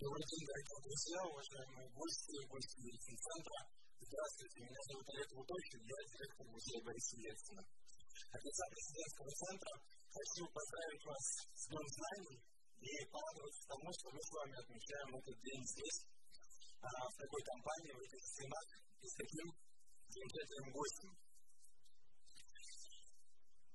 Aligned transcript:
Добрый 0.00 0.24
день, 0.32 0.48
дорогие 0.48 0.80
друзья, 0.80 1.20
уважаемые 1.28 1.88
гости, 1.92 2.32
гости 2.48 2.76
медицин-центра. 2.80 3.58
Здравствуйте, 4.00 4.56
меня 4.64 4.80
зовут 4.88 5.04
Олег 5.12 5.28
Лутовщик, 5.36 5.82
я 5.84 5.98
директор 6.08 6.44
музея 6.48 6.80
Бориса 6.88 7.16
Ельцина. 7.20 7.60
От 8.32 8.40
лица 8.40 8.64
президентского 8.72 9.28
центра 9.28 9.72
хочу 10.08 10.42
поздравить 10.56 11.04
вас 11.04 11.24
с 11.52 11.62
Днем 11.68 11.84
знаний 11.84 12.38
и 12.80 12.90
порадоваться 13.12 13.62
тому, 13.68 13.88
что 13.92 14.06
мы 14.08 14.20
с 14.24 14.30
вами 14.40 14.54
отмечаем 14.56 15.10
этот 15.20 15.36
день 15.36 15.62
здесь, 15.68 15.98
в 16.80 17.14
такой 17.20 17.42
компании, 17.44 17.92
в 17.92 18.00
этих 18.00 18.22
стенах 18.24 18.66
и 19.04 19.04
с 19.04 19.14
таким 19.20 19.46
замечательным 20.08 20.68
гостем. 20.80 21.12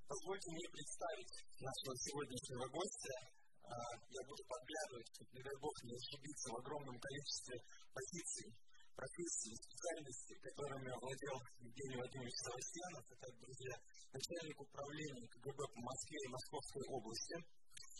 Позвольте 0.10 0.48
мне 0.58 0.68
представить 0.74 1.34
нашего 1.62 1.94
сегодняшнего 2.02 2.66
гостя. 2.74 3.45
Я 3.66 4.22
буду 4.30 4.44
подглядывать, 4.46 5.08
чтобы, 5.10 5.30
не 5.34 5.42
дай 5.42 5.58
бог, 5.58 5.74
не 5.84 5.96
ошибиться 5.98 6.48
в 6.54 6.58
огромном 6.62 6.98
количестве 7.02 7.56
позиций, 7.94 8.48
профессий, 8.94 9.54
специальностей, 9.58 10.38
которыми 10.40 10.90
овладел 10.94 11.38
Евгений 11.66 11.98
Владимирович 11.98 12.38
Савастьянов. 12.46 13.04
Это, 13.10 13.28
друзья, 13.42 13.76
начальник 14.14 14.58
управления 14.62 15.28
КГБ 15.34 15.60
по 15.66 15.82
Москве 15.82 16.20
и 16.22 16.32
Московской 16.32 16.86
области, 16.94 17.36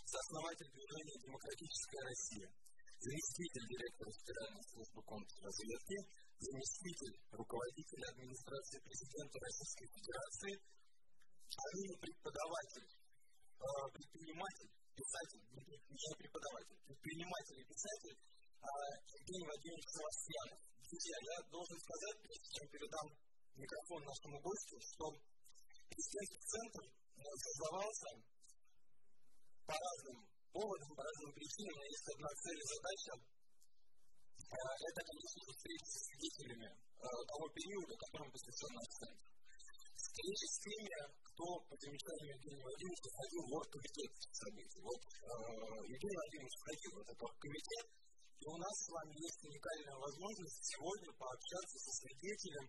сооснователь 0.06 0.72
движения 0.72 1.18
«Демократическая 1.26 2.04
Россия», 2.14 2.48
заместитель 3.02 3.66
директора 3.66 4.10
Федеральной 4.16 4.66
службы 4.70 5.02
контрразведки, 5.04 5.98
заместитель 6.40 7.16
руководителя 7.34 8.06
администрации 8.14 8.80
президента 8.86 9.36
Российской 9.42 9.88
Федерации, 9.98 10.54
а 11.58 11.66
ныне 11.74 11.96
преподаватель, 12.06 12.88
предприниматель, 13.92 14.72
писатель, 14.96 15.44
не 15.52 16.16
преподаватель, 16.18 16.80
предприниматель 16.88 17.60
и 17.60 17.66
писатель 17.68 18.18
Евгений 19.20 19.46
Владимирович 19.46 19.86
Севастьянов. 19.92 20.60
Друзья, 20.86 21.18
я 21.22 21.38
должен 21.52 21.78
сказать, 21.80 22.18
прежде 22.24 22.50
чем 22.56 22.66
передам 22.70 23.08
микрофон 23.56 24.02
нашему 24.06 24.38
гостю, 24.40 24.78
что 24.80 25.06
президентский 25.92 26.44
центр 26.46 26.84
создавался 27.16 28.10
по 29.68 29.76
разным 29.76 30.18
поводам, 30.52 30.92
по 30.96 31.04
разным 31.04 31.32
причинам. 31.34 31.78
Есть 31.84 32.10
одна 32.16 32.30
цель 32.42 32.60
и 32.60 32.66
задача 32.66 33.14
это, 34.46 35.02
конечно 35.04 35.42
встреча 35.52 35.86
с 35.86 36.06
свидетелями 36.06 36.70
того 37.02 37.50
периода, 37.50 37.94
которому 37.98 38.32
посвящен 38.32 38.72
наш 38.72 38.88
центр. 38.88 39.26
Встреча 39.96 40.46
с 40.48 40.58
теми, 40.64 41.25
кто, 41.36 41.60
по 41.68 41.76
замечанию 41.76 42.32
Евгения 42.32 42.64
Владимировича, 42.64 43.10
входил 43.12 43.44
в 43.44 43.54
оргкомитет 43.60 44.12
событий. 44.32 44.82
Вот 44.88 45.02
Евгений 45.84 46.16
Владимирович 46.16 46.56
входил 46.64 46.92
в 46.96 47.00
этот 47.04 47.20
оргкомитет, 47.20 47.86
и 48.40 48.46
у 48.48 48.56
нас 48.56 48.76
с 48.80 48.88
вами 48.96 49.14
есть 49.20 49.42
уникальная 49.44 49.98
возможность 50.00 50.64
сегодня 50.64 51.12
пообщаться 51.20 51.76
со 51.76 51.92
свидетелем 52.00 52.66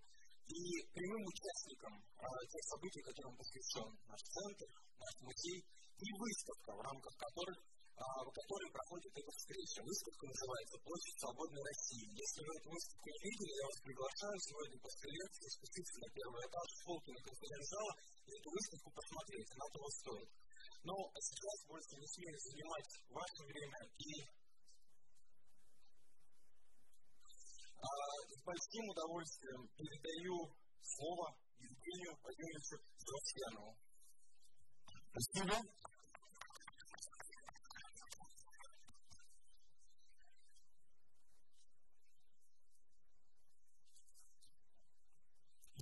и 0.50 0.62
прямым 0.95 1.23
участником 1.31 1.95
тех 2.03 2.64
событий, 2.67 3.03
которым 3.06 3.34
посвящен 3.39 3.89
наш 4.11 4.23
центр, 4.34 4.67
наш 4.98 5.14
музей, 5.23 5.58
и 5.97 6.08
выставка, 6.12 6.70
в 6.77 6.83
рамках 6.83 7.14
которых 7.17 7.56
в 7.97 8.30
которой 8.30 8.69
проходит 8.72 9.12
эта 9.16 9.33
встреча. 9.33 9.80
Выставка 9.80 10.25
называется 10.28 10.77
«Площадь 10.84 11.16
свободной 11.16 11.62
России». 11.64 12.12
Если 12.12 12.41
вы 12.44 12.52
эту 12.61 12.69
выставку 12.69 13.08
не 13.08 13.20
видели, 13.25 13.52
я 13.56 13.64
вас 13.64 13.78
приглашаю 13.80 14.36
сегодня 14.36 14.77
после 14.84 15.08
лекции 15.16 15.48
спуститься 15.56 15.97
на 16.05 16.08
первый 16.12 16.42
этаж 16.44 16.69
полки 16.84 17.11
на 17.17 17.22
конференц-зала 17.24 17.92
и 17.97 18.30
эту 18.36 18.48
выставку 18.52 18.89
посмотреть, 18.92 19.48
она 19.56 19.67
того 19.72 19.89
стоит. 19.97 20.30
Но 20.84 20.94
сейчас 21.17 21.56
больше 21.67 21.92
не 21.97 22.08
смею 22.12 22.36
занимать 22.36 22.91
ваше 23.08 23.42
время 23.48 23.80
и 23.97 24.12
а, 27.80 27.89
с 28.28 28.41
большим 28.44 28.84
удовольствием 28.92 29.61
передаю 29.72 30.36
слово 30.84 31.27
Евгению 31.64 32.12
Владимировичу 32.20 32.77
Севастьянову. 33.00 33.73
Спасибо. 35.17 35.56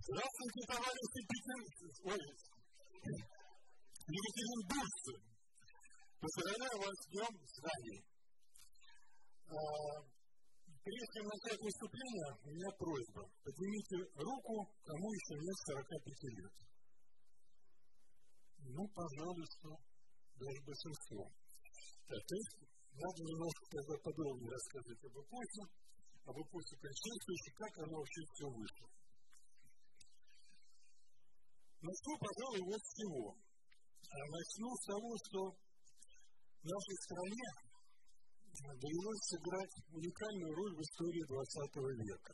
Здравствуйте, 0.04 0.60
товарищи 0.69 1.20
Ой, 2.12 2.20
екатеринбуржцы! 4.04 5.15
Поздравляю 6.20 6.76
вас 6.76 6.92
с 6.92 7.09
Днем 7.09 7.32
знаний. 7.56 8.04
Прежде 10.84 11.09
чем 11.09 11.25
начать 11.25 11.56
выступление, 11.56 12.31
у 12.37 12.48
меня 12.53 12.69
просьба. 12.76 13.22
Поднимите 13.48 13.97
руку, 14.20 14.69
кому 14.84 15.09
еще 15.09 15.41
нет 15.41 15.56
45 15.72 15.97
лет. 16.36 16.53
Ну, 18.76 18.84
пожалуйста, 18.92 19.69
даже 20.36 20.60
большинство. 20.69 21.32
Так, 22.12 22.21
то 22.28 22.34
есть, 22.36 22.60
надо 22.92 23.21
немножко 23.25 23.65
подробнее 24.04 24.53
рассказать 24.53 25.00
об 25.00 25.16
эпохе, 25.16 25.62
об 26.28 26.36
эпохе 26.36 26.76
предшествующей, 26.76 27.53
как 27.56 27.72
оно 27.88 27.97
вообще 27.97 28.21
все 28.21 28.47
вышло. 28.53 28.94
Начну, 31.84 32.17
пожалуй, 32.17 32.62
вот 32.65 32.81
с 32.81 32.91
чего. 32.97 33.37
Начну 34.09 34.69
с 34.72 34.84
того, 34.89 35.11
что 35.21 35.39
в 35.53 36.65
нашей 36.65 36.97
стране 37.05 37.49
довелось 38.56 39.25
сыграть 39.28 39.75
уникальную 39.93 40.55
роль 40.55 40.75
в 40.77 40.81
истории 40.81 41.25
XX 41.28 41.45
века. 42.09 42.33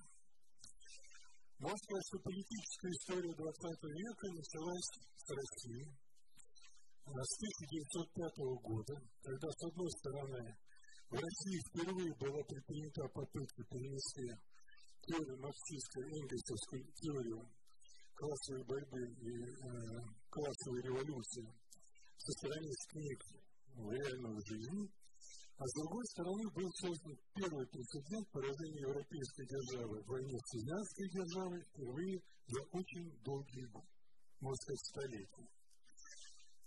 Можно 1.58 1.82
сказать, 1.82 2.06
что 2.06 2.18
политическая 2.30 2.92
история 2.94 3.34
XX 3.34 3.74
века 3.90 4.26
началась 4.38 4.90
с 5.18 5.26
России 5.34 5.82
с 7.10 7.32
1905 7.42 8.70
года, 8.70 8.94
когда, 9.18 9.48
с 9.50 9.60
одной 9.66 9.90
стороны, 9.98 10.46
в 11.10 11.14
России 11.18 11.58
впервые 11.66 12.14
была 12.22 12.40
предпринята 12.46 13.02
попытка 13.10 13.64
перенести 13.66 14.30
теорию 15.10 15.42
марксистской 15.42 16.06
энгельсовскую 16.06 16.86
теорию 17.02 17.50
классовой 18.20 18.64
борьбы 18.68 19.00
и 19.00 19.32
э, 19.32 20.00
классовой 20.28 20.82
революции 20.84 21.46
со 22.20 22.30
стороны 22.36 22.68
книг 22.92 23.18
в 23.80 23.90
реальную 23.90 24.38
жизнь, 24.44 24.84
а 25.56 25.64
с 25.64 25.72
другой 25.80 26.04
стороны 26.12 26.44
был 26.52 26.68
создан 26.84 27.16
первый 27.32 27.66
прецедент 27.68 28.26
поражения 28.28 28.84
европейской 28.92 29.46
державы 29.48 29.96
в 30.04 30.08
войне 30.08 30.36
с 30.36 30.48
цыганской 30.52 31.08
державой 31.16 31.60
впервые 31.64 32.16
за 32.48 32.60
очень 32.76 33.08
долгие, 33.24 33.66
можно 34.40 34.56
сказать, 34.56 34.84
столетия. 34.92 35.48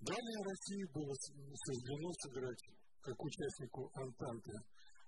Далее 0.01 0.39
России 0.41 0.85
было 0.89 1.13
суждено 1.13 2.09
сыграть 2.21 2.63
как 3.01 3.17
участнику 3.23 3.91
Антанты 3.93 4.53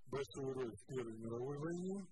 большую 0.07 0.53
роль 0.53 0.73
в 0.77 0.85
Первой 0.85 1.17
мировой 1.17 1.57
войне, 1.57 2.05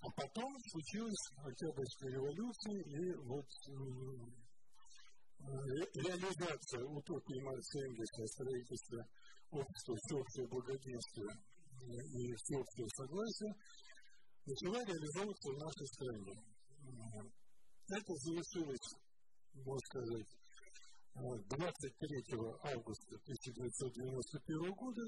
а 0.00 0.10
потом 0.10 0.52
случилась 0.70 1.24
Октябрьская 1.38 2.10
революция 2.10 2.80
и 2.82 3.14
вот 3.24 3.46
реализация 5.94 6.84
утопии 6.84 7.40
Маркса 7.40 7.78
Энгельса 7.80 8.26
строительства 8.26 9.06
общества 9.50 9.94
всеобщего 9.96 10.46
благоденствия 10.48 11.32
и 11.86 12.34
всеобщего 12.34 12.88
согласия 12.96 13.54
начала 14.46 14.84
реализовываться 14.84 15.50
в 15.50 15.58
нашей 15.58 15.86
стране. 15.86 16.34
Это 17.88 18.12
завершилось, 18.14 18.88
можно 19.54 19.78
сказать, 19.90 20.30
23 21.14 22.38
августа 22.62 23.14
1991 23.24 24.72
года 24.74 25.02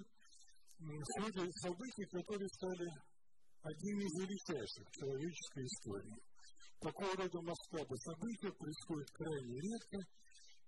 в 0.78 1.20
ходе 1.20 1.53
событий, 1.60 2.06
которые 2.06 2.49
стали 2.49 2.88
одним 3.62 3.99
из 4.00 4.12
величайших 4.22 4.87
человеческой 4.93 5.64
истории. 5.66 6.19
Такого 6.81 7.12
рода 7.16 7.40
масштаба 7.43 7.94
события 7.96 8.52
происходят 8.52 9.10
крайне 9.10 9.60
редко, 9.60 9.99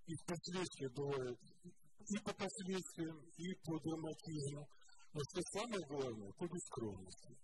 и 0.06 0.14
впоследствии 0.14 0.88
бывают 0.94 1.38
и 2.10 2.18
по 2.24 2.34
последствиям, 2.34 3.18
и 3.36 3.54
по 3.62 3.78
драматизму, 3.78 4.66
но 5.12 5.20
что 5.30 5.40
самое 5.54 5.86
главное, 5.86 6.32
по 6.32 6.46
бескровности. 6.46 7.36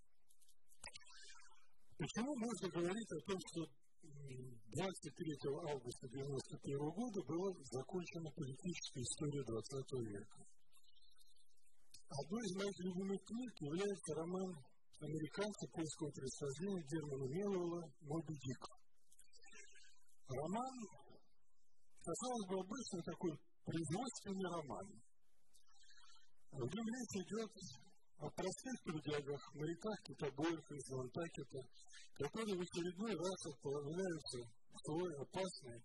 Почему 1.97 2.35
можно 2.35 2.69
говорить 2.71 3.13
о 3.13 3.21
том, 3.31 3.39
что 3.47 3.61
23 4.03 5.37
августа 5.71 6.07
1991 6.07 6.91
года 6.91 7.23
была 7.23 7.51
закончена 7.71 8.31
политическая 8.35 9.03
история 9.03 9.45
20 9.45 9.93
века? 10.11 10.43
Одной 12.09 12.43
из 12.47 12.55
моих 12.57 12.79
любимых 12.81 13.21
книг 13.25 13.53
является 13.61 14.15
роман 14.15 14.51
американца 15.01 15.69
польского 15.73 16.11
происхождения 16.11 16.83
Германа 16.89 17.27
Мелового 17.29 17.81
«Моби 18.01 18.35
Дик». 18.35 18.63
Роман, 20.29 20.75
казалось 22.01 22.47
бы, 22.49 22.55
обычный 22.57 23.03
такой 23.05 23.33
производственный 23.65 24.51
роман. 24.57 24.87
В 26.51 26.65
нем 26.65 26.87
речь 26.89 27.17
идет 27.21 27.53
о 28.19 28.31
простых 28.31 28.77
трудягах, 28.85 29.43
моряках, 29.55 29.99
китобоях 30.03 30.65
из 30.73 30.89
Лантакета, 30.89 31.61
которые 32.17 32.57
в 32.57 32.63
очередной 32.65 33.13
раз 33.13 33.39
отправляются 33.53 34.39
в 34.73 34.79
свой 34.81 35.13
опасный 35.21 35.79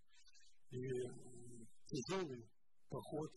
и 0.72 0.80
тяжелый 1.92 2.48
поход 2.90 3.32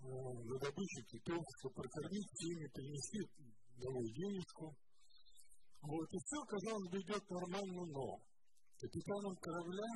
на 0.00 0.58
добычу 0.58 1.02
китов, 1.10 1.42
чтобы 1.58 1.74
прокормить 1.74 2.30
семьи, 2.38 2.66
принести 2.72 3.49
домой 3.80 4.06
денежку. 4.12 4.76
Вот, 5.82 6.08
и 6.12 6.18
все, 6.20 6.38
казалось 6.44 6.90
бы, 6.90 6.96
идет 7.00 7.24
нормально, 7.30 7.82
но 7.88 8.20
капитаном 8.76 9.34
корабля 9.40 9.90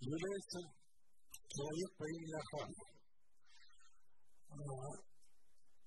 является 0.00 0.58
человек 1.48 1.90
по 1.98 2.04
имени 2.06 2.34
Ахан. 2.38 2.70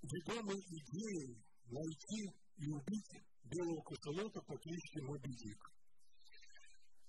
Ведомый 0.01 0.59
идеей 0.59 1.39
найти 1.71 2.21
и 2.57 2.65
убить 2.67 3.11
белого 3.45 3.81
кошелота 3.83 4.41
по 4.41 4.57
кличке 4.57 5.01
Моби 5.01 5.31
Дик. 5.31 5.61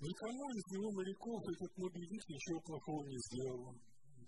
Никому 0.00 0.44
из 0.50 0.64
него 0.72 0.90
моряков 0.92 1.40
этот 1.42 1.72
Моби 1.78 2.00
Дик 2.06 2.24
ничего 2.28 2.60
плохого 2.60 3.04
не 3.06 3.18
сделал. 3.18 3.74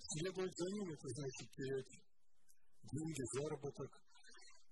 Следовать 0.01 0.57
за 0.57 0.67
ним 0.75 0.91
это 0.91 1.09
значит 1.09 1.49
терять 1.55 1.93
деньги, 2.93 3.23
заработок. 3.35 3.91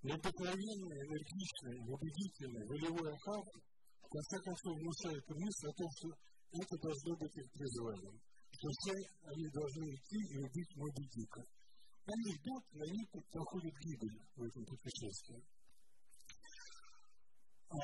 Но 0.03 0.15
обыкновенный, 0.15 0.99
энергичный, 0.99 1.79
убедительный, 1.87 2.67
волевой 2.67 3.07
Ахав 3.07 3.45
в 4.03 4.07
конце 4.11 4.35
концов 4.43 4.75
внушает 4.75 5.23
мысль 5.31 5.67
о 5.71 5.77
том, 5.79 5.89
что 5.95 6.07
это 6.59 6.75
должно 6.83 7.15
быть 7.23 7.37
их 7.39 7.47
призванием. 7.55 8.19
Что 8.51 8.67
все 8.67 8.93
они 9.31 9.47
должны 9.47 9.85
идти 9.95 10.19
и 10.27 10.37
убить 10.43 10.75
Моби 10.75 11.07
Дика. 11.07 11.41
Они 12.03 12.35
идут, 12.35 12.63
на 12.75 12.83
них 12.83 13.07
проходит 13.31 13.73
гибель 13.79 14.19
в 14.35 14.43
этом 14.43 14.65
путешествии. 14.65 15.41
А 17.71 17.79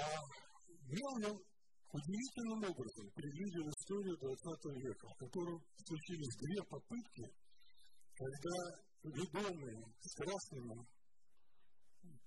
Мелвилл 0.91 1.39
удивительным 1.87 2.67
образом 2.67 3.05
предвидел 3.15 3.63
историю 3.63 4.17
20 4.19 4.75
века, 4.75 5.07
в 5.07 5.17
котором 5.23 5.63
случились 5.87 6.35
две 6.35 6.59
попытки, 6.67 7.25
когда 8.13 8.57
ведомые 9.07 9.79
страстными 10.03 10.98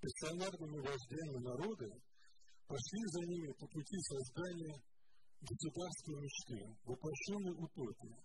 пассионарными 0.03 0.79
вождями 0.83 1.39
народы 1.47 1.89
пошли 2.67 3.03
за 3.07 3.23
ними 3.31 3.53
по 3.55 3.67
пути 3.71 3.99
создания 4.03 4.75
государственной 5.43 6.23
мечты, 6.23 6.59
воплощенной 6.85 7.55
утопии. 7.55 8.17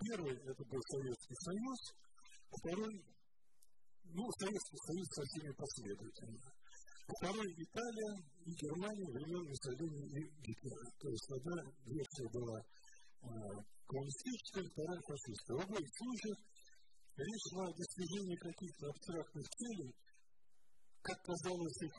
Первый– 0.00 0.32
это 0.48 0.62
был 0.64 0.80
Советский 0.80 1.36
Союз, 1.44 1.78
второй– 2.48 2.94
ну, 4.16 4.24
Советский 4.40 4.80
Союз 4.88 5.06
со 5.12 5.22
всеми 5.28 5.52
последовательно. 5.52 6.40
Второй– 7.20 7.48
Италия 7.68 8.14
и 8.48 8.50
Германия 8.56 9.08
времен 9.12 9.44
Муссолини 9.44 10.02
и 10.08 10.20
Гитлера. 10.40 10.88
То 11.00 11.08
есть 11.10 11.28
одна 11.36 11.56
версия 11.84 12.28
была 12.32 12.58
э, 12.60 13.28
коммунистическая, 13.86 14.64
вторая 14.72 15.00
фашистская. 15.04 15.56
В 15.56 15.64
обоих 15.68 15.90
случаях 16.00 16.38
речь 17.16 17.44
шла 17.52 17.64
о 17.68 17.76
достижении 17.76 18.36
каких-то 18.36 18.88
абстрактных 18.88 19.46
целей, 19.48 19.92
как 21.02 21.22
казалось 21.22 21.82
их 21.82 21.94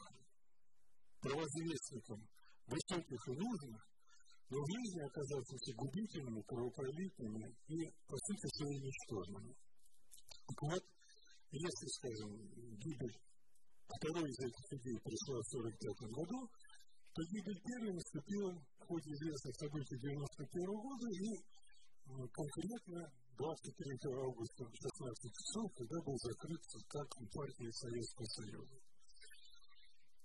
правозвестникам, 1.21 2.19
высоких 2.67 3.21
и 3.27 3.33
нужных, 3.33 3.81
но 4.49 4.57
в 4.59 4.67
жизни 4.67 5.01
оказавшихся 5.07 5.71
губительными, 5.75 6.41
кровопролитными 6.43 7.55
и, 7.67 7.77
по 8.07 8.17
сути 8.17 8.47
своей, 8.57 8.79
ничтожными. 8.83 9.55
Вот, 10.61 10.83
если, 11.51 11.87
скажем, 11.87 12.31
гибель 12.77 13.17
второй 13.87 14.27
из 14.27 14.39
этих 14.39 14.65
идей 14.75 14.97
пришла 14.99 15.37
в 15.39 15.47
1945 15.55 16.11
году, 16.11 16.39
то 17.13 17.19
гибель 17.31 17.61
первой 17.63 17.93
наступила 17.95 18.51
в 18.51 18.83
ходе 18.87 19.09
известных 19.11 19.55
событий 19.55 19.97
1991 19.99 20.67
года 20.67 21.07
и 21.11 21.31
конкретно 22.31 22.99
23 23.37 23.87
августа 24.19 24.61
в 24.67 24.75
16 24.75 25.31
часов, 25.31 25.65
когда 25.75 25.97
был 26.03 26.17
закрыт 26.19 26.61
состав 26.67 27.07
партии 27.07 27.71
Советского 27.71 28.27
Союза. 28.35 28.80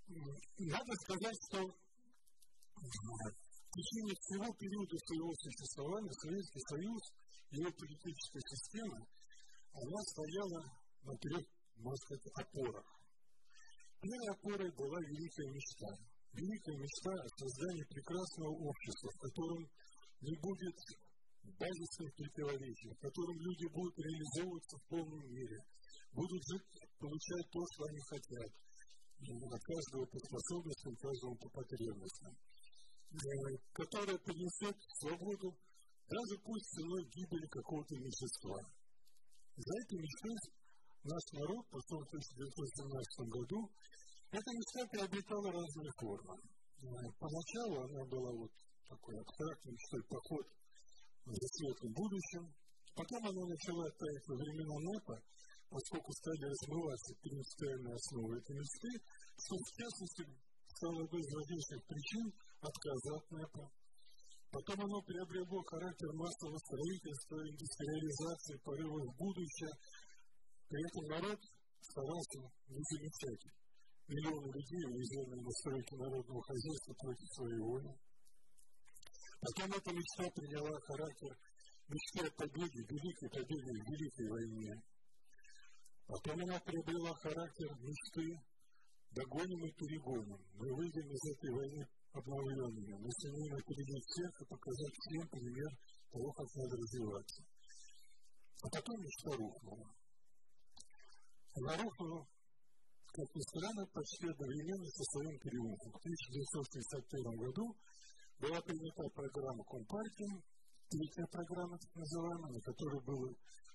Надо 0.06 0.94
сказать, 1.02 1.34
что 1.50 1.66
в 1.66 1.74
течение 3.74 4.14
всего 4.14 4.46
периода 4.54 4.94
своего 5.02 5.34
существования 5.34 6.14
Советский 6.22 6.62
Союз 6.70 7.02
его 7.50 7.66
политическая 7.74 8.46
система, 8.54 9.02
она 9.74 9.98
стояла 10.14 10.62
на 11.02 11.10
трех, 11.18 11.42
можно 11.76 11.98
сказать, 12.06 12.22
опорах. 12.38 12.86
Первой 14.00 14.30
опорой 14.30 14.70
была 14.78 15.00
великая 15.10 15.50
мечта. 15.50 15.90
Великая 16.34 16.76
мечта 16.78 17.10
о 17.10 17.26
создании 17.42 17.82
прекрасного 17.90 18.54
общества, 18.62 19.10
в 19.10 19.18
котором 19.26 19.66
не 20.22 20.38
будет 20.38 20.78
базисных 21.58 22.14
противоречий, 22.14 22.94
в 22.94 23.00
котором 23.02 23.34
люди 23.42 23.66
будут 23.74 23.98
реализовываться 23.98 24.78
в 24.78 24.86
полной 24.86 25.26
мере, 25.34 25.58
будут 26.12 26.42
жить, 26.46 26.62
получать 26.98 27.46
то, 27.50 27.60
что 27.74 27.84
они 27.90 28.00
хотят, 28.06 28.65
от 29.16 29.62
каждого 29.62 30.04
по 30.06 30.18
способностям, 30.18 30.96
каждому 30.96 31.34
по 31.36 31.48
потребностям, 31.48 32.32
которая 33.72 34.18
принесет 34.18 34.76
свободу 35.00 35.56
даже 36.06 36.34
пусть 36.44 36.70
ценой 36.70 37.02
гибели 37.10 37.46
какого-то 37.50 37.94
меньшинства. 37.96 38.60
За 39.56 39.72
этой 39.82 39.98
мечтой 39.98 40.36
наш 41.02 41.24
народ 41.32 41.64
потом 41.72 41.98
в 42.04 42.08
1917 42.12 43.32
году 43.32 43.58
эта 44.30 44.50
мечта 44.52 44.80
приобретала 44.92 45.48
разные 45.50 45.92
формы. 45.98 46.36
Поначалу 47.18 47.74
она 47.88 48.04
была 48.04 48.30
вот 48.36 48.52
такой 48.86 49.16
абстрактной 49.18 49.72
мечтой 49.72 50.02
поход 50.12 50.46
за 51.24 51.46
светлым 51.56 51.92
будущим. 51.94 52.44
Потом 52.94 53.20
она 53.26 53.42
начала 53.48 53.84
таять 53.90 54.26
во 54.28 54.36
времена 54.36 54.76
НЭПа, 54.78 55.16
поскольку 55.70 56.12
стали 56.12 56.44
размываться 56.46 57.14
принципиальные 57.22 57.94
основы 57.94 58.38
этой 58.38 58.54
мечты, 58.56 58.90
что 59.36 59.54
в 59.56 59.70
частности 59.76 60.22
стало 60.76 61.04
одной 61.04 61.20
из 61.20 61.30
важнейших 61.34 61.80
причин 61.86 62.26
отказа 62.60 63.10
от 63.16 63.30
НЭПа. 63.30 63.64
Потом 64.50 64.78
оно 64.84 65.02
приобрело 65.02 65.62
характер 65.64 66.08
массового 66.14 66.58
строительства, 66.58 67.36
индустриализации, 67.44 68.56
порыва 68.64 69.00
в 69.04 69.16
будущее, 69.18 69.72
при 70.68 70.80
этом 70.82 71.04
народ 71.10 71.38
старался 71.80 72.40
не 72.68 72.82
замечать 72.82 73.42
миллионы 74.08 74.46
людей, 74.50 74.82
уязвленные 74.86 75.42
на 75.42 75.50
стройке 75.50 75.96
народного 75.96 76.42
хозяйства 76.42 76.92
против 76.94 77.28
своей 77.35 77.61
воли. 77.61 77.92
Потом 79.40 79.73
эта 79.78 79.90
мечта 79.92 80.25
приняла 80.30 80.75
характер 80.80 81.30
мечты 81.88 82.26
о 82.26 82.30
победе, 82.35 82.80
великой 82.82 83.28
победе 83.30 83.70
в 83.70 83.85
Великой 83.90 84.28
войне. 84.30 84.73
Потом 86.06 86.38
она 86.40 86.58
приобрела 86.60 87.12
характер 87.18 87.68
мечты 87.82 88.38
догоним 89.10 89.64
и 89.66 89.72
перегоним. 89.75 90.38
Мы 90.54 90.68
выйдем 90.75 91.06
из 91.10 91.22
этой 91.34 91.50
войны 91.50 91.82
обновленными. 92.12 92.94
Мы 92.94 93.10
сумеем 93.10 93.54
опередить 93.54 94.06
всех 94.06 94.30
и 94.40 94.44
показать 94.46 94.94
всем 95.02 95.28
пример 95.28 95.70
того, 96.12 96.32
как 96.32 96.46
надо 96.54 96.76
развиваться. 96.76 97.42
А 98.62 98.66
потом 98.70 98.96
мечта 99.02 99.30
рухнула. 99.36 99.86
Нарухова, 101.56 102.20
как 103.12 103.28
ни 103.34 103.42
странно, 103.50 103.82
почти 103.92 104.28
одновременно 104.28 104.88
со 104.92 105.04
своим 105.10 105.36
триумфом. 105.40 105.90
В 105.90 105.98
1961 106.06 107.36
году 107.40 107.66
была 108.38 108.60
принята 108.60 109.04
программа 109.10 109.64
Компартии, 109.64 110.34
третья 110.88 111.26
программа, 111.26 111.78
так 111.78 111.95
называемая, 111.95 112.52
на 112.52 112.61
которой 112.61 113.00
было 113.02 113.28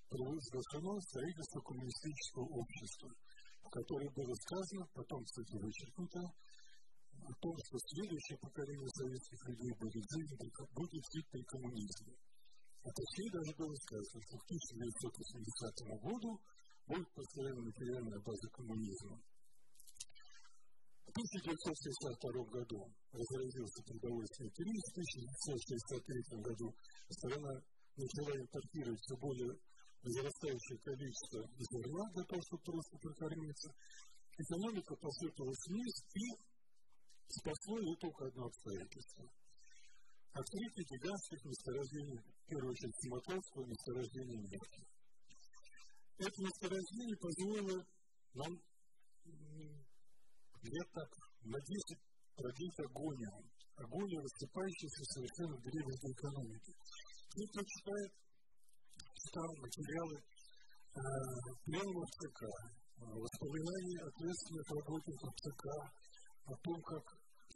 провозглашено 0.08 1.00
строительство 1.00 1.60
коммунистического 1.60 2.46
общества, 2.48 3.10
в 3.64 3.68
которой 3.68 4.08
было 4.12 4.34
сказано, 4.34 4.86
потом, 4.94 5.24
кстати, 5.24 5.56
вычеркнуто, 5.56 6.20
о 7.22 7.32
том, 7.38 7.54
что 7.54 7.78
следующее 7.78 8.38
поколение 8.38 8.88
советских 8.88 9.38
людей 9.46 9.72
будет 9.78 10.04
жить, 10.10 10.30
будет 10.74 11.04
жить 11.12 11.28
при 11.30 11.42
коммунизме. 11.44 12.14
А 12.82 12.88
точнее 12.90 13.30
даже 13.30 13.52
было 13.56 13.74
сказано, 13.86 14.20
что 14.26 14.36
к 14.38 14.44
1980 14.50 16.02
году 16.02 16.40
будет 16.88 17.08
построена 17.14 17.62
материальная 17.62 18.20
база 18.20 18.48
коммунизма. 18.50 19.22
В 21.06 21.10
1962 21.12 22.44
году 22.50 22.80
разразился 23.12 23.82
продовольственный 23.84 24.50
кризис, 24.50 24.84
в 24.86 24.96
1963 24.96 26.40
году 26.40 26.74
страна 27.10 27.52
начала 27.96 28.32
импортировать 28.38 29.00
все 29.00 29.16
более 29.16 29.52
возрастающее 30.02 30.78
количество 30.82 31.40
зерна 31.58 32.04
для 32.14 32.24
того, 32.24 32.40
чтобы 32.42 32.62
просто 32.62 32.96
прокормиться. 32.98 33.68
Экономика 34.38 34.96
посыпалась 34.96 35.64
вниз 35.68 35.94
и 36.14 36.26
спасло 37.28 37.78
ее 37.78 37.94
только 38.00 38.26
одно 38.26 38.46
обстоятельство. 38.46 39.24
Открытие 40.32 40.84
гигантских 40.96 41.44
месторождений, 41.44 42.18
в 42.18 42.46
первую 42.48 42.70
очередь, 42.72 42.96
Симатовского 43.02 43.66
месторождения 43.66 44.40
нефти 44.40 44.82
это 46.22 46.42
месторождение 46.42 47.16
позволило 47.16 47.86
нам 48.34 48.62
лет 50.62 50.88
так 50.92 51.10
на 51.44 51.58
10 51.58 51.98
продлить 52.36 52.78
агония. 52.78 53.32
Агония, 53.76 54.20
рассыпающаяся 54.20 55.02
совершенно 55.14 55.56
в 55.56 55.62
древней 55.62 56.12
экономики. 56.12 56.72
И 57.34 57.42
кто 57.48 57.60
читает 57.64 58.12
там 59.32 59.48
материалы 59.64 60.16
э, 60.18 61.00
пленумов 61.64 62.08
ЦК, 62.20 62.40
воспоминания 63.00 64.00
ответственных 64.04 64.66
работников 64.70 65.30
ЦК 65.40 65.64
о 66.44 66.54
том, 66.62 66.78
как 66.82 67.04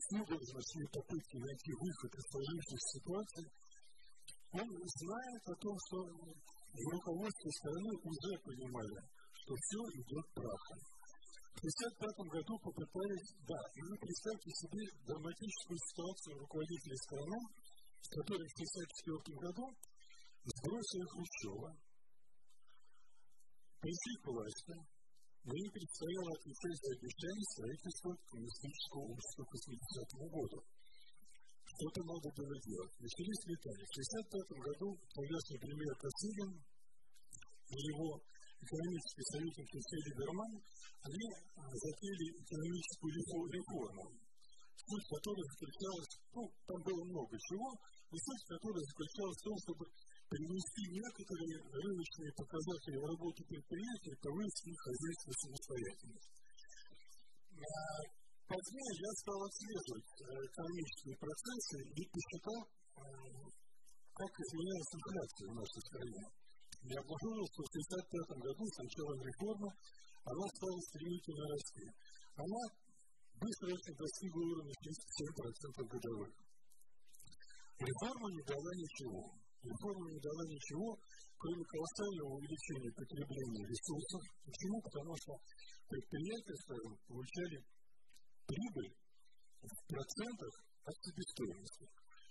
судорожно 0.08 0.60
шли 0.62 0.84
попытки 0.88 1.36
найти 1.36 1.70
выход 1.76 2.10
из 2.16 2.24
сложившейся 2.32 2.88
ситуации, 2.96 3.46
он 4.56 4.66
знает 4.72 5.42
о 5.46 5.56
том, 5.60 5.76
что 5.86 5.98
в 6.00 6.86
руководстве 6.96 7.50
страны 7.60 7.92
уже 8.02 8.32
понимали, 8.40 8.96
что 9.32 9.52
все 9.54 9.80
идет 10.00 10.26
прахом. 10.34 10.95
В 11.56 11.64
1955 11.64 12.36
году 12.36 12.52
попытались, 12.68 13.32
да, 13.48 13.56
и 13.56 13.80
вы 13.88 13.96
представьте 13.96 14.50
себе 14.52 14.84
драматическую 15.08 15.78
ситуацию 15.88 16.36
руководителей 16.36 17.00
страны, 17.00 17.40
которые 18.12 18.44
в 18.44 18.56
1964 18.60 19.40
году 19.40 19.64
сбросили 20.44 21.06
Хрущева, 21.16 21.70
пришли 23.80 24.14
к 24.20 24.26
власти, 24.36 24.76
но 25.48 25.52
им 25.56 25.70
предстояло 25.72 26.30
отвечать 26.36 26.76
за 26.76 26.90
обещание 26.92 27.46
строительства 27.56 28.10
коммунистического 28.28 29.02
общества 29.16 29.42
к 29.48 29.52
80 29.56 30.28
году. 30.28 30.60
Что-то 31.72 32.00
надо 32.04 32.28
было 32.36 32.56
делать. 32.68 32.94
Начались 33.00 33.42
летания. 33.48 33.86
В 33.88 33.96
1965 33.96 34.60
году 34.60 34.88
тогдашний 35.08 35.58
премьер 35.64 35.94
Косыгин 36.04 36.50
и 36.52 37.78
его 37.96 38.20
экономический 38.60 39.24
советник 39.32 39.66
Алексей 39.66 40.00
Либерман, 40.06 40.52
они 41.06 41.26
затеяли 41.56 42.26
экономическую 42.40 43.12
реформу, 43.52 44.04
суть 44.76 45.06
которой 45.06 45.44
заключалась, 45.50 46.12
ну, 46.34 46.42
там 46.66 46.78
было 46.82 47.02
много 47.04 47.34
чего, 47.36 47.68
но 48.10 48.16
суть 48.16 48.44
которой 48.46 48.82
заключалась 48.86 49.38
в 49.38 49.46
том, 49.46 49.56
чтобы 49.66 49.84
привнести 50.26 50.82
некоторые 50.90 51.54
рыночные 51.70 52.32
показатели 52.34 52.96
в 52.98 53.06
работу 53.06 53.40
предприятий, 53.46 54.14
повысить 54.22 54.66
их 54.66 54.78
хозяйственную 54.82 55.38
самостоятельность. 55.46 56.30
Позднее 58.46 58.92
я 58.94 59.10
стал 59.22 59.38
отслеживать 59.42 60.10
экономические 60.22 61.16
процессы 61.18 61.76
и 61.82 62.02
посчитал, 62.06 62.60
как 64.14 64.32
изменялась 64.38 64.94
инфляция 64.96 65.46
в 65.50 65.54
нашей 65.56 65.82
стране. 65.82 66.45
Я 66.86 67.02
обнаружил, 67.02 67.46
что 67.50 67.60
в 67.66 67.70
1955 67.74 68.46
году 68.46 68.62
с 68.62 68.76
началом 68.78 69.18
реформы 69.18 69.68
она 70.22 70.46
стала 70.54 70.78
стремительно 70.86 71.44
расти. 71.50 71.86
Она 72.38 72.62
быстро 73.42 73.74
достигла 73.74 74.42
уровня 74.54 74.74
37% 74.86 75.82
годовых. 75.82 76.30
Реформа 77.82 78.26
не 78.30 78.42
дала 78.46 78.72
ничего. 78.78 79.22
Реформа 79.66 80.06
не 80.14 80.20
дала 80.22 80.44
ничего, 80.46 80.88
кроме 81.42 81.64
колоссального 81.66 82.30
увеличения 82.38 82.92
потребления 82.94 83.64
ресурсов. 83.66 84.22
Почему? 84.46 84.78
Потому 84.78 85.12
что 85.18 85.32
предприятия, 85.90 86.56
получали 87.10 87.58
прибыль 88.46 88.94
в 89.58 89.74
процентах 89.90 90.54
от 90.86 90.94
себестоимости. 91.02 91.84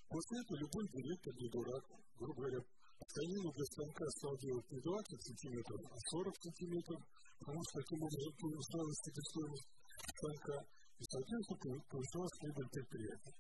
После 0.08 0.36
этого 0.40 0.58
любой 0.64 0.86
директор 0.96 1.34
не 1.44 1.50
дурак, 1.52 1.84
грубо 2.16 2.40
говоря, 2.40 2.60
тканину 3.04 3.52
для 3.52 3.66
станка 3.66 4.06
стал 4.16 4.38
делать 4.38 4.72
не 4.72 4.80
20 4.80 5.22
сантиметров, 5.22 5.82
а 5.92 5.98
40 5.98 6.36
сантиметров, 6.40 7.02
потому 7.40 7.60
что 7.64 7.74
таким 7.82 8.00
образом 8.04 8.34
повышалась 8.40 9.00
себестоимость 9.04 9.70
станка, 10.16 10.58
и, 10.96 11.04
соответственно, 11.04 11.78
повышалась 11.92 12.36
прибыль 12.40 12.70
предприятия. 12.72 13.36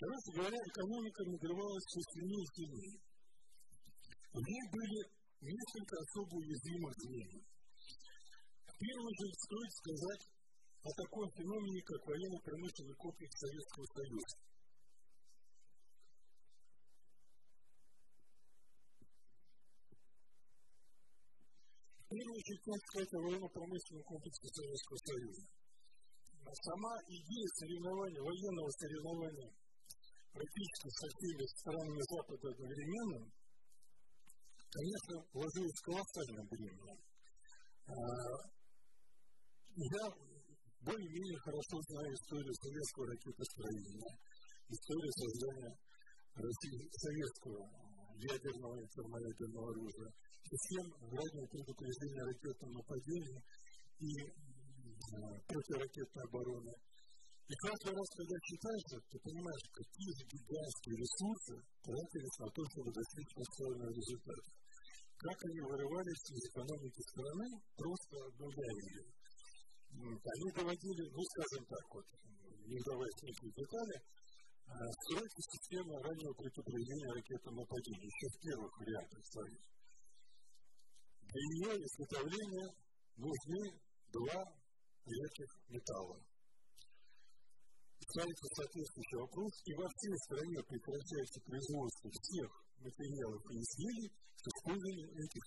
Короче 0.00 0.30
говоря, 0.32 0.56
экономика 0.56 1.20
надрывалась 1.28 1.86
все 1.90 2.00
сильнее 2.14 2.40
и 2.40 2.52
сильнее. 2.56 2.96
В 4.32 4.40
ней 4.40 4.64
были 4.70 4.98
несколько 5.44 5.94
особо 6.00 6.34
уязвимых. 6.40 6.94
В 6.94 8.76
первую 8.80 9.08
очередь 9.10 9.40
стоит 9.44 9.72
сказать 9.82 10.22
о 10.80 10.90
таком 10.96 11.28
феномене, 11.36 11.82
как 11.84 12.00
военно-промышленный 12.06 12.96
комплекс 12.96 13.34
Советского 13.36 13.84
Союза. 13.92 14.49
В 22.50 22.52
первую 22.52 22.58
очередь, 22.58 22.66
надо 22.66 22.82
сказать 22.90 23.14
о 23.14 23.20
военно-промышленном 23.20 24.04
комплексе 24.10 24.48
Советского 24.50 24.98
Союза. 25.06 25.42
Сама 26.50 26.94
идея 27.06 27.48
соревнования, 27.54 28.22
военного 28.26 28.70
соревнования 28.70 29.50
практически 30.34 30.88
со 30.90 31.06
всеми 31.14 31.46
странами 31.46 32.02
Запада 32.10 32.50
одновременно, 32.50 33.20
конечно, 34.66 35.14
ложилась 35.30 35.80
колоссальным 35.86 36.46
бременем. 36.50 36.98
Я 39.78 40.04
более-менее 40.82 41.38
хорошо 41.46 41.76
знаю 41.86 42.10
историю 42.14 42.54
советского 42.54 43.06
ракетостроения, 43.14 44.10
историю 44.70 45.12
создания 45.12 45.74
России, 46.34 46.82
советского 46.98 47.89
ядерного 48.20 48.76
и 48.76 48.86
термоядерного 48.92 49.66
оружия, 49.72 50.10
систем 50.44 50.86
раннего 51.00 51.46
предупреждения 51.48 52.24
ракетного 52.24 52.72
нападения 52.80 53.40
и 54.00 54.10
противоракетной 55.48 56.24
обороны. 56.28 56.72
И 57.50 57.54
каждый 57.66 57.90
раз, 57.90 58.06
когда 58.14 58.36
читаешь 58.46 58.88
это, 58.94 59.06
ты 59.10 59.16
понимаешь, 59.26 59.66
какие 59.74 60.12
гигантские 60.22 60.96
ресурсы 61.02 61.54
тратились 61.82 62.38
на 62.38 62.48
то, 62.54 62.60
чтобы 62.70 62.88
достичь 62.94 63.32
поставленного 63.34 63.90
результата. 63.90 64.50
Как 65.18 65.38
они 65.50 65.60
вырывались 65.66 66.24
из 66.30 66.42
экономики 66.46 67.02
страны, 67.10 67.46
просто 67.74 68.14
обнуляя. 68.22 69.02
Они 69.90 70.48
доводили, 70.54 71.04
ну, 71.10 71.22
скажем 71.26 71.64
так 71.66 71.84
вот, 71.90 72.06
не 72.70 72.76
вдаваясь 72.78 73.18
в 73.18 73.24
некие 73.26 73.50
детали, 73.50 73.96
стройки 74.70 75.40
системы 75.40 75.94
раннего 76.02 76.32
предупреждения 76.34 77.12
ракетного 77.12 77.56
нападения, 77.60 78.06
еще 78.06 78.26
в 78.28 78.40
первых 78.40 78.72
вариантах 78.78 79.22
своих. 79.26 79.62
Для 81.30 81.42
ее 81.54 81.72
изготовления 81.84 82.68
нужны 83.16 83.62
два 84.12 84.40
редких 85.06 85.50
металла 85.68 86.20
ставится 88.10 88.46
соответствующий 88.58 89.18
вопрос, 89.22 89.52
и 89.66 89.72
во 89.78 89.86
всей 89.86 90.16
стране 90.26 90.58
прекращается 90.66 91.38
производство 91.46 92.10
всех 92.10 92.48
материалов 92.82 93.42
и 93.50 93.54
изделий 93.54 94.10
с 94.10 94.42
использованием 94.50 95.10
этих 95.14 95.44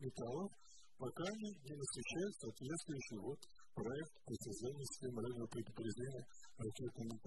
металлов, 0.00 0.50
пока 0.96 1.26
не 1.36 1.52
насыщают 1.52 2.34
соответствующий 2.40 3.18
вот 3.20 3.40
проект 3.74 4.14
по 4.24 4.34
созданию 4.40 4.86
системы 4.88 5.20
раннего 5.20 5.48
предупреждения 5.52 6.24
ракетного 6.62 7.18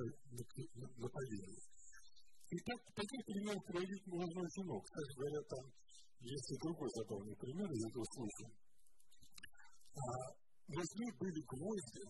нападения. 0.97 1.59
И 2.49 2.57
так, 2.61 2.79
таких 2.95 3.21
примеров 3.25 3.63
приводить 3.65 4.07
можно 4.07 4.41
очень 4.41 4.63
много. 4.63 4.83
Кстати 4.85 5.11
говоря, 5.17 5.41
там 5.49 5.63
есть 6.19 6.51
и 6.51 6.57
другой 6.61 6.89
забавный 6.95 7.35
пример 7.35 7.69
из 7.71 7.83
этого 7.85 8.05
случая. 8.15 8.51
А, 9.95 10.35
возьми 10.67 11.07
были 11.19 11.41
гвозди, 11.47 12.05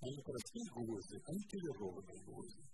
они 0.00 0.18
простые 0.24 0.66
гвозди, 0.72 1.16
они 1.28 1.42
полированные 1.50 2.20
гвозди. 2.24 2.64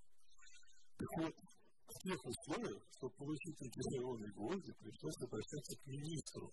Так 0.96 1.10
вот, 1.18 1.34
в 1.34 1.96
тех 2.06 2.20
условиях, 2.24 2.82
чтобы 2.96 3.14
получить 3.18 3.58
эти 3.60 3.78
полированные 3.82 4.32
гвозди, 4.32 4.72
пришлось 4.78 5.20
обращаться 5.22 5.74
к 5.76 5.86
министру. 5.86 6.52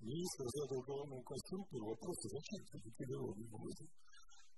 Министр 0.00 0.44
задал 0.52 0.82
главному 0.84 1.22
конструктору 1.22 1.86
вопрос, 1.86 2.16
зачем 2.28 2.60
эти 2.76 2.90
полированные 2.92 3.48
гвозди? 3.48 3.88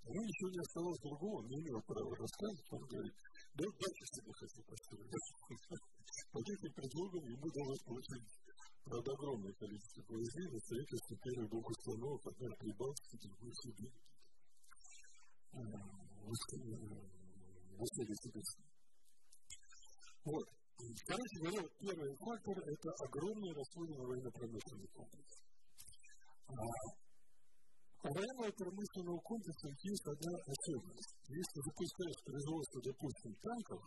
Ему 0.09 0.25
ничего 0.25 0.49
не 0.49 0.61
осталось 0.65 1.01
другого, 1.05 1.45
не 1.45 1.57
имел 1.61 1.81
права 1.85 2.17
рассказывать, 2.17 2.73
он 2.73 2.83
говорит, 2.89 3.17
да 3.61 3.65
дальше 3.69 4.05
себе 4.09 4.33
хочу 4.33 4.61
построить. 4.65 5.13
Под 6.33 6.45
этим 6.49 6.73
предлогом 6.73 7.25
ему 7.29 7.45
удалось 7.45 7.83
получить 7.85 8.25
правда, 8.89 9.13
огромное 9.13 9.53
количество 9.53 10.01
гвоздей 10.09 10.49
на 10.49 10.59
строительство 10.65 11.15
первых 11.21 11.51
двух 11.51 11.67
установок, 11.69 12.21
одна 12.25 12.49
в 12.49 12.59
Прибалтике, 12.59 13.17
другой 13.21 13.53
в 13.53 13.61
Сибири. 13.61 13.93
Вот. 20.25 20.47
Короче 21.05 21.37
говоря, 21.43 21.63
первый 21.81 22.17
фактор– 22.17 22.57
это 22.73 22.89
огромный 23.05 23.53
расходный 23.53 23.99
военно-промышленный 23.99 24.89
комплекс. 24.89 25.35
Военного 27.99 28.51
промышленного 28.55 29.19
комплекса 29.27 29.69
есть 29.69 30.07
одна 30.07 30.35
особенность. 30.39 31.15
Если 31.27 31.59
выпускаешь 31.67 32.23
производство, 32.25 32.79
допустим, 32.79 33.33
танков, 33.43 33.81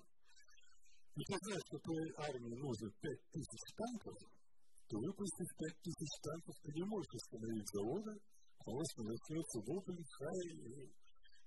и 1.16 1.22
ты 1.24 1.34
знаешь, 1.40 1.66
что 1.68 1.78
твоей 1.80 2.12
армии 2.20 2.56
нужно 2.60 2.92
5000 2.92 3.72
танков, 3.80 4.16
то 4.92 4.96
выпустив 5.00 5.48
5000 5.56 6.28
танков, 6.28 6.56
ты 6.60 6.70
не 6.76 6.86
можешь 6.92 7.16
остановить 7.24 7.72
заводы, 7.72 8.14
потому 8.60 8.84
что 8.84 9.00
начнется 9.08 9.58
вопль, 9.64 10.04
хай, 10.04 10.40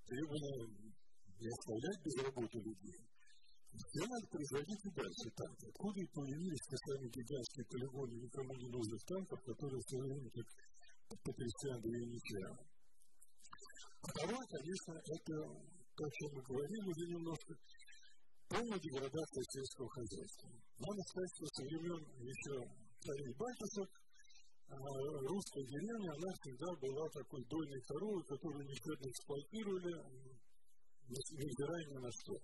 требование 0.09 0.95
не 1.37 1.49
оставлять 1.53 2.01
без 2.01 2.17
работы 2.25 2.57
людей. 2.65 3.01
Все 3.75 4.07
надо 4.07 4.27
производить 4.31 4.85
и 4.87 4.91
дальше 4.95 5.27
танки. 5.35 5.65
Откуда 5.69 5.99
и 6.01 6.13
появились 6.15 6.65
те 6.71 6.77
самые 6.81 7.11
гигантские 7.11 7.65
полигоны 7.67 8.15
никому 8.23 8.53
не 8.57 8.69
нужных 8.71 9.01
танков, 9.05 9.39
которые 9.43 9.81
в 9.83 9.89
свое 9.91 10.05
время 10.15 10.31
как 10.31 10.47
потрясли 11.23 11.71
Андрея 11.71 12.07
Нечаева. 12.07 12.59
Второе, 14.03 14.47
конечно, 14.51 14.93
это 14.93 15.35
то, 15.95 16.05
о 16.05 16.11
чем 16.11 16.29
мы 16.35 16.43
говорили 16.43 16.85
уже 16.91 17.05
немножко, 17.15 17.55
полная 18.49 18.81
деградация 18.81 19.45
сельского 19.49 19.89
хозяйства. 19.91 20.49
Надо 20.77 21.01
сказать, 21.09 21.33
что 21.35 21.47
со 21.55 21.63
времен 21.65 22.03
еще 22.21 22.55
царей 23.01 23.33
батюшек 23.39 23.91
русская 24.75 25.65
деревня, 25.65 26.11
она 26.13 26.31
всегда 26.41 26.69
была 26.81 27.05
такой 27.15 27.43
дойной 27.49 27.83
коровой, 27.87 28.25
которую 28.25 28.65
никогда 28.65 28.97
не 29.01 29.11
эксплуатировали, 29.13 29.93
невзирая 31.09 31.85
ни 31.93 31.99
на 32.01 32.11
что. 32.11 32.35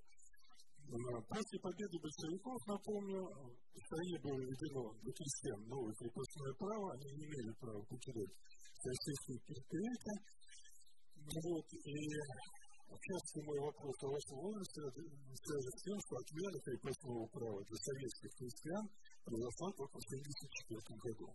После 0.91 1.59
победы 1.61 1.97
большевиков, 2.03 2.59
напомню, 2.67 3.23
в 3.23 3.79
стране 3.79 4.17
было 4.27 4.39
введено 4.43 4.91
для 5.00 5.12
крестьян 5.12 5.61
новое 5.69 5.95
крепостное 5.95 6.55
право, 6.59 6.93
они 6.95 7.09
не 7.15 7.25
имели 7.31 7.53
права 7.61 7.83
покидать 7.85 8.35
российские 8.85 9.39
предприятия. 9.47 10.19
Вот, 11.31 11.67
и 11.73 11.97
часто 12.91 13.37
мой 13.45 13.59
вопрос 13.61 13.97
о 14.03 14.09
вашем 14.11 14.37
возрасте 14.41 14.81
связан 14.91 15.73
с 15.73 15.83
тем, 15.85 15.99
что 16.01 16.13
отмена 16.17 16.59
крепостного 16.65 17.27
права 17.29 17.61
для 17.65 17.79
советских 17.79 18.31
крестьян 18.35 18.85
произошла 19.25 19.69
только 19.79 19.97
в 20.01 20.07
1974 20.11 21.01
году. 21.01 21.29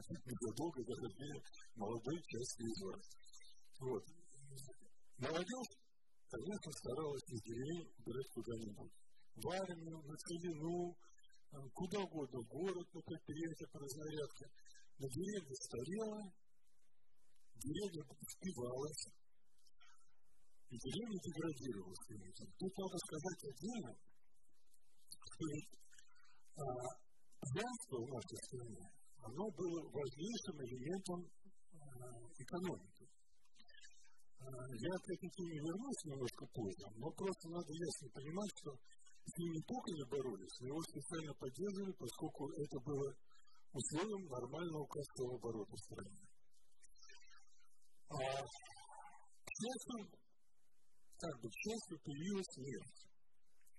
Незадолго 0.00 0.80
до 0.84 0.94
рождения 0.96 1.42
молодой 1.76 2.18
части 2.26 2.62
из 2.64 2.78
вас. 2.84 3.04
Вот. 3.80 4.04
Молодежь 5.18 5.72
конечно, 6.30 6.70
старалась 6.72 7.26
из 7.26 7.42
деревень 7.42 7.90
брать 8.06 8.30
куда-нибудь. 8.34 8.92
В 9.34 9.46
армию, 9.50 9.98
на 10.06 10.14
целину, 10.16 10.96
куда 11.74 11.98
угодно, 12.00 12.38
в 12.40 12.48
город, 12.48 12.86
на 12.94 13.00
предприятие 13.02 13.68
по 13.72 13.78
разнарядке. 13.78 14.46
Но 14.98 15.08
деревня 15.08 15.54
старела, 15.54 16.20
деревня 17.60 18.02
впивалась, 18.04 19.04
и 20.70 20.74
деревня 20.76 21.18
деградировала. 21.20 21.94
Тут 22.58 22.72
надо 22.78 22.96
сказать 23.04 23.40
отдельно, 23.50 23.92
что 25.10 25.44
ведь 25.50 25.70
а, 26.56 27.00
в 27.40 28.06
нашей 28.06 28.38
стране, 28.46 28.84
оно 29.18 29.44
было 29.50 29.80
важнейшим 29.90 30.56
элементом 30.62 31.20
а, 31.74 32.16
экономики. 32.38 33.06
Я 34.40 34.94
к 34.96 35.06
этой 35.10 35.30
теме 35.36 35.58
вернусь 35.60 36.04
немножко 36.04 36.46
позже, 36.48 36.86
но 36.96 37.10
просто 37.12 37.44
надо 37.50 37.70
ясно 37.70 38.08
понимать, 38.08 38.52
что 38.56 38.72
с 38.72 39.36
ним 39.36 39.62
только 39.62 39.88
не 39.92 40.04
боролись, 40.08 40.56
но 40.60 40.66
его 40.68 40.82
специально 40.82 41.34
поддерживали, 41.34 41.92
поскольку 41.92 42.48
это 42.56 42.76
было 42.80 43.08
условием 43.72 44.24
нормального 44.26 44.86
кассового 44.86 45.36
оборота 45.36 45.76
в 45.76 45.84
стране. 45.84 46.19
А, 48.10 48.16
к 48.18 49.50
счастью, 49.50 49.98
как 51.18 51.34
бы, 51.40 51.48
к 51.48 51.54
счастью, 51.54 51.96
появилась 52.04 52.56
нефть. 52.58 53.00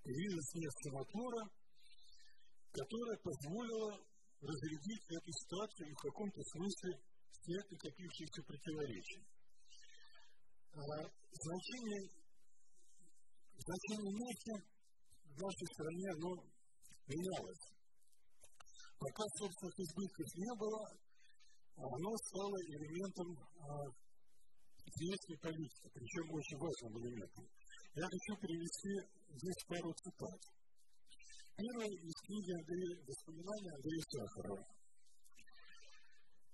Появилась 0.03 0.53
нефть 0.55 0.85
мотора, 0.91 1.43
которая 2.71 3.17
позволила 3.23 3.91
разрядить 4.41 5.03
эту 5.11 5.31
ситуацию 5.31 5.89
и 5.89 5.93
в 5.93 6.01
каком-то 6.01 6.41
смысле 6.41 6.91
снять 7.43 7.71
накопившиеся 7.71 8.41
противоречия 8.43 9.23
значение, 10.71 12.03
значение 13.59 14.13
нефти 14.13 14.53
в 15.25 15.37
нашей 15.41 15.67
стране 15.73 16.07
оно 16.15 16.31
менялось. 17.07 17.63
Пока 18.99 19.23
собственных 19.35 19.79
избытков 19.79 20.27
не 20.35 20.53
было, 20.55 20.81
оно 21.75 22.11
стало 22.17 22.57
элементом 22.69 23.29
внешней 24.99 25.37
политики, 25.37 25.87
причем 25.93 26.25
очень 26.31 26.57
важным 26.57 26.91
элементом. 26.99 27.45
Я 27.95 28.05
хочу 28.07 28.33
привести 28.39 28.93
здесь 29.35 29.61
пару 29.67 29.91
цитат. 29.93 30.39
Первое 31.55 31.91
из 31.91 32.15
книги 32.25 32.51
Андрея, 32.55 32.95
воспоминания 33.05 33.71
Андрея 33.75 34.03
Сахарова. 34.11 34.65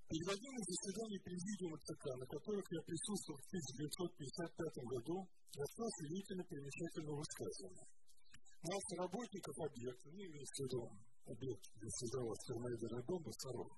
Перед 0.08 0.28
одним 0.28 0.54
из 0.56 0.65
заседаний 0.71 1.19
президиума 1.19 1.78
ЦК, 1.84 2.04
на 2.15 2.26
которых 2.26 2.65
я 2.71 2.82
присутствовал 2.88 3.38
в 3.38 3.47
1955 3.52 4.88
году, 4.88 5.17
рассказал 5.52 5.91
удивительно 6.00 6.43
примечательного 6.47 7.17
высказывания. 7.19 7.88
Нас, 8.63 8.84
работников 8.97 9.56
объекта, 9.67 10.08
не 10.12 10.23
имеется 10.26 10.63
в 10.63 10.65
виду 10.65 10.82
объект, 11.28 11.63
где 11.76 11.89
создавалась 11.91 12.43
термоядерная 12.47 13.04
бомба, 13.04 13.32
Саров, 13.36 13.71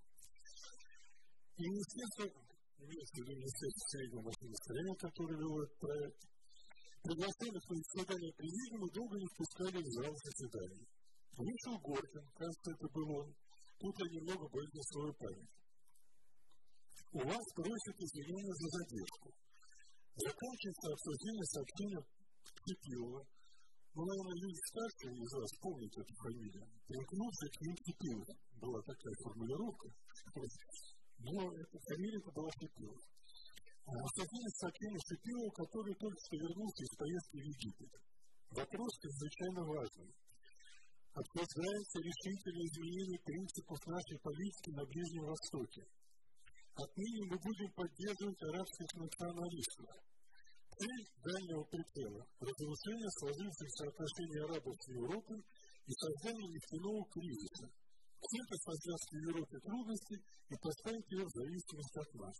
и 1.59 1.63
Министерство, 1.67 2.25
имеется 2.79 3.13
в 3.13 3.17
виду 3.19 3.31
Министерство 3.35 3.85
среднего 3.91 4.23
машиностроения, 4.29 4.95
которое 4.95 5.37
вело 5.39 5.57
этот 5.63 5.79
проект, 5.79 6.21
приглашали 7.03 7.51
на 7.51 7.61
заседание 7.61 8.33
президиума 8.39 8.87
долго 8.91 9.15
не 9.19 9.27
впускали 9.27 9.79
в 9.79 9.89
зал 9.99 10.13
заседаний. 10.15 10.85
Вышел 11.39 11.75
Горкин, 11.79 12.25
кажется, 12.35 12.69
это 12.71 12.87
был 12.91 13.07
он, 13.23 13.27
тут 13.79 13.93
я 13.99 14.07
немного 14.11 14.43
боюсь 14.49 14.75
на 14.75 14.83
свою 14.83 15.13
память 15.13 15.59
у 17.11 17.19
вас 17.25 17.45
просят 17.55 17.95
извинения 17.97 18.53
за 18.53 18.67
задержку. 18.69 19.33
Заканчивается 20.13 20.87
обсуждение 20.93 21.45
сообщения 21.45 22.01
Кипилова. 22.65 23.25
Ну, 23.95 24.05
наверное, 24.05 24.41
люди 24.45 24.61
старшие 24.69 25.17
из 25.17 25.31
вас 25.33 25.51
помнят 25.57 25.93
эту 25.97 26.13
фамилию. 26.21 26.65
Примкнувший 26.85 27.49
к 27.49 27.61
ним 27.61 27.75
Кипилов. 27.81 28.29
Была 28.61 28.79
такая 28.85 29.15
формулировка. 29.23 29.89
Но 31.19 31.51
эта 31.51 31.77
фамилия 31.79 32.19
это 32.19 32.31
была 32.31 32.49
Кипилов. 32.59 33.01
Обсуждение 33.89 34.53
сообщения 34.55 35.01
Шипилова, 35.01 35.51
который 35.51 35.95
только 35.95 36.19
что 36.23 36.35
вернулся 36.37 36.81
из 36.85 36.93
поездки 36.95 37.37
в 37.37 37.45
Египет. 37.49 37.91
Вопрос 38.51 38.89
чрезвычайно 39.01 39.61
важный. 39.65 40.11
Обсуждается 41.09 41.97
решительное 41.99 42.65
изменение 42.69 43.19
принципов 43.25 43.77
нашей 43.87 44.17
политики 44.21 44.69
на 44.71 44.83
Ближнем 44.85 45.25
Востоке. 45.25 45.81
Отныне 46.79 47.21
мы 47.27 47.37
будем 47.41 47.69
поддерживать 47.75 48.41
арабских 48.45 48.89
националистов. 48.93 49.89
Цель 50.79 51.05
дальнего 51.19 51.63
прицела– 51.67 52.21
разрушение 52.39 53.11
сложившихся 53.19 53.83
отношений 53.89 54.39
арабов 54.47 54.75
с 54.79 54.87
Европой 54.95 55.39
и 55.41 55.91
создание 55.91 56.47
нефтяного 56.47 57.03
кризиса. 57.11 57.67
Это 58.19 58.55
создаст 58.59 59.07
в 59.09 59.15
Европе 59.15 59.57
трудности 59.63 60.15
и 60.49 60.55
поставит 60.59 61.05
ее 61.07 61.23
в 61.23 61.31
зависимость 61.31 61.97
от 61.97 62.09
нас. 62.19 62.35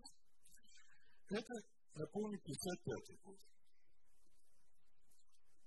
Это, 1.29 1.55
напомню, 1.95 2.37
55 2.43 3.23
год. 3.23 3.39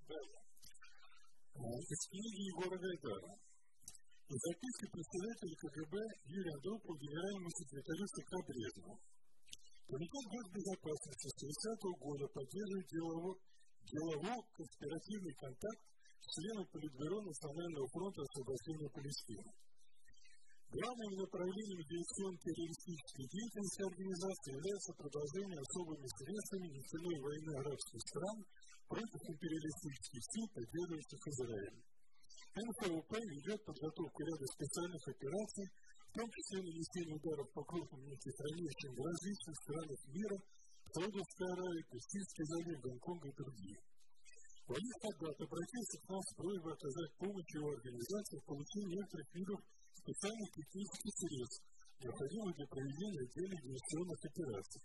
Далее. 0.07 0.43
Из 1.53 2.01
книги 2.13 2.43
Егора 2.53 2.77
Гайдара 2.77 3.33
и 4.29 4.35
записки 4.37 4.85
представителя 4.93 5.55
КГБ 5.65 5.95
Юрия 6.29 6.55
Андропова 6.61 6.97
генеральному 6.99 7.51
секретарю 7.51 8.05
ЦК 8.13 8.33
Брежневу. 8.47 8.97
Комитет 9.89 10.25
госбезопасности 10.29 11.29
с 11.29 11.35
30 11.41 12.01
года 12.01 12.25
поддерживает 12.33 12.87
деловой, 12.89 13.37
деловой 13.85 14.41
конспиративный 14.57 15.35
контакт 15.37 15.83
с 16.21 16.27
членом 16.37 16.67
Политбюро 16.69 17.21
Национального 17.23 17.87
фронта 17.93 18.21
освобождения 18.23 18.89
Палестины. 18.89 19.53
Главным 20.73 21.13
направлением 21.21 21.85
диверсионно-террористической 21.85 23.29
деятельности 23.29 23.83
организации 23.93 24.57
является 24.57 24.93
продолжение 24.97 25.61
особыми 25.61 26.09
средствами 26.17 26.69
нефтяной 26.73 27.19
войны 27.21 27.53
арабских 27.61 28.01
стран 28.09 28.39
против 28.89 29.21
империалистических 29.21 30.23
сил, 30.33 30.45
поддерживающих 30.57 31.21
Израиль. 31.29 31.79
НКВП 32.57 33.13
ведет 33.21 33.61
подготовку 33.69 34.19
ряда 34.25 34.47
специальных 34.49 35.03
операций, 35.13 35.67
в 36.09 36.13
том 36.17 36.27
числе 36.33 36.57
нанесение 36.65 37.17
ударов 37.21 37.49
по 37.53 37.63
крупным 37.69 38.01
нефтехранилищам 38.09 38.97
в 38.97 39.01
различных 39.05 39.57
странах 39.69 40.01
мира, 40.09 40.39
Саудовской 40.89 41.49
Аравии, 41.53 41.85
Персидский 41.93 42.49
залив, 42.49 42.81
Гонконг 42.81 43.23
и 43.29 43.37
другие. 43.37 43.77
Валис 44.73 44.97
Хаддат 45.05 45.37
обратился 45.37 45.97
к 46.01 46.09
нам 46.09 46.23
с 46.25 46.33
просьбой 46.33 46.73
оказать 46.73 47.13
помощь 47.21 47.53
его 47.61 47.69
организации 47.77 48.41
в 48.41 48.47
получении 48.49 48.97
некоторых 48.97 49.29
видов 49.37 49.61
специальных 50.03 50.49
технических 50.51 51.15
средств, 51.15 51.63
необходимых 52.03 52.53
для 52.59 52.67
проведения 52.67 53.23
отдельных 53.23 53.61
диверсионных 53.63 54.19
операций. 54.27 54.83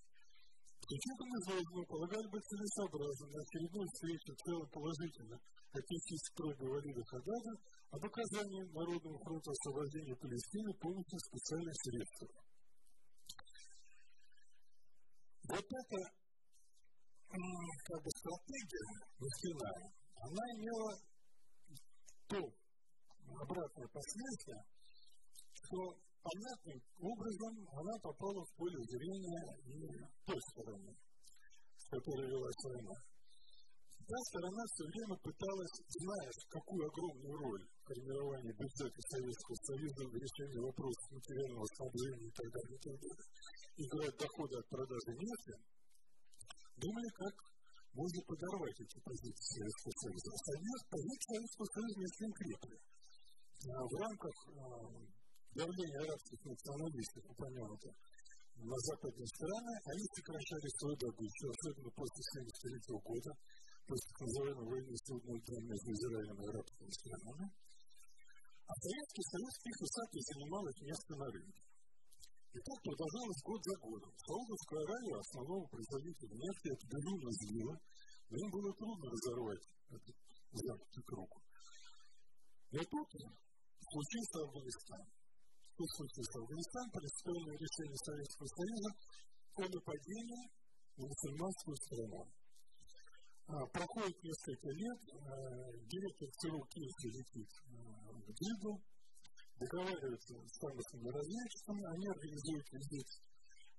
Учетом 0.77 1.29
изложенного 1.41 1.85
полагали 1.89 2.27
бы 2.29 2.37
целесообразно 2.39 3.25
на 3.27 3.39
очередной 3.41 3.87
встрече 3.91 4.29
в 4.31 4.41
целом 4.45 4.67
положительно 4.69 5.35
отнестись 5.73 6.25
к 6.29 6.35
просьбе 6.37 6.67
Валида 6.69 7.03
Хадада 7.03 7.51
об 7.91 8.01
оказании 8.05 8.71
Народному 8.71 9.17
фронту 9.25 9.51
освобождения 9.51 10.15
Палестины 10.15 10.71
помощи 10.79 11.17
специальных 11.17 11.75
средств. 11.81 12.29
Вот 15.49 15.65
эта 15.65 15.99
как 17.27 17.99
бы 18.03 18.09
стратегия 18.21 18.87
нефтяная, 19.19 19.91
она 20.15 20.43
имела 20.55 20.93
то 22.27 22.39
обратное 23.41 23.87
последствие, 23.87 24.61
что 25.67 25.99
понятным 26.23 26.79
образом 26.95 27.53
она 27.75 27.93
попала 27.99 28.39
в 28.39 28.51
поле 28.55 28.79
зрения 28.87 29.43
и 29.67 29.79
той 30.23 30.39
стороны, 30.51 30.91
с 31.75 31.85
которой 31.91 32.27
велась 32.31 32.63
война. 32.63 32.95
Та 34.07 34.17
сторона 34.31 34.63
все 34.71 34.85
время 34.87 35.15
пыталась, 35.19 35.75
зная, 35.99 36.31
какую 36.47 36.87
огромную 36.87 37.35
роль 37.43 37.63
в 37.67 37.79
формировании 37.91 38.55
бюджета 38.55 38.99
Советского 39.11 39.57
Союза 39.67 40.01
в 40.07 40.15
решении 40.15 40.63
вопросов 40.63 41.05
материального 41.11 41.67
снабжения 41.75 42.27
и 42.31 42.35
так 42.39 42.47
далее, 42.55 42.75
и 42.77 42.83
так 42.87 42.95
далее, 43.03 43.27
играть 43.83 44.15
доходы 44.15 44.55
от 44.63 44.67
продажи 44.71 45.11
нефти, 45.11 45.53
думали, 46.79 47.09
как 47.19 47.35
можно 47.99 48.19
подорвать 48.31 48.79
эти 48.79 48.97
позиции 49.03 49.59
Советского 49.59 49.93
Союза. 49.99 50.27
А 50.31 50.39
позиции 50.87 51.27
Советского 51.27 51.67
Союза 51.67 51.95
не 51.99 52.07
очень 52.07 52.31
крепкие. 52.31 52.79
В 53.67 53.95
рамках 53.99 54.35
давления 55.57 55.99
арабских 56.05 56.39
националистов, 56.45 57.23
упомянутых, 57.25 57.93
на 58.57 58.77
западные 58.89 59.27
страны, 59.27 59.73
они 59.85 60.05
сокращали 60.17 60.67
свою 60.77 60.95
добычу, 60.97 61.45
особенно 61.49 61.89
после 61.93 62.21
1973 62.41 63.01
года, 63.05 63.31
после 63.85 64.05
так 64.09 64.19
называемой 64.25 64.65
войны 64.65 64.93
судной 65.05 65.37
между 65.37 65.89
Израилем 65.93 66.37
и 66.41 66.47
арабскими 66.49 66.93
странами. 66.93 67.45
А 68.67 68.73
Советский 68.81 69.25
Союз 69.29 69.53
тихо 69.61 69.85
сами 69.87 70.19
занимал 70.27 70.63
их 70.67 70.77
место 70.81 71.11
на 71.15 71.27
рынке. 71.29 71.61
И 72.57 72.59
так 72.59 72.77
продолжалось 72.81 73.41
год 73.45 73.61
за 73.61 73.75
годом. 73.77 74.11
Саудовская 74.17 74.81
Аравия, 74.81 75.17
основного 75.21 75.63
производителя 75.67 76.33
нефти, 76.33 76.67
это 76.73 76.85
безумно 76.89 77.29
злила, 77.37 77.75
но 78.29 78.35
им 78.41 78.49
было 78.49 78.71
трудно 78.73 79.05
разорвать 79.13 79.65
этот 79.93 80.15
замкнутый 80.51 81.03
круг. 81.05 81.31
И 82.73 82.79
тут 82.81 83.07
случился 83.13 84.37
Афганистан. 84.43 85.16
Случился 85.77 86.41
Афганистан? 86.41 86.89
Принципиальное 86.89 87.53
решение 87.53 87.99
Советского 88.01 88.49
Союза 88.49 88.89
о 89.53 89.63
нападении 89.69 90.45
на 90.97 91.05
мусульманскую 91.05 91.77
страну. 91.77 92.21
А, 93.45 93.61
проходит 93.69 94.17
несколько 94.25 94.69
лет, 94.73 94.99
а, 95.13 95.69
директор 95.85 96.27
ЦРУ 96.41 96.65
Киевский 96.73 97.11
летит 97.13 97.51
а, 97.69 98.09
в 98.09 98.25
Джиду, 98.25 98.73
договариваются 99.61 100.33
с 100.49 100.57
тамошними 100.57 101.09
разведчиками, 101.13 101.83
они 101.93 102.05
организуют 102.09 102.65
визит 102.73 103.09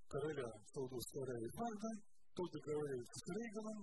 короля 0.07 0.49
Саудовской 0.71 1.23
Аравии 1.27 1.51
Фарда, 1.51 1.91
тот 2.39 2.49
договаривается 2.55 3.19
с 3.19 3.27
Рейганом, 3.27 3.81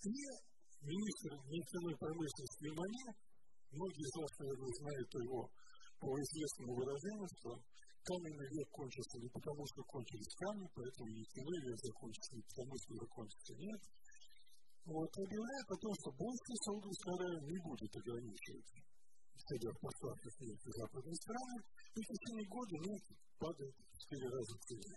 и 0.00 0.16
министр 0.80 1.30
нефтяной 1.44 1.94
промышленности 2.00 2.64
Германии, 2.64 3.31
многие 3.72 4.04
из 4.04 4.14
вас, 4.16 4.30
наверное, 4.38 4.72
знают 4.80 5.10
его 5.14 5.40
по 6.00 6.08
известному 6.20 6.72
выражению, 6.76 7.28
что 7.38 7.48
каменный 8.02 8.48
век 8.52 8.68
кончился 8.70 9.16
не 9.18 9.30
потому, 9.30 9.62
что 9.66 9.80
кончились 9.84 10.34
камни, 10.36 10.68
поэтому 10.74 11.08
нефтяной 11.12 11.60
век 11.66 11.78
закончится 11.80 12.30
не 12.36 12.42
потому, 12.42 12.74
что 12.78 12.90
закончится 13.02 13.52
нет. 13.56 13.82
Вот, 14.82 15.10
объявляет 15.14 15.68
о 15.70 15.78
том, 15.78 15.92
что 15.94 16.08
больше 16.18 16.52
Саудовская 16.66 17.14
Аравия 17.14 17.42
не 17.46 17.58
будет 17.62 17.92
ограничивать 17.94 18.82
средних 19.48 19.76
поставках 19.80 20.32
нефти 20.40 20.68
в 20.68 20.76
западные 20.78 21.16
страны, 21.16 21.56
и 21.94 22.00
в 22.00 22.06
течение 22.06 22.46
года 22.48 22.74
нефть 22.78 23.10
падает 23.38 23.74
в 23.74 23.98
4 23.98 24.28
раза 24.30 24.54
в 24.54 24.62
цене. 24.64 24.94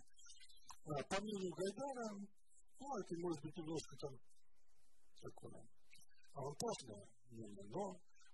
А, 0.85 0.91
по 1.09 1.17
мнению 1.21 1.53
Гайдара, 1.55 2.07
ну, 2.79 2.88
это 2.99 3.13
может 3.19 3.41
быть 3.41 3.57
немножко 3.57 3.93
там 3.97 4.13
такое 5.21 5.59
авантажное 6.33 7.03
мнение, 7.31 7.65
но 7.73 7.83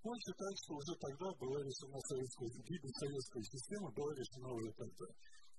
он 0.04 0.18
считает, 0.18 0.58
что 0.66 0.74
уже 0.74 0.94
тогда 0.98 1.28
была 1.38 1.60
решена 1.62 2.00
советская 2.10 2.50
гибель 2.66 2.96
советской 2.98 3.44
системы, 3.46 3.92
была 3.94 4.12
решена 4.18 4.50
уже 4.50 4.72
тогда. 4.74 5.08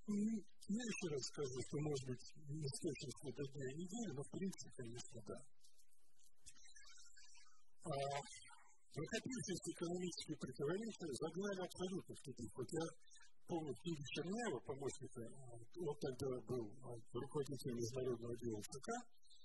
И 0.02 0.18
я 0.66 0.82
еще 0.82 1.06
раз 1.14 1.22
скажу, 1.30 1.58
что 1.62 1.76
может 1.78 2.04
быть 2.10 2.26
не 2.50 2.66
с 2.66 2.76
точностью 2.82 3.30
до 3.38 3.44
дня 3.54 3.66
и 3.70 3.78
недели, 3.86 4.10
но 4.18 4.22
в 4.22 4.30
принципе, 4.34 4.70
конечно, 4.82 5.18
да. 5.22 5.38
А, 7.86 7.94
накопившиеся 8.98 9.70
экономические 9.70 10.36
противоречия 10.42 11.10
загнали 11.22 11.60
абсолютно 11.62 12.14
в 12.14 12.20
тупик. 12.26 12.50
Вот 12.58 12.68
я 12.72 12.86
помню 13.46 13.74
книги 13.78 14.02
Черняева, 14.10 14.58
помощника, 14.66 15.22
он 15.22 15.96
тогда 16.02 16.30
был 16.50 16.66
руководителем 17.14 17.76
международного 17.78 18.34
дела 18.42 18.60
ЦК, 18.62 18.88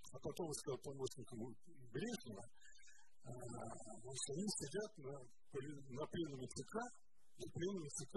а 0.10 0.18
потом 0.26 0.54
стал 0.54 0.78
помощником 0.82 1.54
Брежнева, 1.94 2.44
они 3.28 4.48
сидят 4.60 4.92
на, 4.98 5.14
на 5.14 6.06
пленуме 6.08 6.48
ЦК, 6.48 6.76
и 7.38 7.46
пленуме 7.50 7.90
ЦК, 7.90 8.14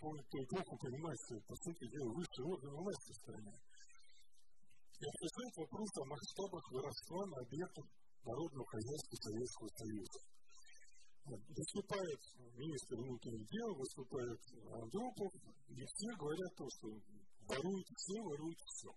помнит 0.00 0.26
ту 0.30 0.38
эпоху, 0.42 0.78
понимает, 0.80 1.18
что, 1.26 1.36
по 1.46 1.54
сути 1.56 1.84
дела, 1.92 2.10
высший 2.16 2.44
орган 2.48 2.72
власти 2.74 3.12
в 3.12 3.20
стране. 3.20 3.54
И 5.00 5.04
обсуждает 5.04 5.54
вопрос 5.56 5.88
о 5.96 6.04
масштабах 6.04 6.64
воровства 6.72 7.22
на 7.26 7.36
объектах 7.40 7.86
народного 8.24 8.66
хозяйства 8.68 9.16
Советского 9.16 9.68
Союза. 9.80 10.18
Выступает 11.30 12.20
министр 12.56 12.96
внутренних 12.96 13.46
дел, 13.48 13.68
выступает 13.76 14.40
Андропов, 14.72 15.32
и 15.68 15.80
все 15.84 16.08
говорят 16.16 16.52
то, 16.56 16.66
что 16.68 16.86
воруют 17.48 17.88
все, 17.96 18.16
воруют 18.20 18.60
все. 18.60 18.90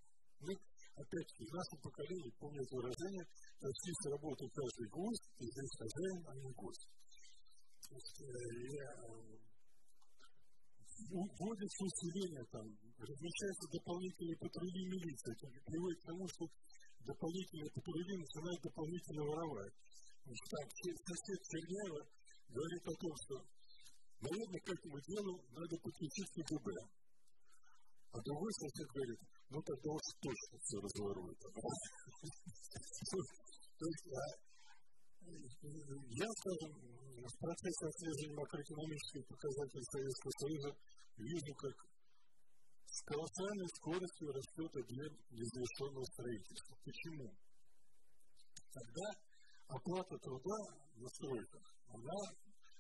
Мы, 0.44 0.52
опять-таки, 0.96 1.44
в 1.46 1.54
нашем 1.54 1.80
поколении 1.84 2.32
помнят 2.40 2.68
выражение, 2.72 3.26
что 3.64 3.72
здесь 3.80 4.12
работает 4.12 4.52
каждый 4.52 4.92
гость, 4.92 5.24
и 5.40 5.48
здесь 5.48 5.72
хозяин, 5.80 6.20
а 6.28 6.36
не 6.36 6.52
гость. 6.52 6.84
То 7.88 7.96
есть, 7.96 8.20
вводится 11.08 11.88
усиление, 11.88 12.44
там, 12.52 12.68
размещаются 13.00 13.72
дополнительные 13.72 14.36
патрули 14.36 14.84
милиции. 14.84 15.32
Это 15.32 15.48
приводит 15.64 15.96
к 16.02 16.08
тому, 16.12 16.28
что 16.28 16.44
дополнительные 17.08 17.72
патрули 17.72 18.20
начинают 18.20 18.60
дополнительно 18.64 19.24
воровать. 19.32 19.72
Значит, 20.28 20.48
там 20.52 20.68
сосед 21.08 21.40
Черняева 21.48 22.04
говорит 22.52 22.84
о 22.84 22.96
том, 23.00 23.16
что, 23.24 23.48
наверное, 24.28 24.60
к 24.60 24.68
этому 24.76 25.00
делу 25.08 25.40
надо 25.56 25.80
подключить 25.80 26.36
КГБ. 26.36 26.68
А 28.12 28.20
другой 28.28 28.52
сосед 28.60 28.92
говорит, 28.92 29.24
ну 29.50 29.58
тогда 29.64 29.90
уж 29.92 30.04
точно 30.20 30.60
все 30.60 30.78
разворует. 30.84 31.40
То 33.78 33.86
есть, 33.90 34.06
я, 35.24 36.28
скажем, 36.30 36.72
в 36.74 37.36
процессе 37.40 37.84
отслеживания 37.88 38.38
макроэкономических 38.38 39.24
показателей 39.28 39.86
Советского 39.94 40.34
Союза 40.44 40.70
вижу, 41.18 41.54
как 41.56 41.76
с 42.94 43.00
колоссальной 43.10 43.70
скоростью 43.80 44.28
растет 44.30 44.72
объем 44.78 45.14
незавершенного 45.32 46.06
строительства. 46.14 46.74
Почему? 46.84 47.28
Тогда 48.74 49.08
оплата 49.68 50.14
труда 50.22 50.60
на 50.96 51.08
стройках, 51.10 51.66
она 51.90 52.20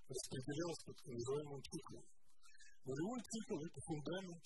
распределялась 0.06 0.84
по 0.86 0.94
так 0.94 1.08
называемому 1.08 1.62
циклу. 1.62 2.00
Нулевой 2.86 3.22
цикл– 3.24 3.58
это 3.66 3.80
фундамент 3.88 4.44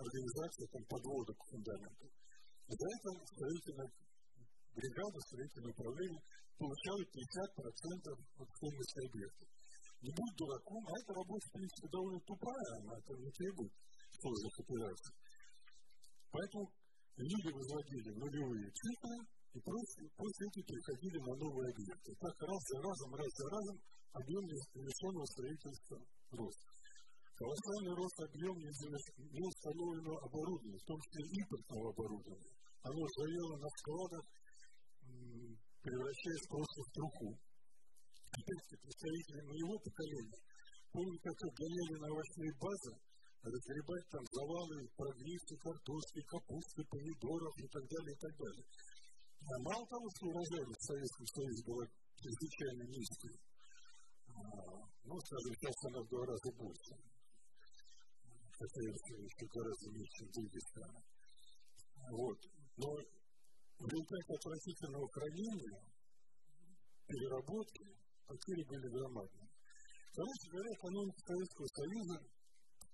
организации 0.00 0.66
там, 0.72 0.84
подвода 0.84 1.32
к 1.32 1.42
фундаменту. 1.48 2.06
И 2.68 2.72
за 2.74 2.86
это 2.90 3.08
строительная 3.32 3.90
бригада, 4.80 5.18
строительное 5.20 5.72
управление 5.76 6.22
получает 6.56 7.06
50% 7.12 8.16
от 8.40 8.48
стоимости 8.48 8.98
объекта. 9.04 9.44
Не 10.00 10.10
будь 10.16 10.36
дураком, 10.40 10.82
а 10.88 10.92
эта 10.96 11.12
работа, 11.12 11.44
в 11.44 11.52
принципе, 11.52 11.86
довольно 11.92 12.20
тупая, 12.24 12.68
она 12.80 12.92
это 12.96 13.12
не 13.20 13.30
требует 13.36 13.72
сложных 14.16 14.54
операций. 14.64 15.12
Поэтому 16.32 16.64
люди 17.20 17.50
возводили 17.52 18.10
нулевые 18.16 18.68
циклы, 18.72 19.16
и 19.50 19.58
после, 19.60 20.08
после 20.16 20.42
этого 20.46 20.64
переходили 20.64 21.18
на 21.20 21.34
новые 21.36 21.68
объекты. 21.74 22.08
Так 22.16 22.36
раз 22.40 22.60
за 22.70 22.78
разом, 22.80 23.10
раз 23.12 23.30
за 23.34 23.46
разом 23.50 23.76
объем 24.14 24.44
незавершенного 24.46 25.26
строительства 25.26 25.98
рос. 26.32 26.56
Колоссальный 27.34 27.96
рост 27.96 28.18
объема 28.20 28.60
неустановленного 28.60 30.18
оборудования, 30.28 30.76
в 30.76 30.86
том 30.86 30.98
числе 31.00 31.22
импортного 31.40 31.88
оборудования. 31.88 32.52
Оно 32.84 33.02
заело 33.16 33.56
на 33.56 33.68
складах, 33.80 34.24
превращаясь 35.82 36.48
просто 36.48 36.78
в 36.82 36.90
труху. 36.92 37.30
Опять-таки, 38.30 38.76
представители 38.82 39.42
моего 39.42 39.74
поколения 39.78 40.40
помню, 40.92 41.18
как 41.22 41.36
отгоняли 41.38 41.94
на 42.02 42.08
овощные 42.10 42.52
базы, 42.58 42.92
разгребать 43.42 44.06
там 44.10 44.24
завалы, 44.30 44.78
прогревки, 44.96 45.54
картошки, 45.56 46.20
капусты, 46.26 46.82
помидоров 46.90 47.54
и 47.56 47.66
так 47.68 47.84
далее, 47.88 48.14
и 48.14 48.20
так 48.20 48.34
далее. 48.36 48.66
А 49.40 49.54
мало 49.64 49.84
того, 49.86 50.06
что 50.14 50.26
урожайность 50.28 50.82
в 50.82 50.88
Советском 50.90 51.26
Союзе 51.26 51.62
была 51.64 51.84
чрезвычайно 52.20 52.82
низкой, 52.84 53.34
а, 54.28 54.90
ну, 55.04 55.14
скажем, 55.20 55.52
сейчас 55.56 55.76
она 55.88 56.00
в 56.04 56.08
два 56.10 56.22
раза 56.26 56.50
больше. 56.60 56.92
состоявшего 58.60 59.20
еще 59.24 59.46
гораздо 59.48 59.86
меньше, 59.90 60.12
чем 60.20 60.28
другие 60.36 60.64
страны. 60.68 61.00
Вот. 62.12 62.38
Но 62.76 62.88
в 63.80 63.84
результате 63.88 64.30
отвратительного 64.36 65.08
хранения, 65.08 65.80
переработки, 67.08 67.84
потери 68.28 68.62
были 68.68 68.86
громадные. 68.92 69.48
Короче 70.12 70.46
говоря, 70.52 70.70
экономика 70.76 71.20
Советского 71.24 71.68
Союза 71.80 72.16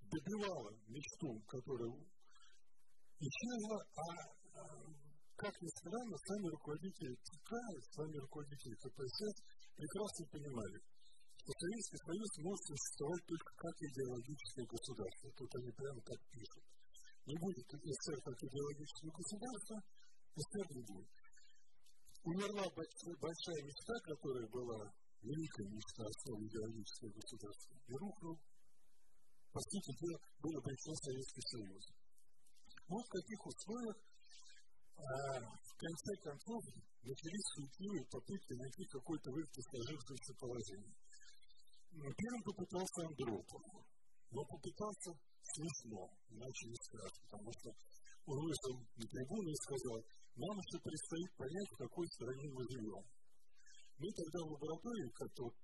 добивала 0.06 0.70
мечту, 0.86 1.30
которая 1.50 1.90
исчезла, 3.18 3.78
а 3.98 4.06
как 5.36 5.52
ни 5.60 5.70
странно, 5.74 6.16
сами 6.16 6.46
руководители 6.54 7.12
ЦК, 7.18 7.50
сами 7.92 8.16
руководители 8.22 8.74
КПСС 8.78 9.36
прекрасно 9.74 10.22
понимали, 10.32 10.78
что 11.34 11.50
Советский 11.50 12.00
Союз 12.06 12.30
может 12.46 12.62
существовать 12.62 13.24
только 13.26 13.50
как 13.58 13.74
идеологическое 13.90 14.66
государство. 14.70 15.26
Тут 15.34 15.50
они 15.50 15.70
прямо 15.76 16.00
так 16.06 16.20
пишут. 16.30 16.64
Не 17.26 17.36
будет 17.42 17.66
СССР 17.74 18.18
как 18.22 18.38
идеологическое 18.38 19.12
государство, 19.12 19.76
Не 20.36 20.82
будет. 20.84 21.08
Умерла 22.24 22.68
большая 22.68 23.60
мечта, 23.64 23.94
которая 24.04 24.46
была 24.48 24.92
великая 25.22 25.68
мечта 25.72 26.04
основы 26.04 26.44
идеологического 26.44 27.08
государства, 27.08 27.74
и 27.88 27.92
рухнул, 27.96 28.36
по 29.52 29.60
сути 29.64 29.96
дела, 29.96 30.18
был 30.44 30.52
обречен 30.60 30.92
Советский 30.92 31.40
Союз. 31.40 31.84
Вот 32.88 33.00
в 33.00 33.12
каких 33.16 33.40
условиях 33.46 33.96
а, 34.96 35.40
в 35.40 35.72
конце 35.80 36.12
концов 36.20 36.60
начались 37.00 37.46
суетливые 37.56 38.04
попытки 38.12 38.52
найти 38.60 38.84
какой-то 38.92 39.30
выход 39.32 39.56
из 39.56 39.64
сложившегося 39.72 40.32
положения. 40.36 40.96
Первым 41.96 42.42
попытался 42.44 43.08
Андропов, 43.08 43.62
но 44.32 44.44
попытался 44.44 45.10
смешно, 45.56 46.12
иначе 46.28 46.68
не 46.68 46.76
скажешь, 46.76 47.20
потому 47.24 47.50
что 47.56 47.72
он 48.26 48.36
вышел 48.44 48.74
на 49.00 49.04
трибуну 49.06 49.48
и 49.48 49.62
сказал, 49.64 49.96
нам 50.36 50.54
еще 50.60 50.76
предстоит 50.84 51.30
понять, 51.36 51.70
в 51.72 51.80
какой 51.80 52.06
стране 52.12 52.46
мы 52.52 52.62
живем. 52.68 53.04
Мы 53.96 54.08
тогда 54.12 54.38
в 54.44 54.52
лаборатории, 54.52 55.08
как-то 55.16 55.40
вот 55.48 55.56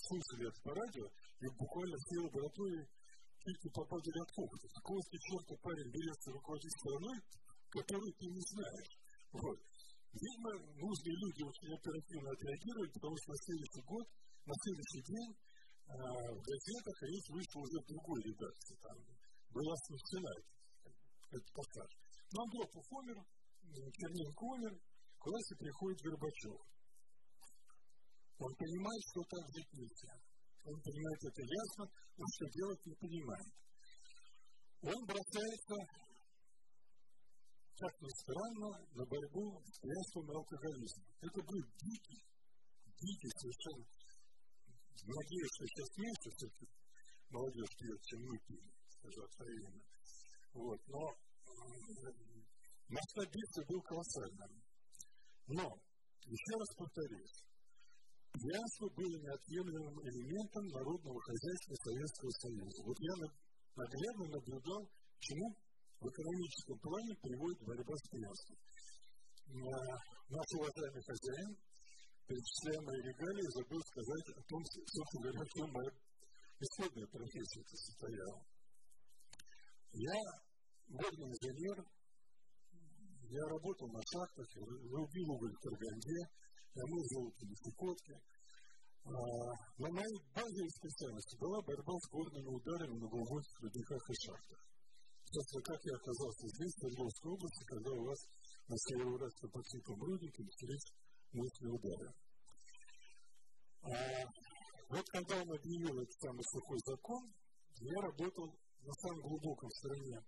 слушали 0.00 0.48
это 0.48 0.58
по 0.64 0.72
радио, 0.72 1.04
и 1.04 1.46
буквально 1.60 1.96
все 2.00 2.16
лаборатории 2.24 2.84
чуть 3.44 3.60
не 3.60 3.70
попадали 3.76 4.20
от 4.24 4.30
хохота. 4.32 4.66
Какого 4.80 5.00
ты 5.04 5.16
черта 5.20 5.54
парень 5.60 5.90
берется 5.92 6.32
руководить 6.32 6.76
страной, 6.80 7.18
которую 7.68 8.12
ты 8.16 8.24
не 8.32 8.42
знаешь? 8.48 8.92
Вот. 9.36 9.58
Видимо, 10.14 10.50
нужные 10.78 11.16
люди 11.20 11.42
очень 11.44 11.72
оперативно 11.74 12.30
отреагировали, 12.32 12.90
потому 12.96 13.14
что 13.20 13.28
на 13.28 13.38
следующий 13.44 13.82
год, 13.84 14.06
на 14.46 14.54
следующий 14.62 15.02
день 15.04 15.30
а, 15.84 15.96
в 16.32 16.40
газетах 16.40 16.96
речь 17.02 17.28
вышла 17.28 17.58
уже 17.60 17.76
в 17.82 17.86
другой 17.92 18.20
редакции. 18.22 18.76
Там 18.80 18.96
была 19.52 19.74
смещена 19.84 20.32
этот 21.28 21.50
пассаж. 21.52 21.90
Но 22.32 22.42
Андропов 22.42 22.86
умер, 22.90 23.18
Черненко 23.74 24.44
умер, 24.44 24.72
к 25.18 25.26
власти 25.26 25.54
приходит 25.58 25.98
Горбачев. 26.02 26.60
Он 28.38 28.52
понимает, 28.54 29.02
что 29.10 29.20
так 29.30 29.44
жить 29.50 29.72
нельзя. 29.74 30.14
Он 30.64 30.76
понимает 30.80 31.20
это 31.24 31.42
ясно, 31.42 31.84
но 32.16 32.24
что 32.34 32.44
делать 32.54 32.86
не 32.86 32.94
понимает. 32.94 33.50
Он 34.84 35.00
бросается, 35.06 35.76
как 37.74 37.94
ни 38.00 38.12
странно, 38.22 38.70
на 38.94 39.04
борьбу 39.06 39.44
с 39.64 39.76
пьянством 39.80 40.24
и 40.30 40.34
алкоголизмом. 40.34 41.08
Это 41.20 41.38
будет 41.42 41.68
дикий, 41.82 42.20
дикий 43.00 43.30
совершенно 43.38 43.84
Надеюсь, 45.04 45.52
что 45.52 45.66
сейчас 45.66 45.90
меньше 45.98 46.28
все-таки 46.32 46.66
молодежь 47.28 47.76
пьет, 47.76 48.00
чем 48.04 48.20
мы 48.24 48.38
пили, 48.46 48.70
скажу 48.88 49.20
откровенно. 49.24 49.82
Вот, 50.54 50.80
но 50.88 51.02
масштаб 52.88 53.26
битвы 53.32 53.60
был 53.68 53.80
колоссальным. 53.82 54.52
Но, 55.48 55.66
еще 56.24 56.54
раз 56.56 56.70
повторюсь, 56.76 57.36
пьянство 58.32 58.88
было 58.96 59.16
неотъемлемым 59.20 59.96
элементом 60.08 60.64
народного 60.68 61.20
хозяйства 61.20 61.74
Советского 61.84 62.30
Союза. 62.30 62.78
Вот 62.84 62.98
я 63.00 63.14
наглядно 63.76 64.24
наблюдал, 64.32 64.82
чему 65.20 65.48
в 66.00 66.08
экономическом 66.08 66.78
плане 66.80 67.12
приводит 67.22 67.60
борьба 67.64 67.94
с 67.96 68.08
пьянством. 68.10 68.58
Наш 70.28 70.48
уважаемый 70.56 71.02
хозяин 71.04 71.56
перечисляя 72.26 72.80
мои 72.80 73.00
регалии, 73.04 73.52
забыл 73.52 73.80
сказать 73.84 74.28
о 74.32 74.42
том, 74.48 74.60
собственно 74.64 75.22
говоря, 75.22 75.40
в 75.44 75.52
чем 75.52 75.68
моя 75.72 75.90
исходная 76.60 77.06
профессия 77.06 77.62
состояла. 77.68 78.40
Я 79.92 80.18
горный 80.88 81.28
инженер, 81.28 81.84
я 83.30 83.44
работал 83.48 83.88
на 83.88 84.02
шахтах, 84.12 84.46
рубил 84.56 85.30
уголь 85.32 85.52
в 85.52 85.60
Караганде, 85.60 86.20
я 86.74 86.84
золото 86.84 87.40
в 87.40 87.48
Нефтекотке. 87.48 88.14
А, 89.04 89.10
но 89.78 89.86
моей 89.92 90.18
базовой 90.32 90.70
специальностью 90.70 91.38
была 91.38 91.60
борьба 91.62 91.92
с 91.92 92.08
горными 92.10 92.50
ударами 92.56 92.96
на 92.98 93.06
глубоких 93.08 93.60
рудниках 93.60 94.02
и 94.10 94.14
шахтах. 94.24 94.60
Собственно, 95.24 95.62
как 95.62 95.80
я 95.84 95.94
оказался 95.94 96.46
здесь, 96.48 96.72
в 96.72 96.78
Свердловской 96.80 97.32
области, 97.32 97.64
когда 97.64 97.90
у 97.90 98.04
вас 98.04 98.20
на 98.68 98.76
Северо-Уральском 98.76 99.50
подсыпом 99.50 100.00
руднике 100.00 100.42
начались 100.42 100.86
мысли 101.32 101.66
удара. 101.68 102.10
А, 103.82 104.24
вот 104.88 105.06
когда 105.10 105.34
он 105.36 105.48
объявил 105.52 106.00
этот 106.00 106.18
самый 106.20 106.44
сухой 106.44 106.78
закон, 106.86 107.22
я 107.80 108.00
работал 108.00 108.46
на 108.80 108.94
самом 108.94 109.20
глубоком 109.20 109.70
стороне 109.70 110.18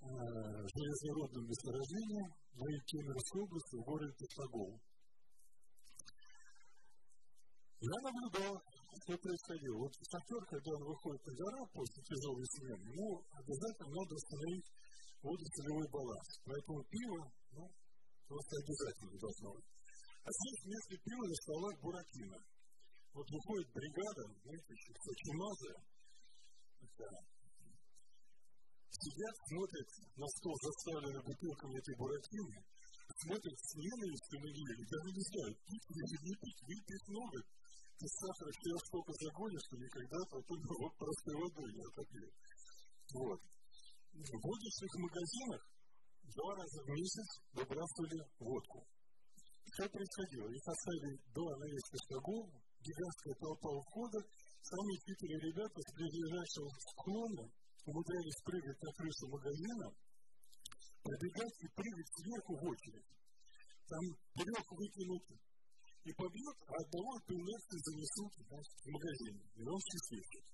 железнородным 0.00 1.44
месторождением 1.44 2.28
в 2.54 2.84
Кемеровской 2.88 3.42
области 3.42 3.76
в 3.76 3.84
городе 3.84 4.14
Тахтагол. 4.16 4.80
Я 7.80 7.96
наблюдал, 8.04 8.54
что 8.60 9.16
происходило. 9.16 9.76
Вот 9.76 9.92
шофер, 10.04 10.42
когда 10.52 10.70
он 10.76 10.84
выходит 10.84 11.24
на 11.24 11.32
гора 11.32 11.64
после 11.72 12.00
тяжелой 12.04 12.44
смены, 12.44 12.84
ему 12.92 13.24
обязательно 13.32 13.88
надо 13.88 14.12
установить 14.14 14.68
водостолевой 15.22 15.88
баланс. 15.88 16.28
Поэтому 16.44 16.84
пиво, 16.84 17.20
ну, 17.52 17.64
просто 18.28 18.52
обязательно 18.56 19.16
должно 19.16 19.48
быть. 19.52 19.68
А 20.20 20.28
здесь 20.28 20.60
вместо 20.64 20.92
пива 21.00 21.24
на 21.24 21.36
столах 21.40 21.74
буратино. 21.80 22.38
Вот 23.12 23.26
выходит 23.32 23.68
бригада, 23.72 24.22
знаете, 24.44 24.72
чумазая, 25.24 25.78
сидят, 28.90 29.34
смотрят 29.46 29.88
на 30.16 30.26
стол, 30.26 30.56
заставленный 30.60 31.22
бутылками 31.22 31.78
этой 31.78 31.94
буратины, 31.96 32.56
смотрят 33.22 33.58
с 33.58 33.70
ненавистью 33.76 34.38
на 34.40 34.50
нее, 34.50 34.74
и 34.80 34.84
даже 34.90 35.08
не 35.14 35.24
знают, 35.30 35.56
пить 35.66 35.86
или 35.90 36.04
не 36.26 36.34
пить, 36.40 36.60
выпить 36.66 37.06
много. 37.08 37.38
Ты 38.00 38.06
сахара 38.08 38.50
все 38.50 38.72
столько 38.88 39.12
загонишь, 39.12 39.66
что 39.68 39.76
никогда 39.76 40.18
потом 40.30 40.58
вот 40.80 40.94
простой 40.96 41.36
водой 41.36 41.70
не 41.72 41.84
отопьет. 41.84 42.34
Вот. 43.12 43.40
В 44.10 44.36
будущих 44.40 44.92
магазинах 44.96 45.62
два 46.34 46.50
раза 46.56 46.78
в 46.82 46.88
месяц 46.88 47.28
выбрасывали 47.52 48.18
водку. 48.40 48.86
Что 49.74 49.88
происходило? 49.88 50.48
Их 50.50 50.66
оставили 50.66 51.14
два 51.30 51.52
на 51.56 51.66
несколько 51.68 51.98
шагов, 52.10 52.42
гигантская 52.80 53.34
толпа 53.38 53.70
у 53.70 53.80
входа, 53.82 54.18
самые 54.62 54.98
хитрые 55.06 55.38
ребята 55.46 55.78
с 55.78 55.90
ближайшего 55.94 56.68
склона 56.90 57.44
умудрялись 57.86 58.42
прыгать 58.44 58.80
на 58.82 58.90
крышу 58.92 59.24
магазина, 59.28 59.86
пробегать 61.02 61.56
и 61.60 61.68
прыгать 61.74 62.10
сверху 62.16 62.52
в 62.56 62.64
очередь. 62.68 63.08
Там 63.88 64.04
трех 64.36 64.66
выкинут 64.70 65.24
и 66.04 66.10
побьют, 66.14 66.58
а 66.68 66.74
одного 66.80 67.12
пилотки 67.26 67.76
занесут 67.76 68.32
в 68.38 68.86
магазин, 68.88 69.36
и 69.56 69.62
он 69.66 69.80
счастливчик. 69.80 70.44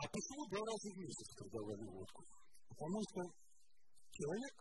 А 0.00 0.02
почему 0.08 0.42
два 0.48 0.62
раза 0.64 0.88
в 0.90 0.96
месяц 0.96 1.28
продавали 1.36 1.84
водку? 1.84 2.24
Потому 2.68 2.98
что 3.04 3.20
человек 4.16 4.54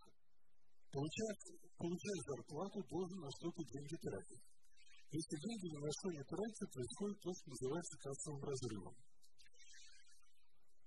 получает, 0.91 1.37
получая 1.77 2.19
зарплату, 2.27 2.77
должен 2.89 3.19
на 3.23 3.31
что-то 3.31 3.61
деньги 3.63 3.95
тратить. 4.03 4.43
Если 5.09 5.35
деньги 5.41 5.67
ни 5.73 5.79
на 5.79 5.89
что 5.89 6.07
не 6.11 6.23
тратятся, 6.27 6.65
происходит 6.69 7.17
то, 7.23 7.31
что 7.33 7.49
называется 7.49 7.95
кассовым 7.97 8.43
разрывом. 8.43 8.95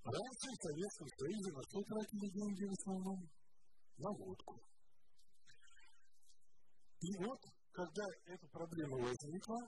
Раньше 0.03 0.49
в 0.51 0.63
Советском 0.67 1.07
Союзе 1.15 1.51
на 1.53 1.63
что 1.63 1.79
тратили 1.83 2.29
деньги 2.35 2.65
в 2.67 2.73
основном? 2.73 3.21
На 3.99 4.11
водку. 4.11 4.59
И 7.03 7.11
вот, 7.23 7.39
когда 7.71 8.05
эта 8.27 8.47
проблема 8.49 8.97
возникла, 8.99 9.61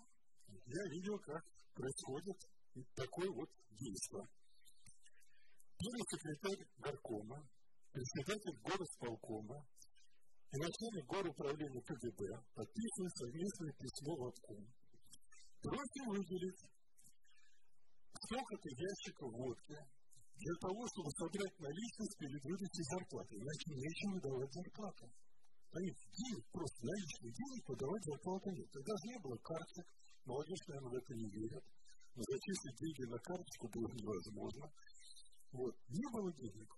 я 0.49 0.83
видел, 0.91 1.19
как 1.21 1.43
происходит 1.75 2.39
такое 2.95 3.31
вот 3.31 3.49
действие. 3.71 4.27
Первый 5.79 6.03
секретарь 6.11 6.67
горкома, 6.79 7.39
председатель 7.93 8.59
горосполкома 8.63 9.67
и 10.51 10.57
начальник 10.59 11.07
горуправления 11.07 11.83
КГБ 11.83 12.21
подписывает 12.55 13.17
совместное 13.19 13.73
письмо 13.79 14.17
в 14.17 14.23
обком. 14.27 14.67
Просим 15.63 16.05
выделить 16.11 16.63
сколько-то 18.19 18.69
ящиков 18.69 19.31
водки 19.33 20.04
для 20.45 20.57
того, 20.61 20.81
чтобы 20.93 21.11
собрать 21.17 21.57
наличность 21.59 22.17
перед 22.21 22.43
выдачей 22.45 22.85
зарплаты. 22.93 23.33
Иначе 23.41 23.67
нечем 23.73 24.11
выдавать 24.13 24.53
зарплату. 24.53 25.05
Они 25.73 25.91
денег, 25.91 26.45
просто 26.53 26.79
наличных 26.85 27.33
денег 27.33 27.63
выдавать 27.69 28.05
зарплату 28.05 28.47
нет. 28.53 28.69
Тогда 28.71 28.93
же 28.95 29.05
не 29.09 29.19
было 29.25 29.37
карточек, 29.41 29.87
молодежь, 30.25 30.65
наверное, 30.69 30.93
в 30.93 31.01
это 31.01 31.13
не 31.15 31.29
верит. 31.33 31.65
Но 32.15 32.21
зачислить 32.23 32.79
деньги 32.79 33.05
на 33.11 33.19
карточку 33.19 33.65
было 33.75 33.89
невозможно. 33.91 34.65
Вот, 35.51 35.75
не 35.89 36.07
было 36.13 36.31
денег. 36.37 36.71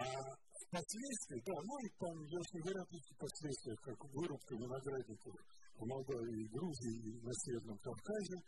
А 0.00 0.34
Последствия, 0.72 1.42
да, 1.44 1.52
ну 1.68 1.74
и 1.84 1.88
там, 2.00 2.16
я 2.32 2.38
уж 2.40 2.48
не 2.54 2.60
говорю 2.64 2.80
о 2.80 2.86
таких 2.88 3.16
последствиях, 3.20 3.78
как 3.84 3.98
вырубка 4.08 4.54
виноградников 4.56 5.34
в 5.76 5.84
Молдавии 5.84 6.48
Грузии 6.48 7.12
и 7.12 7.20
на 7.20 7.32
Северном 7.44 7.76
Кавказе. 7.76 8.38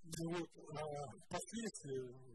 И 0.00 0.24
вот, 0.32 0.48
а 0.72 0.80
впоследствии, 1.28 2.00
в 2.08 2.31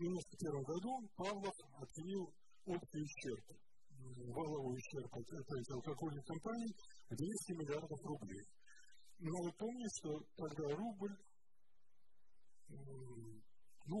1991 0.00 0.64
году 0.64 0.90
Павлов 1.14 1.52
отменил 1.76 2.24
общий 2.64 3.02
ущерб, 3.04 3.44
валовый 4.32 4.80
ущерб 4.80 5.12
этой 5.12 5.74
алкогольной 5.76 6.24
компании 6.24 6.72
200 7.10 7.52
миллиардов 7.52 8.00
рублей. 8.04 8.46
Но 9.18 9.36
вы 9.44 9.52
помните, 9.52 9.92
что 10.00 10.10
тогда 10.36 10.74
рубль, 10.76 11.16
ну, 13.84 14.00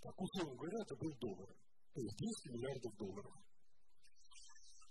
так 0.00 0.14
условно 0.16 0.56
говоря, 0.56 0.78
это 0.80 0.96
был 0.96 1.12
доллар. 1.20 1.50
То 1.92 2.00
есть 2.00 2.16
200 2.16 2.48
миллиардов 2.56 2.96
долларов. 2.96 3.34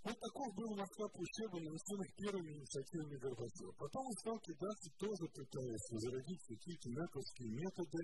Вот 0.04 0.14
таков 0.14 0.54
был 0.54 0.70
Москва 0.78 1.06
ущерба, 1.18 1.58
нанесенных 1.58 2.14
первыми 2.14 2.52
инициативами 2.54 3.18
Горбачева. 3.18 3.72
Потом 3.74 4.06
он 4.06 4.12
стал 4.22 4.38
кидаться, 4.38 4.88
тоже 4.98 5.26
пытаясь 5.34 5.90
возродить 5.90 6.42
какие-то 6.46 6.88
мэковские 6.90 7.50
методы. 7.50 7.98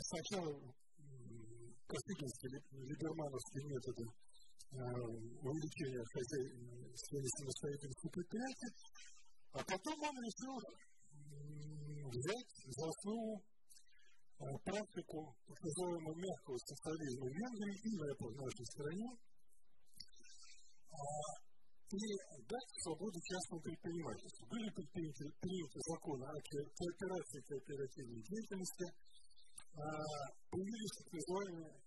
Сначала 0.00 0.72
косыгинские, 1.92 2.56
либермановские 2.88 3.64
методы 3.68 4.04
э, 4.08 4.76
увеличения 5.44 6.04
хозяйственной 6.08 7.30
самостоятельности 7.36 8.08
предприятия, 8.08 8.72
а 9.52 9.60
потом 9.60 9.96
он 10.00 10.16
решил 10.24 10.56
взять 12.08 12.52
за 12.72 12.84
основу 12.88 13.32
э, 13.36 14.44
практику 14.64 15.18
так 15.44 15.58
называемого 15.60 16.16
мягкого 16.16 16.56
социализма 16.64 17.26
в 17.28 17.34
Венгрии 17.36 17.76
и 17.76 17.90
в 17.92 18.36
нашей 18.40 18.66
стране, 18.72 19.08
и 21.92 22.00
дать 22.48 22.70
свободу 22.80 23.20
частному 23.20 23.60
предпринимательству. 23.60 24.48
Были 24.48 24.68
предприняты, 24.72 25.24
приняты 25.44 25.78
законы 25.92 26.24
о 26.24 26.36
кооперации 26.40 27.40
кооперативной 27.52 28.22
деятельности, 28.22 28.86
а, 29.74 29.82
появились 30.48 30.96
так 30.96 31.12
называемые 31.12 31.81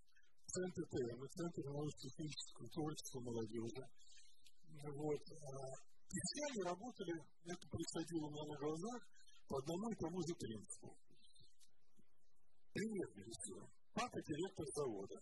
центры 0.55 0.83
ТМ, 0.87 1.19
Центры 1.35 1.63
научно-технического 1.67 2.67
творчества 2.71 3.19
молодежи. 3.19 3.83
Вот. 4.95 5.23
А, 5.35 5.67
и 6.07 6.17
все 6.23 6.41
они 6.47 6.61
работали, 6.63 7.15
это 7.43 7.63
происходило 7.67 8.27
на 8.31 8.55
глазах, 8.55 8.99
по 9.47 9.59
одному 9.59 9.91
и 9.91 9.95
тому 9.99 10.19
же 10.23 10.33
принципу. 10.39 10.95
Пример 12.71 13.07
привести. 13.11 13.51
Папа 13.93 14.17
директор 14.23 14.65
завода. 14.75 15.17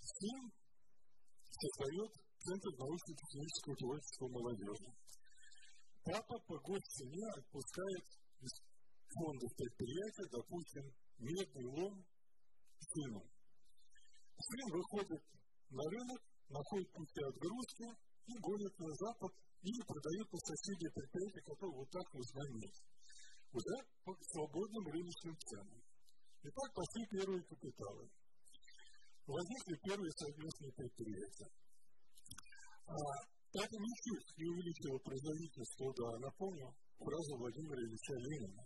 Сын 0.00 0.40
создает 1.50 2.12
Центр 2.38 2.70
научно-технического 2.78 3.74
творчества 3.76 4.26
молодежи. 4.28 4.90
Папа 6.04 6.38
по 6.46 6.56
госцене 6.62 7.26
отпускает 7.34 8.06
из 8.38 8.54
фондов 9.10 9.50
предприятия, 9.56 10.28
допустим, 10.30 10.84
медный 11.18 11.66
лом 11.66 12.04
сыну. 12.78 13.35
Сын 14.36 14.66
выходит 14.72 15.22
на 15.70 15.84
рынок, 15.90 16.20
находит 16.48 16.88
пути 16.92 17.20
отгрузки 17.24 17.86
и 18.26 18.34
гонит 18.38 18.74
на 18.78 18.90
запад 18.94 19.32
или 19.62 19.82
продает 19.86 20.26
по 20.30 20.38
соседней 20.38 20.90
предприятия, 20.92 21.42
которые 21.42 21.76
вот 21.76 21.90
так 21.90 22.06
нужно 22.14 22.40
иметь. 22.52 22.78
Уже 23.52 23.76
по 24.04 24.12
свободным 24.12 24.84
рыночным 24.92 25.36
ценам. 25.46 25.80
И 26.42 26.48
так 26.48 26.68
пошли 26.74 27.02
первые 27.10 27.42
капиталы 27.42 28.10
возникли 29.26 29.74
первые 29.82 30.12
совместные 30.14 30.72
предприятия. 30.72 31.50
А, 32.86 32.94
это 32.94 33.74
ничуть 33.74 34.26
не 34.38 34.46
увеличило 34.46 34.98
производительность 35.02 35.76
труда. 35.76 36.18
Напомню 36.22 36.70
фразу 36.98 37.30
Владимира 37.36 37.80
Ильича 37.82 38.14
Ленина. 38.14 38.62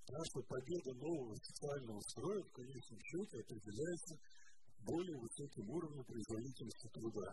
Потому 0.00 0.24
что 0.24 0.40
победа 0.48 0.90
нового 0.96 1.36
социального 1.36 2.00
строя 2.00 2.42
в 2.42 2.52
конечном 2.52 2.98
счете 2.98 3.34
определяется 3.44 4.14
более 4.84 5.16
высоким 5.18 5.68
уровнем 5.70 6.04
производительности 6.04 6.88
труда. 6.92 7.28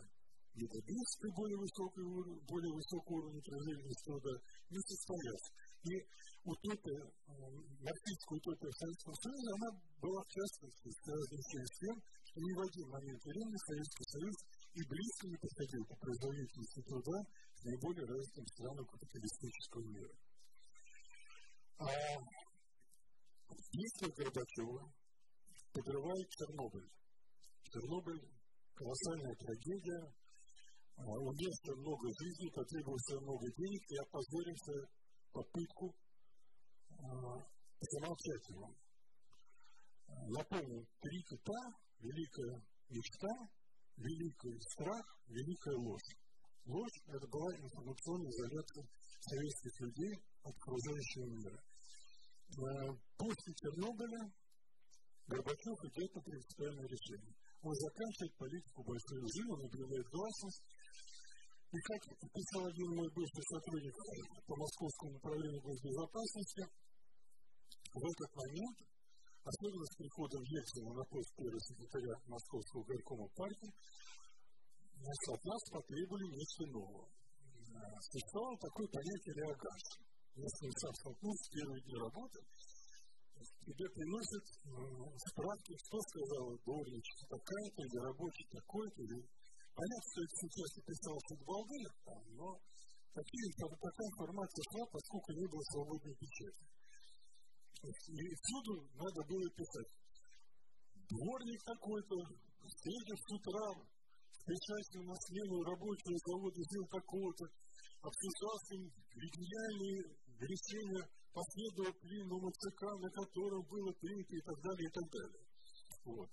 Не 0.58 0.66
добиться 0.66 1.28
более, 1.38 1.58
высокой, 1.58 2.04
более 2.50 2.74
высокого 2.74 3.16
уровня 3.22 3.42
производительности 3.42 4.06
труда 4.06 4.34
не 4.70 4.82
состоялся. 4.82 5.50
И 5.86 5.94
утопия, 6.44 7.02
марксистская 7.78 8.38
утопия 8.42 8.72
Советского 8.74 9.16
Союза, 9.22 9.50
она 9.54 9.70
была 10.02 10.22
в 10.24 10.32
частности 10.34 10.88
связана 10.98 11.42
с 11.42 11.78
тем, 11.78 11.96
что 12.26 12.38
ни 12.42 12.52
в 12.58 12.60
один 12.66 12.86
момент 12.90 13.22
времени 13.22 13.60
Советский 13.70 14.08
Союз 14.18 14.36
и 14.74 14.82
близко 14.90 15.24
не 15.28 15.38
подходил 15.38 15.84
по 15.86 15.96
производительности 15.96 16.82
труда 16.90 17.18
к 17.22 17.60
наиболее 17.66 18.06
развитым 18.06 18.46
странам 18.48 18.86
капиталистического 18.86 19.84
мира. 19.94 20.14
А 21.78 21.86
действия 23.72 24.12
Горбачева 24.18 24.92
подрывает 25.74 26.30
Чернобыль. 26.30 26.90
Чернобыль– 27.72 28.24
колоссальная 28.76 29.36
трагедия, 29.36 30.14
уместно 30.98 31.76
много 31.76 32.08
жизней, 32.20 32.52
потребуется 32.54 33.20
много 33.20 33.46
денег, 33.58 33.82
и 33.92 33.98
опозоримся 33.98 34.74
попытку 35.32 35.96
замолчать 37.80 38.50
его. 38.50 38.74
Напомню, 40.08 40.88
три 41.02 41.22
кита 41.24 41.62
великая 42.00 42.62
мечта, 42.90 43.34
великий 43.98 44.60
страх, 44.72 45.06
великая 45.28 45.78
ложь. 45.78 46.10
Ложь– 46.66 46.98
это 47.08 47.28
была 47.28 47.52
информационная 47.58 48.32
зарядка 48.32 48.82
советских 49.22 49.80
людей 49.82 50.14
от 50.44 50.56
окружающего 50.56 51.26
мира. 51.36 51.60
После 53.18 53.54
Чернобыля 53.56 54.32
Горбачев 55.28 55.80
идет 55.84 56.16
на 56.16 56.22
принципиальное 56.22 56.88
решение. 56.88 57.36
Он 57.62 57.74
заканчивает 57.74 58.34
политику 58.38 58.84
большой 58.84 59.20
лжи, 59.24 59.44
он 59.50 59.62
объявляет 59.66 60.08
гласность. 60.14 60.64
И 61.68 61.78
как 61.84 62.02
писал 62.32 62.64
один 62.66 62.90
мой 62.96 63.10
бывший 63.12 63.44
сотрудник 63.44 63.96
по 64.48 64.56
московскому 64.56 65.16
управлению 65.18 65.62
госбезопасности, 65.62 66.64
в 67.92 68.04
этот 68.04 68.32
момент 68.36 68.78
Особенно 69.48 69.86
с 69.88 69.96
приходом 69.96 70.44
Ельцина 70.44 70.92
на 70.92 71.06
пост 71.08 71.32
первого 71.40 71.64
секретаря 71.64 72.16
Московского 72.28 72.84
горкома 72.84 73.28
партии, 73.32 73.72
значит, 74.92 75.28
от 75.32 75.44
нас 75.48 75.62
потребовали 75.72 76.28
нечто 76.36 76.68
нового. 76.68 77.08
Существовало 78.12 78.58
такое 78.60 78.88
понятие 78.92 79.34
реагаж. 79.40 79.82
Если 80.36 80.68
сам 80.84 80.94
столкнулся 81.00 81.44
в 81.48 81.54
первые 81.56 81.80
дни 81.80 81.96
работы, 81.96 82.38
тебе 83.38 83.86
приносят 83.90 84.46
э, 84.48 84.78
справки, 85.30 85.74
что 85.78 85.98
сказала 86.00 86.52
дворничка 86.66 87.24
такая-то, 87.30 87.80
или 87.84 87.98
рабочий 88.02 88.48
такой-то, 88.52 89.02
или... 89.04 89.20
Понятно, 89.78 90.10
что 90.10 90.20
это 90.26 90.36
сейчас 90.42 90.70
в 91.38 91.46
балдынах, 91.46 91.96
но 92.34 92.50
такие, 93.14 93.46
такая 93.62 94.08
информация 94.10 94.64
шла, 94.74 94.84
поскольку 94.90 95.30
не 95.38 95.46
было 95.46 95.64
свободной 95.70 96.16
печати. 96.18 96.66
И 97.86 98.26
всюду 98.42 98.74
надо 98.98 99.22
было 99.30 99.48
писать. 99.54 99.92
Дворник 100.98 101.62
такой-то, 101.62 102.16
встретив 102.66 103.18
с 103.22 103.30
утра, 103.38 103.68
встречаясь 104.34 104.92
на 105.06 105.14
смену 105.14 105.62
рабочего 105.62 106.18
завода 106.26 106.58
сделал 106.58 106.90
такого-то, 106.90 107.46
обсуждал 108.02 108.56
с 108.58 108.70
ним 108.74 108.84
гениальные 109.14 110.00
решения 110.42 111.06
последовал 111.38 111.94
пленному 112.02 112.50
ЦК, 112.50 112.82
на 112.98 113.10
котором 113.14 113.62
было 113.70 113.92
принято 114.02 114.34
и 114.34 114.42
так 114.42 114.58
далее, 114.58 114.86
и 114.90 114.94
так 114.98 115.08
далее. 115.14 115.44
Вот. 116.06 116.30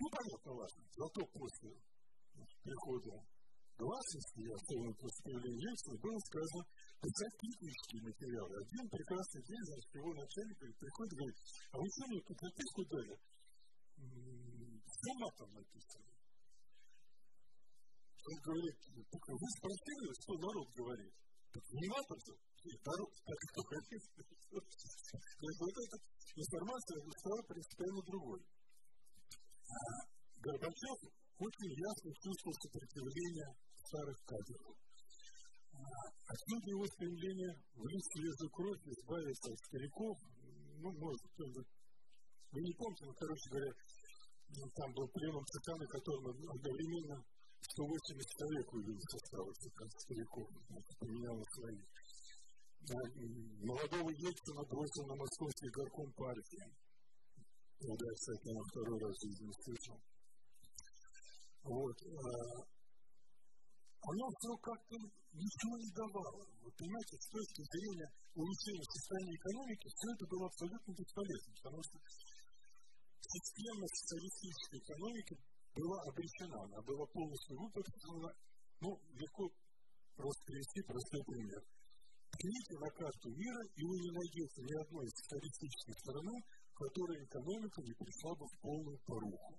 Ну, 0.00 0.06
понятно, 0.08 0.50
ладно. 0.56 0.82
Зато 0.96 1.20
после 1.36 1.70
прихода 2.64 3.12
гласности, 3.76 4.40
особенно 4.48 4.94
после 4.96 5.20
появления 5.26 5.68
Ельцина, 5.68 5.96
было 6.00 6.18
сказано, 6.32 6.64
писать 7.02 7.34
технические 7.44 8.00
материалы. 8.08 8.52
Один 8.56 8.84
прекрасный 8.88 9.42
день, 9.44 9.64
значит, 9.68 9.90
его 10.00 10.10
начальник 10.16 10.58
приходит 10.80 11.12
и 11.12 11.16
говорит, 11.20 11.38
а 11.72 11.76
вы 11.76 11.86
что 11.92 12.02
мне 12.08 12.20
тут 12.24 12.36
записку 12.40 12.80
дали? 12.88 13.14
Все 14.00 15.10
матом 15.20 15.48
написано. 15.60 16.08
Он 18.22 18.36
говорит, 18.48 18.78
вы 18.96 19.48
спросили, 19.60 20.06
что 20.24 20.32
народ 20.40 20.68
говорит? 20.72 21.14
Так 21.52 21.64
не 21.68 21.88
матом 21.90 22.18
вот 24.52 25.74
эта 25.82 25.96
информация 26.36 26.98
стала 27.18 27.42
принципиально 27.42 28.02
другой. 28.06 28.40
Горбачев 30.42 30.98
очень 31.38 31.72
ясно 31.74 32.10
чувствовал 32.22 32.54
сопротивление 32.62 33.50
старых 33.82 34.18
кадров. 34.26 34.76
Отсюда 35.72 36.66
его 36.70 36.86
стремление 36.86 37.52
влить 37.74 38.06
свежую 38.14 38.50
кровь, 38.50 38.82
избавиться 38.86 39.50
от 39.52 39.58
стариков. 39.58 40.16
Ну, 40.78 40.88
может. 40.92 41.22
Вы 42.52 42.60
не 42.62 42.74
помните, 42.74 43.06
но, 43.06 43.14
короче 43.14 43.50
говоря, 43.50 43.72
там 44.76 44.92
был 44.92 45.08
пленум 45.08 45.44
ЦК, 45.46 45.68
на 45.78 45.86
котором 45.86 46.30
одновременно 46.30 47.16
180 47.62 48.28
человек 48.36 48.66
вывели 48.72 48.98
из 48.98 49.08
состава 49.08 49.50
ЦК 49.54 49.78
стариков, 50.02 50.46
поменяло 51.00 51.42
свои. 52.86 53.26
Молодого 53.62 54.10
Ельцина 54.10 54.62
бросил 54.66 55.06
на 55.06 55.14
московский 55.16 55.70
горком 55.70 56.12
партии. 56.12 56.66
Когда 57.78 58.04
я, 58.06 58.14
кстати, 58.14 58.48
на 58.52 58.62
второй 58.62 58.98
раз 58.98 59.14
в 59.14 59.22
жизни 59.22 59.52
слышал. 59.62 59.98
Вот. 61.62 61.96
Оно 64.02 64.26
все 64.34 64.50
как-то 64.58 64.96
ничего 65.32 65.74
не 65.78 65.90
давало. 65.94 66.42
Вы 66.62 66.70
понимаете, 66.74 67.14
с 67.18 67.28
точки 67.30 67.62
зрения 67.70 68.08
улучшения 68.34 68.82
состояния 68.82 69.36
экономики, 69.36 69.86
все 69.86 70.08
это 70.10 70.24
было 70.26 70.46
абсолютно 70.46 70.90
бесполезно, 70.90 71.50
потому 71.62 71.80
что 71.86 71.96
система 73.22 73.86
социалистической 73.86 74.78
экономики 74.82 75.34
была 75.74 75.98
обречена, 76.02 76.58
она 76.66 76.80
была 76.82 77.06
полностью 77.06 77.54
выпущена. 77.62 78.30
Ну, 78.82 78.90
легко 79.14 79.42
просто 80.16 80.42
привести 80.46 80.82
простой 80.82 81.22
пример. 81.22 81.62
Взгляните 82.32 82.74
на 82.80 82.90
карту 82.96 83.28
мира, 83.28 83.62
и 83.76 83.82
вы 83.84 83.94
не 84.00 84.10
найдете 84.16 84.58
ни 84.64 84.74
одной 84.80 85.06
социалистической 85.12 85.94
страны, 86.00 86.34
в 86.40 86.74
которой 86.80 87.18
экономика 87.28 87.78
не 87.84 87.92
пришла 87.92 88.32
бы 88.34 88.44
в 88.48 88.56
полную 88.64 88.98
поруху, 89.04 89.54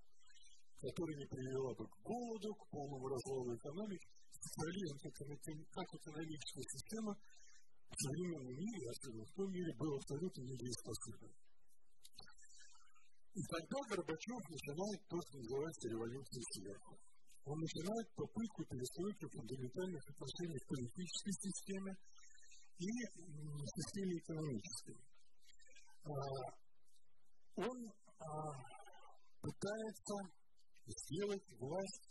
которая 0.82 1.18
не 1.22 1.28
привела 1.30 1.72
бы 1.78 1.86
к 1.86 1.96
голоду, 2.02 2.50
к 2.50 2.64
полному 2.74 3.08
развалу 3.08 3.56
экономики. 3.56 4.08
Социализм 4.34 4.96
как, 5.06 5.88
экономическая 5.94 6.66
система 6.74 7.14
в 7.14 7.96
современном 7.96 8.58
мире, 8.58 8.90
особенно 8.90 9.24
в 9.24 9.34
том 9.38 9.48
мире, 9.54 9.72
был 9.78 9.92
абсолютно 9.94 10.42
недееспособен. 10.42 11.34
И 13.34 13.42
тогда 13.54 13.78
Горбачев 13.90 14.42
начинает 14.50 15.00
то, 15.08 15.18
что 15.22 15.38
называется 15.38 15.90
революцией 15.90 16.46
сверху. 16.58 16.94
Он 17.46 17.58
начинает 17.60 18.08
попытку 18.16 18.66
перестройки 18.66 19.26
фундаментальных 19.30 20.04
отношений 20.10 20.58
в 20.58 20.68
политической 20.68 21.34
системе 21.34 21.92
и 22.80 22.86
в 22.86 23.66
системе 23.76 24.18
экономической. 24.18 24.98
Он 27.56 27.78
пытается 29.42 30.16
сделать 30.88 31.48
власть 31.60 32.10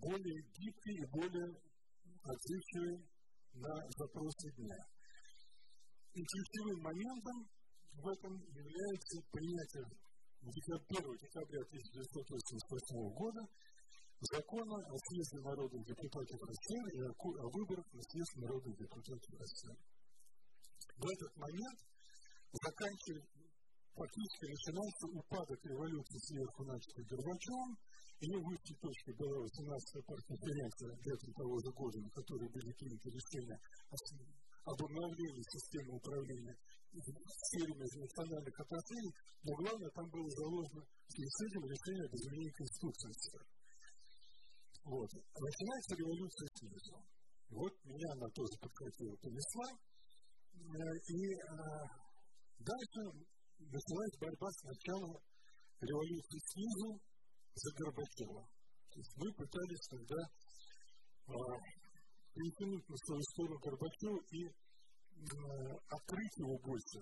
более 0.00 0.40
гибкой 0.56 0.94
и 0.94 1.06
более 1.10 1.50
отзывчивой 2.22 2.96
на 3.54 3.74
запросы 3.98 4.50
дня. 4.56 4.80
И 6.14 6.20
ключевым 6.22 6.80
моментом 6.82 7.48
в 7.92 8.08
этом 8.08 8.32
является 8.54 9.20
принятие 9.32 9.84
1 10.44 10.76
декабря 11.18 11.60
1988 11.72 13.14
года 13.14 13.42
закона 14.32 14.76
о 14.78 14.96
съезде 14.96 15.38
народных 15.40 15.82
депутатов 15.84 16.38
России 16.40 16.84
и 16.96 17.00
о 17.02 17.48
выборах 17.52 17.86
на 17.92 18.02
съезд 18.02 18.32
народных 18.36 18.74
депутатов 18.78 19.32
России. 19.38 19.76
В 20.96 21.04
этот 21.04 21.32
момент 21.36 21.78
заканчивается, 22.52 23.40
фактически 23.94 24.44
начинается 24.46 25.04
упадок 25.10 25.60
революции 25.64 26.18
сверху 26.18 26.64
начатой 26.64 27.04
Горбачевым, 27.04 27.76
ее 28.20 28.38
высшей 28.38 28.76
точкой 28.78 29.14
была 29.18 29.36
18-я 29.42 30.00
партконференция 30.06 30.92
летом 31.02 31.30
того 31.34 31.58
же 31.60 31.70
года, 31.74 31.98
на 31.98 32.10
которой 32.10 32.48
были 32.48 32.72
приняты 32.78 33.10
решения 33.10 33.58
об 34.64 34.78
обновлении 34.80 35.44
системы 35.50 35.98
управления 35.98 36.56
сфере 36.94 37.74
межнациональных 37.74 38.54
отношений, 38.60 39.12
но 39.44 39.50
главное, 39.56 39.90
там 39.90 40.08
было 40.10 40.30
заложено 40.30 40.80
в 40.80 41.10
связи 41.10 41.28
с 41.28 41.40
этим 41.42 41.62
решение 41.66 42.04
об 42.06 42.14
изменении 42.14 42.54
Конституции 42.54 43.10
СССР. 43.10 43.53
Вот. 44.84 45.08
Начинается 45.14 45.96
революция 45.96 46.48
снизу. 46.60 46.96
Вот 47.48 47.72
меня 47.84 48.08
она 48.12 48.28
тоже 48.36 48.52
подкатила, 48.60 49.16
понесла. 49.16 49.68
И 50.54 51.20
а, 51.48 51.88
дальше 52.60 53.00
началась 53.58 54.14
борьба 54.20 54.48
сначала 54.60 55.08
революции 55.80 56.40
снизу 56.52 57.00
за 57.54 57.70
Горбачева. 57.80 58.44
То 58.92 58.96
есть 59.00 59.14
мы 59.16 59.32
пытались 59.32 59.86
тогда 59.88 60.20
а, 61.28 61.34
перетянуть 62.34 62.88
на 62.88 62.96
свою 63.08 63.22
сторону 63.22 63.58
Горбачева 63.64 64.20
и 64.36 64.40
открыть 65.88 66.36
его 66.38 66.58
больше 66.60 66.98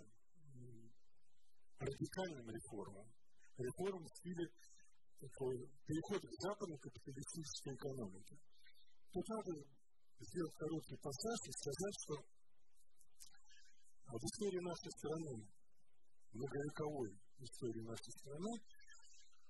радикальным 1.83 2.47
реформам. 2.47 3.07
Реформам 3.59 4.05
в 4.05 4.17
стиле 4.19 4.47
такой 5.23 5.55
переход 5.87 6.19
к 6.19 6.35
западной 6.43 6.79
капиталистической 6.83 7.75
экономике. 7.79 8.35
Тут 9.13 9.27
надо 9.29 9.53
сделать 10.19 10.55
короткий 10.59 10.99
пассаж 10.99 11.39
и 11.47 11.53
сказать, 11.63 11.97
что 12.03 12.15
в 14.13 14.19
истории 14.19 14.63
нашей 14.67 14.93
страны, 14.99 15.35
многовековой 16.33 17.11
истории 17.39 17.83
нашей 17.87 18.13
страны, 18.19 18.53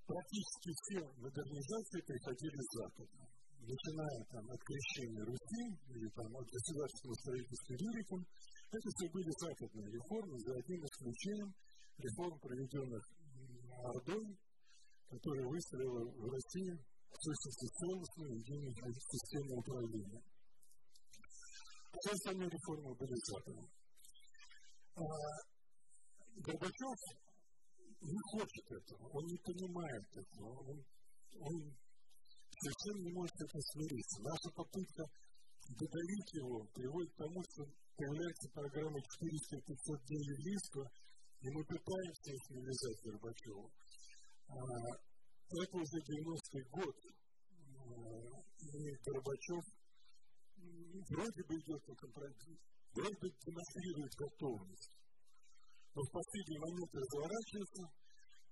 практически 0.05 0.71
все 0.77 1.01
модернизации 1.17 2.01
приходили 2.05 2.59
с 2.61 2.71
Запада. 2.77 3.19
Начиная 3.63 4.21
там, 4.29 4.45
от 4.51 4.61
крещения 4.61 5.25
Руси 5.25 5.65
или 5.89 6.09
там, 6.19 6.31
от 6.35 6.47
государственного 6.51 7.17
строительства 7.23 7.73
Рюриком, 7.79 8.21
это 8.73 8.89
все 8.91 9.07
были 9.09 9.31
западные 9.39 9.89
реформы, 9.89 10.35
за 10.41 10.53
одним 10.59 10.81
исключением 10.85 11.51
реформ, 11.99 12.39
проведенных 12.41 13.03
Ордой, 13.83 14.37
которая 15.13 15.45
выстроила 15.45 16.09
в 16.09 16.25
России 16.25 16.73
сущности 17.21 17.67
целостную 17.77 18.33
единую 18.33 18.73
систему 18.97 19.61
управления. 19.61 20.23
Все 21.93 22.11
остальные 22.17 22.49
реформы 22.49 22.95
были 22.97 23.17
западны. 23.29 23.69
А, 24.97 25.05
Горбачев 26.41 27.01
не 28.01 28.21
хочет 28.33 28.67
этого, 28.73 29.05
он 29.13 29.25
не 29.29 29.39
понимает 29.45 30.05
этого, 30.17 30.49
он, 30.73 30.77
он 31.39 31.55
совсем 32.49 32.97
не 33.05 33.13
может 33.13 33.37
этим 33.37 33.61
смириться. 33.61 34.17
Наша 34.23 34.49
попытка 34.57 35.05
додавить 35.77 36.31
его 36.41 36.65
приводит 36.73 37.13
к 37.13 37.19
тому, 37.21 37.39
что 37.53 37.63
появляется 37.97 38.49
программа 38.55 38.99
400 38.99 39.61
500 39.61 40.07
дней 40.09 40.25
еврейства, 40.33 40.91
и 41.41 41.47
мы 41.53 41.61
пытаемся 41.69 42.29
их 42.33 42.45
навязать 42.51 43.03
Горбачеву. 43.05 43.71
А, 44.53 44.59
это 44.61 45.77
уже 45.77 45.97
90-й 45.97 46.65
год, 46.69 46.97
и 48.61 48.97
Горбачев 49.05 49.65
вроде 51.09 51.43
бы 51.45 51.55
идет 51.57 51.89
на 51.89 51.95
компромисс, 51.97 52.61
вроде 52.93 53.17
бы 53.17 53.31
демонстрирует 53.45 54.13
готовность, 54.13 54.97
но 55.95 56.03
в 56.03 56.11
последний 56.13 56.59
момент 56.59 56.95
разворачивается 56.95 57.83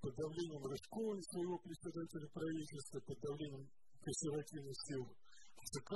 под 0.01 0.17
давлением 0.17 0.65
Рыжкова, 0.65 1.21
своего 1.21 1.59
председателя 1.59 2.29
правительства, 2.33 3.01
под 3.01 3.21
давлением 3.21 3.69
консервативных 4.01 4.77
сил 4.89 5.05
ЦК, 5.69 5.93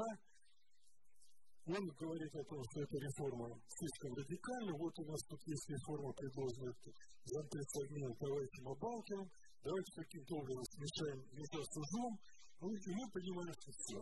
он 1.66 1.80
говорит 1.96 2.28
о 2.36 2.44
том, 2.44 2.60
что 2.68 2.82
эта 2.82 2.96
реформа 3.00 3.48
слишком 3.72 4.12
радикальна. 4.12 4.76
Вот 4.76 4.92
у 4.98 5.04
нас 5.08 5.20
тут 5.24 5.40
есть 5.48 5.70
реформа, 5.70 6.12
предложенная 6.12 6.76
зампредсовмена 7.24 8.14
товарищем 8.20 8.68
Абалкиным. 8.68 9.30
Давайте 9.64 9.92
каким-то 9.96 10.36
образом 10.36 10.64
смешаем 10.76 11.18
метро 11.32 11.64
с 11.64 11.72
узлом. 11.72 12.12
Ну, 12.60 12.68
и 12.68 12.90
мы 12.92 13.04
понимаем, 13.16 13.54
что 13.56 13.72
все. 13.72 13.98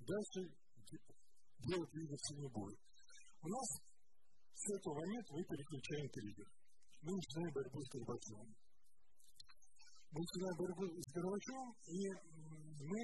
Дальше 0.00 0.40
делать 1.60 1.90
двигаться 1.92 2.32
не 2.40 2.48
будет. 2.48 2.80
У 3.44 3.48
нас 3.52 3.68
с 4.56 4.64
этого 4.72 4.94
момента 5.04 5.28
мы 5.36 5.44
переключаем 5.44 6.08
триггер. 6.08 6.48
Мы 7.04 7.12
начинаем 7.20 7.52
борьбу 7.52 7.78
с 7.84 7.88
Горбачевым. 7.92 8.50
Мы 10.08 10.18
начинаем 10.24 10.56
борьбу 10.56 10.84
с 10.88 11.08
Горбачевым, 11.12 11.70
и 11.84 11.98
мы 12.88 13.00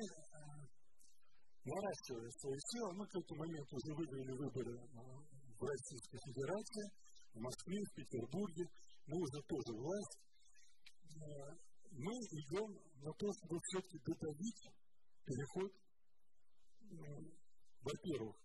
наращивая 1.68 2.30
свои 2.32 2.60
силы, 2.64 2.96
мы 2.96 3.04
к 3.04 3.14
этому 3.14 3.44
моменту 3.44 3.76
уже 3.76 3.92
выиграли 3.92 4.32
выборы 4.40 4.72
в 4.80 5.62
Российской 5.68 6.18
Федерации, 6.24 6.86
в 7.34 7.40
Москве, 7.44 7.76
в 7.76 7.92
Петербурге, 7.92 8.64
мы 9.04 9.20
уже 9.20 9.38
тоже 9.44 9.72
власть. 9.76 10.16
Мы 11.90 12.12
идем 12.14 12.70
на 13.02 13.12
то, 13.12 13.26
чтобы 13.32 13.58
все-таки 13.66 13.98
додавить 14.06 14.62
переход, 15.26 15.70
во-первых, 17.82 18.36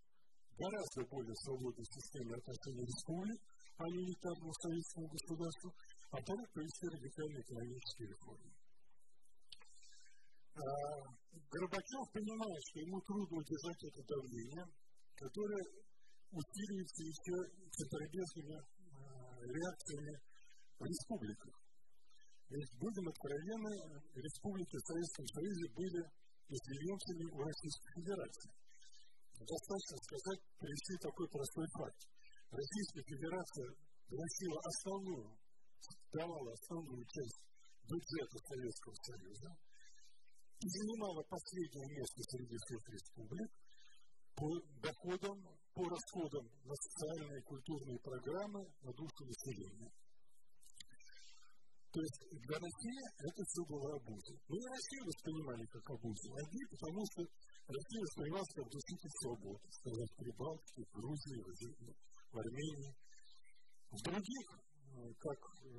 гораздо 0.58 1.02
более 1.10 1.36
свободной 1.36 1.86
системе 1.86 2.36
отношений 2.36 2.86
республик, 2.86 3.42
а 3.78 3.84
не 3.92 3.98
унитарному 4.00 4.54
советскому 4.54 5.08
государству, 5.08 5.70
а 6.12 6.16
во-вторых, 6.16 6.48
провести 6.54 6.86
радикальные 6.88 7.42
экономические 7.42 8.08
реформы. 8.10 8.52
Горбачев 10.56 12.06
понимает, 12.16 12.62
что 12.72 12.80
ему 12.80 13.02
трудно 13.02 13.38
удержать 13.44 13.84
это 13.84 14.02
давление, 14.08 14.66
которое 15.16 15.64
усиливается 16.32 17.04
еще 17.04 17.36
центробежными 17.76 18.58
реакциями 19.44 20.16
в 20.80 20.84
республиках. 20.86 21.65
Ведь, 22.50 22.74
будем 22.78 23.10
откровенны, 23.10 23.74
республики 24.14 24.76
в 24.78 24.86
Советском 24.86 25.26
Союзе 25.34 25.66
были 25.74 26.02
изъявленцами 26.46 27.26
у 27.34 27.38
Российской 27.42 27.92
Федерации. 27.98 28.52
Достаточно 29.34 29.98
сказать, 29.98 30.42
привести 30.62 30.94
такой 31.02 31.28
простой 31.28 31.68
факт. 31.74 32.00
Российская 32.54 33.04
Федерация 33.04 33.70
вносила 34.08 34.60
основную, 34.62 35.28
давала 36.14 36.52
основную 36.54 37.04
часть 37.10 37.40
бюджета 37.90 38.38
Советского 38.46 38.96
Союза 39.10 39.50
и 40.62 40.68
занимала 40.70 41.22
последнее 41.26 41.88
место 41.98 42.20
среди 42.30 42.56
всех 42.62 42.82
республик 42.94 43.52
по 44.36 44.48
доходам, 44.86 45.38
по 45.74 45.84
расходам 45.90 46.46
на 46.64 46.76
социальные 46.76 47.40
и 47.40 47.44
культурные 47.44 48.00
программы 48.00 48.62
на 48.86 48.92
душу 48.94 49.22
населения. 49.26 49.92
То 51.96 52.02
есть 52.04 52.28
для 52.28 52.60
России 52.60 53.04
это 53.24 53.40
все 53.40 53.64
было 53.72 53.88
обузой. 53.96 54.36
Но 54.52 54.56
и 54.60 54.68
Россию 54.68 55.04
воспринимали 55.08 55.64
как 55.72 55.86
обузу. 55.96 56.28
Одни, 56.36 56.64
потому 56.76 57.02
что 57.08 57.24
Россия 57.72 58.02
воспринималась 58.04 58.52
как 58.52 58.68
душитель 58.68 59.14
свободы. 59.24 59.64
В 59.64 60.16
Прибалтике, 60.20 60.82
в 60.84 60.92
Грузии, 60.92 61.40
в 61.40 62.36
Армении. 62.36 62.92
В 63.96 64.00
других, 64.12 64.48
как 65.24 65.40
э, 65.40 65.72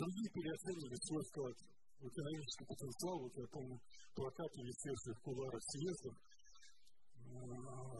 другие 0.00 0.28
переоценили 0.32 0.96
свой 0.96 1.22
вклад 1.28 1.56
в 2.00 2.04
экономический 2.08 2.64
потенциал. 2.64 3.16
Вот 3.20 3.34
я 3.36 3.46
помню 3.52 3.76
плакаты, 4.16 4.58
висевшие 4.64 5.12
в 5.12 5.20
кулуарах 5.28 5.60
съездов. 5.60 6.14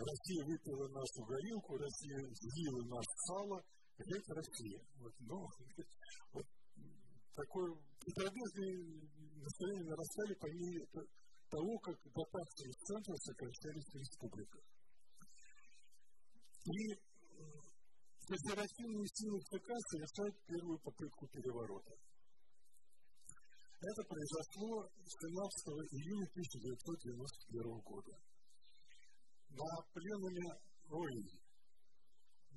Россия 0.01 0.43
выпила 0.49 0.89
нашу 0.97 1.21
горилку, 1.29 1.77
Россия 1.77 2.25
съела 2.41 2.83
наше 2.89 3.15
сало, 3.29 3.61
это 3.99 4.33
Россия. 4.33 4.81
Вот, 4.97 5.13
но, 5.21 5.45
вот, 6.33 6.47
такое 7.39 7.71
безобидное 8.03 8.75
настроение 9.39 9.87
нарастали 9.87 10.35
по 10.35 10.49
мере 10.51 10.83
того, 11.49 11.79
как 11.79 11.97
дотации 12.03 12.67
из 12.67 12.79
центра 12.83 13.15
сокращались 13.15 13.89
в 13.89 13.97
республиках. 13.97 14.65
И 16.67 16.79
федеративные 18.27 19.09
силы 19.15 19.39
ЦК 19.41 19.69
совершают 19.89 20.37
первую 20.45 20.79
попытку 20.81 21.27
переворота. 21.29 21.95
Это 23.79 24.03
произошло 24.03 24.91
17 24.99 25.95
июня 25.95 26.27
1991 26.35 27.81
года. 27.87 28.15
На 29.49 29.71
пленуме 29.95 30.51
ой, 30.91 31.15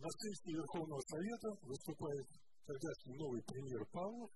на 0.01 0.09
сессии 0.09 0.57
Верховного 0.57 1.01
Совета 1.07 1.49
выступает 1.61 2.27
тогдашний 2.65 3.15
новый 3.15 3.41
премьер 3.43 3.85
Павлов 3.93 4.31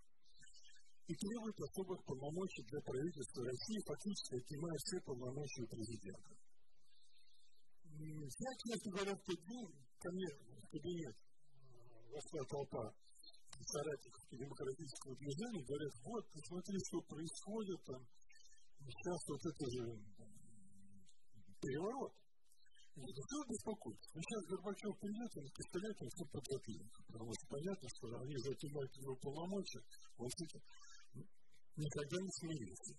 и 1.07 1.13
требует 1.13 1.57
особых 1.61 2.03
полномочий 2.05 2.63
для 2.65 2.81
правительства 2.81 3.45
России, 3.45 3.85
фактически 3.85 4.41
отнимая 4.41 4.77
все 4.81 4.97
полномочия 5.05 5.65
президента. 5.69 6.33
Я, 7.95 8.51
честно 8.65 8.91
говоря, 8.91 9.13
в 9.13 9.23
тот 9.23 9.39
день 9.45 9.69
ко 10.01 10.11
мне 10.11 10.27
в 10.27 10.67
кабинет 10.67 11.15
вошла 12.09 12.41
толпа 12.49 12.85
соратников 13.55 14.23
демократического 14.31 15.15
движения, 15.15 15.63
говорят, 15.63 15.93
вот, 16.03 16.23
посмотри, 16.33 16.75
что 16.89 16.97
происходит 17.07 17.79
там, 17.85 18.01
сейчас 18.83 19.19
вот 19.29 19.41
это 19.45 19.63
же 19.71 19.81
переворот. 21.61 22.13
Я 22.95 23.11
что 23.11 23.43
беспокойтесь? 23.51 24.07
Ну, 24.15 24.21
сейчас 24.23 24.41
Горбачев 24.47 24.95
придет, 25.03 25.31
он 25.35 25.45
пистолет, 25.51 25.95
он 25.99 26.09
все 26.15 26.25
подготовит. 26.31 26.91
Потому 27.11 27.31
что 27.35 27.43
понятно, 27.51 27.87
что 27.91 28.03
они 28.23 28.35
же 28.39 28.55
его 28.55 29.15
полномочия, 29.19 29.83
он 30.15 30.29
никогда 31.75 32.17
не 32.21 32.31
смирился. 32.31 32.93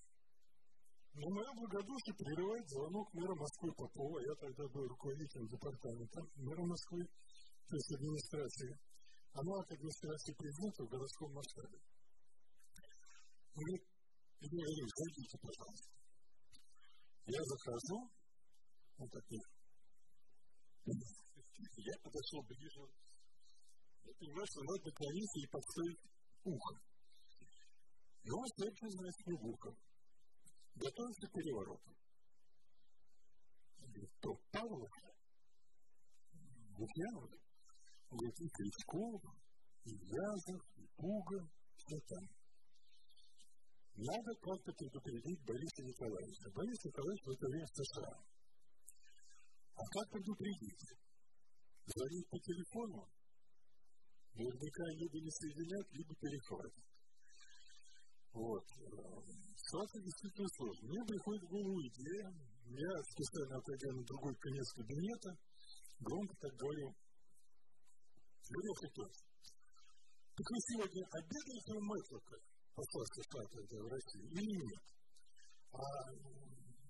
Но 1.16 1.26
мое 1.32 1.50
благодушие 1.56 2.14
прерывает 2.14 2.68
звонок 2.68 3.08
мэра 3.14 3.34
Москвы 3.34 3.72
Попова. 3.72 4.20
Я 4.20 4.34
тогда 4.36 4.68
был 4.68 4.84
руководителем 4.86 5.46
департамента 5.48 6.20
мэра 6.36 6.64
Москвы, 6.66 7.00
то 7.68 7.74
есть 7.76 7.92
администрации. 7.96 8.76
Она 9.32 9.52
от 9.60 9.72
администрации 9.72 10.32
президента 10.36 10.84
в 10.84 10.88
городском 10.88 11.32
масштабе. 11.32 11.78
Он 13.56 13.64
говорит, 13.64 13.84
зайдите, 14.40 15.38
пожалуйста. 15.40 15.96
Я 17.26 17.42
захожу, 17.42 17.98
он 18.98 19.08
такой, 19.08 19.40
я 20.86 21.94
подошел 22.04 22.42
ближе, 22.46 22.84
я 24.04 24.12
понимаю, 24.14 24.46
что 24.46 24.60
надо 24.62 24.84
наклониться 24.86 25.38
и 25.40 25.46
подставить 25.50 26.00
ухо. 26.44 26.74
И 28.26 28.30
он 28.30 28.44
стоит 28.58 28.74
из 28.74 29.16
фигурка. 29.22 29.70
Готовится 30.74 31.26
к 31.28 31.32
перевороту. 31.32 31.90
Говорит, 33.78 34.10
кто? 34.18 34.30
Павлов? 34.50 34.90
Лукьянов? 36.74 37.30
Говорит, 38.10 38.36
и 38.42 38.48
Кричков, 38.50 39.22
и 39.84 39.92
Язов, 39.94 40.62
и 40.74 40.84
Пуга, 40.98 41.40
все 41.76 41.96
там. 42.10 42.24
Надо 43.94 44.30
как-то 44.42 44.72
предупредить 44.74 45.40
Бориса 45.46 45.82
Николаевича. 45.86 46.50
Борис 46.50 46.84
Николаевич 46.84 47.22
в 47.22 47.30
это 47.30 47.46
время 47.46 47.66
в 47.66 47.76
США. 47.78 48.14
А 49.70 49.82
как 49.86 50.06
предупредить? 50.10 50.82
Звонить 51.86 52.28
по 52.28 52.38
телефону? 52.42 53.06
Наверняка 54.34 54.84
либо 54.98 55.16
не 55.16 55.30
соединят, 55.30 55.86
либо 55.94 56.12
перехватят. 56.16 56.95
Вот. 58.36 58.64
Ситуация 59.56 60.02
действительно 60.04 60.48
сложная. 60.60 60.88
Мне 60.92 61.02
приходит 61.08 61.42
в 61.42 61.52
голову 61.56 61.80
идея, 61.88 62.28
я 62.68 62.92
специально 63.16 63.56
отойдя 63.56 63.90
на 63.96 64.04
другой 64.04 64.34
конец 64.36 64.66
кабинета, 64.76 65.30
громко 66.04 66.34
так 66.36 66.52
говорю, 66.60 66.92
говорю 68.52 68.72
Хитов, 68.76 69.10
так 70.36 70.46
вы 70.52 70.58
сегодня 70.68 71.02
обедаете 71.16 71.72
у 71.72 71.80
Мэтлока, 71.80 72.36
посла 72.76 73.04
США 73.08 73.40
в 73.40 73.88
России, 73.88 74.28
или 74.28 74.52
нет? 74.52 74.84
А 75.72 75.80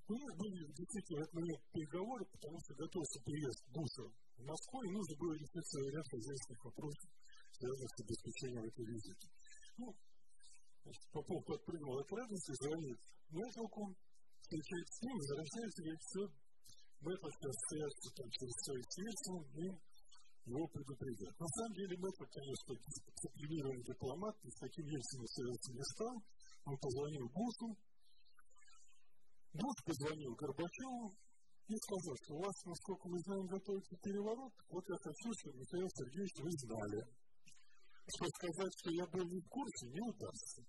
у 0.07 0.14
нас 0.18 0.32
были 0.34 0.66
действительно 0.74 1.22
в 1.22 1.34
момент 1.34 1.62
переговоры, 1.70 2.24
потому 2.26 2.59
что 2.59 2.74
готовился 2.74 3.18
приезд 3.22 3.62
Буша 3.70 4.07
в 4.34 4.42
Москву, 4.42 4.82
и 4.82 4.90
нужно 4.90 5.14
было 5.14 5.34
решить 5.38 5.94
ряд 5.94 6.07
хозяйственных 6.11 6.64
вопросов, 6.66 7.11
связанных 7.55 7.90
с 7.94 8.01
обеспечением 8.03 8.64
этого 8.66 8.86
визита. 8.86 9.26
Ну, 9.78 9.86
Попов 11.12 11.45
подпрыгнул 11.45 11.99
от 11.99 12.11
радости, 12.12 12.53
звонит 12.62 12.99
Мэтлоку, 13.30 13.95
встречается 14.41 14.95
с 14.95 15.03
ним, 15.03 15.16
возвращается, 15.18 15.82
говорит, 15.82 16.03
все, 16.07 16.22
Мэтлок 17.01 17.34
остается 17.43 18.09
там 18.14 18.28
через 18.30 18.55
свое 18.64 18.82
сердце, 18.95 19.28
и 19.57 19.66
его 20.47 20.66
предупредят. 20.68 21.34
На 21.41 21.49
самом 21.49 21.74
деле 21.74 21.95
Мэтлок, 21.99 22.30
конечно, 22.30 22.70
дисциплинированный 22.76 23.82
дипломат, 23.82 24.34
и 24.45 24.49
с 24.51 24.59
таким 24.62 24.87
Ельцином 24.87 25.26
связаться 25.26 25.72
не 25.72 25.84
стал. 25.91 26.14
Он 26.66 26.76
позвонил 26.78 27.26
Бушу, 27.34 27.68
Буш 29.57 29.76
позвонил 29.84 30.34
Горбачеву 30.37 31.16
и 31.66 31.74
сказал, 31.74 32.14
что 32.22 32.34
у 32.34 32.43
вас, 32.45 32.57
насколько 32.66 33.09
мы 33.09 33.18
знаем, 33.24 33.47
готовится 33.47 33.97
переворот. 34.03 34.53
Вот 34.68 34.84
я 34.87 34.97
хочу, 35.01 35.28
чтобы 35.41 35.57
Михаил 35.59 35.89
Сергеевич 35.89 36.34
вы 36.45 36.51
знали. 36.62 37.01
Что 38.07 38.26
сказать, 38.39 38.72
что 38.78 38.91
я 38.93 39.07
был 39.07 39.24
не 39.26 39.41
в 39.41 39.49
курсе, 39.49 39.87
не 39.89 40.01
удастся. 40.01 40.62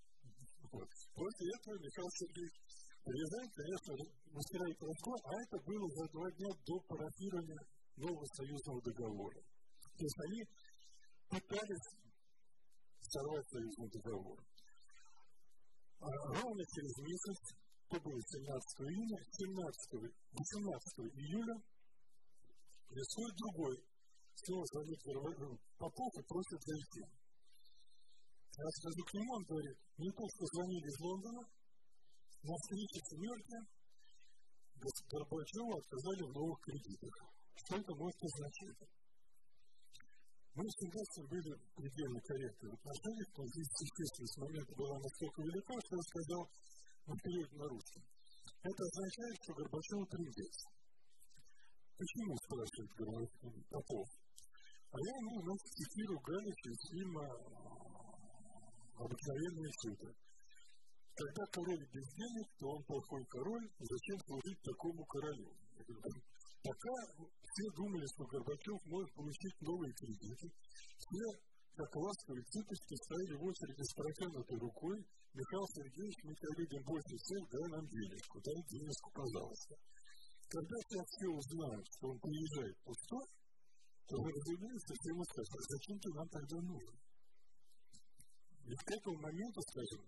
Вот. 0.71 0.89
После 1.15 1.47
этого 1.47 1.75
Михаил 1.79 2.11
Сергеевич 2.11 2.55
приезжает, 3.07 3.51
конечно, 3.55 3.91
устраивает 4.35 4.79
разговор, 4.83 5.19
а 5.23 5.31
это 5.39 5.57
было 5.63 5.85
за 5.95 6.05
два 6.11 6.27
дня 6.31 6.51
до 6.67 6.75
парафирования 6.87 7.61
нового 7.95 8.25
союзного 8.35 8.81
договора. 8.83 9.39
То 9.97 10.03
есть 10.03 10.19
они 10.27 10.39
пытались 11.29 11.87
сорвать 12.99 13.47
союзный 13.49 13.89
договор. 13.95 14.37
А 15.99 16.07
ровно 16.35 16.63
через 16.75 16.93
месяц, 17.01 17.39
то 17.89 17.95
было 18.03 18.19
17 18.21 18.91
июня, 18.91 19.17
17, 19.31 20.13
18 20.35 21.15
июля 21.15 21.55
происходит 22.87 23.35
другой. 23.37 23.75
Снова 24.35 24.63
звонит 24.67 24.99
Попов 25.79 26.11
и 26.13 26.23
просит 26.27 26.61
зайти. 26.61 27.01
Я 28.57 28.69
скажу 28.73 29.01
к 29.05 29.13
нему, 29.13 29.31
он 29.37 29.43
говорит, 29.45 29.77
что 29.77 30.43
звонили 30.49 30.87
из 30.89 30.97
Лондона, 30.97 31.41
на 32.41 32.53
встрече 32.57 32.97
в 33.05 33.13
Нью-Йорке 33.21 33.57
Горбачеву 34.77 35.77
отказали 35.77 36.21
в 36.25 36.33
новых 36.33 36.57
кредитах. 36.65 37.13
Что 37.53 37.77
это 37.77 37.93
может 37.93 38.17
означать? 38.17 38.81
Мы 40.57 40.65
всегда 40.73 41.01
с 41.05 41.11
ним 41.17 41.27
были 41.29 41.51
предельно 41.77 42.19
корректны 42.25 42.65
в 42.69 42.77
отношениях, 42.81 43.29
но 43.37 43.45
здесь 43.45 43.77
естественность 43.77 44.37
момента 44.41 44.73
была 44.73 44.97
настолько 45.05 45.37
велика, 45.45 45.73
что 45.77 45.93
я 45.93 46.03
сказал, 46.09 46.41
ну, 47.05 47.13
вперед 47.13 47.49
на 47.61 47.65
русском. 47.69 48.01
Это 48.57 48.81
означает, 48.89 49.35
что 49.37 49.53
Горбачев 49.53 50.01
трындец. 50.09 50.55
Почему, 51.93 52.33
спрашивает 52.41 52.91
Попов? 53.69 54.07
А 54.89 54.97
я 54.97 55.13
ему, 55.13 55.45
значит, 55.45 55.69
цитирую 55.77 56.19
Галича 56.25 56.69
из 56.73 56.81
фильма 56.89 57.25
«Обыкновенные 58.97 59.71
чудо». 59.81 60.07
Когда 61.17 61.43
король 61.49 61.85
без 61.93 62.07
денег, 62.13 62.47
то 62.59 62.65
он 62.77 62.83
плохой 62.85 63.25
король, 63.25 63.65
зачем 63.79 64.17
служить 64.21 64.61
такому 64.61 65.01
королю? 65.05 65.49
Пока 66.61 66.93
все 67.17 67.65
думали, 67.73 68.05
что 68.05 68.25
Горбачев 68.25 68.79
может 68.85 69.11
получить 69.17 69.57
новые 69.61 69.93
кредиты, 69.97 70.45
все, 70.97 71.25
как 71.73 71.89
ласковые 71.95 72.45
цыпочки, 72.53 72.93
стояли 73.01 73.33
в 73.37 73.43
очереди 73.49 73.81
с 73.81 73.93
протянутой 73.97 74.57
рукой. 74.59 74.97
Михаил 75.33 75.67
Сергеевич, 75.73 76.17
мы 76.21 76.33
тебя 76.37 76.53
любим 76.57 76.83
больше 76.85 77.13
всех, 77.17 77.41
дай 77.49 77.65
нам 77.69 77.85
денежку, 77.87 78.35
дай 78.41 78.59
денежку, 78.69 79.07
пожалуйста. 79.13 79.73
Когда 80.49 80.75
сейчас 80.85 81.05
все 81.17 81.27
узнают, 81.33 81.85
что 81.97 82.03
он 82.13 82.17
приезжает 82.19 82.75
пустой, 82.85 83.25
то 84.05 84.13
вы, 84.21 84.27
разумеется, 84.31 84.93
все 84.97 85.09
ему 85.13 85.23
скажут, 85.25 85.53
а 85.53 85.63
зачем 85.65 85.97
ты 85.97 86.09
нам 86.13 86.27
тогда 86.29 86.57
нужен? 86.61 87.06
Ведь 88.67 88.83
к 88.83 88.91
этому 88.91 89.15
моменту, 89.23 89.61
скажем, 89.71 90.03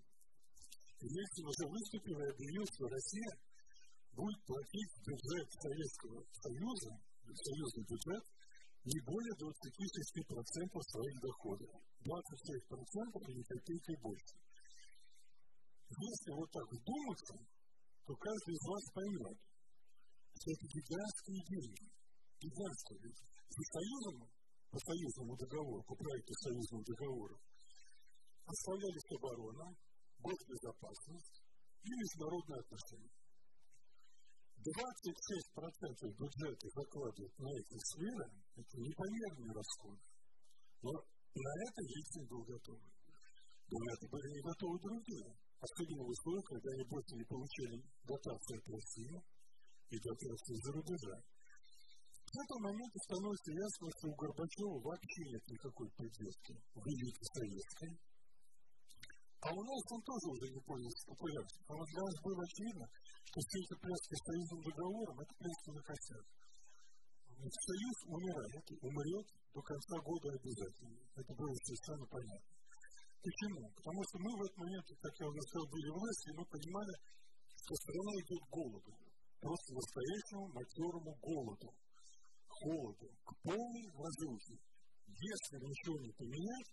Ельцин 0.99 1.45
уже 1.47 1.63
выступил 1.71 2.19
и 2.19 2.27
объявил, 2.27 2.65
что 2.67 2.91
Россия 2.91 3.31
будет 4.11 4.39
платить 4.43 4.93
бюджет 4.99 5.47
Советского 5.47 6.19
Союза, 6.43 6.91
союзный 7.23 7.85
бюджет, 7.87 8.23
не 8.83 8.99
более 9.07 9.35
26% 9.39 10.75
своих 10.91 11.15
доходов. 11.23 11.71
26% 12.03 13.31
или 13.31 13.43
копейки 13.47 13.93
больше. 14.03 14.35
Если 15.89 16.31
вот 16.35 16.51
так 16.51 16.67
вдуматься, 16.67 17.35
то 18.03 18.11
каждый 18.19 18.53
из 18.59 18.63
вас 18.67 18.83
поймет, 18.91 19.37
что 20.35 20.47
это 20.51 20.65
гигантские 20.67 21.41
деньги. 21.47 21.85
Гигантские. 22.43 23.07
По 23.07 23.63
союзам, 23.71 24.15
по 24.71 24.79
союзному 24.79 25.31
договору, 25.35 25.83
по 25.87 25.95
проекту 25.95 26.33
союзного 26.43 26.83
договора, 26.83 27.35
оставлялись 28.49 29.11
оборона, 29.13 29.67
госбезопасность 30.19 31.37
и 31.83 31.89
международные 31.89 32.59
отношения. 32.59 33.13
26% 34.59 36.19
бюджета 36.19 36.65
закладывают 36.67 37.35
на 37.39 37.49
эти 37.55 37.77
сферы, 37.79 38.27
это 38.59 38.75
непомерные 38.75 39.53
расходы. 39.55 40.03
Но 40.83 40.91
на 40.91 41.51
это 41.63 41.79
Ельцин 41.79 42.25
был 42.27 42.43
готов. 42.43 42.79
Но 43.71 43.77
на 43.79 43.89
это 43.93 44.05
были 44.09 44.27
не 44.35 44.41
готовы 44.41 44.75
другие. 44.79 45.29
Особенно 45.59 46.03
в 46.03 46.09
условиях, 46.09 46.45
когда 46.49 46.69
они 46.71 46.83
больше 46.89 47.13
не 47.15 47.25
получили 47.27 47.77
дотации 48.03 48.57
от 48.57 48.67
России 48.67 49.15
и 49.91 49.95
дотации 49.99 50.55
из-за 50.55 50.71
рубежа. 50.73 51.17
К 52.29 52.35
этому 52.35 52.61
моменту 52.69 52.97
становится 53.09 53.51
ясно, 53.51 53.85
что 53.89 54.05
у 54.07 54.15
Горбачева 54.15 54.77
вообще 54.85 55.21
нет 55.33 55.43
никакой 55.49 55.89
поддержки 55.97 56.53
в 56.75 56.81
великой 56.85 57.27
советской, 57.33 57.91
а 59.39 59.47
у 59.55 59.61
нас 59.63 59.81
он 59.87 60.01
тоже 60.03 60.27
уже 60.35 60.45
не 60.51 60.61
пользуется 60.67 61.03
популярностью. 61.07 61.63
Потому 61.63 61.85
для 61.87 62.01
нас 62.03 62.15
было 62.19 62.41
очевидно, 62.43 62.85
что 63.23 63.37
все 63.39 63.57
эти 63.63 63.75
пляски 63.79 64.13
с 64.19 64.23
союзным 64.27 64.61
договором– 64.67 65.15
это 65.23 65.33
пляски 65.39 65.69
на 65.71 65.81
косяк. 65.87 66.25
Союз 67.39 67.97
умирает, 68.11 68.65
умрет 68.83 69.27
до 69.55 69.61
конца 69.63 69.95
года 70.03 70.27
обязательно. 70.35 70.99
Это 71.15 71.31
было 71.39 71.55
совершенно 71.55 72.05
понятно. 72.11 72.51
Почему? 73.19 73.63
Потому 73.79 74.01
что 74.03 74.15
мы 74.19 74.31
в 74.35 74.41
этот 74.43 74.57
момент, 74.59 74.85
как 74.99 75.13
я 75.19 75.27
уже 75.27 75.41
сказал, 75.47 75.67
были 75.71 75.89
власти, 75.91 76.27
и 76.27 76.35
мы 76.35 76.43
понимали, 76.51 76.93
что 77.47 77.73
страна 77.79 78.11
идет 78.19 78.41
к 78.43 78.51
голоду. 78.51 78.91
Просто 79.39 79.67
настоящему 79.71 80.43
матерому 80.51 81.11
голоду. 81.23 81.67
Холоду. 82.47 83.07
К 83.23 83.31
полной 83.43 83.87
разрухе. 83.87 84.55
Если 85.07 85.55
ничего 85.63 85.95
не 85.99 86.11
поменять, 86.11 86.69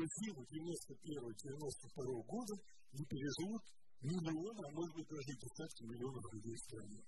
зиму 0.00 0.40
91-92 0.48 2.24
года 2.24 2.54
не 2.92 3.04
переживут 3.04 3.62
миллионы, 4.00 4.60
а 4.64 4.70
может 4.72 4.94
быть 4.96 5.08
даже 5.08 5.32
десятки 5.36 5.82
миллионов 5.84 6.24
людей 6.32 6.54
в 6.54 6.64
стране. 6.64 7.00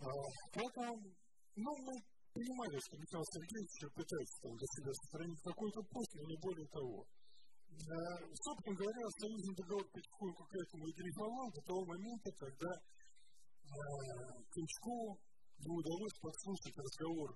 А, 0.00 0.10
поэтому, 0.52 1.14
ну, 1.56 1.70
мы 1.86 1.94
понимали, 2.34 2.76
что 2.82 2.98
Михаил 2.98 3.24
Сергеевич 3.30 3.94
пытается 3.94 4.36
там 4.42 4.52
для 4.58 4.68
себя 4.74 4.92
сохранить 4.92 5.40
какой-то 5.42 5.80
пост, 5.86 6.10
но 6.14 6.22
не 6.26 6.38
более 6.42 6.68
того. 6.68 7.06
А, 7.74 8.18
собственно 8.34 8.76
говоря, 8.76 9.02
союзный 9.18 9.54
договор 9.54 9.86
потихоньку 9.90 10.42
к 10.44 10.54
этому 10.54 10.82
и 10.86 10.94
дрейфовал 10.94 11.48
до 11.50 11.60
того 11.62 11.82
момента, 11.86 12.30
когда 12.38 12.70
а, 12.74 13.76
Кличкову 14.50 15.18
не 15.58 15.70
удалось 15.72 16.16
подслушать 16.20 16.76
разговор 16.76 17.28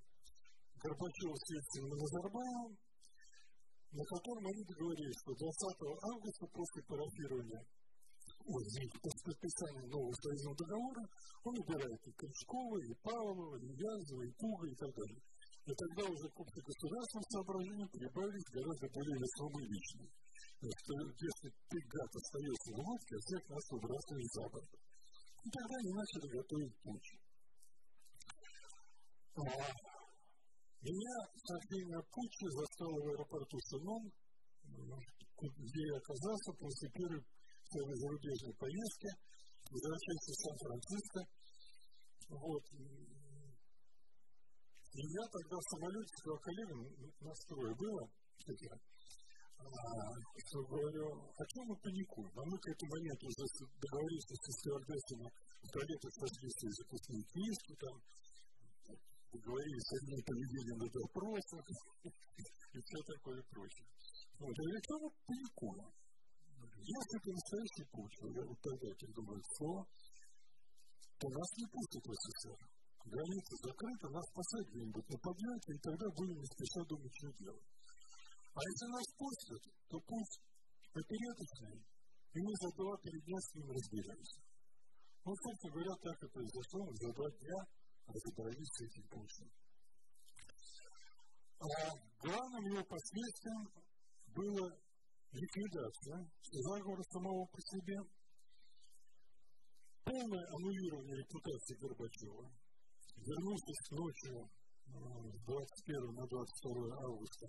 Горбачева 0.78 1.34
с 1.34 1.44
Ельциным 1.50 1.90
и 1.90 1.98
Назарбаевым, 1.98 2.72
на 3.92 4.04
котором 4.04 4.44
они 4.46 4.62
договорились, 4.64 5.18
что 5.24 5.32
20 5.32 5.80
августа 6.12 6.44
после 6.52 6.82
парафирования 6.84 7.62
ой, 8.48 8.64
после 9.02 9.22
подписания 9.24 9.86
нового 9.88 10.14
союзного 10.20 10.56
договора 10.56 11.04
он 11.44 11.54
убирает 11.58 12.00
и 12.04 12.12
Крючкова, 12.12 12.76
и 12.80 12.92
Павлова, 13.02 13.56
и 13.60 13.68
Язова, 13.76 14.22
и 14.24 14.32
Пуга, 14.36 14.66
и 14.68 14.76
так 14.76 14.92
далее. 14.92 15.20
И 15.68 15.72
тогда 15.76 16.02
уже 16.08 16.26
к 16.32 16.40
общегосударственным 16.40 17.28
соображениям 17.28 17.88
прибавились 17.92 18.52
гораздо 18.56 18.88
более 18.88 19.18
весомые 19.20 19.68
личные. 19.68 20.10
Что 20.58 20.92
если 20.96 21.48
ты, 21.68 21.76
гад, 21.92 22.08
остаешься 22.08 22.70
в 22.72 22.80
лодке, 22.88 23.14
а 23.14 23.20
всех 23.20 23.42
нас 23.48 23.64
выбрасывали 23.70 24.26
за 24.32 24.44
борт. 24.48 24.70
И 25.44 25.48
тогда 25.50 25.74
они 25.76 25.92
начали 25.92 26.26
готовить 26.32 26.76
путь. 26.82 27.08
А, 30.78 30.86
меня 30.86 31.16
Сахрина 31.34 31.98
Пучи 32.12 32.46
застала 32.54 32.94
в 32.94 33.08
аэропорту 33.10 33.58
Сыном, 33.66 34.12
где 35.42 35.82
я 35.86 35.96
оказался 35.98 36.52
после 36.54 36.88
первой 36.90 37.22
своей 37.66 37.94
зарубежной 37.98 38.54
поездки, 38.54 39.10
возвращаясь 39.70 40.28
из 40.28 40.36
Сан-Франциско. 40.38 41.20
Вот. 42.30 42.62
И 44.94 45.02
я 45.02 45.24
тогда 45.30 45.56
в 45.58 45.68
самолете 45.68 46.14
сказал 46.18 46.38
коллегам, 46.38 46.80
настрое 47.20 47.74
было, 47.74 48.02
кстати, 48.38 48.66
что 49.58 50.62
говорю, 50.62 51.06
о 51.34 51.44
чем 51.44 51.62
мы 51.66 51.76
паникуем? 51.82 52.30
А 52.38 52.42
мы 52.46 52.56
к 52.58 52.68
этому 52.70 52.90
моменту 52.94 53.26
уже 53.26 53.44
договорились 53.82 54.26
с 54.30 54.46
стюардессами, 54.62 55.26
в 55.26 55.68
туалетах 55.74 56.12
сошли 56.14 56.48
свои 56.48 56.72
запускные 56.72 57.24
книжки, 57.34 57.74
там, 57.82 57.94
поговорили 59.30 59.80
с 59.80 59.90
одним 59.98 60.20
поведением 60.24 60.78
на 60.78 60.88
допросах 60.88 61.64
и 62.74 62.78
все 62.78 62.98
такое 63.04 63.40
прочее. 63.50 63.86
Вот, 64.38 64.54
что 64.54 64.94
мы 65.02 65.08
паникуем? 65.26 65.90
Если 66.78 67.14
это 67.18 67.28
настоящий 67.36 67.86
путь, 67.92 68.14
я 68.22 68.42
вот 68.48 68.58
тогда 68.62 68.86
этим 68.88 69.10
думаю, 69.12 69.40
то, 69.58 69.70
то 71.18 71.26
нас 71.28 71.48
не 71.58 71.66
пустят 71.68 72.02
в 72.06 72.12
СССР. 72.16 72.60
Границы 73.08 73.52
закрыты, 73.64 74.04
нас 74.08 74.26
посадят 74.32 74.68
где-нибудь 74.68 75.08
на 75.08 75.18
подлете, 75.18 75.70
и 75.72 75.80
тогда 75.80 76.06
будем 76.16 76.38
не 76.38 76.48
спеша 76.48 76.80
думать, 76.88 77.12
что 77.18 77.28
делать. 77.40 77.68
А 78.52 78.58
если 78.58 78.86
нас 78.90 79.06
пустят, 79.16 79.62
то 79.88 79.96
путь 80.00 80.34
опереточный, 80.92 81.78
и 81.78 82.38
мы 82.40 82.52
за 82.58 82.68
два 82.76 82.92
перед 83.00 83.22
дня 83.24 83.38
с 83.38 83.48
ним 83.54 83.68
разберемся. 83.70 84.40
Ну, 85.24 85.30
собственно 85.34 85.72
говоря, 85.72 85.94
так 86.02 86.16
и 86.24 86.32
произошло, 86.32 86.82
за 86.94 87.08
два 87.12 87.28
дня 87.38 87.58
разобрались 88.08 88.72
с 88.72 88.80
этим 88.82 89.04
пунктом. 89.08 89.48
А 91.60 91.66
главным 92.22 92.64
его 92.64 92.84
последствием 92.84 93.62
было 94.34 94.66
ликвидация 95.32 96.18
заговора 96.52 97.02
самого 97.12 97.44
по 97.46 97.60
себе, 97.60 97.98
полное 100.04 100.46
аннулирование 100.56 101.16
репутации 101.16 101.76
Горбачева, 101.80 102.46
вернувшись 103.16 103.90
ночью 103.90 104.48
с 104.86 105.44
21 105.44 106.14
на 106.14 106.24
22 106.26 106.96
августа, 107.04 107.46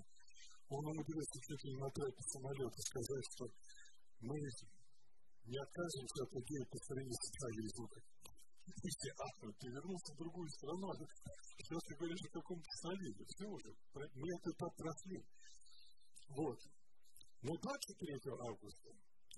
он 0.69 0.85
умудрился 0.85 1.39
чуть 1.39 1.63
ли 1.63 1.71
не 1.71 1.79
на 1.79 1.89
трапе 1.89 2.23
самолета 2.33 2.79
сказать, 2.83 3.25
что 3.33 3.45
мы 4.21 4.35
не 4.37 5.57
откажемся 5.57 6.19
от 6.23 6.31
идеи 6.35 6.63
построения 6.69 7.15
социализма 7.15 7.87
все 8.75 9.11
ахнут, 9.17 9.55
ты 9.59 9.67
вернулся 9.69 10.13
в 10.13 10.17
другую 10.17 10.49
страну, 10.49 10.85
а 10.89 10.95
сейчас 10.95 11.81
ты 11.87 11.95
говоришь 11.95 12.25
о 12.25 12.37
каком-то 12.39 12.71
союзе. 12.83 13.23
Все 13.25 13.45
уже, 13.47 13.71
мы 13.93 14.27
это 14.29 14.49
прошли. 14.77 15.19
Вот. 16.29 16.59
Но 17.41 17.51
23 17.55 18.19
августа 18.35 18.89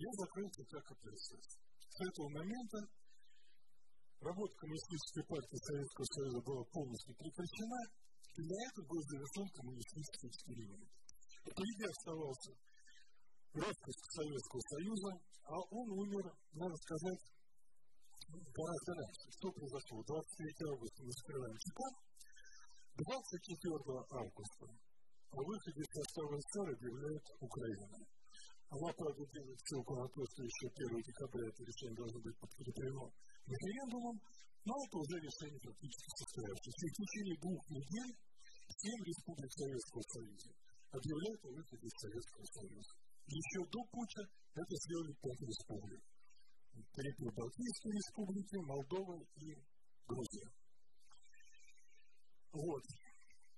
я 0.01 0.11
закрылся 0.17 0.63
как 0.65 0.83
КПСС. 0.89 1.45
С 1.91 1.97
этого 2.01 2.27
момента 2.29 2.79
работа 4.21 4.53
Коммунистической 4.57 5.23
партии 5.29 5.59
Советского 5.61 6.07
Союза 6.17 6.39
была 6.41 6.63
полностью 6.71 7.13
прекращена, 7.15 7.81
и 8.31 8.41
на 8.41 8.55
этом 8.65 8.83
был 8.87 9.01
завершен 9.05 9.47
коммунистический 9.53 10.27
эксперимент. 10.27 10.89
Впереди 11.45 11.85
оставался 11.85 12.51
распуск 13.53 14.01
Советского 14.17 14.61
Союза, 14.71 15.11
а 15.45 15.55
он 15.69 15.87
умер, 15.99 16.25
надо 16.53 16.75
сказать, 16.81 17.21
гораздо 18.29 18.91
раньше. 18.93 19.25
Что 19.31 19.47
произошло? 19.51 19.97
23 20.03 20.71
августа 20.71 20.99
мы 21.03 21.11
скрываем 21.11 21.57
Чикаго. 21.57 21.99
24 22.91 23.81
августа 24.21 24.65
о 25.31 25.39
выходе 25.47 25.79
из 25.79 25.89
состава 25.95 26.35
СССР 26.37 26.67
объявляет 26.75 27.25
Украина. 27.39 27.97
Она, 28.71 28.89
правда, 28.95 29.23
делает 29.31 29.59
ссылку 29.63 29.95
на 29.95 30.07
то, 30.11 30.21
что 30.27 30.39
еще 30.43 30.65
1 30.71 31.01
декабря 31.01 31.43
это 31.47 31.61
решение 31.63 31.97
должно 31.97 32.19
быть 32.19 32.37
подкреплено 32.39 33.03
референдумом, 33.47 34.15
но 34.63 34.73
это 34.75 34.95
уже 34.95 35.15
решение 35.23 35.59
фактически 35.59 36.09
состоявшееся. 36.19 36.85
В 36.87 36.97
течение 36.99 37.37
двух 37.41 37.61
недель 37.71 38.11
семь 38.79 39.03
республик 39.07 39.51
Советского 39.51 40.03
Союза 40.11 40.49
объявляют 40.91 41.41
о 41.45 41.49
выходе 41.51 41.87
из 41.87 41.95
Советского 41.99 42.45
Союза. 42.45 42.91
Еще 43.27 43.59
до 43.71 43.79
путча 43.91 44.23
это 44.55 44.73
сделали 44.83 45.13
пять 45.19 45.41
республик. 45.47 46.03
Три 46.71 47.11
Прибалтийские 47.13 47.93
республики, 47.93 48.55
Молдова 48.67 49.15
и 49.35 49.55
Грузия. 50.07 50.49
Вот. 52.51 52.83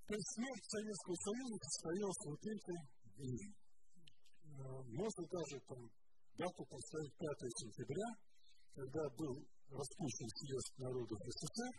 То 0.05 0.13
есть 0.13 0.29
смерть 0.35 0.65
Советского 0.69 1.17
Союза 1.17 1.55
состоялась 1.61 2.23
вот 2.25 2.41
этой 2.45 2.79
дни. 3.17 3.47
Можно 4.93 5.23
даже 5.29 5.55
там 5.65 5.81
дату 6.37 6.61
поставить 6.69 7.15
5 7.17 7.29
сентября, 7.57 8.09
когда 8.75 9.01
был 9.17 9.33
распущен 9.69 10.29
съезд 10.29 10.69
народов 10.77 11.17
СССР, 11.17 11.73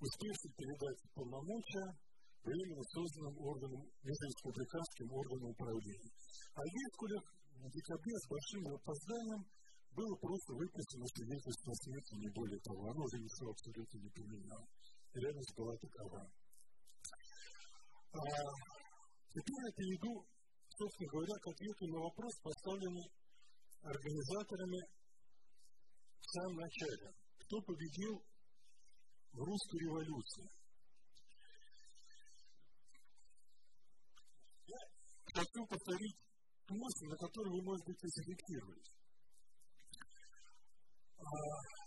успевший 0.00 0.52
передать 0.56 1.00
полномочия 1.14 1.88
временно 2.44 2.84
созданным 2.92 3.36
органом, 3.38 3.82
межреспубликанским 4.02 5.08
органом 5.12 5.50
управления. 5.56 6.12
А 6.52 6.60
в 6.60 6.68
Вискулях 6.68 7.24
в 7.62 7.70
декабре 7.70 8.14
с 8.18 8.28
большим 8.28 8.62
опозданием 8.74 9.42
было 9.94 10.16
просто 10.16 10.52
выписано 10.54 11.06
свидетельство 11.06 11.72
смерти, 11.84 12.14
не 12.16 12.30
более 12.32 12.60
того. 12.60 12.90
Оно 12.90 13.04
уже 13.04 13.18
ничего 13.20 13.50
абсолютно 13.50 13.98
не 13.98 14.08
поменяло. 14.08 14.66
Реальность 15.12 15.54
была 15.56 15.76
такова. 15.76 16.20
А, 18.12 18.20
теперь 19.28 19.60
я 19.64 19.72
перейду, 19.76 20.24
собственно 20.76 21.08
говоря, 21.12 21.34
к 21.40 21.46
ответу 21.48 21.86
на 21.88 21.98
вопрос, 22.00 22.32
поставленный 22.40 23.08
организаторами 23.82 24.80
в 26.20 26.26
самом 26.32 26.56
начале. 26.56 27.12
Кто 27.44 27.60
победил 27.60 28.14
в 29.32 29.38
русской 29.44 29.80
революции? 29.84 30.48
Я 34.72 34.80
хочу 35.34 35.66
повторить 35.66 36.16
мысль, 36.68 37.06
на 37.08 37.16
которую 37.16 37.52
вы, 37.52 37.62
может 37.62 37.84
быть, 37.84 38.00
и 38.02 38.08
зафиксировались. 38.08 39.01
А, 41.22 41.82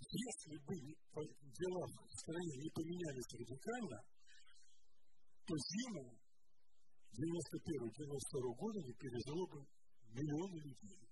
если 0.00 0.56
бы 0.64 0.72
дела 0.72 1.84
в 1.84 2.20
стране 2.20 2.54
не 2.56 2.70
поменялись 2.70 3.32
радикально, 3.36 3.98
то 5.44 5.54
зиму 5.56 6.16
91-92 7.12 8.54
года 8.56 8.78
не 8.80 8.94
пережило 8.94 9.44
бы 9.52 9.60
миллионы 10.12 10.56
людей. 10.64 11.04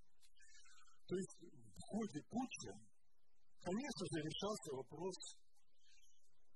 То 1.07 1.15
есть 1.17 1.37
в 1.41 1.81
ходе 1.93 2.21
путча, 2.31 2.73
конечно 3.61 4.05
же, 4.09 4.17
решался 4.25 4.71
вопрос 4.77 5.17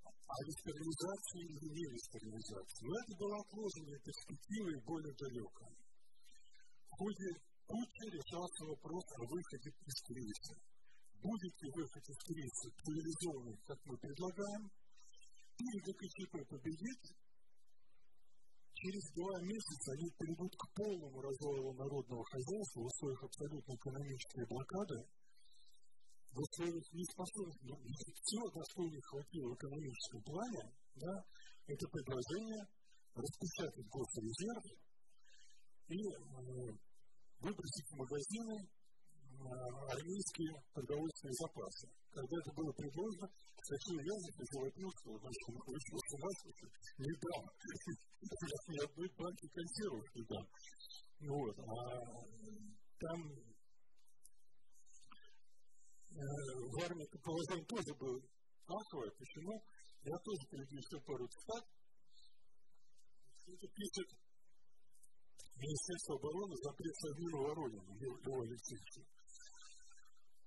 о 0.04 0.36
ресторализации 0.46 1.42
или 1.44 1.68
не 1.76 1.84
ресторализации. 1.92 2.86
Но 2.86 2.94
это 2.96 3.12
была 3.18 3.36
отложенная 3.40 4.00
перспектива 4.00 4.68
и 4.70 4.84
более 4.86 5.14
далекая. 5.20 5.76
В 6.80 6.92
ходе 6.96 7.28
путча 7.66 8.04
решался 8.08 8.62
вопрос 8.64 9.04
о 9.18 9.22
выходе 9.28 9.70
из 9.70 9.96
кризиса. 10.08 10.69
Будет 11.22 11.54
ли 11.62 11.70
выход 11.76 12.02
из 12.08 12.16
кризиса 12.24 12.70
цивилизованный, 12.80 13.58
как 13.66 13.78
мы 13.84 13.96
предлагаем, 13.98 14.70
или 15.60 15.78
ГКЧП 15.84 16.48
победит, 16.48 17.00
через 18.72 19.04
два 19.12 19.36
месяца 19.44 19.92
они 19.92 20.08
перейдут 20.16 20.52
к 20.56 20.64
полному 20.72 21.20
развалу 21.20 21.74
народного 21.74 22.24
хозяйства 22.24 22.80
в 22.80 22.86
условиях 22.86 23.22
абсолютно 23.24 23.74
экономической 23.74 24.46
блокады, 24.48 25.04
в 26.32 26.38
условиях 26.40 26.92
неспособности, 26.92 27.66
ну, 27.68 27.76
все, 27.76 28.40
на 28.40 28.62
что 28.64 28.82
не 28.88 29.00
хватило 29.02 29.48
в 29.50 29.54
экономическом 29.60 30.22
плане, 30.22 30.62
да, 30.94 31.14
это 31.66 31.84
предложение 31.88 32.64
распечатать 33.12 33.88
госрезерв 33.90 34.64
и 35.88 36.00
э, 36.00 36.16
выбросить 37.40 37.88
в 37.90 37.96
магазины 37.96 38.56
армейские 39.40 40.52
продовольственные 40.72 41.36
запасы. 41.40 41.88
Когда 42.10 42.36
это 42.36 42.52
было 42.52 42.72
предложено, 42.72 43.26
Сахил 43.60 43.98
Язов 44.00 44.34
завопился, 44.52 45.08
значит, 45.20 45.44
он 45.48 45.56
вышел 45.66 45.96
с 45.96 46.10
ума, 46.14 46.30
не 46.98 47.14
дам. 47.20 47.42
Ни 48.68 48.78
одной 48.84 49.08
банки 49.16 49.46
консервов 49.48 50.04
не 50.14 50.24
дам. 50.24 50.46
Вот. 51.20 51.56
А 51.58 51.70
там 52.98 53.18
в 56.10 56.82
армии 56.82 57.06
положение 57.22 57.66
тоже 57.66 57.94
было 57.96 58.20
аховое. 58.66 59.10
Почему? 59.16 59.62
Я 60.02 60.16
тоже 60.24 60.42
приведу 60.50 60.76
еще 60.76 61.00
пару 61.04 61.28
цитат. 61.28 61.64
Это 63.46 63.66
пишет 63.74 64.08
Министерство 65.60 66.16
обороны 66.16 66.56
запрет 66.56 66.94
Савину 66.96 67.38
Воронину, 67.44 67.92
Льву 68.00 68.40
Алексеевичу. 68.40 69.04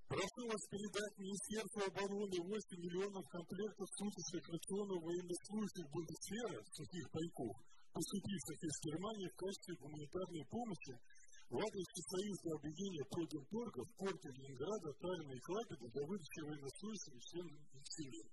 Прошу 0.07 0.41
вас 0.45 0.61
передать 0.69 1.17
Министерству 1.17 1.81
обороны 1.87 2.37
8 2.37 2.45
миллионов 2.77 3.23
комплектов 3.29 3.87
суточных 3.97 4.43
рационов 4.51 4.99
военнослужащих 4.99 5.85
Бундесвера, 5.89 6.59
сухих 6.75 7.05
пайков, 7.09 7.55
поступивших 7.93 8.57
из 8.63 8.75
Германии 8.83 9.31
в 9.31 9.37
качестве 9.39 9.73
гуманитарной 9.79 10.45
помощи 10.51 10.93
в 11.49 11.55
адрес 11.55 11.87
Всесоюзного 11.87 12.55
объединения 12.59 13.05
Продинторга 13.09 13.81
в 13.85 13.91
порте 13.95 14.29
Ленинграда, 14.33 14.87
Таллина 14.99 15.33
и 15.33 15.39
Клапеда 15.39 15.85
для 15.87 16.03
выдачи 16.03 16.41
военнослужащих 16.41 17.13
и 17.13 17.25
членов 17.29 17.59
их 17.73 17.85
семей. 17.87 18.27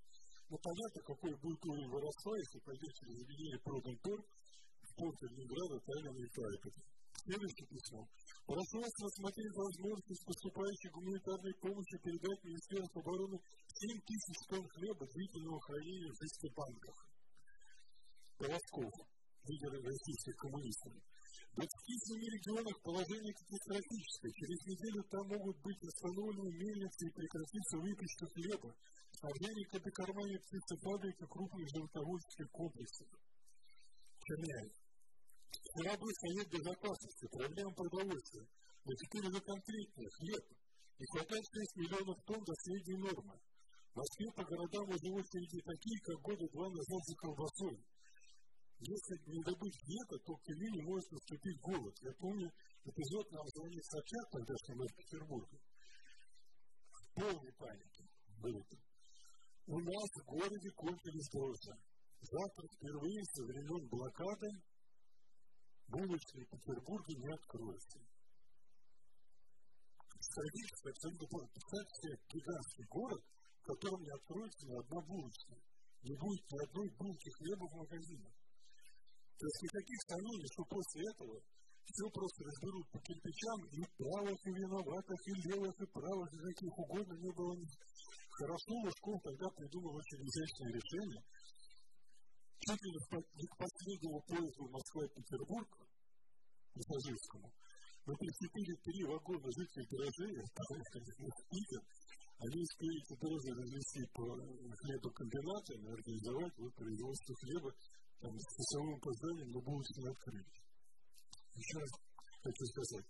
Ну, 0.50 0.56
понятно, 0.58 1.00
какой 1.06 1.32
будет 1.38 1.62
уровень 1.64 1.90
воровства, 1.94 2.32
если 2.34 2.58
пойдет 2.66 2.92
через 2.98 3.14
объединение 3.22 3.60
Продинторг 3.62 4.24
в 4.26 4.90
порте 4.98 5.26
Ленинграда, 5.30 5.74
Таллина 5.86 6.18
и 6.18 6.28
Клапеда. 6.34 6.80
Следующее 7.20 7.68
письмо. 7.68 8.00
Прошу 8.48 8.80
рассмотреть 8.80 9.52
возможность 9.52 10.24
поступающей 10.24 10.88
гуманитарной 10.88 11.54
помощи 11.60 11.96
передать 12.00 12.40
Министерству 12.48 13.00
обороны 13.00 13.36
7 13.36 14.00
тысяч 14.08 14.38
тонн 14.48 14.64
хлеба 14.72 15.04
длительного 15.04 15.60
хранения 15.60 16.10
в 16.10 16.16
шести 16.16 16.48
банках. 16.56 16.96
Полосков, 18.40 18.94
лидер 19.44 19.72
российских 19.84 20.34
коммунистов. 20.40 20.92
В 20.96 21.60
27 21.60 22.24
регионах 22.24 22.76
положение 22.88 23.34
катастрофическое. 23.36 24.32
Через 24.40 24.58
неделю 24.64 25.00
там 25.12 25.24
могут 25.28 25.56
быть 25.60 25.82
остановлены 25.84 26.50
мельницы 26.56 27.04
и 27.04 27.14
прекратиться 27.20 27.76
выпечка 27.84 28.24
хлеба, 28.32 28.70
органика 29.20 29.76
до 29.76 29.90
кармане 29.92 30.40
птицефабрики 30.40 31.24
крупных 31.28 31.68
животноводческих 31.68 32.48
комплексов. 32.48 33.08
Черняев. 34.24 34.79
Был 35.60 36.10
Совет 36.10 36.48
Безопасности, 36.50 37.26
проблема 37.30 37.72
продовольствия. 37.74 38.46
Теперь 38.84 39.28
уже 39.28 39.40
конкретнее, 39.40 40.08
хлеб. 40.18 40.44
Не 40.98 41.06
хватает 41.12 41.44
6 41.46 41.76
миллионов 41.76 42.16
тонн 42.26 42.42
до 42.44 42.54
средней 42.64 42.98
нормы. 42.98 43.36
В 43.92 43.96
Москве 43.96 44.26
по 44.34 44.44
городам 44.44 44.88
уже 44.88 45.08
очереди 45.12 45.60
такие, 45.60 45.98
как 46.00 46.16
года 46.20 46.46
два 46.52 46.68
назад 46.68 47.02
за 47.04 47.14
колбасой. 47.16 47.78
Если 48.80 49.14
не 49.28 49.42
добыть 49.44 49.76
хлеба, 49.84 50.16
то 50.24 50.32
в 50.32 50.42
Киеве 50.42 50.82
может 50.82 51.12
наступить 51.12 51.60
голод. 51.60 51.94
Я 52.00 52.12
помню 52.18 52.48
эпизод 52.84 53.30
нам 53.30 53.46
звонит 53.48 53.84
Собчак, 53.84 54.24
тогда 54.32 54.54
что 54.64 54.72
мы 54.74 54.84
в 54.88 54.96
Петербурге. 54.96 55.58
Полной 57.14 57.52
панике 57.60 58.04
был. 58.40 58.64
У 59.66 59.78
нас 59.78 60.08
в 60.16 60.24
городе 60.24 60.70
кончились 60.72 61.28
дрожжи. 61.28 61.74
Завтра 62.20 62.64
впервые 62.74 63.20
со 63.32 63.44
времен 63.44 63.88
блокады 63.88 64.48
булочные 65.90 66.46
Петербурга 66.46 67.12
не 67.12 67.28
откроются. 67.34 67.98
Стратегически 70.20 70.88
абсолютно 70.90 71.26
просто. 71.26 71.50
Представьте 71.50 71.94
себе 72.00 72.14
гигантский 72.30 72.86
город, 72.90 73.22
в 73.24 73.64
котором 73.66 74.00
не 74.02 74.12
откроется 74.14 74.66
ни 74.66 74.76
одна 74.78 75.00
булочная. 75.00 75.62
Не 76.02 76.14
будет 76.16 76.44
ни 76.50 76.58
одной 76.64 76.88
булки 76.96 77.28
хлеба 77.36 77.64
в 77.66 77.76
магазинах. 77.76 78.34
То 79.40 79.44
есть 79.46 79.62
никаких 79.62 79.98
сомнений, 80.06 80.48
что 80.52 80.62
после 80.64 81.00
этого 81.10 81.34
все 81.90 82.06
просто 82.12 82.44
разберут 82.44 82.86
по 82.92 82.98
кирпичам, 83.00 83.58
и 83.72 83.80
правых, 83.98 84.38
и 84.46 84.50
виноватых, 84.52 85.18
и 85.26 85.32
левых, 85.48 85.74
и 85.80 85.86
правых, 85.90 86.28
и 86.32 86.38
каких 86.38 86.72
угодно 86.78 87.14
не 87.18 87.32
было. 87.32 87.56
Хорошо, 88.30 88.72
Лужков 88.84 89.16
тогда 89.24 89.46
придумал 89.56 89.96
очень 89.96 90.22
изящное 90.22 90.72
решение, 90.72 91.22
не 92.70 93.46
к 93.46 93.56
последнему 93.56 94.20
поезду 94.26 94.68
Москва-Петербург, 94.70 95.68
пассажирскому, 96.74 97.50
мы 98.06 98.14
прицепили 98.14 98.74
три 98.84 99.04
вагона 99.04 99.48
жителей 99.50 99.86
гаражей, 99.90 100.32
в 100.38 101.48
Питер, 101.50 101.82
они 102.40 102.56
успели 102.62 102.96
эти 103.04 103.14
развести 103.52 104.00
по 104.14 104.24
хлебокомбинатам 104.24 105.78
и 105.84 105.92
организовать 105.92 106.56
вот, 106.56 106.74
производство 106.74 107.34
хлеба 107.36 107.70
там, 108.20 108.32
с 108.32 108.46
часовым 108.56 108.94
опозданием, 108.96 109.50
но 109.50 109.60
булочки 109.60 110.00
открыли. 110.08 110.48
Еще 111.52 111.76
раз 111.76 111.90
хочу 112.40 112.64
сказать, 112.64 113.06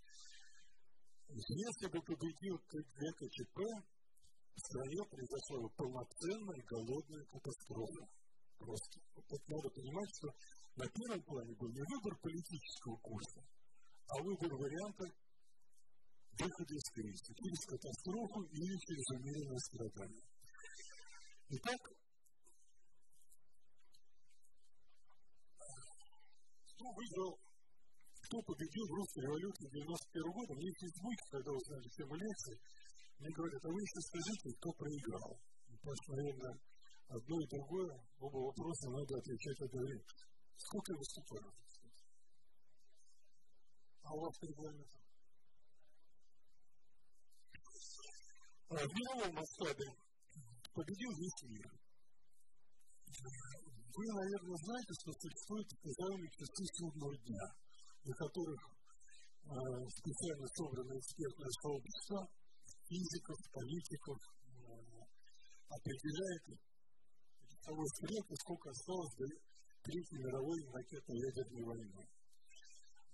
если 1.30 1.86
бы 1.94 2.02
победил 2.02 2.58
ГКЧП, 2.58 3.58
в 4.50 4.58
стране 4.58 5.00
произошла 5.06 5.58
бы 5.62 5.70
полноценная 5.78 6.62
голодная 6.66 7.24
катастрофа. 7.30 8.19
Просто. 8.60 9.00
Вот 9.16 9.40
надо 9.48 9.68
понимать, 9.72 10.10
что 10.20 10.28
на 10.76 10.86
первом 10.92 11.22
плане 11.24 11.52
был 11.56 11.70
не 11.72 11.80
выбор 11.80 12.12
политического 12.20 12.96
курса, 13.00 13.40
а 14.06 14.22
выбор 14.22 14.52
варианта 14.52 15.04
выхода 16.36 16.72
из 16.76 16.86
кризиса, 16.92 17.32
через 17.34 17.60
катастрофу 17.64 18.40
или 18.52 18.76
через 18.84 19.06
умеренное 19.16 19.62
страдание. 19.64 20.24
Итак, 21.48 21.80
кто 26.68 26.84
выиграл, 26.96 27.32
кто 28.28 28.36
победил 28.44 28.84
в 28.86 28.94
русской 28.94 29.24
революции 29.24 29.72
91 29.72 30.32
года, 30.32 30.52
мне 30.54 30.70
Фейсбуке, 30.80 31.24
когда 31.32 31.50
узнали 31.50 31.88
тему 31.96 32.14
лекции, 32.14 32.56
мне 33.20 33.30
говорят, 33.32 33.64
а 33.64 33.68
вы 33.72 33.80
еще 33.80 34.00
скажите, 34.04 34.48
кто 34.60 34.68
проиграл. 34.76 35.32
Потому 35.66 35.96
что, 35.96 36.12
наверное, 36.12 36.69
одно 37.10 37.40
и 37.40 37.46
другое, 37.48 37.90
оба 38.20 38.38
вопроса 38.38 38.90
надо 38.90 39.18
отвечать 39.18 39.60
одновременно. 39.62 40.04
Сколько 40.56 40.92
я? 40.92 41.50
А 44.02 44.14
у 44.14 44.20
вас 44.20 44.34
регламент? 44.42 44.90
А 48.70 48.74
в 48.74 48.90
мировом 48.94 49.34
масштабе 49.34 49.86
победил 50.72 51.10
весь 51.18 51.42
мир. 51.50 51.70
Вы, 53.90 54.06
наверное, 54.06 54.58
знаете, 54.62 54.92
что 55.02 55.10
существуют 55.18 55.68
так 55.68 55.82
называемые 55.82 56.30
часы 56.30 56.62
судного 56.78 57.16
дня, 57.26 57.46
на 58.04 58.14
которых 58.14 58.60
э, 58.62 59.58
специально 59.98 60.46
собраны 60.54 60.94
экспертное 60.94 61.52
сообщество 61.60 62.18
физиков, 62.86 63.36
политиков, 63.50 64.18
э, 64.22 65.10
определяет 65.68 66.69
того 67.70 67.86
скрепа, 67.86 68.34
сколько 68.42 68.70
осталось 68.70 69.14
до 69.14 69.26
Третьей 69.80 70.18
мировой 70.18 70.58
ракетно-ядерной 70.74 71.64
войны. 71.64 72.04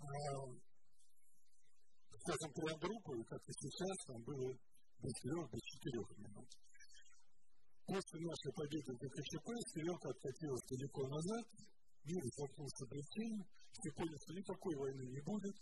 А, 0.01 0.09
скажем, 2.25 2.51
при 2.57 2.67
Андропове, 2.75 3.23
как 3.29 3.39
и 3.39 3.53
сейчас, 3.53 3.97
там 4.09 4.19
было 4.25 4.51
до 4.99 5.09
трех, 5.23 5.45
до 5.47 5.59
четырех 5.63 6.09
минут. 6.19 6.49
После 7.87 8.19
нашей 8.19 8.53
победы 8.57 8.91
в 8.93 8.99
ГКЧП 8.99 9.49
стрелка 9.71 10.09
откатилась 10.11 10.67
далеко 10.67 11.07
назад, 11.07 11.45
мир 12.03 12.23
замкнулся 12.35 12.83
облегчением, 12.83 13.47
все 13.71 13.89
поняли, 13.95 14.19
что 14.25 14.33
никакой 14.35 14.75
войны 14.75 15.05
не 15.07 15.23
будет. 15.23 15.57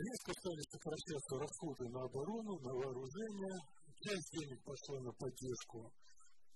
Резко 0.00 0.30
стали 0.32 0.62
сокращаться 0.72 1.32
расходы 1.44 1.84
на 1.92 2.00
оборону, 2.08 2.52
на 2.56 2.72
вооружение, 2.72 3.56
часть 4.00 4.30
денег 4.32 4.64
пошла 4.64 5.00
на 5.00 5.12
поддержку 5.12 5.92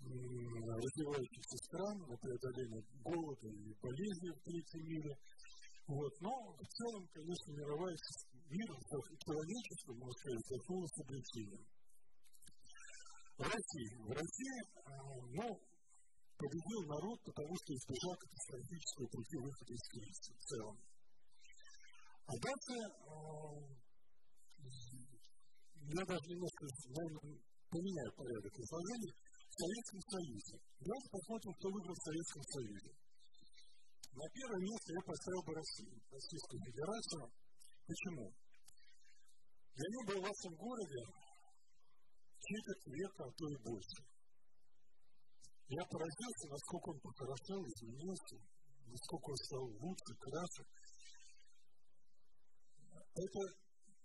развивающихся 0.01 1.57
стран, 1.69 1.99
на 2.09 2.17
преодоление 2.17 2.83
голода 3.05 3.49
и 3.49 3.75
болезней 3.81 4.33
в 4.33 4.41
третьем 4.43 4.85
мире. 4.89 5.13
Вот. 5.87 6.13
Но 6.21 6.31
в 6.57 6.67
целом, 6.67 7.07
конечно, 7.13 7.53
мировая 7.53 7.97
мир, 8.49 8.69
человечество, 9.19 9.93
можно 9.93 10.19
сказать, 10.21 10.47
зашло 10.49 10.87
с 10.87 11.01
облегчением. 11.01 11.67
В 13.37 13.43
России. 13.43 13.91
В 13.99 14.13
России, 14.13 14.59
ну, 15.37 15.49
победил 16.37 16.81
народ, 16.89 17.19
потому 17.25 17.55
что 17.57 17.75
избежал 17.75 18.15
катастрофического 18.17 19.07
пути 19.09 19.37
выхода 19.37 19.73
из 19.73 19.85
кризиса 19.89 20.33
в 20.33 20.43
целом. 20.49 20.77
А 22.27 22.33
дальше 22.41 22.73
я 25.91 26.05
даже 26.05 26.27
немножко, 26.31 26.65
наверное, 26.89 27.37
поменяю 27.71 28.13
порядок 28.15 28.55
изложения. 28.61 29.15
Советском 29.61 30.01
Союзе. 30.09 30.57
Давайте 30.81 31.09
посмотрим, 31.13 31.53
кто 31.53 31.67
выиграл 31.69 31.97
в 31.97 32.07
Советском 32.09 32.43
Союзе. 32.49 32.93
На 34.11 34.27
первое 34.33 34.61
место 34.65 34.89
я 34.91 35.03
поставил 35.05 35.43
бы 35.45 35.53
Россию, 35.55 35.97
Российскую 36.11 36.61
Федерацию. 36.65 37.25
Почему? 37.87 38.27
Я 39.77 39.87
не 39.87 40.03
был 40.09 40.17
в 40.21 40.27
вашем 40.27 40.53
городе 40.57 41.01
четверть 42.41 42.87
века, 42.89 43.23
а 43.25 43.33
то 43.37 43.45
и 43.49 43.57
больше. 43.61 44.01
Я 45.69 45.85
поразился, 45.87 46.45
насколько 46.51 46.87
он 46.91 46.99
похорошел, 47.01 47.61
изменился, 47.63 48.37
насколько 48.89 49.27
он 49.31 49.39
стал 49.45 49.65
лучше, 49.79 50.11
краше. 50.25 50.63
Это 53.15 53.41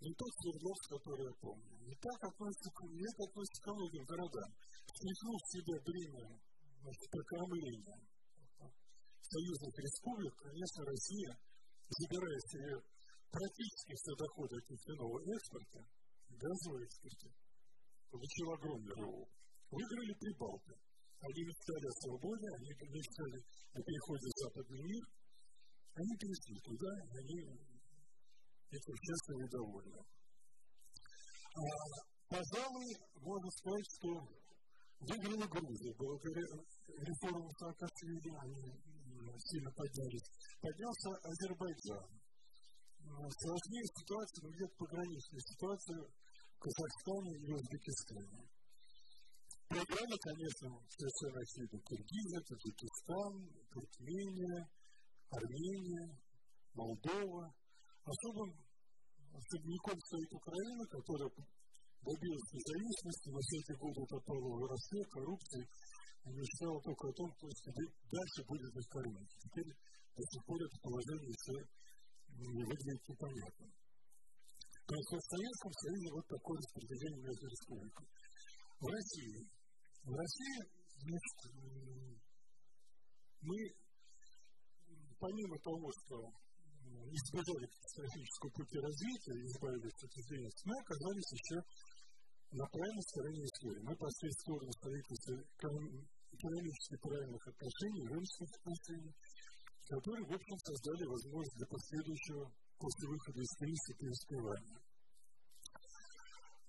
не 0.06 0.14
тот 0.14 0.30
Свердловск, 0.38 0.86
который 0.94 1.26
я 1.26 1.34
помню. 1.42 1.74
Не 1.82 1.96
так 1.98 2.18
относится 2.30 2.70
к, 2.70 2.78
не 2.94 3.10
так 3.10 3.26
относится 3.26 3.60
к 3.62 3.68
многим 3.74 4.04
городам. 4.06 4.50
Смехнул 4.86 5.36
в 5.36 5.50
себя 5.50 5.76
бремя 5.82 6.26
значит, 6.78 7.06
прокормления 7.10 7.98
союзных 9.26 9.74
республик, 9.74 10.34
конечно, 10.38 10.84
Россия, 10.86 11.32
забирая 11.90 12.40
себе 12.46 12.72
практически 13.30 13.92
все 13.98 14.12
доходы 14.14 14.54
от 14.54 14.70
нефтяного 14.70 15.18
экспорта, 15.18 15.80
газового 16.30 16.78
экспорта, 16.86 17.28
получил 18.10 18.46
огромный 18.54 18.94
рывок. 18.94 19.28
Выиграли 19.70 20.14
Прибалты. 20.14 20.74
Они 21.18 21.42
мечтали 21.42 21.86
о 21.90 21.98
свободе, 22.06 22.48
они 22.54 22.70
мечтали 22.70 23.38
о 23.74 23.78
переходе 23.82 24.26
в 24.30 24.38
западный 24.46 24.82
мир. 24.84 25.04
Они 25.96 26.12
перешли 26.22 26.56
туда, 26.60 26.92
они 27.18 27.75
этим 28.70 28.94
счастливы 28.98 29.44
и 29.44 29.50
довольны. 29.50 30.00
А, 31.54 31.62
пожалуй, 32.28 32.90
можно 33.22 33.50
сказать, 33.50 33.88
что 33.94 34.08
выиграла 35.00 35.46
Грузия. 35.46 35.94
Благодаря 35.96 36.46
реформам 37.00 37.50
Саакашвили 37.58 38.32
они 38.42 38.66
сильно 39.38 39.70
поднялись. 39.72 40.28
Поднялся 40.60 41.10
Азербайджан. 41.22 42.08
Сложнее 43.06 43.86
ситуация, 43.94 44.42
но 44.42 44.50
где-то 44.50 44.74
пограничная 44.76 45.40
ситуация 45.40 45.98
в 46.02 46.58
Казахстане 46.58 47.32
и 47.38 47.52
Узбекистане. 47.52 48.48
Программа, 49.68 50.16
конечно, 50.18 50.68
совершенно 50.90 51.40
очевидно. 51.40 51.78
Киргизия, 51.86 52.40
Таджикистан, 52.40 53.34
Туркмения, 53.70 54.68
Армения, 55.30 56.18
Молдова– 56.74 57.54
Особым 58.06 58.54
особняком 59.34 59.98
стоит 59.98 60.30
Украина, 60.30 60.82
которая 60.86 61.30
добилась 62.06 62.50
независимости, 62.54 63.26
но 63.34 63.38
все 63.42 63.56
эти 63.58 63.74
годы 63.82 64.00
попала 64.06 64.46
в 64.46 64.60
воровстве, 64.62 65.02
коррупции, 65.10 65.64
и 66.22 66.28
мечтала 66.30 66.78
только 66.86 67.04
о 67.10 67.16
том, 67.18 67.28
кто 67.34 67.46
дальше 67.50 68.40
будет 68.46 68.72
их 68.78 68.86
кормить. 68.94 69.32
Теперь 69.42 69.70
до 70.14 70.22
сих 70.22 70.40
пор 70.46 70.58
это 70.62 70.76
положение 70.86 71.34
все 71.34 71.56
выглядит 72.30 73.00
непонятно. 73.10 73.66
То 74.86 74.94
есть 74.94 75.10
в 75.10 75.30
Советском 75.34 75.72
Союзе 75.82 76.08
вот 76.14 76.26
такое 76.30 76.56
распределение 76.62 77.22
между 77.26 77.46
республиками. 77.50 78.10
В 78.78 78.86
России. 78.86 79.38
В 80.06 80.12
России, 80.14 80.58
значит, 81.02 81.38
мы, 83.42 83.58
помимо 85.18 85.58
того, 85.58 85.90
что 85.90 86.45
избежали 87.12 87.66
катастрофического 87.66 88.50
пути 88.50 88.76
развития 88.78 89.36
и 89.36 89.46
избавились 89.46 90.00
от 90.02 90.12
мы 90.64 90.74
оказались 90.80 91.32
еще 91.32 91.58
на 92.52 92.66
правильной 92.66 93.02
стороне 93.02 93.42
истории. 93.44 93.82
Мы 93.82 93.94
пошли 93.96 94.28
в 94.28 94.40
сторону 94.40 94.72
строительства 94.72 95.34
экономически 96.36 96.96
правильных 97.02 97.42
отношений, 97.46 98.08
рыночных 98.08 98.50
отношений, 98.60 99.14
которые, 99.88 100.24
в 100.26 100.34
общем, 100.34 100.58
создали 100.58 101.04
возможность 101.06 101.56
для 101.56 101.66
последующего 101.66 102.44
после 102.78 103.08
выхода 103.08 103.40
из 103.40 103.52
кризиса 103.56 103.92
преуспевания. 103.98 104.80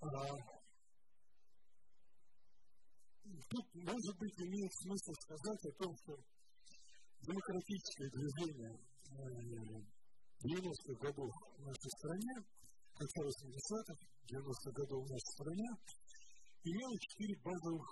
А, 0.00 0.08
тут, 3.50 3.66
может 3.74 4.14
быть, 4.18 4.36
имеет 4.38 4.72
смысл 4.72 5.12
сказать 5.24 5.62
о 5.66 5.72
том, 5.82 5.92
что 5.96 6.12
демократическое 7.22 8.10
движение 8.10 8.74
э, 8.78 9.97
90-х 10.44 10.94
годов 11.02 11.30
в 11.56 11.60
нашей 11.66 11.90
стране, 11.98 12.34
конца 12.94 13.20
80-х, 13.22 13.94
90-х 14.30 14.70
годов 14.70 15.04
в 15.04 15.10
нашей 15.10 15.32
стране, 15.34 15.68
имела 16.64 16.96
четыре 16.98 17.34
базовых 17.42 17.86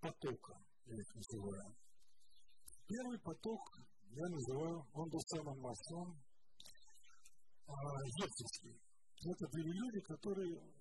потока, 0.00 0.52
я 0.86 0.96
их 0.96 1.14
называю. 1.14 1.76
Первый 2.86 3.18
поток 3.20 3.62
я 4.10 4.26
называю, 4.28 4.78
он 4.92 5.08
был 5.08 5.20
самым 5.34 5.58
массовым, 5.60 6.12
а, 7.66 7.72
ельцинский. 8.22 8.76
Это 9.26 9.48
были 9.48 9.72
люди, 9.72 10.00
которые 10.00 10.76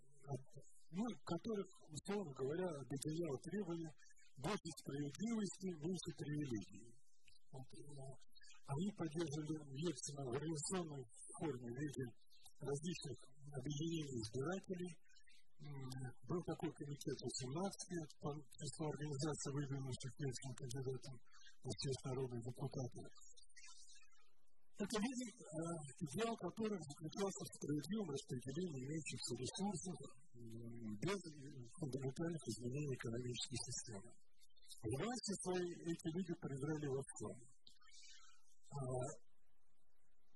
ну, 0.91 1.03
которых, 1.23 1.67
условно 1.89 2.31
говоря, 2.33 2.67
объединял 2.79 3.37
требования 3.43 3.93
больше 4.37 4.69
справедливости, 4.79 5.67
меньше 5.83 6.11
привилегий. 6.17 6.95
Ну, 7.51 7.59
они 8.67 8.91
поддерживали 8.97 9.61
Ельцина 9.77 10.25
в 10.25 10.33
революционной 10.33 11.05
форме 11.37 11.69
в 11.69 11.77
виде 11.77 12.05
различных 12.59 13.17
объединений 13.53 14.19
избирателей. 14.25 14.91
Был 16.27 16.41
такой 16.43 16.71
комитет 16.73 17.17
18 17.21 18.21
по 18.21 18.33
числу 18.57 18.89
организации, 18.89 19.51
выдвинувших 19.53 20.11
Ельцина 20.19 20.53
кандидатом 20.55 21.15
в 21.63 21.71
честь 21.77 22.05
народных 22.05 22.41
депутатов. 22.43 23.05
Это 24.77 24.99
видит 24.99 25.35
идеал 26.03 26.35
которых 26.35 26.81
заключался 26.83 27.41
в 27.45 27.53
справедливом 27.55 28.09
распределении 28.11 28.83
имеющихся 28.83 29.33
ресурсов 29.39 29.95
без 30.99 31.19
фундаментальных 31.79 32.43
изменений 32.43 32.95
экономической 32.95 33.55
системы. 33.55 34.11
Власти 34.83 35.33
своей 35.41 35.73
эти 35.79 36.07
люди 36.11 36.33
проиграли 36.35 36.87
во 36.87 37.01
всем. 37.07 37.54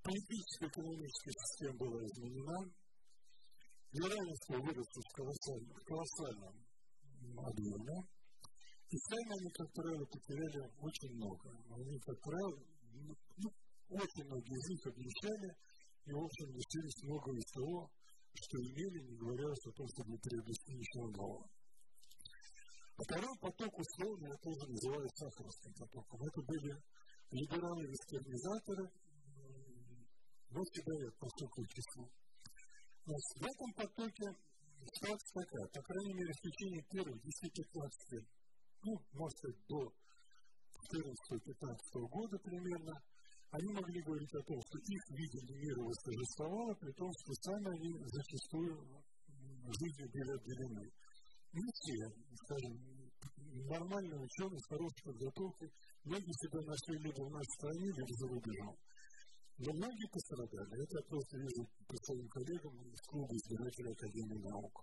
Политическая 0.03 0.67
экономическая 0.67 1.31
система 1.31 1.77
была 1.77 1.99
изменена, 2.05 2.59
неравенство 3.91 4.55
выросло 4.57 5.01
в 5.01 5.11
колоссальном, 5.13 5.73
в 5.73 5.83
колоссальном 5.83 6.55
объеме, 7.45 7.97
и 8.89 8.97
сами 8.97 9.31
они, 9.37 9.49
как 9.53 9.69
правило, 9.73 10.05
потеряли 10.05 10.61
очень 10.81 11.13
много. 11.13 11.45
Они, 11.77 11.99
как 11.99 12.17
правило, 12.21 12.57
ну, 13.37 13.49
очень 13.89 14.25
многие 14.25 14.57
из 14.57 14.65
них 14.69 14.81
обнищали 14.87 15.49
и, 16.05 16.11
в 16.11 16.21
общем, 16.25 16.47
лишились 16.57 17.03
многого 17.03 17.37
из 17.37 17.49
того, 17.53 17.89
что 18.33 18.57
имели, 18.57 18.99
не 19.09 19.15
говоря 19.17 19.45
о 19.45 19.71
том, 19.77 19.87
чтобы 19.93 20.17
приобрести 20.17 20.73
ничего 20.73 21.05
нового. 21.11 21.45
А 22.97 23.01
второй 23.03 23.35
поток, 23.39 23.73
условно, 23.77 24.25
я 24.25 24.37
тоже 24.41 24.63
называю 24.73 25.07
сахаровским 25.13 25.73
потоком. 25.73 26.19
Это 26.25 26.41
были 26.41 26.71
либералы-вестернизаторы, 27.31 28.85
но 30.49 30.59
всегда 30.63 30.93
я 31.05 31.11
постукал 31.19 31.63
числу. 31.69 32.05
В 33.05 33.45
этом 33.45 33.69
потоке 33.73 34.27
ситуация 34.81 35.43
такая, 35.45 35.67
по 35.73 35.81
крайней 35.81 36.13
мере, 36.13 36.33
в 36.33 36.41
течение 36.41 36.83
первых 36.89 37.17
10-15 37.17 38.39
ну, 38.83 38.95
может 39.13 39.39
быть, 39.43 39.59
до 39.67 39.91
14-15 40.95 42.07
года 42.07 42.37
примерно, 42.39 42.93
они 43.51 43.73
могли 43.73 44.01
говорить 44.01 44.33
о 44.35 44.43
том, 44.47 44.59
что 44.61 44.77
их 44.77 45.03
видение 45.11 45.57
мира 45.59 45.81
восторжествовало, 45.83 46.73
при 46.75 46.91
том, 46.93 47.11
что 47.11 47.33
сами 47.43 47.67
они 47.75 47.91
зачастую 48.07 49.03
жизнью 49.67 50.07
были 50.13 50.31
отделены. 50.31 50.85
Не 51.51 51.67
все, 51.75 51.97
скажем, 52.45 52.73
нормальные 53.67 54.21
ученые 54.21 54.59
с 54.59 54.69
хорошей 54.69 55.03
подготовкой, 55.03 55.69
многие 56.03 56.33
себя 56.33 56.59
нашли 56.63 56.95
либо 57.03 57.21
в 57.25 57.31
нашей 57.31 57.53
стране, 57.59 57.87
либо 57.91 58.13
за 58.13 58.27
рубежом. 58.27 58.75
Но 59.59 59.69
многие 59.75 60.07
пострадали. 60.07 60.71
Это 60.83 60.93
я 60.95 61.03
просто 61.09 61.35
вижу 61.35 61.61
по 61.87 61.95
своим 61.99 62.27
коллегам 62.29 62.73
из 62.87 63.01
клуба 63.11 63.33
избирателей 63.35 63.91
Академии 63.91 64.39
наук. 64.39 64.75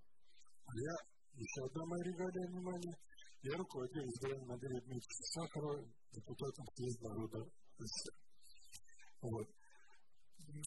А 0.67 0.73
я, 0.77 0.95
еще 1.33 1.61
одна 1.65 1.83
моя 1.87 2.05
регалия 2.05 2.47
внимания, 2.53 2.97
я 3.43 3.57
руководил 3.57 4.05
избирательным 4.05 4.53
отделом 4.53 4.81
Дмитрия 4.85 5.25
Сахарова, 5.33 5.81
депутатом 6.13 6.67
Съезда 6.75 7.09
народа 7.09 7.41
СССР. 7.79 8.15
Вот. 9.23 9.49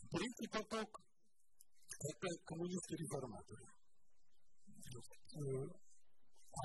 Третий 0.09 0.49
поток– 0.49 0.89
это 2.09 2.27
коммунисты-реформаторы. 2.45 3.65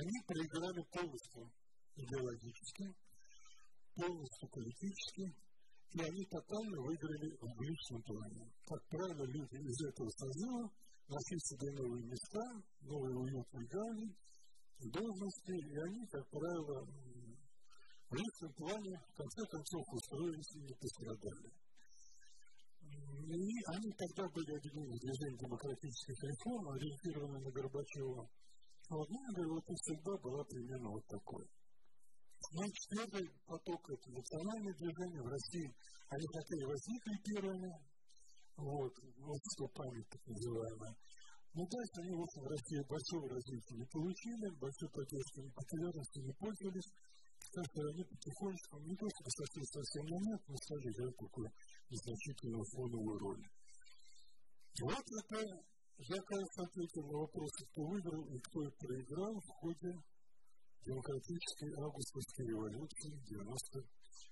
Они 0.00 0.16
проиграли 0.26 0.82
полностью 0.90 1.52
идеологически, 1.96 2.84
полностью 3.94 4.48
политически, 4.50 5.24
и 5.94 5.98
они 6.02 6.22
тотально 6.26 6.78
выиграли 6.82 7.28
в 7.38 7.60
личном 7.62 8.02
плане. 8.02 8.50
Как 8.66 8.80
правило, 8.90 9.24
люди 9.24 9.56
из 9.62 9.78
этого 9.88 10.10
созыва 10.10 10.62
нашли 11.06 11.38
себе 11.38 11.68
новые 11.78 12.04
места, 12.04 12.44
новые 12.82 13.14
уютные 13.14 13.66
гавни, 13.68 14.08
должности, 14.90 15.54
и 15.54 15.76
они, 15.86 16.06
как 16.10 16.24
правило, 16.30 16.82
в 18.10 18.14
личном 18.14 18.52
плане 18.54 18.92
в 18.98 19.14
конце 19.16 19.40
концов 19.46 19.82
устроились 19.92 20.52
и 20.54 20.60
не 20.66 20.74
пострадали. 20.74 21.50
И 23.24 23.56
они 23.72 23.90
тогда 23.96 24.28
были 24.28 24.52
объединены 24.52 24.94
в 24.94 25.00
движение 25.00 25.38
демократических 25.38 26.18
реформ, 26.22 26.68
ориентированные 26.68 27.40
на 27.40 27.50
Горбачева. 27.50 28.28
А 28.90 28.94
вот 28.94 29.08
Венгрия 29.08 29.48
вот 29.48 29.64
и 29.64 29.96
была 30.04 30.44
примерно 30.44 30.90
вот 30.90 31.06
такой. 31.06 31.44
Ну, 32.52 32.62
четвертый 32.68 33.24
поток– 33.46 33.80
это 33.88 34.10
национальное 34.10 34.74
движение 34.74 35.22
в 35.22 35.30
России. 35.32 35.68
Они 36.10 36.26
и 36.26 36.64
возникли 36.64 37.14
первыми, 37.24 37.72
вот, 38.56 38.92
общество 38.92 39.66
память 39.74 40.08
так 40.10 40.26
называемое. 40.26 40.94
Но 41.54 41.62
дальше 41.64 41.96
они, 42.02 42.12
в 42.14 42.26
в 42.26 42.50
России 42.50 42.82
большого 42.90 43.28
развития 43.30 43.76
не 43.78 43.86
получили, 43.86 44.58
большой 44.58 44.90
поддержки 44.90 45.40
и 45.40 45.54
популярности 45.54 46.18
не 46.18 46.34
пользовались. 46.34 46.90
Так 47.54 47.64
что 47.70 47.80
они 47.86 48.02
потихонечку, 48.02 48.74
не 48.82 48.96
то 48.96 49.06
чтобы 49.06 49.30
сошли 49.30 49.62
совсем 49.64 50.04
на 50.10 50.18
нет, 50.18 50.40
но 50.48 50.56
стали 50.56 50.86
играть 50.90 51.16
такую 51.16 51.48
незначительную 51.90 52.64
фоновую 52.74 53.18
роль. 53.18 53.44
Вот 54.82 55.06
это 55.06 55.38
я, 55.98 56.18
кажется, 56.26 56.60
ответил 56.66 57.04
на 57.06 57.16
вопрос, 57.22 57.50
кто 57.70 57.80
выиграл 57.86 58.24
и 58.26 58.38
кто 58.38 58.58
проиграл 58.78 59.34
в 59.38 59.48
ходе 59.62 59.92
демократической 60.84 61.70
августовской 61.80 62.46
революции 62.46 63.10
90 63.28 63.84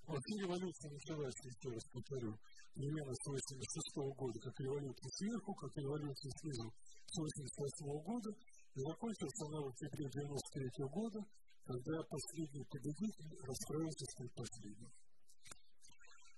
Вообще 0.03 0.35
революция 0.43 0.91
началась, 0.91 1.39
еще 1.47 1.71
раз 1.71 1.85
повторю, 1.95 2.35
примерно 2.75 3.15
с 3.15 3.23
86 3.23 4.19
года, 4.19 4.37
как 4.43 4.59
революция 4.59 5.11
сверху, 5.15 5.55
как 5.55 5.71
революция 5.79 6.31
снизу 6.43 6.67
с 7.07 7.15
88 7.19 8.03
года, 8.03 8.31
и 8.75 8.81
закончилась 8.83 9.41
она 9.47 9.59
в 9.63 9.69
октябре 9.71 10.05
93 10.11 10.85
года, 10.91 11.21
когда 11.63 12.03
последний 12.11 12.67
победитель 12.67 13.31
расправился 13.47 14.05
с 14.11 14.15
последним. 14.35 14.91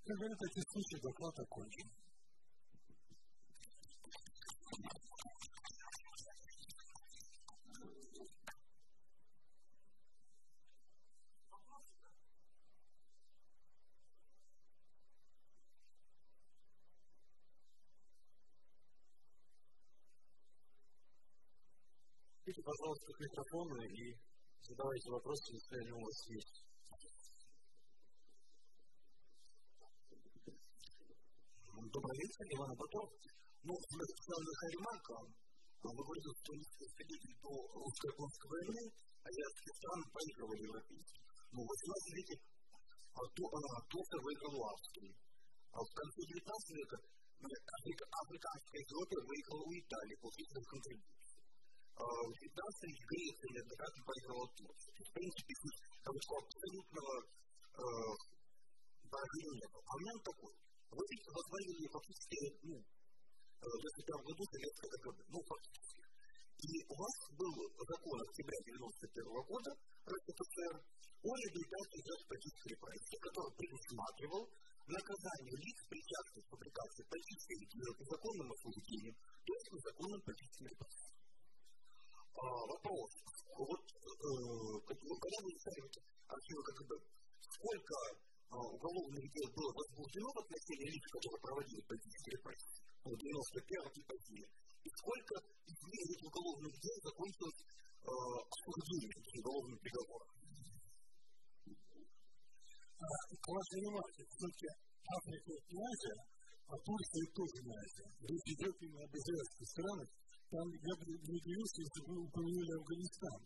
Как 0.05 0.17
говорят 0.19 0.39
эти 0.45 0.61
случаи, 0.69 1.01
доклад 1.01 1.35
окончен. 1.41 1.89
Пожалуйста, 22.75 23.12
к 23.14 23.20
микрофону 23.20 23.77
и 23.87 24.18
задавайте 24.66 25.11
вопросы, 25.11 25.55
если 25.55 25.75
они 25.79 25.93
у 25.95 26.01
вас 26.03 26.18
есть. 26.27 26.57
Добрый 31.95 32.16
вечер, 32.18 32.45
Иван 32.59 32.70
Абатов. 32.75 33.09
Ну, 33.62 33.72
национальная 33.79 34.70
ремарка. 34.75 35.14
Вы 35.85 35.91
говорите, 35.95 36.31
что 36.43 36.51
не 36.59 36.64
свидетель 36.64 37.37
до 37.45 37.53
русско-японской 37.79 38.49
войны, 38.51 38.83
а 39.22 39.29
азиатские 39.29 39.75
страны 39.79 40.05
проигрывали 40.11 40.62
европейские. 40.64 41.22
Ну, 41.55 41.59
в 41.62 41.68
18 41.70 42.18
веке 42.18 42.35
Турция 43.14 44.20
выиграла 44.27 44.59
у 44.59 44.66
Австрии. 44.75 45.14
А 45.70 45.79
в 45.79 45.91
конце 45.95 46.18
19 46.27 46.75
века 46.83 46.99
африканская 47.45 48.81
Эфиопия 48.83 49.22
выехала 49.22 49.62
у 49.62 49.72
Италии 49.79 50.16
после 50.18 50.43
их 50.43 50.51
19 51.95 52.90
веке 52.90 53.05
Греция 53.07 53.51
неоднократно 53.55 54.03
проиграла 54.03 54.47
Турцию. 54.59 54.92
В 54.99 55.12
принципе, 55.14 55.53
как 56.03 56.11
бы 56.11 56.20
абсолютного 56.42 57.14
поражения 59.14 59.55
нет. 59.62 59.70
А 59.74 59.90
у 59.95 59.99
меня 60.03 60.14
такой. 60.26 60.55
Вы 60.90 61.03
видите, 61.11 61.30
возглавили 61.30 61.86
фактически, 61.90 62.38
ну, 62.66 62.76
в 62.78 63.76
95 63.78 64.26
году 64.26 64.42
советское 64.42 64.90
КГБ, 64.95 65.18
ну, 65.30 65.38
фактически. 65.42 66.03
И 66.64 66.70
у 66.86 66.95
вас 66.99 67.14
был 67.34 67.55
закон 67.78 68.16
октября 68.26 68.59
91 68.62 69.26
года 69.47 69.70
РСФСР 70.07 70.74
о 70.78 71.30
реабилитации 71.30 72.01
жертв 72.05 72.26
политических 72.30 72.74
репрессий, 72.74 73.18
который 73.22 73.53
предусматривал 73.55 74.42
наказание 74.86 75.57
лиц, 75.62 75.78
причастных 75.88 76.42
к 76.47 76.51
фабрикации 76.51 77.05
политической 77.07 77.55
или 77.59 77.66
незаконным 77.74 78.49
освобождением, 78.51 79.14
то 79.14 79.51
есть 79.55 79.68
незаконным 79.72 80.20
политическим 80.22 80.66
репрессиям. 80.74 81.24
А, 82.35 82.66
вопрос. 82.66 83.11
Вот, 83.55 83.82
э, 83.82 84.26
когда 84.87 85.39
вы 85.43 85.51
ставите 85.55 86.01
архивы 86.26 86.62
КГБ, 86.66 86.91
сколько 87.39 87.95
уголовных 88.51 89.24
дел 89.35 89.49
было 89.55 89.70
возбуждено 89.74 90.30
в 90.35 90.39
отношении 90.43 90.91
лиц, 90.95 91.05
которые 91.11 91.41
проводили 91.43 91.82
политические 91.87 92.32
репрессии, 92.39 92.82
ну, 93.05 93.11
91 93.14 93.91
и. 93.95 94.47
И 94.85 94.89
сколько 94.99 95.35
из 95.64 95.78
этих 95.78 96.20
уголовных 96.26 96.74
дел 96.78 96.97
закончилось 97.03 97.61
э, 97.64 98.11
осуждением 98.11 99.22
уголовным 99.39 99.78
приговором? 99.78 100.30
А, 102.95 103.07
к 103.35 103.47
вашей 103.47 103.78
вниманию, 103.78 104.24
все-таки 104.26 104.68
Африка 105.05 105.53
и 105.55 105.76
Азия, 105.76 106.18
а 106.66 106.74
Турция 106.82 107.26
тоже 107.35 107.59
не 107.62 107.72
Азия. 107.74 108.09
Речь 108.26 108.49
идет 108.55 108.74
именно 108.82 109.05
об 109.05 109.12
израильских 109.14 109.66
странах. 109.68 110.09
Там 110.51 110.66
я 110.70 110.95
бы 110.97 111.03
не 111.09 111.32
удивился, 111.34 111.78
если 111.82 112.01
бы 112.05 112.11
вы 112.14 112.20
упомянули 112.28 112.72
Афганистан. 112.78 113.40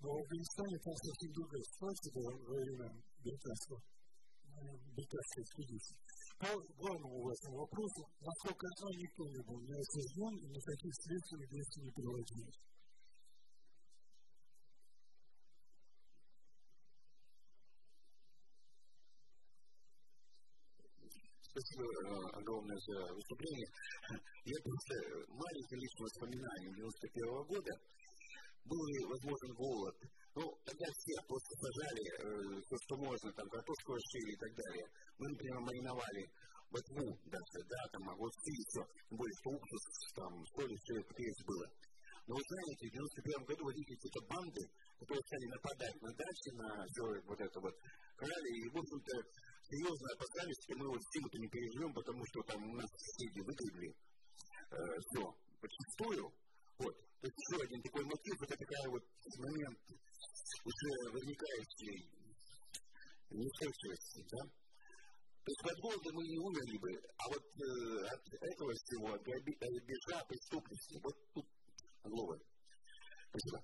Но 0.00 0.06
в 0.10 0.18
Афганистане 0.18 0.76
там 0.82 0.96
совсем 0.96 1.30
другая 1.32 1.62
ситуация 1.62 2.10
была 2.12 2.32
во 2.32 2.54
время 2.58 2.88
британского, 3.22 3.78
британской 4.96 5.42
экспедиции. 5.42 5.96
По 6.42 6.50
главному 6.50 7.22
вашему 7.22 7.56
вопросу, 7.62 8.02
насколько 8.18 8.66
я 8.66 8.72
знаю, 8.82 8.96
никто 8.98 9.22
не 9.30 9.42
был 9.46 9.58
не 9.62 9.74
осужден, 9.78 10.34
и 10.42 10.46
никаких 10.50 10.92
следственных 11.06 11.48
действий 11.50 11.82
не 11.86 11.92
проводилось. 11.92 12.71
Спасибо 21.52 21.84
э, 21.84 22.40
огромное 22.40 22.80
за 22.80 23.12
выступление. 23.12 23.68
Я 24.48 24.56
просто 24.64 24.92
маленькое 25.28 25.80
личное 25.84 26.08
воспоминание 26.08 26.72
91 26.80 27.28
-го 27.28 27.44
года. 27.44 27.72
Был 28.64 28.80
ли 28.88 29.04
возможен 29.04 29.52
голод? 29.60 29.96
Ну, 30.32 30.44
тогда 30.64 30.86
все 30.88 31.14
просто 31.28 31.52
сажали 31.60 32.04
э, 32.08 32.62
то, 32.64 32.76
что 32.80 32.96
можно, 33.04 33.28
там, 33.36 33.46
картошку 33.52 33.92
шили 34.00 34.32
и 34.32 34.40
так 34.40 34.52
далее. 34.64 34.86
Мы, 35.18 35.28
например, 35.28 35.60
мариновали 35.60 36.24
ботву 36.72 37.20
даже, 37.28 37.60
да, 37.68 37.80
там, 37.92 38.08
огурцы 38.08 38.48
и 38.48 38.64
все. 38.72 38.80
Тем 39.12 39.18
более, 39.20 39.36
что 39.44 39.50
уксус, 39.52 39.84
там, 40.16 40.32
соли, 40.56 40.74
все 40.80 40.94
это 41.04 41.12
есть 41.20 41.44
было. 41.44 41.66
Но 42.28 42.32
вы 42.32 42.42
знаете, 42.48 42.88
в 42.88 42.92
91 42.96 43.44
году 43.44 43.62
возникли 43.66 43.94
какие-то 44.00 44.22
банды, 44.24 44.62
которые 45.04 45.24
стали 45.28 45.46
нападать 45.52 45.96
на 46.00 46.10
дачи, 46.16 46.48
на 46.56 46.68
все 46.88 47.04
вот 47.28 47.40
это 47.44 47.60
вот, 47.60 47.74
крали, 48.16 48.50
и, 48.56 48.70
в 48.72 48.78
общем-то, 48.78 49.14
серьезно 49.72 50.08
опасались, 50.12 50.60
что 50.68 50.76
мы 50.76 50.86
вот 50.88 51.00
зиму-то 51.00 51.38
не 51.38 51.48
переживем, 51.48 51.92
потому 51.94 52.20
что 52.26 52.42
там 52.44 52.60
у 52.60 52.74
нас 52.76 52.90
соседи 52.92 53.40
выгребли 53.40 53.88
э, 53.88 54.76
все 55.00 55.22
подчистую. 55.60 56.28
Вот. 56.78 56.94
То 57.20 57.24
есть 57.24 57.38
еще 57.40 57.56
один 57.64 57.80
такой 57.80 58.04
мотив, 58.04 58.36
это 58.42 58.56
такая 58.56 58.86
вот 58.90 59.04
момент 59.38 59.78
уже 60.64 60.90
возникающей 61.12 61.96
неустойчивости, 63.30 64.20
да? 64.28 64.42
То 65.42 65.48
есть 65.50 65.64
от 65.64 65.78
голода 65.80 66.08
мы 66.12 66.22
не 66.22 66.38
умерли 66.38 66.78
бы, 66.78 66.90
а 67.16 67.24
вот 67.32 67.42
э, 67.42 68.06
от 68.12 68.22
этого 68.28 68.70
всего, 68.76 69.14
от 69.14 69.22
грабежа, 69.22 70.24
преступности, 70.28 71.00
вот 71.02 71.16
тут 71.32 71.46
главы. 72.04 72.38
Спасибо. 73.30 73.58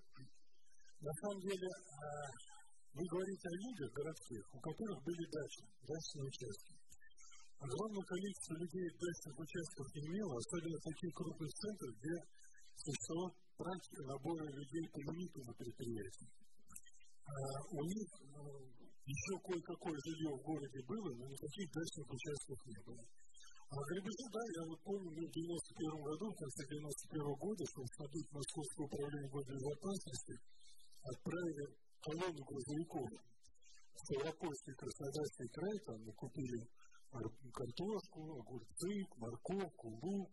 На 1.00 1.12
самом 1.20 1.40
деле, 1.40 1.68
а, 1.68 2.57
вы 2.94 3.02
говорите 3.04 3.46
о 3.48 3.58
людях 3.62 3.90
городских, 3.92 4.42
у 4.54 4.58
которых 4.60 4.98
были 5.04 5.24
дачи, 5.28 5.62
дачные 5.84 6.24
участки. 6.24 6.74
Огромное 7.58 8.06
количество 8.06 8.54
людей 8.54 8.86
дачных 8.94 9.34
участков 9.34 9.86
не 9.94 10.02
имело, 10.06 10.34
особенно 10.38 10.78
в 10.78 10.86
таких 10.88 11.10
крупных 11.14 11.50
центрах, 11.58 11.92
где 11.98 12.14
существовала 12.78 13.30
практика 13.58 14.02
набора 14.06 14.46
людей 14.46 14.84
по 14.94 14.98
лимиту 15.10 15.38
на 15.42 15.52
предприятии. 15.58 16.28
А 17.26 17.32
у 17.74 17.82
них 17.82 18.08
ну, 18.30 18.78
еще 19.04 19.34
кое-какое 19.42 19.96
жилье 20.04 20.30
в 20.36 20.42
городе 20.46 20.80
было, 20.86 21.10
но 21.18 21.24
никаких 21.26 21.66
дачных 21.72 22.06
участков 22.08 22.58
не 22.66 22.80
было. 22.86 23.04
А 23.68 23.76
грабежи, 23.76 24.26
да, 24.32 24.42
я 24.56 24.62
вот 24.64 24.80
помню, 24.80 25.10
в 25.12 25.30
91 25.32 26.00
году, 26.00 26.24
в 26.30 26.36
конце 26.40 26.60
91 26.72 27.36
года, 27.36 27.62
чтобы 27.68 27.86
снабдить 27.88 28.32
Московское 28.32 28.84
управление 28.86 29.28
госбезопасности, 29.28 30.34
отправили 31.04 31.64
колонну 32.00 32.44
грузовиков 32.44 33.08
в 33.08 33.98
Ставропольский 33.98 34.74
Краснодарский 34.74 35.48
край, 35.48 35.78
там 35.86 35.98
мы 36.04 36.12
купили 36.12 36.60
картошку, 37.52 38.40
огурцы, 38.40 38.94
морковку, 39.16 39.88
лук, 40.02 40.32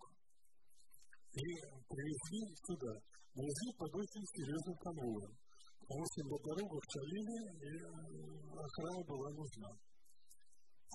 и 1.33 1.45
привезли 1.89 2.41
сюда. 2.63 2.93
Привезли 3.35 3.69
под 3.75 3.91
очень 3.95 4.25
серьезным 4.31 4.77
конвоем, 4.79 5.33
потому 5.83 6.03
что 6.07 6.19
на 6.23 6.37
дорогах 6.39 6.83
шалили, 6.87 7.39
и 7.59 7.71
э, 7.75 7.89
охрана 8.55 9.03
была 9.03 9.29
нужна. 9.35 9.71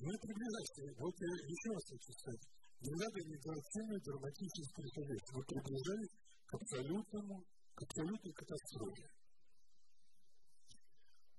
Мы 0.01 0.13
приближаемся, 0.17 0.81
вот 0.97 1.13
я 1.21 1.29
еще 1.29 1.69
раз 1.69 1.83
хочу 1.85 2.11
сказать, 2.17 2.43
не 2.81 2.93
надо 2.97 3.17
недооценивать 3.29 4.05
драматическую 4.09 4.89
повестку. 4.89 5.37
Мы 5.37 5.43
приближались 5.45 6.13
к 6.49 6.53
абсолютному, 6.57 7.35
к 7.75 7.79
абсолютной 7.83 8.33
катастрофе. 8.33 9.20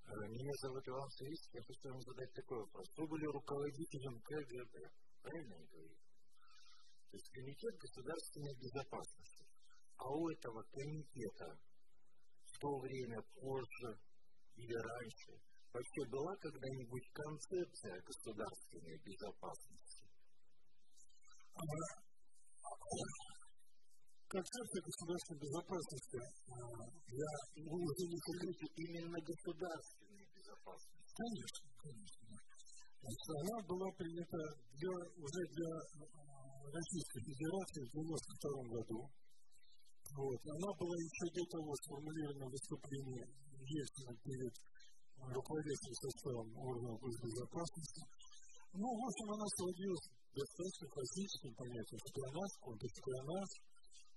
Меня 0.09 0.53
зовут 0.61 0.89
Иван 0.89 1.11
Савицкий, 1.11 1.59
я 1.59 1.63
хочу 1.63 1.89
вам 1.91 2.01
задать 2.03 2.33
такой 2.33 2.59
вопрос. 2.59 2.87
Вы 2.97 3.07
были 3.07 3.27
руководителем 3.27 4.21
КГБ, 4.21 4.91
правильно 5.23 5.55
я 5.55 5.67
говорю? 5.67 5.97
То 7.11 7.17
есть 7.17 7.31
Комитет 7.31 7.75
государственной 7.79 8.55
безопасности. 8.57 9.47
А 9.97 10.09
у 10.09 10.29
этого 10.31 10.63
комитета 10.73 11.59
в 12.45 12.59
то 12.59 12.79
время, 12.81 13.23
позже 13.35 13.99
или 14.57 14.75
раньше, 14.75 15.41
вообще 15.73 16.11
была 16.11 16.37
когда-нибудь 16.37 17.09
концепция 17.13 18.01
государственной 18.03 18.99
безопасности? 18.99 20.07
Концепция 24.33 24.81
государственной 24.81 25.41
безопасности, 25.45 26.21
я 27.13 27.33
уже 27.69 28.03
не 28.09 28.19
говорите 28.25 28.65
именно 28.81 29.19
государственной 29.21 30.25
безопасности. 30.33 31.13
Конечно, 31.13 31.69
конечно. 31.77 32.33
Она 33.03 33.57
была 33.69 33.89
принята 33.99 34.41
для, 34.73 34.95
уже 35.21 35.43
для 35.53 35.71
Российской 36.73 37.21
Федерации 37.29 37.83
в 37.85 37.93
1992 37.93 38.73
году. 38.73 39.01
Вот. 40.17 40.41
Она 40.49 40.71
была 40.81 40.97
еще 40.97 41.25
до 41.37 41.43
того 41.53 41.71
сформулирована 41.83 42.47
в 42.49 42.55
выступлении 42.57 43.25
Ельцина 43.69 44.13
перед 44.23 44.55
руководящим 45.19 45.95
составом 45.99 46.49
органов 46.57 47.01
госбезопасности. 47.01 48.03
Ну, 48.73 48.89
в 48.89 49.03
общем, 49.05 49.29
она 49.29 49.47
сводилась 49.61 50.07
достаточно 50.33 50.87
классическим 50.89 51.53
понятием 51.55 52.01
шпионаж, 52.09 52.51
контршпионаж, 52.65 53.49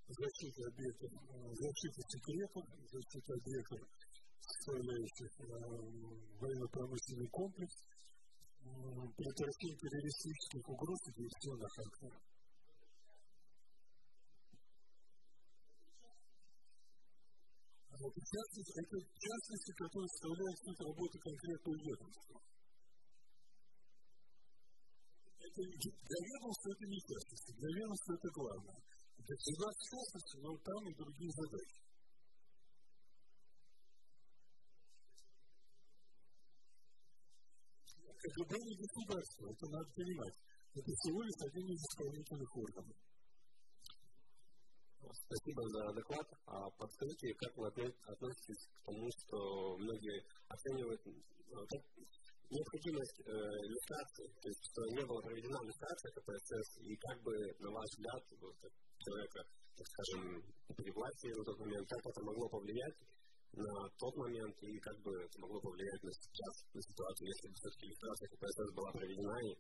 защита 0.08 0.62
объектов, 0.70 1.12
защита 1.54 2.02
секретов, 2.10 2.64
защита 2.92 3.34
объектов, 3.34 3.80
составляющих 4.40 5.32
э, 5.40 5.46
военно-промышленный 6.40 7.30
комплекс, 7.30 7.76
предотвращение 8.66 9.78
террористических 9.78 10.70
угроз 10.70 11.00
и 11.08 11.12
диверсионных 11.14 11.74
актов. 11.80 12.14
Это 17.96 18.22
частности, 18.22 18.74
это 18.76 18.96
частности, 19.18 19.72
которые 19.72 20.10
составляют 20.10 20.58
суть 20.60 20.82
работы 20.82 21.18
конкретного 21.18 21.76
ведомства. 21.80 22.38
Это 25.40 25.62
для 25.62 26.20
ведомства 26.26 26.70
это 26.76 26.86
не 26.86 27.00
частности, 27.02 27.52
для 27.56 27.70
ведомства 27.80 28.14
это 28.14 28.30
главное. 28.36 28.95
Для 29.18 29.36
всегда 29.38 29.68
в 29.68 29.82
частности, 29.90 30.36
но 30.42 30.58
там 30.58 30.82
и 30.90 30.94
другие 30.96 31.32
задачи. 31.32 31.82
КГБ 38.26 38.58
не 38.58 38.76
государство, 38.76 39.46
это 39.50 39.66
надо 39.70 39.90
понимать. 39.94 40.36
Это 40.76 40.92
всего 40.92 41.22
лишь 41.22 41.42
один 41.46 41.66
из 41.72 41.80
исполнительных 41.80 42.58
органов. 42.58 42.98
Спасибо 45.06 45.62
за 45.70 45.94
доклад. 45.94 46.28
А 46.46 46.70
подскажите, 46.72 47.34
как 47.36 47.56
вы 47.58 47.68
относитесь 47.68 48.68
к 48.68 48.86
тому, 48.86 49.08
что 49.10 49.78
многие 49.78 50.26
оценивают 50.50 51.02
как 51.02 51.82
необходимость 52.50 53.20
э, 53.26 53.32
иллюстрации, 53.32 54.28
то 54.42 54.50
есть, 54.50 54.64
что 54.70 54.82
не 54.94 55.06
была 55.06 55.22
проведена 55.22 55.58
иллюстрация, 55.64 56.12
это 56.12 56.22
процесс, 56.22 56.68
и 56.82 56.96
как 56.98 57.22
бы, 57.24 57.34
на 57.60 57.72
ваш 57.72 57.90
взгляд, 57.90 58.24
вот, 58.42 58.58
человека, 59.06 59.40
так 59.78 59.88
скажем, 59.88 60.22
власти 60.96 61.28
в 61.30 61.44
тот 61.46 61.58
момент, 61.60 61.86
как 61.90 62.02
это 62.06 62.22
могло 62.26 62.48
повлиять 62.50 62.98
на 63.56 63.74
тот 63.98 64.14
момент, 64.18 64.56
и 64.64 64.80
как 64.80 64.98
бы 65.04 65.12
это 65.16 65.36
могло 65.40 65.60
повлиять 65.62 66.04
на 66.04 66.12
сейчас, 66.12 66.56
на 66.74 66.82
ситуацию, 66.82 67.26
если 67.30 67.48
бы 67.48 67.56
все-таки 67.56 67.84
иллюстрация 67.88 68.28
КПСС 68.36 68.70
была 68.76 68.92
проведена, 68.92 69.38
и 69.46 69.52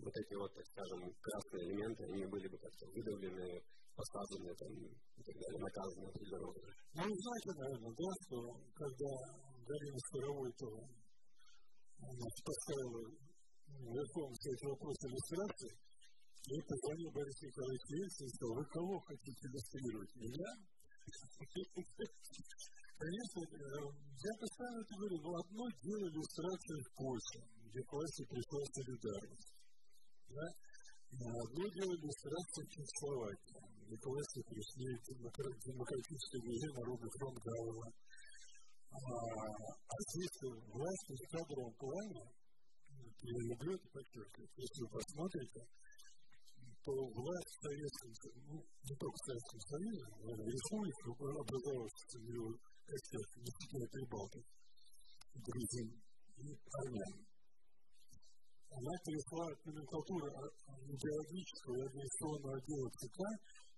вот 0.00 0.14
эти 0.16 0.34
вот, 0.36 0.50
так 0.54 0.66
скажем, 0.66 1.00
красные 1.20 1.62
элементы, 1.68 2.00
они 2.04 2.24
были 2.26 2.48
бы 2.48 2.56
как-то 2.58 2.84
выдавлены, 2.92 3.48
посажены 3.96 4.52
там, 4.56 4.72
и 4.76 5.22
так 5.24 5.36
далее, 5.40 5.60
наказаны 5.60 6.06
определенно. 6.12 6.52
Ну, 6.96 7.02
вы 7.08 7.16
знаете, 7.16 7.50
наверное, 7.56 7.94
да, 7.96 8.10
что 8.24 8.36
когда 8.76 9.10
Галина 9.66 10.00
Старовой-то 10.06 10.68
поставила 11.96 13.02
верхом 13.66 14.28
все 14.36 14.48
эти 14.52 14.64
вопросы 14.68 15.02
иллюстрации, 15.08 15.72
Я 16.46 16.62
позвонил 16.62 17.10
Борису 17.10 17.42
Николаевичу 17.42 17.90
Ельцину 17.90 18.28
и 18.30 18.34
сказал, 18.38 18.54
вы 18.54 18.64
кого 18.70 18.94
хотите 19.02 19.42
иллюстрировать? 19.50 20.14
Меня? 20.14 20.50
Конечно, 22.96 23.38
я 23.42 24.32
постоянно 24.38 24.78
это 24.78 24.94
говорю, 24.94 25.18
но 25.26 25.30
одно 25.42 25.64
дело 25.82 26.04
иллюстрация 26.06 26.78
в 26.86 26.90
Польше, 27.02 27.38
где 27.66 27.82
власти 27.90 28.22
пришла 28.30 28.62
солидарность. 28.62 29.50
Да? 30.30 30.46
Одно 31.18 31.64
дело 31.66 31.92
иллюстрация 31.98 32.62
в 32.62 32.70
Чехословакии, 32.70 33.62
где 33.82 33.96
власти 34.06 34.38
пришли 34.46 34.88
демократическое 35.02 36.40
движение 36.46 36.78
Народный 36.78 37.10
фронт 37.18 37.38
Галова. 37.42 37.86
А, 38.86 39.02
а 39.66 39.96
здесь 40.14 40.38
власть 40.70 41.10
в 41.10 41.26
кадровом 41.26 41.74
плане, 41.74 42.22
я 43.02 43.38
люблю 43.50 43.74
это 43.74 43.88
подчеркивать, 43.90 44.52
если 44.56 44.82
вы 44.82 44.88
посмотрите, 44.94 45.60
то 46.86 46.94
власть 46.94 47.50
в 47.50 47.62
Советском 47.66 48.10
ну, 48.46 48.62
не 48.62 48.94
только 48.94 49.16
в 49.18 49.26
Советском 49.26 49.60
Союзе, 49.74 50.06
но 50.22 50.30
и 50.30 50.38
в 50.38 50.46
республике 50.46 51.02
образовавшихся 51.18 52.18
в 52.22 52.26
его 52.30 52.50
действительно 52.86 53.86
прибалтов, 53.90 54.44
грузин 55.34 55.88
и 56.38 56.46
армян. 56.78 57.14
Она 58.70 58.92
перешла 59.02 59.50
от 59.50 59.58
номенклатуры 59.66 60.30
идеологического 60.94 61.74
и 61.74 61.86
организационного 61.90 62.54
отдела 62.54 62.88
ЦК 63.02 63.18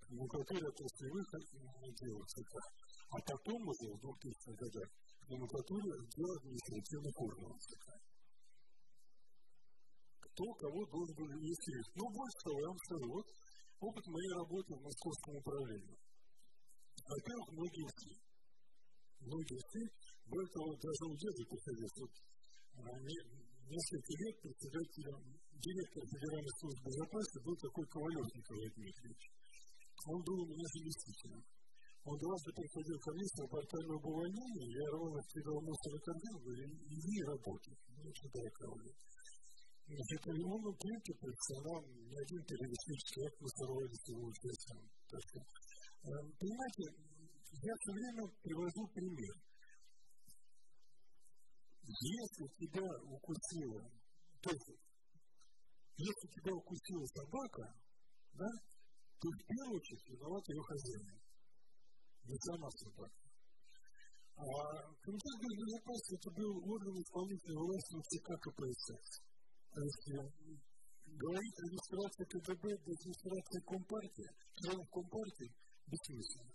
к 0.05 0.11
номенклатуре 0.11 0.69
отраслевых 0.69 1.27
отделов 1.33 2.27
ЦК. 2.29 2.53
А 3.09 3.17
потом 3.25 3.61
уже 3.73 3.89
в 3.89 4.05
2000-х 4.05 4.53
годах 4.53 4.89
к 4.93 5.29
номенклатуре 5.33 5.89
отдела 5.97 6.35
административных 6.37 7.15
органов 7.25 7.57
ЦК 7.57 8.08
кто 10.39 10.55
кого 10.55 10.87
должен 10.87 11.15
был 11.19 11.27
инвестировать. 11.35 11.91
Ну, 11.99 12.05
больше 12.15 12.39
того, 12.47 12.57
я 12.63 12.69
вам 12.71 12.79
скажу, 12.87 13.07
вот 13.11 13.27
опыт 13.83 14.05
моей 14.07 14.33
работы 14.39 14.71
в 14.71 14.83
московском 14.87 15.35
управлении. 15.35 15.99
Во-первых, 17.11 17.47
многие 17.59 17.85
ушли. 17.91 18.15
Многие 19.19 19.57
ушли. 19.59 19.83
Более 20.31 20.53
того, 20.55 20.69
даже 20.79 21.03
у 21.11 21.15
деда 21.19 21.43
приходилось. 21.43 21.97
Вот, 21.99 22.15
несколько 23.67 24.13
лет 24.15 24.35
председателем, 24.39 25.19
директор 25.59 26.03
Федеральной 26.07 26.55
службы 26.63 26.87
безопасности 26.87 27.39
был 27.43 27.57
такой 27.59 27.85
Ковалев 27.91 28.27
Николай 28.31 28.69
Дмитриевич. 28.79 29.23
Он 30.07 30.19
был 30.23 30.39
у 30.39 30.47
меня 30.47 30.67
заместителем. 30.71 31.43
Он 32.07 32.15
дважды 32.15 32.51
приходил 32.55 32.99
ко 33.03 33.11
мне 33.11 33.27
с 33.27 33.35
рапортами 33.43 33.91
об 33.91 34.07
увольнении, 34.07 34.71
я 34.71 34.87
ровно 34.95 35.21
кидал 35.29 35.61
мусор 35.61 35.93
и 35.93 36.01
корзину, 36.07 36.39
говорю, 36.41 36.65
иди 36.89 37.17
работай. 37.27 37.75
Ну, 37.99 38.07
что 38.15 38.27
такое? 38.33 38.87
Значит, 39.89 40.21
он 40.21 40.61
в 40.69 40.77
принципе 40.77 41.15
профессионал, 41.17 41.81
ни 41.81 42.13
один 42.13 42.45
террористический 42.45 43.25
акт 43.25 43.41
сорвались 43.57 44.05
его 44.05 44.29
что, 44.37 45.41
понимаете, 46.05 46.85
я 47.57 47.73
все 47.73 47.93
время 47.97 48.29
привожу 48.45 48.87
пример. 48.93 49.35
Если 51.89 52.45
тебя 52.61 52.85
укусила, 53.01 53.81
то 54.45 54.51
есть, 54.53 54.77
если 55.97 56.27
тебя 56.37 56.53
укусила 56.53 57.07
собака, 57.07 57.65
да, 58.35 58.51
то 59.19 59.25
в 59.25 59.41
первую 59.49 59.81
очередь 59.81 60.09
виноват 60.13 60.45
ее 60.49 60.63
хозяин, 60.69 61.19
не 62.29 62.37
сама 62.45 62.69
собака. 62.77 63.25
А 64.37 64.45
комитет 65.01 65.35
безопасности 65.41 66.15
это 66.15 66.31
был 66.37 66.53
орган 66.77 66.95
исполнительной 67.01 67.57
власти 67.57 67.97
ЦК 68.05 68.37
КПСС. 68.37 69.28
То 69.73 69.81
есть 69.83 70.09
говорить 71.19 71.57
о 71.59 71.65
регистрации 71.69 72.25
КГБ 72.25 72.65
без 72.85 72.99
регистрации 73.05 73.61
Компартии, 73.67 74.29
членов 74.59 74.87
Компартии, 74.91 75.51
бессмысленно. 75.87 76.53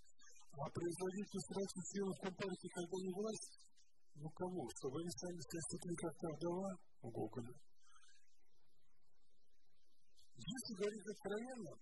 А 0.54 0.70
производить 0.70 1.30
регистрацию 1.34 1.84
членов 1.94 2.18
Компартии, 2.22 2.70
когда 2.74 2.98
не 3.02 3.14
власть, 3.14 3.54
ну 4.16 4.30
кого? 4.30 4.62
Чтобы 4.78 5.02
они 5.02 5.10
сами 5.10 5.42
себя 5.42 5.96
как 5.98 6.14
та 6.20 6.28
вдова 6.38 6.70
у 7.02 7.10
Гоголя. 7.10 7.56
Если 10.38 10.74
говорить 10.76 11.08
откровенно, 11.08 11.74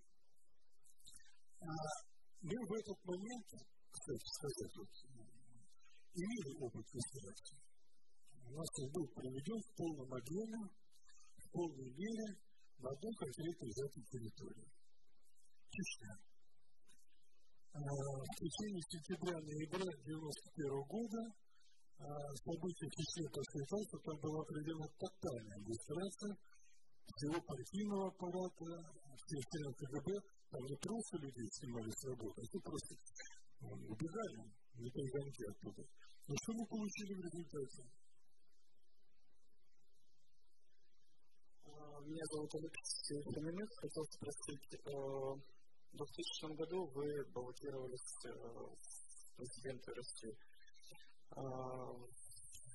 а, 1.62 1.74
мы 2.42 2.56
в 2.56 2.72
этот 2.74 3.00
момент, 3.06 3.48
кстати 3.92 4.28
сказать, 4.38 4.74
вот, 4.78 4.92
имели 6.14 6.52
опыт 6.60 6.86
регистрации. 6.92 7.60
У 8.46 8.52
нас 8.52 8.68
он 8.80 8.92
был 8.92 9.08
проведен 9.16 9.60
в 9.62 9.76
полном 9.76 10.14
объеме 10.14 10.81
полной 11.52 11.92
мере 11.92 12.28
на 12.80 12.90
одной 12.90 13.14
конкретной 13.20 13.70
взятой 13.70 14.04
территории. 14.10 14.68
Чечня. 15.72 16.14
В 17.72 18.34
течение 18.36 18.84
сентября-ноября 18.92 19.92
1991 20.02 20.84
года 20.92 21.22
события 22.44 22.88
в 22.88 22.96
Чечне 22.98 23.28
так, 23.32 23.46
что 23.48 23.98
там 24.04 24.18
была 24.20 24.42
определена 24.42 24.88
тотальная 25.00 25.60
иллюстрация 25.62 26.34
всего 27.16 27.38
партийного 27.44 28.08
аппарата, 28.08 28.66
всех 29.22 29.42
членов 29.52 29.76
КГБ, 29.78 30.10
там 30.52 30.62
не 30.66 30.78
просто 30.82 31.14
людей 31.22 31.48
снимали 31.60 31.92
с 31.92 32.02
работы, 32.08 32.42
а 32.42 32.60
просто 32.60 32.92
убегали, 33.62 34.40
не 34.76 34.90
перегонки 34.92 35.44
оттуда. 35.52 35.84
Но 36.28 36.34
что 36.42 36.52
мы 36.56 36.64
получили 36.68 37.14
в 37.16 37.22
результате? 37.22 37.82
Меня 42.06 42.26
зовут 42.32 42.54
Алексей 42.56 43.22
Фоминых. 43.22 43.70
Хотел 43.78 44.04
спросить, 44.06 44.66
в 44.86 45.40
2000 45.94 46.56
году 46.58 46.88
вы 46.96 47.06
баллотировались 47.32 48.16
в 48.26 48.76
президенты 49.38 49.94
России. 49.94 50.36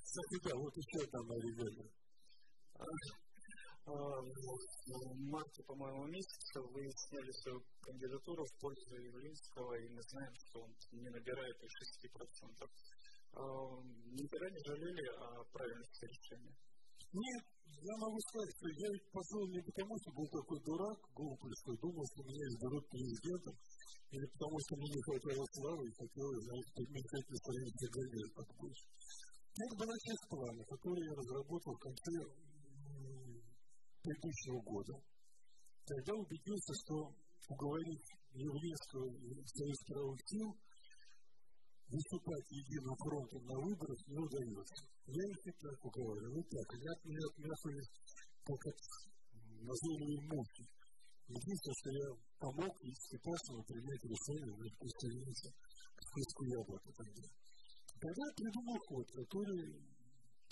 Кстати, 0.05 0.37
да, 0.45 0.55
вот 0.57 0.77
еще 0.77 0.99
одна 1.05 1.21
моя 1.27 1.43
В 3.87 3.91
марте, 5.31 5.63
по-моему, 5.65 6.07
месяце 6.07 6.61
вы 6.61 6.91
сняли 6.91 7.33
свою 7.43 7.61
кандидатуру 7.83 8.45
в 8.45 8.55
пользу 8.61 8.97
Явлинского, 8.97 9.75
и 9.75 9.89
мы 9.89 10.03
знаем, 10.03 10.35
что 10.35 10.61
он 10.63 10.75
не 10.93 11.11
набирает 11.11 11.57
и 11.63 11.67
6%. 11.67 12.71
Никогда 14.13 14.51
не 14.51 14.61
жалели 14.65 15.07
о 15.19 15.45
правильности 15.53 16.05
решения? 16.05 16.55
Нет, 17.13 17.45
я 17.83 17.95
могу 18.01 18.19
сказать, 18.21 18.53
что 18.57 18.67
я 18.69 18.89
ведь 18.93 19.09
пошел 19.13 19.43
не 19.49 19.61
потому, 19.61 19.93
что 20.01 20.09
был 20.17 20.27
такой 20.29 20.59
дурак, 20.65 20.99
глупый, 21.13 21.53
что 21.61 21.71
думал, 21.83 22.05
что 22.09 22.21
меня 22.25 22.45
изберут 22.49 22.85
президентом, 22.89 23.55
или 24.11 24.27
потому, 24.33 24.57
что 24.61 24.73
мне 24.77 24.91
не 24.91 25.03
хватало 25.03 25.45
славы 25.53 25.83
и 25.85 25.99
хотелось, 25.99 26.45
знаете, 26.47 26.71
подмечать 26.77 27.27
настроение 27.31 27.89
газет 27.91 28.31
побольше. 28.37 28.87
Это 29.57 29.75
была 29.77 29.95
часть 30.05 30.27
плана, 30.29 30.63
который 30.65 31.03
я 31.05 31.15
разработал 31.17 31.73
в 31.75 31.85
конце 31.85 32.15
предыдущего 34.05 34.61
года. 34.63 34.95
Тогда 35.87 36.13
убедился, 36.15 36.73
что 36.85 36.97
уговорить 37.49 38.07
Явлинского 38.35 39.07
и 39.17 39.33
Союз 39.47 39.79
правых 39.87 40.19
сил 40.27 40.49
выступать 41.89 42.51
единым 42.51 42.97
фронтом 42.97 43.43
на 43.47 43.57
выборах 43.63 44.01
не 44.09 44.19
удается. 44.19 44.75
Я 45.07 45.25
их 45.31 45.41
и 45.47 45.53
так 45.55 45.79
уговариваю, 45.85 46.41
и 46.41 46.45
так. 46.51 46.67
Они 46.75 46.89
от 46.89 47.01
меня 47.05 47.25
отмяхались, 47.31 47.91
как 48.43 48.61
от 48.67 48.79
назойливой 49.63 50.21
мухи. 50.27 50.65
Единственное, 51.27 51.79
что 51.83 51.91
я 51.91 52.09
помог 52.39 52.73
и 52.83 52.91
Степашину 52.95 53.63
принять 53.67 54.05
решение 54.07 54.55
на 54.55 54.67
присоединиться 54.79 55.51
к 55.51 56.01
списку 56.03 56.43
яблока 56.45 56.91
тогда. 56.95 57.27
Тогда 57.99 58.23
я 58.27 58.33
придумал 58.37 58.79
ход, 58.87 59.07
который 59.11 59.97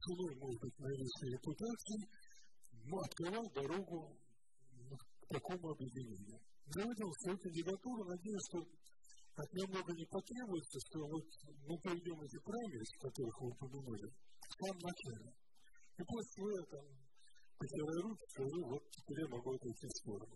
ценой, 0.03 0.35
может 0.35 0.61
быть, 0.61 0.79
наивысшей 0.79 1.31
репутации, 1.31 2.01
но 2.85 2.97
открывал 2.99 3.47
дорогу 3.55 4.19
к 4.99 5.29
такому 5.29 5.71
объединению. 5.71 6.41
Я 6.75 6.85
выдал 6.85 7.13
свою 7.23 7.39
кандидатуру, 7.39 8.05
надеюсь, 8.05 8.47
что 8.51 8.59
от 9.35 9.53
меня 9.53 9.67
много 9.67 9.91
не 9.95 10.07
потребуется, 10.07 10.79
что 10.87 10.99
вот 11.11 11.27
мы 11.67 11.75
проведем 11.83 12.19
эти 12.23 12.39
о 12.39 13.03
которых 13.03 13.35
вы 13.41 13.49
упомянули, 13.51 14.07
в 14.07 14.55
самом 14.63 14.79
начале. 14.79 15.27
И 15.99 16.03
после 16.07 16.31
чего 16.39 16.51
я 16.55 16.63
там 16.71 16.85
потираю 17.59 17.99
руки, 18.03 18.25
скажу, 18.31 18.59
вот 18.71 18.83
теперь 18.95 19.21
я 19.27 19.29
могу 19.35 19.51
отойти 19.55 19.87
в 19.87 19.99
сторону. 19.99 20.35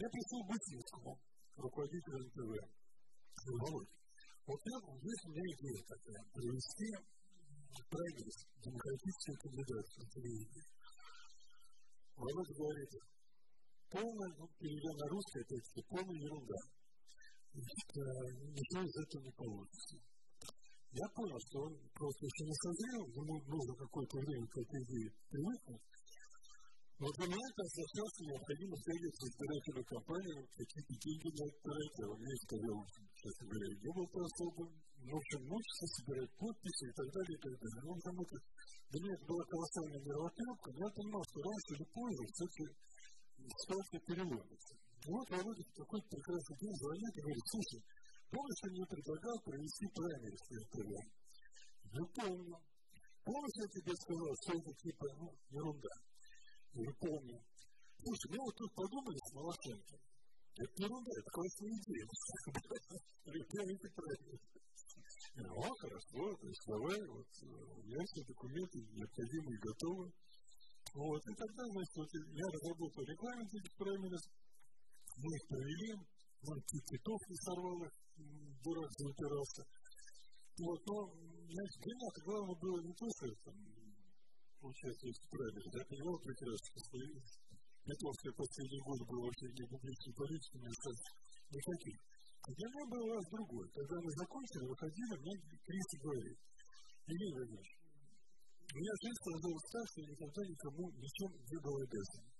Я 0.00 0.08
пришел 0.08 0.40
к 0.40 0.48
Бутинскому, 0.48 1.12
руководителю 1.56 2.18
НТВ. 2.24 2.52
Володь, 3.52 3.92
вот 4.48 4.60
я, 4.64 4.76
здесь 4.96 5.22
у 5.24 5.28
меня 5.28 5.46
идея 5.52 5.82
такая, 5.84 6.20
провести 6.32 6.88
праймерис, 7.88 8.38
демократические 8.64 9.36
кандидаты 9.44 9.92
на 9.98 10.06
телевидении. 10.08 10.66
Володя 12.16 12.54
говорит, 12.56 12.90
полная, 13.92 14.32
ну, 14.40 14.44
переведя 14.56 14.92
на 14.96 15.06
русский, 15.12 15.40
опять-таки, 15.44 15.80
полная 15.88 16.16
ерунда 16.16 16.77
ничего 17.54 18.82
из 18.84 18.96
этого 18.96 19.22
не 19.22 19.32
получится. 19.32 19.96
Я 20.92 21.06
понял, 21.14 21.38
что 21.38 21.58
он 21.68 21.72
просто 21.94 22.24
еще 22.24 22.44
не 22.48 22.56
созрел, 22.64 23.04
ему 23.12 23.34
нужно 23.44 23.74
какое-то 23.76 24.16
время 24.18 24.46
к 24.48 24.56
этой 24.56 24.82
идее 24.84 25.12
привыкнуть. 25.28 25.84
Но 26.98 27.06
для 27.14 27.26
меня 27.30 27.46
это 27.46 27.62
означало, 27.62 28.10
необходимо 28.26 28.74
встретиться 28.74 29.22
с 29.22 29.28
избирательной 29.30 29.86
кампанией, 29.86 30.42
какие-то 30.50 30.94
деньги 30.98 31.28
это 31.30 31.46
тратить. 31.62 32.02
А 32.02 32.16
мне 32.18 32.34
сказал, 32.42 32.78
честно 33.14 33.42
говоря, 33.46 33.68
не 33.78 33.90
был 33.94 34.06
особо. 34.18 34.62
В 34.98 35.14
общем, 35.14 35.40
мучиться, 35.46 35.86
собирать 35.94 36.32
подписи 36.42 36.84
и 36.90 36.94
так 36.98 37.08
далее, 37.14 37.36
и 37.38 37.42
так 37.46 37.54
далее. 37.54 37.82
Ну, 37.86 37.94
потому 38.02 38.20
что 38.26 38.36
для 38.90 38.98
меня 38.98 39.14
это 39.14 39.24
была 39.30 39.44
колоссальная 39.46 40.02
мировоззренка, 40.02 40.68
но 40.74 40.78
я 40.82 40.90
понимал, 40.90 41.22
что 41.22 41.38
раньше 41.38 41.70
или 41.78 41.86
позже 41.94 42.22
все-таки 42.34 42.64
ситуация 43.46 44.00
переломится. 44.02 44.77
И 45.08 45.10
вот 45.10 45.24
Володя 45.30 45.64
в 45.64 45.72
такой 45.72 46.02
прекрасный 46.04 46.56
день 46.60 46.74
звонит 46.76 47.16
и 47.16 47.20
говорит, 47.24 47.46
слушай, 47.48 47.80
помнишь, 48.28 48.60
я 48.60 48.68
мне 48.76 48.84
предлагал 48.92 49.36
провести 49.40 49.86
праймерис 49.96 50.44
в 50.44 50.52
РТВ? 50.52 50.90
Я 51.96 52.04
помню. 52.12 52.56
Помнишь, 53.24 53.56
я 53.56 53.68
тебе 53.72 53.94
сказал, 53.96 54.32
что 54.36 54.52
это 54.52 54.72
типа, 54.84 55.06
ну, 55.16 55.32
ерунда. 55.48 55.94
Я 56.76 56.92
помню. 57.00 57.40
Слушай, 58.04 58.28
мы 58.28 58.36
вот 58.36 58.54
тут 58.60 58.70
подумали 58.76 59.16
с 59.16 59.32
Малашенко. 59.32 59.96
Это 59.96 60.74
ерунда, 60.76 61.10
это 61.16 61.30
классная 61.32 61.72
идея. 61.72 62.04
Ребята, 63.32 63.88
правильно. 63.96 64.36
Ну, 65.40 65.72
хорошо, 65.80 66.36
то 66.36 66.46
есть 66.48 66.64
давай, 66.68 67.00
вот, 67.08 67.30
у 67.48 67.80
меня 67.80 68.04
все 68.12 68.20
документы 68.28 68.76
необходимые 68.92 69.56
готовы. 69.56 70.12
Вот, 70.92 71.22
и 71.24 71.32
тогда, 71.32 71.64
значит, 71.64 71.96
вот 71.96 72.08
я 72.12 72.46
разработал 72.48 73.04
регламент 73.04 73.54
этих 73.54 73.72
праймерис, 73.76 74.24
мы 75.18 75.28
их 75.34 75.44
провели, 75.48 75.90
он 76.46 76.56
чуть 76.62 76.86
цветов 76.86 77.20
не 77.28 77.36
сорвал 77.42 77.78
их, 77.82 77.92
дурак 78.62 78.90
заупирался. 78.98 79.62
Вот, 80.58 80.80
но, 80.86 80.96
значит, 81.54 81.78
для 81.82 81.92
меня 81.94 82.08
главное 82.24 82.58
было 82.58 82.78
не 82.82 82.94
то, 82.94 83.06
что 83.14 83.26
там, 83.46 83.56
участвовать 84.62 85.18
в 85.18 85.28
праймерис, 85.30 85.74
я 85.74 85.84
понимал 85.86 86.18
прекрасно, 86.18 86.78
что 86.82 86.98
Петровская 87.88 88.34
последний 88.36 88.82
год 88.84 89.00
был 89.08 89.20
вообще 89.24 89.46
не 89.48 89.64
публичной 89.64 90.14
политики, 90.18 90.56
не 90.60 90.68
никаких. 90.68 91.98
Для 92.48 92.66
меня 92.68 92.84
было 92.84 93.06
раз 93.16 93.24
другое. 93.32 93.66
Когда 93.72 93.96
мы 94.02 94.10
закончили, 94.12 94.64
выходили, 94.68 95.14
мне 95.18 95.34
Криси 95.64 95.96
говорит, 96.04 96.38
Илья 97.08 97.28
Владимирович, 97.32 97.70
у 98.68 98.76
меня 98.76 98.92
жизнь 99.00 99.20
сложилась 99.24 99.68
так, 99.72 99.84
что 99.88 99.98
я 100.00 100.08
никогда 100.12 100.42
никому 100.44 100.82
ничем 101.00 101.30
не 101.32 101.58
был 101.64 101.74
обязан. 101.80 102.37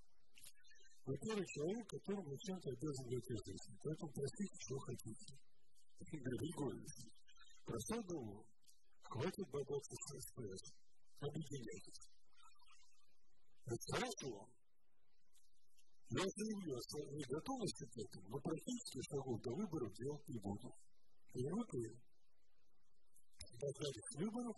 Вы 1.09 1.17
первый 1.25 1.47
человек, 1.47 1.89
которому 1.89 2.37
чем-то 2.37 2.69
обязан 2.69 3.07
этой 3.09 3.37
жизни. 3.41 3.79
Поэтому 3.83 4.13
простите, 4.13 4.57
что 4.61 4.79
хотите. 4.79 5.39
Говорю, 6.05 6.37
Григорий, 6.37 6.87
простой 7.65 7.99
одного, 8.01 8.45
хватит 9.05 9.49
бодаться 9.49 9.95
с 9.97 10.21
СПС. 10.21 10.63
Объединяйтесь. 11.21 12.11
Это 13.65 13.97
хорошо. 13.97 14.49
Я 16.11 16.25
заявлю 16.29 16.77
о 16.77 16.83
своей 16.83 17.25
готовности 17.25 17.85
к 17.87 17.97
этому, 17.97 18.29
но 18.29 18.41
практически 18.41 19.01
шагов 19.09 19.41
до 19.41 19.55
выборов 19.55 19.95
делать 19.95 20.29
не 20.29 20.39
буду. 20.41 20.75
Привыкли 21.33 21.97
дождались 23.59 24.15
выборов. 24.17 24.57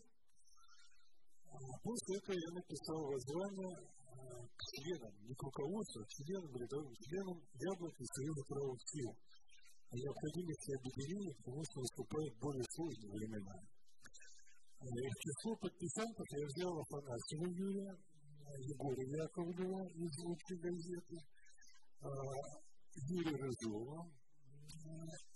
После 1.61 2.17
этого 2.17 2.37
я 2.37 2.51
написал 2.57 3.01
воззвание 3.05 3.75
к 3.77 4.61
членам, 4.73 5.13
не 5.29 5.35
к 5.35 5.43
руководству, 5.43 6.01
а 6.01 6.05
к 6.05 6.13
членам, 6.17 6.57
рядовым 6.57 6.95
членам 6.97 7.37
Яблока 7.53 8.01
и 8.01 8.13
Союза 8.17 8.43
правых 8.49 8.81
сил 8.89 9.11
о 9.91 9.97
необходимости 9.97 10.71
объединения, 10.73 11.35
потому 11.37 11.61
что 11.65 11.81
наступают 11.81 12.33
более 12.41 12.65
сложные 12.77 13.13
времена. 13.13 13.57
В 14.81 15.17
число 15.21 15.57
подписантов 15.57 16.27
я 16.33 16.47
взял 16.47 16.73
Афанасьева 16.81 17.49
Юрия, 17.53 17.93
Егора 18.65 19.05
Яковлева 19.05 19.83
из 19.93 20.13
«Лучшей 20.25 20.59
газеты», 20.65 21.17
Юрия 22.01 23.37
Рыжова 23.37 24.09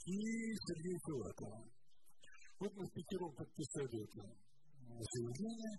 и 0.06 0.16
Сергея 0.64 0.98
Филатова. 1.04 1.60
Вот 2.60 2.72
мы 2.74 2.86
в 2.86 2.92
пятером 2.92 3.34
подписали 3.34 4.02
это 4.02 4.22
заявление. 5.12 5.78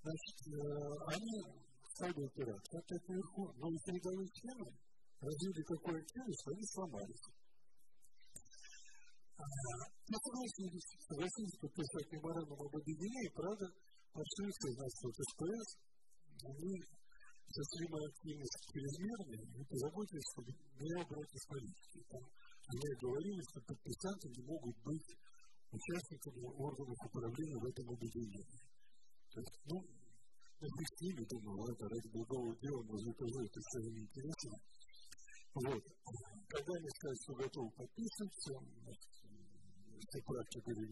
Значит, 0.00 0.36
они 0.48 1.34
стали 1.92 2.24
опираться 2.24 2.78
опять 2.78 3.08
наверху, 3.08 3.52
но 3.60 3.68
и 3.68 3.78
передовые 3.84 4.28
члены 4.32 4.68
развили 5.20 5.62
такую 5.68 6.00
активность, 6.00 6.40
что 6.40 6.50
они 6.56 6.64
сломались. 6.72 7.24
Мы 10.08 10.16
согласились, 10.16 10.88
согласились 11.04 11.60
подписать 11.60 12.12
меморандум 12.12 12.60
об 12.60 12.76
объединении, 12.76 13.36
правда, 13.36 13.66
пошли 14.12 14.48
все, 14.48 14.68
значит, 14.72 15.00
вот 15.04 15.16
СПС, 15.20 15.68
они 16.48 16.72
сошли 17.50 17.84
мою 17.92 18.06
активность 18.08 18.56
чрезмерной 18.72 19.42
и 19.44 19.64
позаботились, 19.68 20.28
чтобы 20.32 20.48
меня 20.80 21.04
брать 21.04 21.32
из 21.34 21.44
политики. 21.44 21.98
Там, 22.08 22.24
они 22.24 22.88
говорили, 23.04 23.40
что 23.52 23.58
подписанты 23.68 24.26
не 24.32 24.42
могут 24.48 24.76
быть 24.80 25.08
участниками 25.72 26.46
органов 26.56 26.98
управления 27.04 27.58
в 27.60 27.68
этом 27.68 27.86
объединении. 27.90 28.69
Ну, 29.34 29.78
ними 31.00 31.24
думаю, 31.24 31.56
ладно, 31.62 31.88
ради 31.88 32.08
благого 32.12 32.56
дела, 32.60 32.82
но 32.82 32.96
закажу 32.98 33.40
это 33.40 33.58
все 33.60 33.78
неинтересно. 33.90 34.56
Вот. 35.54 35.82
Когда 36.50 36.72
они 36.74 36.88
сказали, 36.90 37.18
что 37.22 37.32
готовы 37.34 37.70
подписывать, 37.70 38.34
все, 38.34 38.54
все 40.00 40.18
правки 40.26 40.58
были 40.66 40.84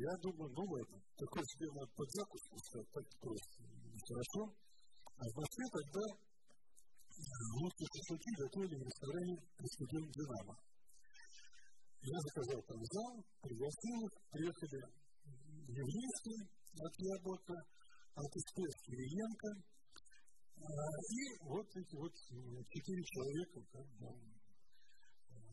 я 0.00 0.16
думаю, 0.22 0.50
ну 0.56 0.64
ладно, 0.64 0.98
такой 1.16 1.44
себе 1.44 1.68
надо 1.72 1.90
под 1.94 2.08
закуску, 2.10 2.56
так 2.72 3.04
просто 3.20 3.62
хорошо. 4.08 4.42
А 5.20 5.24
в 5.28 5.34
Москве 5.36 5.66
тогда 5.76 6.04
русские 7.60 7.88
шашлыки 7.92 8.30
готовили 8.40 8.76
в 8.80 8.84
ресторане 8.88 9.36
«Господин 9.58 10.04
Динамо». 10.10 10.56
Я 12.02 12.18
заказал 12.18 12.62
там 12.62 12.80
зал, 12.80 13.12
пригласил 13.42 13.96
их, 14.08 14.12
приехали 14.30 14.99
Евлейский 15.68 16.40
от 16.80 16.94
Яблока, 16.98 17.54
от 18.14 18.30
СПС 18.32 18.76
Кириенко, 18.86 19.50
и 20.60 21.20
вот 21.48 21.68
эти 21.74 21.96
вот 21.96 22.14
четыре 22.68 23.02
человека 23.04 23.60
как, 23.72 23.86
там, 23.98 24.16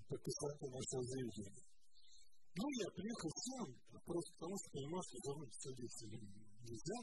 подписали 0.07 0.67
наше 0.67 0.99
заявление. 0.99 1.63
Ну, 2.57 2.65
я 2.81 2.89
приехал 2.91 3.29
сам, 3.29 3.67
просто 4.03 4.33
потому 4.33 4.57
что 4.57 4.67
понимал, 4.71 5.01
что 5.03 5.17
за 5.23 5.31
мной 5.37 5.49
садиться 5.51 6.05
нельзя. 6.07 6.99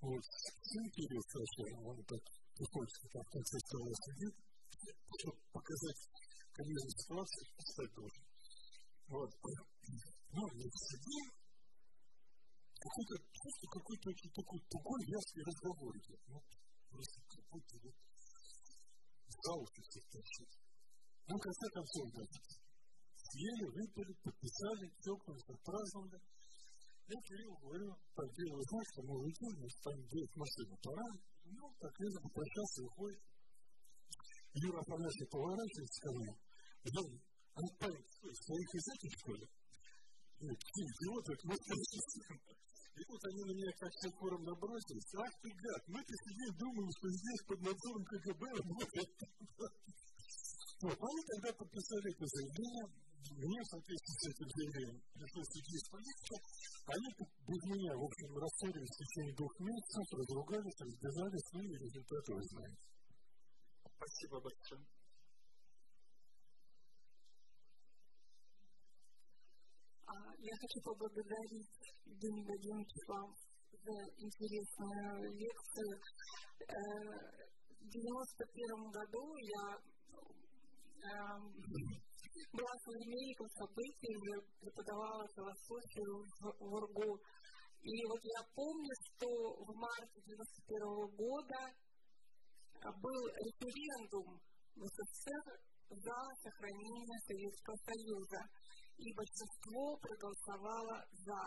Вот, 0.00 0.24
сын 0.24 0.86
Кирилл 0.90 1.22
Саша, 1.28 1.76
он 1.84 1.96
так 2.04 2.22
приходится, 2.56 3.08
там 3.12 3.22
в 3.22 3.30
конце 3.30 3.58
стола 3.60 3.92
сидит, 3.92 4.34
чтобы 5.20 5.38
показать 5.52 6.00
комизм 6.56 6.88
ситуации, 6.88 7.44
писать 7.60 7.92
должен. 7.94 8.24
Вот. 9.08 9.30
Ну, 10.32 10.42
я 10.56 10.68
сидим, 10.72 11.26
какой-то, 12.80 13.14
просто 13.20 13.64
какой-то 13.76 14.04
очень 14.08 14.32
такой 14.32 14.60
тугой, 14.72 15.00
вязкий 15.04 15.42
разговор 15.44 15.92
идет. 16.00 16.20
Ну, 16.28 16.38
просто 16.88 17.16
какой-то 17.28 17.74
вот 17.84 17.96
за 19.30 19.52
уши 19.60 19.80
всех 19.84 20.04
торчит. 20.08 20.50
Ну, 21.28 21.34
в 21.36 21.42
конце 21.44 21.66
концов, 21.76 22.06
да, 22.16 22.22
съели, 23.30 23.66
выпили, 23.68 24.12
подписали, 24.24 24.84
чокнулись, 25.04 25.48
отпраздновали. 25.48 26.18
Я 27.10 27.18
Кириллу 27.26 27.56
говорю, 27.58 27.90
так, 28.14 28.28
Кирилл, 28.34 28.58
знаешь, 28.70 28.90
что 28.94 29.00
мы 29.02 29.14
улетим, 29.18 29.52
мы 29.60 29.68
с 29.68 29.78
вами 29.84 30.02
делать 30.08 30.34
машину, 30.36 30.72
пора. 30.82 31.08
Ну, 31.44 31.64
так, 31.80 31.92
я 31.98 32.20
попрощался, 32.22 32.78
уходит. 32.86 33.22
Юра 34.54 34.80
Афанасьев 34.80 35.28
поворачивается 35.30 35.98
ко 36.02 36.10
мне. 36.16 36.32
Жень, 36.90 37.20
а 37.54 37.60
ну, 37.60 37.68
парень, 37.78 38.06
своих 38.08 38.70
из 38.74 38.86
этих, 38.94 39.10
что 39.20 39.32
ли? 39.34 39.46
Нет, 40.40 40.56
какие 40.56 40.88
идиоты, 40.88 41.32
мы 41.44 41.54
И 41.54 43.02
вот 43.08 43.22
они 43.28 43.42
на 43.44 43.52
меня 43.52 43.72
как 43.76 43.92
хором 44.16 44.42
набросились. 44.44 45.14
Ах 45.20 45.32
ты 45.42 45.48
гад, 45.52 45.82
мы-то 45.88 46.14
сидим, 46.24 46.50
думаем, 46.56 46.90
что 46.96 47.06
здесь 47.12 47.42
под 47.46 47.60
надзором 47.60 48.04
КГБ 48.04 48.42
работает. 48.48 49.10
Вот, 50.80 50.96
они 50.96 51.20
тогда 51.28 51.52
подписали 51.60 52.08
это 52.08 52.24
заявление, 52.24 52.88
мне, 53.36 53.60
в 53.60 53.68
соответствии 53.68 54.16
с 54.16 54.26
этим 54.32 54.48
заявлением, 54.48 55.02
пришлось 55.12 55.52
идти 55.60 55.76
из 55.76 55.84
политики. 55.92 56.36
Они 56.88 57.08
без 57.20 57.62
меня, 57.68 57.92
в 58.00 58.04
общем, 58.08 58.32
рассорились 58.32 58.88
в 58.88 58.98
течение 59.04 59.34
двух 59.36 59.52
месяцев, 59.60 60.06
разругались, 60.16 60.80
разбежались, 60.80 61.48
ну 61.52 61.60
и 61.60 61.76
результаты 61.84 62.32
вы 62.32 62.42
знаете. 62.48 62.80
Спасибо 63.92 64.40
большое. 64.40 64.99
Я 70.10 70.54
хочу 70.56 70.80
поблагодарить 70.82 71.70
Владимировича 72.04 73.00
вам 73.06 73.30
за 73.70 73.96
интересную 74.18 75.30
лекцию. 75.38 75.92
В 76.58 76.64
1991 77.86 78.90
году 78.90 79.22
я 79.38 79.64
была 82.52 82.74
современником 82.82 83.48
событий, 83.50 84.14
преподавала 84.60 85.24
философию 85.34 86.26
в 86.40 86.42
УРГУ. 86.58 87.12
И 87.82 88.04
вот 88.06 88.22
я 88.24 88.42
помню, 88.54 88.94
что 89.06 89.28
в 89.64 89.74
марте 89.74 90.20
91 90.26 91.06
года 91.16 91.70
был 92.98 93.20
референдум 93.46 94.40
в 94.74 94.82
СССР 94.86 95.44
за 95.90 96.18
сохранение 96.42 97.18
Советского 97.26 97.76
Союза. 97.86 98.40
И 99.00 99.14
большинство 99.14 99.96
проголосовало 99.96 101.06
за. 101.24 101.42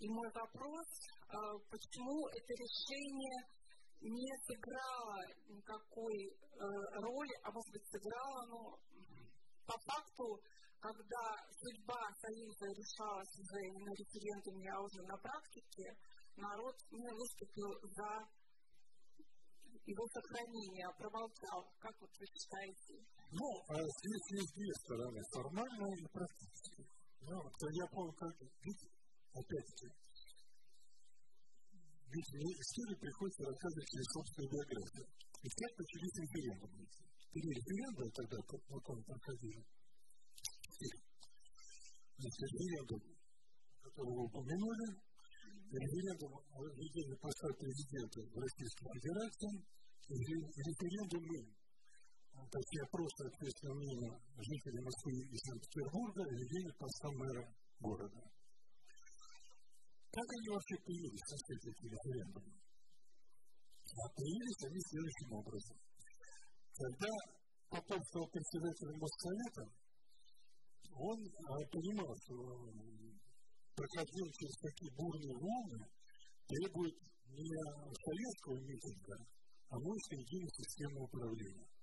И 0.00 0.08
мой 0.08 0.30
вопрос, 0.32 0.88
а, 1.28 1.36
почему 1.68 2.28
это 2.28 2.52
решение 2.64 3.38
не 4.00 4.32
сыграло 4.46 5.20
никакой 5.48 6.16
э, 6.28 6.64
роли, 7.00 7.34
а 7.42 7.52
может 7.52 7.72
быть 7.72 7.88
сыграло, 7.88 8.46
но 8.48 8.78
по 9.66 9.76
факту, 9.80 10.40
когда 10.80 11.24
судьба 11.60 12.00
Союза 12.20 12.66
решалась 12.76 13.34
уже 13.40 13.60
не 13.68 13.84
на 13.84 13.92
референдуме, 13.92 14.70
а 14.72 14.80
уже 14.80 15.02
на 15.08 15.16
практике, 15.16 15.96
народ 16.36 16.76
не 16.90 17.10
выступил 17.12 17.70
за 17.96 18.28
его 19.86 20.06
сохранение, 20.08 20.86
а 20.86 20.96
промолчал. 20.96 21.72
Как 21.78 21.92
вот 22.00 22.10
вы 22.18 22.26
считаете? 22.26 23.04
Ну, 23.34 23.46
а 23.66 23.74
здесь 23.74 24.26
есть 24.30 24.54
две 24.54 24.72
стороны, 24.86 25.18
формальная 25.34 25.94
и 25.98 26.06
практическая. 26.06 26.86
Ну, 27.26 27.36
то 27.42 27.64
я 27.66 27.86
помню, 27.90 28.12
как, 28.14 28.30
опять-таки, 28.30 29.88
ведь 32.14 32.30
мне 32.30 32.46
историю 32.62 32.98
приходится 33.02 33.42
рассказывать 33.42 33.88
через 33.90 34.06
собственную 34.14 34.50
биографию. 34.54 35.06
И 35.42 35.48
как 35.50 35.70
начались 35.82 36.14
референдумы. 36.22 36.86
Три 37.34 37.42
референдума 37.42 38.10
тогда, 38.14 38.38
вот 38.70 38.84
он 38.86 39.02
проходили. 39.02 39.62
Значит, 42.14 42.38
референдум, 42.38 43.02
который 43.82 44.14
вы 44.14 44.22
упомянули, 44.30 44.86
референдум 45.74 46.32
о 46.38 46.58
введении 46.70 47.18
поста 47.18 47.50
президента 47.58 48.18
в 48.30 48.38
Российской 48.38 48.86
Федерации, 48.94 49.54
референдумы, 50.06 51.63
такие 52.54 52.82
опросы 52.82 53.20
общественного 53.26 53.76
мнения 53.78 54.12
жителей 54.38 54.82
Москвы 54.82 55.12
и 55.12 55.36
Санкт-Петербурга, 55.38 56.22
введение 56.30 56.74
поста 56.78 57.08
мэра 57.14 57.44
города. 57.80 58.20
Как 60.14 60.26
они 60.30 60.48
вообще 60.54 60.76
появились, 60.86 61.26
так 61.26 61.38
сказать, 61.42 61.66
эти 61.74 61.84
референдумы? 61.90 62.54
А 63.94 64.04
появились 64.14 64.62
они 64.66 64.80
следующим 64.80 65.30
образом. 65.34 65.76
Когда 66.74 67.12
Попов 67.70 68.00
стал 68.06 68.26
председателем 68.30 68.98
Моссовета, 68.98 69.64
он 70.94 71.18
а, 71.26 71.54
понимал, 71.74 72.10
что 72.22 72.34
проходил 73.74 74.26
через 74.30 74.56
такие 74.62 74.90
бурные 74.94 75.34
волны, 75.34 75.80
требует 76.46 76.94
не 77.34 77.50
советского 77.90 78.58
митинга, 78.62 79.16
а 79.70 79.74
мощной 79.74 80.22
системы 80.22 81.02
управления. 81.02 81.73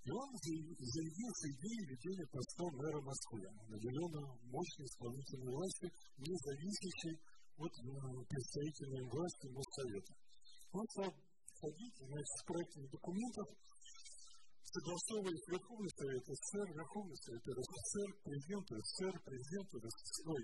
И 0.00 0.10
он 0.10 0.28
заявил 0.32 1.30
с 1.36 1.42
идеей 1.44 1.84
ведения 1.92 2.26
поста 2.32 2.64
мэра 2.72 3.00
Москвы, 3.04 3.44
наделенного 3.68 4.32
мощной 4.48 4.86
исполнительной 4.88 5.52
властью, 5.52 5.90
не 6.16 6.34
зависящей 6.40 7.16
от 7.60 7.68
э, 7.68 8.24
представительной 8.24 9.04
власти 9.12 9.46
Моссовета. 9.52 10.12
Он 10.72 10.84
стал 10.88 11.12
ходить 11.60 11.96
значит, 12.00 12.32
с 12.32 12.44
проектами 12.48 12.88
документов, 12.88 13.46
согласовываясь 14.64 15.48
Верховный 15.52 15.92
Совет 15.92 16.24
СССР, 16.24 16.66
Верховный 16.80 17.18
Совет 17.20 17.44
РСФСР, 17.44 18.08
президент 18.24 18.66
СССР, 18.72 19.14
президент 19.20 19.68
РСФСР, 19.84 20.30
ой, 20.32 20.42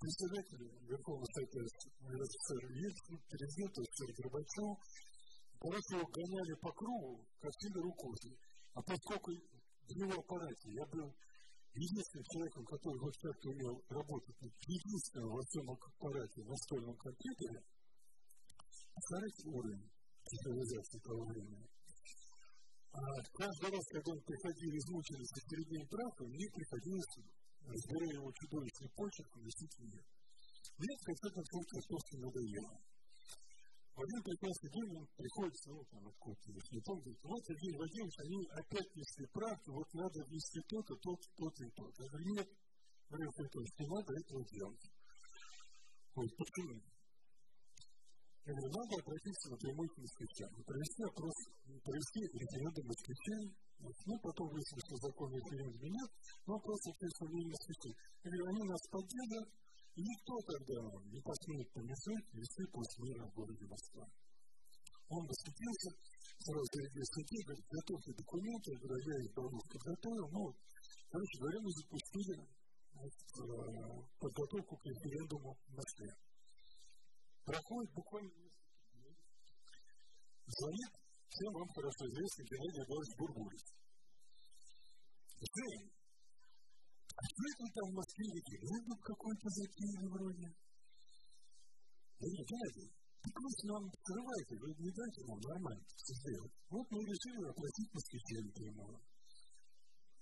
председатель 0.00 0.64
Верховного 0.88 1.28
Совета 1.28 1.58
РСФСР 1.60 2.62
Ельцин, 2.72 3.16
президент 3.28 3.74
СССР 3.76 4.10
Горбачев. 4.16 4.72
Короче, 5.60 5.92
его 5.92 6.06
гоняли 6.08 6.54
по 6.60 6.72
кругу, 6.72 7.26
сильно 7.60 7.80
рукой. 7.82 8.16
А 8.74 8.82
поскольку 8.82 9.30
в 9.30 9.90
его 9.94 10.18
аппарате 10.18 10.68
я 10.74 10.84
был 10.86 11.14
единственным 11.74 12.24
человеком, 12.26 12.64
который 12.66 12.98
хоть 12.98 13.18
как-то 13.18 13.48
умел 13.50 13.82
работать 13.88 14.36
единственным 14.66 15.30
во 15.30 15.42
всем 15.42 15.70
аппарате 15.70 16.42
настольном 16.42 16.96
компьютере, 16.96 17.62
посмотрите 18.94 19.48
уровень 19.48 19.90
цифровизации 20.26 20.98
того 21.06 21.24
времени. 21.26 21.66
А 22.94 23.00
каждый 23.34 23.70
раз, 23.70 23.84
когда 23.90 24.10
он 24.10 24.20
приходил 24.22 24.70
измученный 24.74 25.26
со 25.26 25.40
середины 25.46 25.86
прав, 25.86 26.14
мне 26.18 26.46
приходилось, 26.50 27.14
разбирая 27.62 28.14
его 28.14 28.30
чудовищный 28.32 28.90
почерк, 28.94 29.36
носить 29.36 29.74
мне. 29.78 30.02
Мне 30.78 30.94
в 30.98 31.04
конце 31.06 31.26
концов 31.30 31.62
чертовски 31.70 32.16
надоело. 32.22 32.74
В 33.94 34.02
один 34.02 34.20
прекрасный 34.26 34.70
день 34.74 34.90
он 34.90 35.06
приходит, 35.14 35.54
ну, 35.70 35.78
там, 35.86 36.02
откуда-то, 36.02 36.50
не 36.50 36.82
помню, 36.82 37.14
вот, 37.22 37.42
Евгений 37.46 37.78
Владимирович, 37.78 38.18
они 38.26 38.38
опять 38.50 38.90
несли 38.90 39.26
правду, 39.30 39.70
вот 39.70 39.88
надо 39.94 40.18
внести 40.26 40.58
то-то, 40.66 40.94
то-то, 40.98 41.26
то-то 41.38 41.62
и 41.62 41.70
то-то. 41.78 42.02
Я 42.02 42.08
говорю, 42.10 42.26
нет, 42.34 42.48
Мария 43.06 43.30
Федорович, 43.38 43.70
не 43.78 43.86
надо 43.86 44.10
этого 44.18 44.42
делать. 44.50 44.84
Вот, 46.18 46.30
почему? 46.34 46.74
Я 48.44 48.50
говорю, 48.50 48.70
надо 48.74 48.92
обратиться 48.98 49.46
напрямую 49.54 49.88
к 49.88 49.98
москвичам, 50.02 50.50
провести 50.66 51.02
опрос, 51.06 51.36
провести 51.86 52.20
референдум 52.34 52.86
москвичей, 52.90 53.42
ну, 53.78 54.14
потом 54.18 54.46
выяснилось, 54.50 54.86
что 54.90 54.96
закон 55.06 55.30
референдума 55.38 55.86
нет, 55.86 56.10
но 56.50 56.58
опрос 56.58 56.82
общественного 56.90 57.30
мнения 57.30 57.54
москвичей. 57.54 57.94
Я 57.94 58.26
говорю, 58.26 58.44
они 58.50 58.62
нас 58.74 58.82
поддержат, 58.90 59.48
никто 60.02 60.34
тогда 60.46 60.80
не 61.06 61.20
посмеет 61.22 61.68
помешать 61.72 62.26
вести 62.34 62.62
курс 62.72 62.90
мира 62.98 63.22
в 63.26 63.34
городе 63.34 63.66
Москва. 63.66 64.04
Он 65.08 65.22
восхитился, 65.26 65.90
сразу 66.40 66.64
зарядил 66.72 67.04
статьи, 67.04 67.38
говорит, 67.44 67.66
готовьте 67.68 68.10
документы, 68.18 68.66
я 68.72 68.78
говорю, 68.78 69.04
я 69.04 69.18
их 69.24 69.32
подготовил, 69.34 70.26
ну, 70.32 70.42
короче 71.10 71.34
говоря, 71.38 71.58
мы 71.60 71.70
запустили 71.70 72.34
э, 72.40 73.04
подготовку 74.18 74.76
к 74.76 74.86
референдуму 74.86 75.50
в 75.54 75.72
Москве. 75.76 76.10
Проходит 77.44 77.92
буквально 77.92 78.44
звонит 80.46 80.92
всем 81.28 81.52
вам 81.52 81.68
хорошо 81.68 82.02
известный 82.06 82.46
Геннадий 82.46 82.82
Эдуардович 82.84 83.16
Бурбулис. 83.18 83.66
Жень, 85.44 85.90
а 87.14 87.22
что 87.22 87.42
это 87.46 87.64
там 87.74 87.86
в 87.90 87.94
Москве 87.94 88.26
референдум 88.26 88.98
какой-то 88.98 89.46
затеяли 89.46 90.08
вроде? 90.10 90.48
Я 92.18 92.26
говорю, 92.26 92.44
Геннадий, 92.44 92.88
так 93.22 93.34
вы 93.38 93.50
нам 93.70 93.82
скрываете, 93.88 94.54
вы 94.58 94.68
не 94.82 94.90
дайте 94.90 95.20
нам 95.24 95.40
нормально 95.40 95.84
все 95.94 96.12
сделать. 96.18 96.54
Вот 96.68 96.86
мы 96.90 96.98
решили 97.06 97.40
опросить 97.46 97.90
москвичей 97.94 98.40
напрямую. 98.44 98.98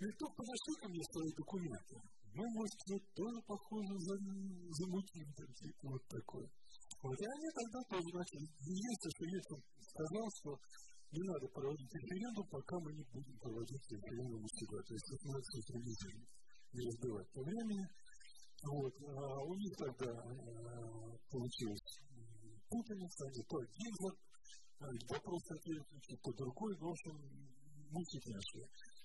И 0.02 0.06
только 0.18 0.34
подошли 0.36 0.74
ко 0.82 0.86
мне 0.92 1.04
свои 1.10 1.30
документы. 1.32 1.96
Мы, 2.32 2.44
может, 2.52 2.78
тоже 3.14 3.38
похоже 3.46 3.92
замутим, 4.06 5.28
типа 5.32 5.84
вот 5.96 6.04
такое. 6.08 6.48
Вот, 7.02 7.16
и 7.18 7.26
они 7.26 7.48
тогда 7.56 7.80
тоже 7.88 8.08
начали. 8.12 8.46
Единственное, 8.62 9.14
что 9.16 9.24
Ельцин 9.32 9.60
сказал, 9.80 10.26
что 10.38 10.50
не 11.12 11.22
надо 11.28 11.46
проводить 11.52 11.92
референдум, 11.92 12.46
пока 12.48 12.74
мы 12.80 12.92
не 12.92 13.04
будем 13.12 13.36
проводить 13.38 13.84
референдум 13.90 14.42
у 14.42 14.48
себя. 14.48 14.78
То 14.80 14.92
есть, 14.94 15.08
это 15.12 15.28
сказать, 15.42 15.70
ревизию 15.76 16.41
не 16.72 16.86
разбивать 16.86 17.28
по 17.32 17.42
времени. 17.42 17.86
Вот. 18.64 18.94
А 19.02 19.42
у 19.42 19.54
них 19.54 19.72
тогда 19.76 20.10
э, 20.10 21.18
получилось 21.30 21.98
путаница, 22.68 23.24
не 23.28 23.42
то 23.44 23.56
один 23.58 23.94
вопрос 25.08 25.42
ответил, 25.50 26.18
то 26.22 26.32
другой, 26.32 26.72
в 26.76 26.88
общем, 26.88 27.14
муки 27.92 28.18
нашли. 28.26 28.64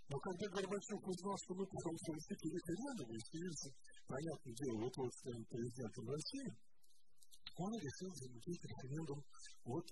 Но 0.09 0.17
когда 0.19 0.47
Горбачев 0.55 1.03
узнал, 1.03 1.35
что 1.43 1.53
мы 1.53 1.65
потом 1.67 1.93
провести 1.99 2.47
референдум, 2.47 3.11
и 3.11 3.19
становится, 3.19 3.69
понятное 4.07 4.55
дело, 4.55 4.75
вот-вот 4.87 5.13
станет 5.13 5.47
президентом 5.49 6.05
России, 6.07 6.49
он 7.57 7.71
решил 7.75 8.11
замутить 8.15 8.63
референдум 8.63 9.19
вот 9.65 9.85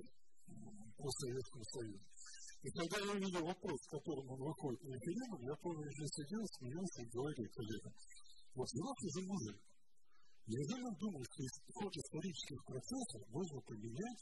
по 0.95 1.09
Советскому 1.11 1.65
Союзу. 1.75 2.14
И 2.65 2.69
когда 2.73 2.97
я 2.97 3.11
увидел 3.13 3.45
вопрос, 3.45 3.77
с 3.77 3.89
которым 3.93 4.25
он 4.25 4.41
выходит 4.41 4.81
на 4.81 4.97
референдум, 4.97 5.41
я 5.45 5.55
помню, 5.61 5.85
я 5.85 6.07
сидел, 6.09 6.41
смеялся 6.57 7.01
и 7.05 7.13
говорил 7.13 7.45
коллегам, 7.53 7.93
вот 8.57 8.65
взялся 8.73 9.07
за 9.13 9.21
мужик. 9.21 9.61
Неужели 10.49 10.81
он 10.81 10.95
думал, 10.97 11.21
что 11.29 11.45
ход 11.77 11.93
исторических 11.93 12.65
процессов 12.65 13.21
можно 13.29 13.61
поменять, 13.69 14.21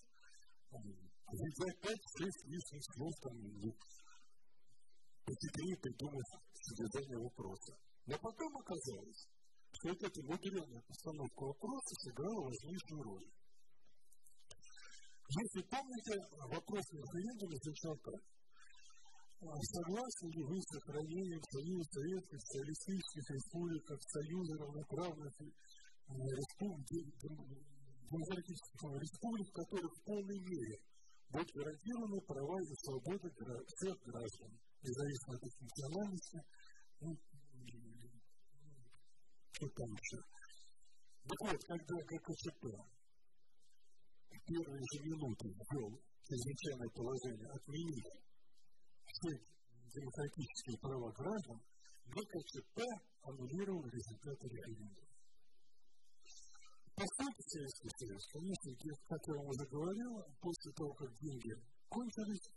взять 0.75 1.77
5-6 1.87 2.51
лишних 2.51 2.83
слов, 2.91 3.13
там, 3.23 3.35
посидеть, 5.23 5.79
придумать 5.79 6.31
содержание 6.51 7.23
вопроса. 7.23 7.71
Но 8.07 8.15
потом 8.19 8.51
оказалось, 8.59 9.23
что 9.71 9.87
вот 9.87 10.03
эта 10.03 10.19
мудренная 10.19 10.83
постановка 10.83 11.43
вопроса 11.47 11.95
сыграла 11.95 12.43
важнейшую 12.43 13.03
роль. 13.03 13.27
Если 15.29 15.61
помните, 15.69 16.11
вопрос 16.51 16.83
на 16.91 16.97
референдуме 16.99 17.57
звучал 17.63 17.97
так. 18.03 18.21
Согласны 19.43 20.27
ли 20.31 20.43
вы 20.43 20.55
с 20.61 20.67
сохранением 20.71 21.41
Союза 21.51 21.83
Советских 21.91 22.39
Социалистических 22.39 23.29
Республик 23.31 23.83
Союза 24.07 24.53
равноправных 24.57 25.33
демократических 28.13 28.79
республик, 29.01 29.47
в 29.47 29.53
которых 29.53 29.91
в 29.91 30.03
полной 30.05 30.39
мере 30.39 30.79
будут 31.29 31.51
гарантированы 31.55 32.21
права 32.21 32.61
и 32.61 32.75
свободы 32.85 33.29
всех 33.67 33.95
граждан, 34.05 34.51
независимо 34.83 35.35
от 35.35 35.43
их 35.43 35.61
национальности, 35.61 36.39
ну, 37.01 37.17
что 39.51 39.67
там 39.69 39.91
еще. 39.93 40.19
Так 41.23 41.39
вот, 41.41 41.63
когда 41.63 41.95
ГКЧП 42.05 42.63
первые 44.45 44.83
же 44.91 44.97
минуты 45.07 45.47
ввел 45.47 45.91
чрезвычайное 46.23 46.91
положение 46.95 47.49
отменив 47.51 48.05
все 49.07 49.31
демократические 49.93 50.77
права 50.79 51.11
граждан, 51.11 51.59
ГКЧП 52.07 52.77
аннулировал 53.23 53.85
результаты 53.85 54.47
референдума. 54.49 55.13
Поскольку 56.95 57.41
Советский 57.41 57.89
Союз, 57.97 58.21
конечно, 58.33 58.69
как 59.09 59.21
я 59.27 59.33
вам 59.33 59.47
уже 59.47 59.65
говорил, 59.65 60.11
после 60.41 60.71
того, 60.73 60.93
как 60.93 61.09
деньги 61.17 61.53
кончились, 61.89 62.47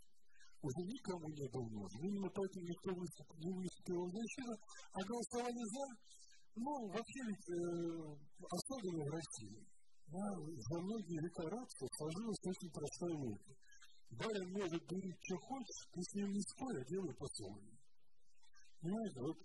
уже 0.61 0.81
никому 0.85 1.27
не 1.29 1.47
был 1.49 1.65
нужен. 1.69 1.99
Именно 2.05 2.29
поэтому 2.33 2.65
никто 2.65 2.89
не 2.91 3.51
выступил 3.53 4.01
защиту, 4.13 4.53
а 4.93 4.99
голосование 5.05 5.65
за, 5.65 5.85
ну, 6.55 6.71
вообще 6.89 7.21
ведь, 7.29 7.47
э, 7.49 7.61
особенно 8.45 9.03
в 9.05 9.13
России, 9.13 9.57
да, 10.07 10.23
за 10.39 10.79
многие 10.79 11.19
века 11.19 11.43
рабства 11.49 11.87
сложилась 11.97 12.43
очень 12.47 12.71
простая 12.71 13.15
логика. 13.15 13.53
Барин 14.11 14.47
может 14.55 14.81
говорить, 14.87 15.19
что 15.19 15.35
хочешь, 15.35 15.81
ты 15.91 15.99
с 16.01 16.13
ним 16.15 16.31
не 16.31 16.41
спорь, 16.41 16.79
а 16.79 16.85
делай 16.87 17.13
по-своему. 17.15 17.75
Понимаете, 18.79 19.19
вот 19.19 19.37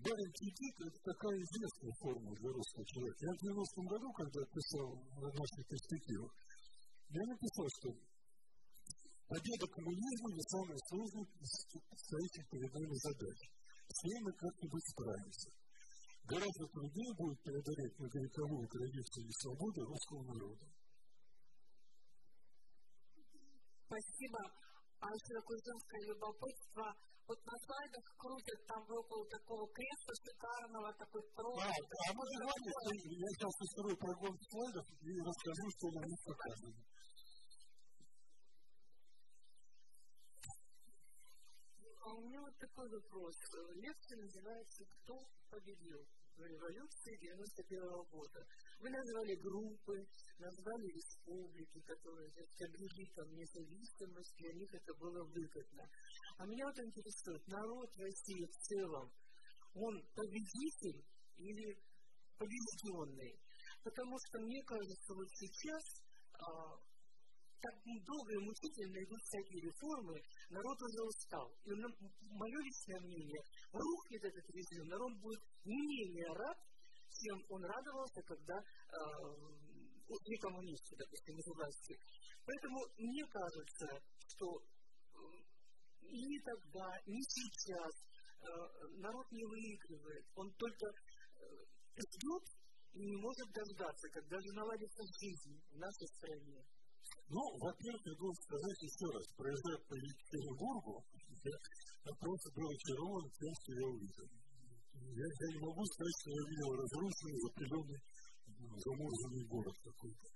Барин 0.00 0.32
Кредит– 0.32 0.74
это 0.88 0.98
такая 1.04 1.36
известная 1.36 1.92
форма 2.00 2.32
для 2.32 2.48
русского 2.48 2.84
человека. 2.86 3.20
Я 3.20 3.32
в 3.36 3.42
90-м 3.44 3.86
году, 3.92 4.08
когда 4.16 4.40
писал 4.48 4.88
на 5.20 5.28
наших 5.28 5.62
перспективах, 5.68 6.32
я 7.10 7.22
написал, 7.26 7.66
что 7.68 7.88
победа 9.28 9.66
коммунизма 9.68 10.28
не 10.32 10.44
самая 10.48 10.78
сложная 10.88 11.28
из 11.44 11.52
стоящих 12.08 12.48
перед 12.48 12.72
задач. 12.72 13.38
С 13.90 14.04
ней 14.04 14.20
мы 14.22 14.32
как-нибудь 14.32 14.86
справимся. 14.96 15.50
Гораздо 16.30 16.64
труднее 16.70 17.12
будет 17.18 17.42
преодолеть 17.42 17.98
многовековую 17.98 18.68
традицию 18.68 19.26
и 19.26 19.32
свободу 19.42 19.84
русского 19.84 20.22
народа. 20.30 20.66
Спасибо. 23.86 24.40
А 25.00 25.06
еще 25.10 25.32
такое 25.34 25.58
женское 25.66 26.02
любопытство– 26.06 26.86
вот 27.30 27.38
на 27.46 27.56
слайдах 27.62 28.04
крутят 28.18 28.60
там 28.66 28.82
около 28.90 29.24
такого 29.30 29.62
креста 29.70 30.12
шикарного, 30.18 30.92
такой 30.94 31.22
трон. 31.30 31.62
А, 31.62 31.70
а 31.70 32.12
можно 32.12 32.36
говорить, 32.42 33.06
я 33.06 33.28
сейчас 33.30 33.54
устрою 33.62 33.96
прогон 33.98 34.34
слайдов 34.50 34.86
и 34.98 35.10
расскажу, 35.22 35.66
что 35.70 35.86
на 35.94 36.02
них 36.10 36.20
показано. 36.26 36.80
А 42.02 42.14
у 42.14 42.20
меня 42.26 42.40
вот 42.40 42.56
такой 42.58 42.88
вопрос. 42.90 43.36
Лекция 43.78 44.18
называется 44.18 44.84
«Кто 44.90 45.14
победил?» 45.50 46.02
Революции 46.46 47.16
91 47.20 47.82
-го 47.82 48.04
года. 48.10 48.46
Вы 48.80 48.90
назвали 48.90 49.34
группы, 49.36 50.06
назвали 50.38 50.86
республики, 50.88 51.80
которые 51.80 52.28
обрели 52.28 53.04
там 53.14 53.28
независимость, 53.34 54.34
для 54.36 54.52
них 54.54 54.74
это 54.74 54.94
было 54.94 55.24
выгодно. 55.24 55.84
А 56.38 56.46
меня 56.46 56.64
вот 56.66 56.78
интересует, 56.78 57.46
народ 57.48 57.90
России 57.96 58.46
в 58.46 58.56
целом, 58.68 59.12
он 59.74 60.02
победитель 60.14 61.04
или 61.36 61.78
побежденный? 62.38 63.38
Потому 63.82 64.16
что 64.18 64.40
мне 64.40 64.62
кажется, 64.64 65.14
вот 65.14 65.28
сейчас 65.34 65.82
а, 66.34 66.76
так 67.60 67.74
долго 67.84 68.32
и 68.32 68.44
мучительно 68.44 68.96
идут 69.04 69.20
всякие 69.22 69.60
реформы, 69.68 70.22
народ 70.50 70.82
уже 70.82 71.02
устал. 71.02 71.48
И 71.64 71.70
мое 71.72 72.58
личное 72.60 73.00
мнение, 73.00 73.42
рухнет 73.72 74.24
этот 74.24 74.46
режим, 74.50 74.86
народ 74.88 75.12
будет 75.18 75.42
не 75.64 75.80
менее 75.80 76.28
рад, 76.34 76.58
чем 77.10 77.36
он 77.48 77.64
радовался, 77.64 78.22
когда 78.22 78.56
э, 78.58 78.64
при 80.06 80.36
коммунисте, 80.38 80.96
допустим, 80.96 81.38
из 81.38 81.46
власти. 81.46 81.96
Поэтому 82.44 82.78
мне 82.98 83.24
кажется, 83.26 83.86
что 84.28 84.46
и 86.02 86.26
не 86.26 86.40
тогда, 86.40 86.98
не 87.06 87.22
сейчас 87.22 87.94
э, 87.94 88.46
народ 88.98 89.26
не 89.30 89.44
выигрывает. 89.44 90.24
Он 90.34 90.50
только 90.54 90.86
э, 90.86 90.94
ждет 91.96 92.44
и 92.92 92.98
не 92.98 93.16
может 93.16 93.48
дождаться, 93.52 94.08
когда 94.10 94.36
же 94.40 94.52
наладится 94.54 95.02
жизнь 95.20 95.62
в 95.70 95.78
нашей 95.78 96.08
стране. 96.18 96.64
Ну, 97.30 97.42
во-первых, 97.62 98.02
я 98.10 98.14
должен 98.18 98.42
сказать 98.42 98.80
еще 98.82 99.06
раз, 99.06 99.22
проезжая 99.38 99.78
по 99.86 99.94
Екатеринбургу, 99.94 100.94
я 101.46 102.12
просто 102.18 102.46
был 102.58 102.66
очарован 102.66 103.26
тем, 103.38 103.52
что 103.54 103.70
я 103.70 103.86
увидел. 103.86 104.28
Я, 105.14 105.26
я 105.30 105.48
не 105.54 105.60
могу 105.62 105.82
сказать, 105.94 106.16
что 106.18 106.28
я 106.34 106.42
видел 106.50 106.70
разрушенный, 106.74 107.38
запыленный, 107.38 108.00
замурзанный 108.82 109.44
город 109.46 109.76
какой-то. 109.78 110.26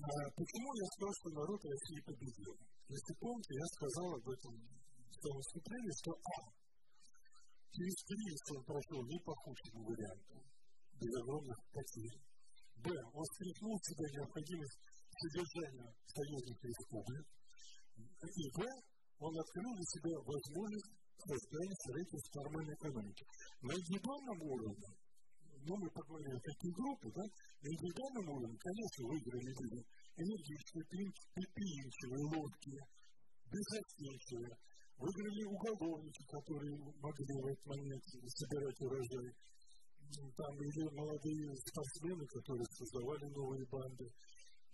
А 0.00 0.10
почему 0.32 0.68
я 0.80 0.86
сказал, 0.96 1.12
что 1.12 1.28
народ 1.28 1.60
России 1.60 2.00
победил? 2.00 2.54
Если 2.88 3.12
помните, 3.20 3.52
я 3.52 3.66
сказал 3.76 4.08
об 4.16 4.26
этом 4.32 4.52
в 5.12 5.16
том 5.20 5.32
выступлении, 5.36 5.92
что 5.92 6.10
А. 6.16 6.38
Через 7.68 7.96
кризис 8.08 8.42
он 8.56 8.64
прошел 8.64 9.00
не 9.04 9.18
по 9.28 9.32
худшему 9.44 9.92
варианту, 9.92 10.40
без 10.96 11.12
огромных 11.20 11.58
потерь. 11.68 12.16
Б. 12.80 12.88
Он 13.12 13.24
стряхнул 13.36 13.76
себя 13.76 14.06
необходимость 14.08 14.78
содержания 15.18 15.90
союзных 16.06 16.58
республик. 16.62 17.26
И 18.22 18.44
Б. 18.54 18.58
Он 19.18 19.34
открыл 19.34 19.72
для 19.74 19.88
себя 19.90 20.14
возможность 20.22 20.90
создания 21.18 21.76
строительства 21.82 22.38
нормальной 22.46 22.74
экономики. 22.78 23.24
На 23.66 23.72
индивидуальном 23.74 24.38
уровне, 24.46 24.88
ну, 25.66 25.74
мы 25.74 25.90
поговорили 25.90 26.38
о 26.38 26.46
таких 26.46 26.72
группах, 26.78 27.10
да, 27.18 27.24
на 27.26 27.66
индивидуальном 27.66 28.26
уровне, 28.30 28.56
конечно, 28.62 29.02
выиграли 29.10 29.50
люди 29.58 29.80
энергичные, 30.22 30.84
предприимчивые, 30.86 32.24
ловкие, 32.30 32.80
безотечные, 33.50 34.50
выиграли 35.02 35.42
уголовники, 35.50 36.22
которые 36.30 36.74
могли 37.02 37.34
в 37.42 37.46
этот 37.50 37.66
момент 37.66 38.04
собирать 38.06 38.80
урожай, 38.86 39.30
там 40.08 40.54
или 40.62 40.82
молодые 40.94 41.52
спортсмены, 41.68 42.24
которые 42.26 42.66
создавали 42.70 43.26
новые 43.34 43.66
банды, 43.66 44.06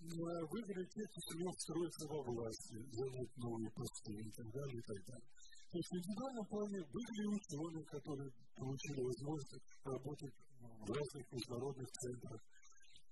выиграли 0.04 0.86
те, 0.92 1.02
кто 1.08 1.18
сумел 1.32 1.52
встроиться 1.56 2.04
во 2.08 2.20
власти, 2.22 2.76
занять 2.92 3.36
новые 3.36 3.70
посты 3.72 4.12
и 4.12 4.30
так 4.36 4.48
далее, 4.52 4.78
и 4.78 4.84
так 4.84 5.00
далее. 5.06 5.28
То 5.70 5.76
есть 5.78 5.90
в 5.90 5.96
индивидуальном 5.96 6.46
плане 6.46 6.78
выиграли 6.92 7.28
ученые, 7.34 7.84
которые 7.84 8.30
получили 8.54 9.00
возможность 9.00 9.58
работать 9.84 10.34
в 10.60 10.88
разных 10.92 11.24
международных 11.32 11.88
центрах. 11.88 12.40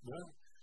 Да? 0.02 0.18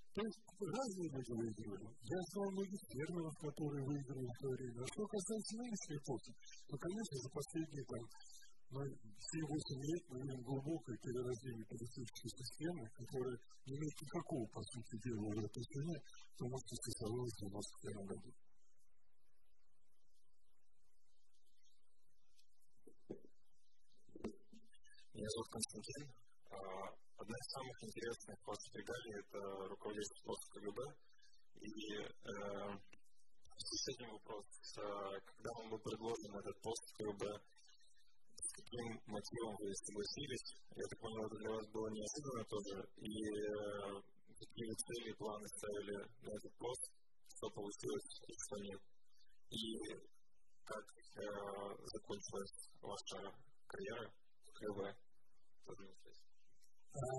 То 0.10 0.22
есть 0.26 0.40
разные 0.60 1.10
люди 1.12 1.34
выигрывали. 1.38 1.86
Я 1.86 2.20
знал 2.34 2.48
многих 2.52 2.82
фермеров, 2.90 3.36
которые 3.40 3.84
выиграли 3.86 4.26
в 4.26 4.38
то 4.42 4.48
время. 4.50 4.80
А 4.82 4.88
что 4.90 5.02
касается 5.06 5.54
нынешней 5.60 5.98
эпохи, 6.02 6.32
то, 6.68 6.74
конечно, 6.78 7.16
за 7.20 7.30
последние 7.30 7.86
там, 7.86 8.04
но 8.72 8.82
все 8.86 9.40
8 9.42 9.82
лет 9.82 10.04
мы 10.10 10.22
видим 10.22 10.42
глубокое 10.44 10.96
перерождение 10.98 11.66
политической 11.66 12.30
системы, 12.30 12.88
которая 12.94 13.38
не 13.66 13.74
имеет 13.78 14.02
никакого, 14.02 14.46
по 14.54 14.62
сути 14.62 14.96
дела, 15.02 15.34
отношения 15.34 16.00
к 16.00 16.38
тому, 16.38 16.56
что 16.60 16.76
существовало 16.78 17.26
в 17.26 17.38
91 17.38 18.06
году. 18.06 18.30
Меня 25.14 25.30
зовут 25.34 25.50
Константин. 25.50 26.06
Одна 27.18 27.36
из 27.36 27.48
самых 27.52 27.84
интересных 27.84 28.38
постов 28.46 28.76
регалий– 28.76 29.20
это 29.20 29.40
руководитель 29.68 30.22
пост 30.24 30.46
КГБ. 30.54 30.80
И 31.60 31.92
э, 31.98 32.78
с 33.58 33.88
этим 33.90 34.12
вопрос, 34.14 34.46
когда 35.26 35.50
вам 35.58 35.70
был 35.72 35.80
предложен 35.80 36.38
этот 36.38 36.62
пост 36.62 36.86
КГБ, 36.96 37.26
каким 38.70 39.02
мотивом 39.08 39.56
вы 39.60 39.74
согласились. 39.74 40.54
Я 40.76 40.86
так 40.90 41.00
понял, 41.00 41.26
это 41.26 41.38
для 41.38 41.50
вас 41.50 41.66
было 41.74 41.90
неожиданно 41.90 42.44
тоже. 42.46 42.86
И 42.98 43.10
э, 43.10 44.02
какие 44.38 44.70
цели, 44.70 45.14
планы 45.18 45.48
ставили 45.48 45.98
на 46.22 46.30
этот 46.30 46.54
пост, 46.58 46.92
что 47.28 47.50
получилось 47.50 48.22
и 48.28 48.34
что 48.38 48.58
нет. 48.62 48.82
И 49.50 49.74
как 50.66 50.86
э, 50.86 51.26
закончилась 51.98 52.70
ваша 52.82 53.34
карьера 53.66 54.12
в 54.46 54.52
КВ. 54.54 54.96
Тоже 55.66 55.84
интересно. 55.90 56.30
А, 56.94 57.10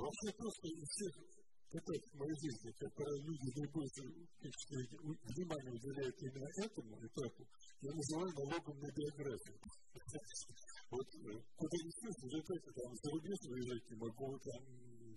вообще 0.00 0.32
просто 0.36 0.68
из 0.68 1.37
всех 1.68 1.84
этап 1.84 2.14
моей 2.16 2.36
жизни, 2.40 2.72
когда 2.80 3.04
люди 3.28 3.48
наибольшее 3.60 4.08
внимание 4.40 5.72
уделяют 5.76 6.16
именно 6.16 6.48
этому 6.64 6.96
этапу, 6.96 7.42
я 7.82 7.92
называю 7.92 8.30
налогом 8.32 8.76
на 8.80 8.88
биографию. 8.88 9.58
Вот 10.88 11.04
куда 11.04 11.76
не 11.84 11.92
слышно, 12.00 12.24
уже 12.24 12.40
как 12.48 12.64
там 12.72 12.88
за 12.96 13.10
рубеж 13.12 13.40
выезжать 13.44 13.90
не 13.90 13.96
могу, 14.00 14.38
там 14.40 14.62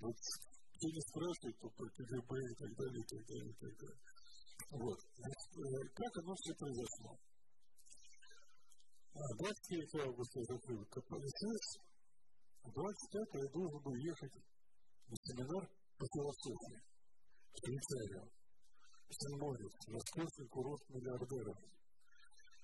вот 0.03 0.17
кто 0.75 0.87
не 0.91 0.99
спрашивает, 0.99 1.55
то 1.61 1.69
про 1.71 1.87
КГБ 1.95 2.29
и 2.43 2.55
так 2.59 2.71
далее, 2.75 2.99
и 2.99 3.07
так 3.07 3.23
далее, 3.23 3.51
и 3.51 3.55
так 3.55 3.73
далее. 3.79 4.01
Вот. 4.71 4.99
Значит, 5.15 5.93
как 5.95 6.11
оно 6.19 6.35
все 6.35 6.53
произошло? 6.59 7.11
23 9.15 10.01
августа 10.03 10.39
я 10.39 10.45
закрыл 10.51 10.85
КПСС, 10.91 11.67
25 12.67 13.43
я 13.43 13.49
должен 13.55 13.79
был 13.79 13.95
ехать 13.95 14.35
на 15.07 15.15
семинар 15.23 15.63
по 16.01 16.07
философии 16.17 16.81
в 16.81 17.57
Швейцарию. 17.61 18.25
Сен-Морец, 19.11 19.75
московский 19.85 20.47
курорт 20.49 20.81
миллиардеров. 20.89 21.59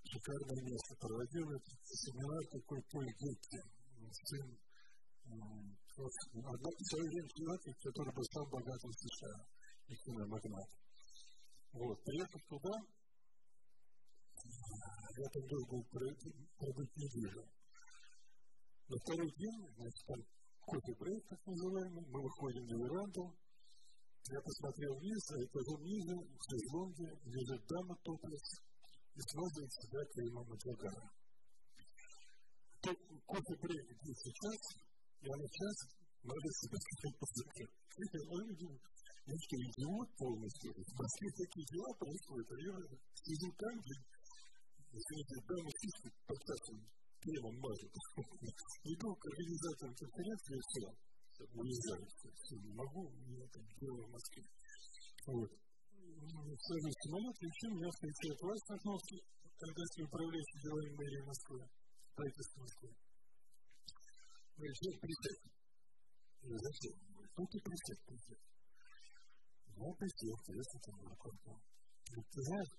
Шикарное 0.09 0.61
место. 0.65 0.95
Проводил 0.97 1.45
семинар 1.85 2.41
такой 2.49 2.81
Поль 2.89 3.13
Гетти, 3.13 3.61
сын 4.09 4.47
одного 5.27 6.77
человека, 6.89 7.29
человека, 7.35 7.69
который 7.83 8.13
был 8.15 8.25
сам 8.31 8.45
богатым 8.49 8.91
США, 9.05 9.37
и 9.85 9.93
киномагнат. 9.93 10.69
Вот, 11.73 11.97
приехав 12.05 12.41
туда, 12.47 12.73
я 15.13 15.27
там 15.29 15.43
должен 15.45 15.67
был 15.69 15.83
пробыть 15.91 16.95
неделю. 16.95 17.43
На 18.87 18.95
второй 18.97 19.29
день, 19.35 19.61
значит, 19.75 20.27
кофе-брейк, 20.67 21.23
так 21.29 21.41
называемый, 21.47 22.03
мы 22.11 22.19
выходим 22.19 22.65
на 22.67 22.75
веранду, 22.75 23.23
я 24.27 24.39
посмотрел 24.43 24.91
вниз, 24.99 25.23
а 25.31 25.35
этажом 25.39 25.81
ниже, 25.87 26.15
в 26.19 26.41
шезлонге, 26.43 27.07
лежит 27.23 27.63
дама 27.71 27.95
топлес 28.03 28.45
и 29.15 29.21
смазывает 29.31 29.71
себя 29.71 30.01
кремом 30.11 30.47
от 30.51 30.59
загара. 30.59 31.07
Кофе-брейк 32.83 33.85
длится 33.87 34.29
час, 34.43 34.61
я 35.23 35.33
на 35.39 35.47
час 35.47 35.75
надо 36.27 36.49
себя 36.59 36.77
посмотреть. 37.15 37.73
Я 39.27 39.35
что, 39.35 39.55
идиот 39.59 40.09
полностью? 40.15 40.71
В 40.71 40.93
Москве 40.99 41.29
такие 41.35 41.65
дела 41.67 41.91
происходят, 41.99 42.47
а 42.47 42.57
я 42.63 42.75
сижу 43.11 43.49
там, 43.59 43.75
где 43.79 43.95
извините, 44.97 45.35
дамы 45.47 45.71
фишки 45.81 46.09
под 46.27 46.39
таким 46.47 46.96
кремом 47.21 47.55
мажут. 47.59 47.93
Иду 48.91 49.09
к 49.15 49.23
организаторам 49.25 49.93
конференции 49.95 50.55
и 50.57 50.63
все, 50.67 50.85
уезжаю. 51.57 52.05
Все, 52.07 52.55
не 52.61 52.73
могу, 52.73 53.09
мне 53.27 53.45
там 53.53 53.63
дело 53.79 54.01
в 54.05 54.11
Москве. 54.11 54.43
Вот. 55.27 55.51
Сажусь 56.07 56.97
в 56.97 57.03
самолет, 57.03 57.35
и 57.41 57.45
еще 57.45 57.67
меня 57.73 57.89
встречает 57.91 58.37
Вась 58.41 58.69
Махновский, 58.69 59.21
тогдашний 59.59 60.05
управляющий 60.05 60.59
делами 60.63 60.91
мэрии 60.97 61.23
Москвы, 61.27 61.59
правительства 62.15 62.61
Москвы. 62.61 62.89
Говорит, 64.55 64.77
Жень, 64.81 64.99
присядь. 64.99 65.41
Я 66.41 66.57
зачем? 66.57 66.95
Ну, 67.37 67.45
ты 67.45 67.57
присядь, 67.61 68.03
присядь. 68.07 68.45
Ну, 69.77 69.93
присядь, 69.93 70.47
если 70.47 70.77
ты 70.81 70.89
не 70.97 71.05
Говорит, 72.07 72.27
ты 72.31 72.41
знаешь, 72.41 72.73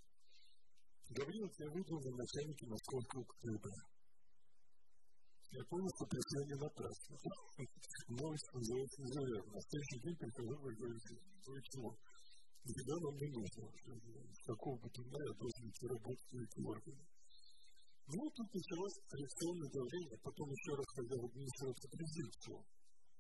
Гаврилов 1.11 1.53
я 1.59 1.69
выбрал 1.71 2.01
на 2.05 2.17
начальнике 2.17 2.67
московского 2.67 3.25
КГБ. 3.25 3.98
Что 5.49 6.05
пришла 6.05 6.45
не 6.45 6.57
напрасно. 6.61 7.17
Новость 8.21 8.53
называется 8.53 9.01
невероятно. 9.01 9.53
На 9.57 9.61
следующий 9.65 10.01
день 10.05 10.17
прихожу 10.21 10.55
в 10.55 10.61
Гаврилов. 10.61 11.25
Почему? 11.49 11.89
Никогда 12.69 12.95
нам 13.01 13.15
не 13.17 13.29
нужно. 13.33 13.65
Какого 14.45 14.77
бы 14.77 14.89
то 14.93 15.01
я 15.01 15.33
должен 15.41 15.65
идти 15.73 15.87
работать 15.89 16.33
эти 16.37 16.61
органы. 16.61 17.05
Ну, 18.09 18.23
тут 18.29 18.49
началось 18.53 18.97
коррекционное 19.09 19.71
давление, 19.73 20.19
потом 20.21 20.49
еще 20.49 20.73
раз, 20.77 20.87
когда 20.97 21.17
в 21.17 21.25
администрацию 21.29 21.91
президентству, 21.93 22.65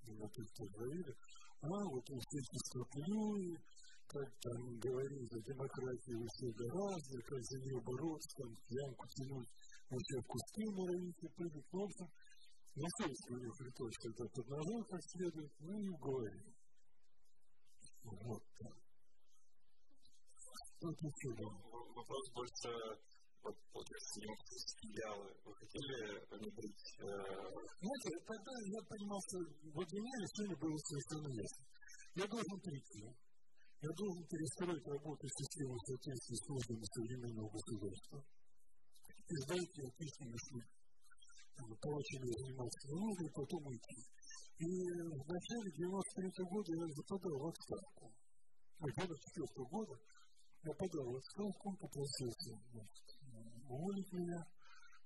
меня 0.08 0.28
тут 0.32 0.70
говорили, 0.72 1.12
а, 1.60 1.68
вот 1.92 2.04
у 2.08 2.16
всяческого 2.16 2.84
плюи, 2.92 3.52
как 4.08 4.28
там 4.40 4.60
говорить 4.80 5.32
о 5.32 5.44
демократии 5.44 6.16
вы 6.16 6.24
все 6.24 6.48
гораздо, 6.56 7.16
как 7.20 7.40
за 7.44 7.56
нее 7.60 7.80
бороться, 7.84 8.28
там, 8.40 8.50
ямку 8.68 9.04
тянуть, 9.12 9.48
вообще 9.90 10.16
в 10.20 10.26
кусты 10.26 10.64
норовить 10.70 11.22
и 11.22 11.28
прыгать. 11.28 11.66
В 11.72 11.80
общем, 11.80 12.08
на 12.74 12.88
совесть 12.98 13.30
у 13.30 13.36
них 13.36 13.52
пришлось 13.58 13.98
когда 14.02 14.24
поднажал 14.28 14.84
как 14.84 15.02
следует, 15.02 15.52
ну 15.60 15.78
и 15.78 15.88
уговорил. 15.88 16.54
Вот 18.04 18.42
так. 18.58 18.76
Вот 20.80 20.96
и 21.02 21.08
все. 21.10 21.30
Вопрос 21.96 22.24
больше 22.34 22.98
вот, 23.42 23.54
получается, 23.72 24.20
демократические 24.20 24.90
идеалы, 24.92 25.30
вы 25.44 25.54
хотели 25.54 25.96
внедрить? 26.26 26.84
Э... 26.98 27.06
Знаете, 27.80 28.08
тогда 28.26 28.52
я 28.66 28.80
понимал, 28.82 29.20
что 29.24 29.36
вот 29.72 29.86
для 29.86 30.00
меня 30.02 30.16
решение 30.26 30.58
было 30.58 30.76
совершенно 30.76 31.30
ясно. 31.32 31.62
Я 32.18 32.26
должен 32.26 32.58
прийти, 32.60 33.02
я 33.80 33.90
должен 33.94 34.24
перестроить 34.26 34.86
работу 34.90 35.22
системы 35.28 35.78
соответствии 35.86 36.34
с 36.34 36.48
нуждами 36.50 36.84
современного 36.92 37.48
государства. 37.48 38.18
Издать 39.28 39.76
ее 39.76 39.88
отличный 39.92 40.28
мысли. 40.32 40.62
Получили 41.58 42.32
заниматься 42.32 42.88
нужно, 42.88 43.22
и 43.28 43.32
потом 43.36 43.60
уйти. 43.66 44.00
И 44.56 44.64
в 44.64 45.26
начале 45.28 45.68
93 45.76 46.44
года 46.48 46.70
я 46.72 46.86
западал 46.96 47.36
в 47.36 47.46
отставку. 47.52 48.08
А 48.78 48.84
94 48.88 49.68
года 49.68 49.94
я 50.64 50.72
подал 50.80 51.12
в 51.12 51.16
отставку, 51.20 51.76
попросился 51.76 52.56
уволить 53.68 54.12
меня, 54.16 54.40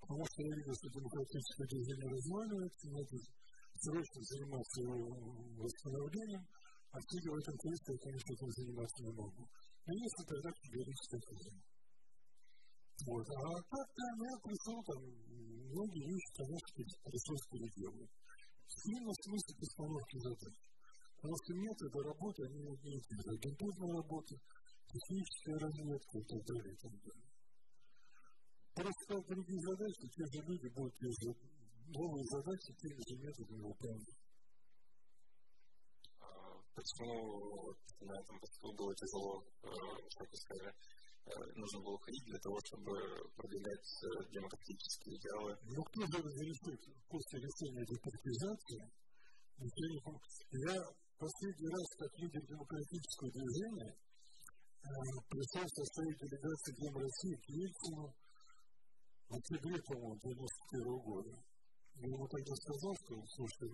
потому 0.01 0.23
что 0.23 0.39
я 0.39 0.55
видел, 0.55 0.75
что 0.79 0.89
демократическое 0.89 1.67
движение 1.67 2.09
разваливается, 2.15 2.87
надо 2.95 3.17
срочно 3.75 4.21
заниматься 4.23 4.79
восстановлением. 5.59 6.47
А 6.93 6.97
сидя 7.11 7.31
в 7.33 7.41
этом 7.43 7.57
кресле, 7.59 7.91
я, 7.91 7.99
конечно, 7.99 8.31
этим 8.33 8.51
заниматься 8.55 9.03
не 9.03 9.13
могу. 9.19 9.45
Но 9.83 9.93
если 9.93 10.23
тогда 10.31 10.49
категорическое 10.53 11.21
время. 11.27 11.72
Вот. 13.07 13.27
А 13.29 13.51
так-то 13.71 14.03
я 14.03 14.35
пришел, 14.43 14.79
там, 14.87 15.01
многие 15.03 16.05
вещи, 16.07 16.31
конечно, 16.39 16.71
переделать. 17.51 18.11
Именно 18.85 19.11
в 19.11 19.23
смысле 19.27 19.53
постановки 19.59 20.17
задач. 20.19 20.57
Потому 21.17 21.35
что 21.43 21.55
методы 21.55 21.99
работы, 22.03 22.43
они 22.47 22.63
те 22.83 23.15
же. 23.23 23.31
Агентурная 23.31 23.93
работа, 24.03 24.35
техническая 24.87 25.59
разведка 25.59 26.19
и 26.19 26.25
так 26.25 26.43
далее, 26.47 26.73
и 26.73 26.79
так 26.79 26.95
далее. 27.03 27.31
Просто 28.75 29.13
другие 29.29 29.61
задачи, 29.61 30.09
те 30.09 30.25
же 30.27 30.39
люди 30.47 30.69
будут 30.75 30.95
те 30.97 31.09
же 31.11 31.29
новые 31.93 32.25
задачи 32.25 32.73
теми 32.81 33.03
же 33.03 33.15
методами 33.19 33.63
выполнять 33.67 34.23
почему 36.75 37.75
на 38.01 38.13
этом 38.19 38.39
посту 38.41 38.73
было 38.73 38.95
тяжело, 38.95 39.45
как 39.63 40.31
вы 40.31 40.37
сказали, 40.37 40.75
нужно 41.55 41.79
было 41.81 41.95
уходить 41.95 42.25
для 42.27 42.39
того, 42.39 42.59
чтобы 42.67 42.93
продвигать 43.37 43.87
демократические 44.33 45.17
идеалы. 45.17 45.53
Ну, 45.63 45.83
кто 45.83 46.01
же 46.07 46.19
разрешит 46.19 46.81
после 47.09 47.37
решения 47.39 47.85
демократизации? 47.87 48.83
Я 49.63 50.75
последний 51.19 51.71
раз, 51.71 51.87
как 51.99 52.11
лидер 52.19 52.43
демократического 52.43 53.31
движения, 53.31 53.95
пришел 55.31 55.63
в 55.63 55.77
составе 55.79 56.11
делегации 56.19 56.75
Дем 56.75 56.97
России 56.99 57.37
к 57.39 57.47
Ельцину 57.55 58.11
в 59.29 59.35
октябре, 59.39 59.79
по-моему, 59.87 60.19
91 60.19 60.99
года. 61.07 61.33
Я 61.95 62.09
ему 62.09 62.27
тогда 62.27 62.55
сказал, 62.57 62.93
что, 63.07 63.15
слушай, 63.37 63.71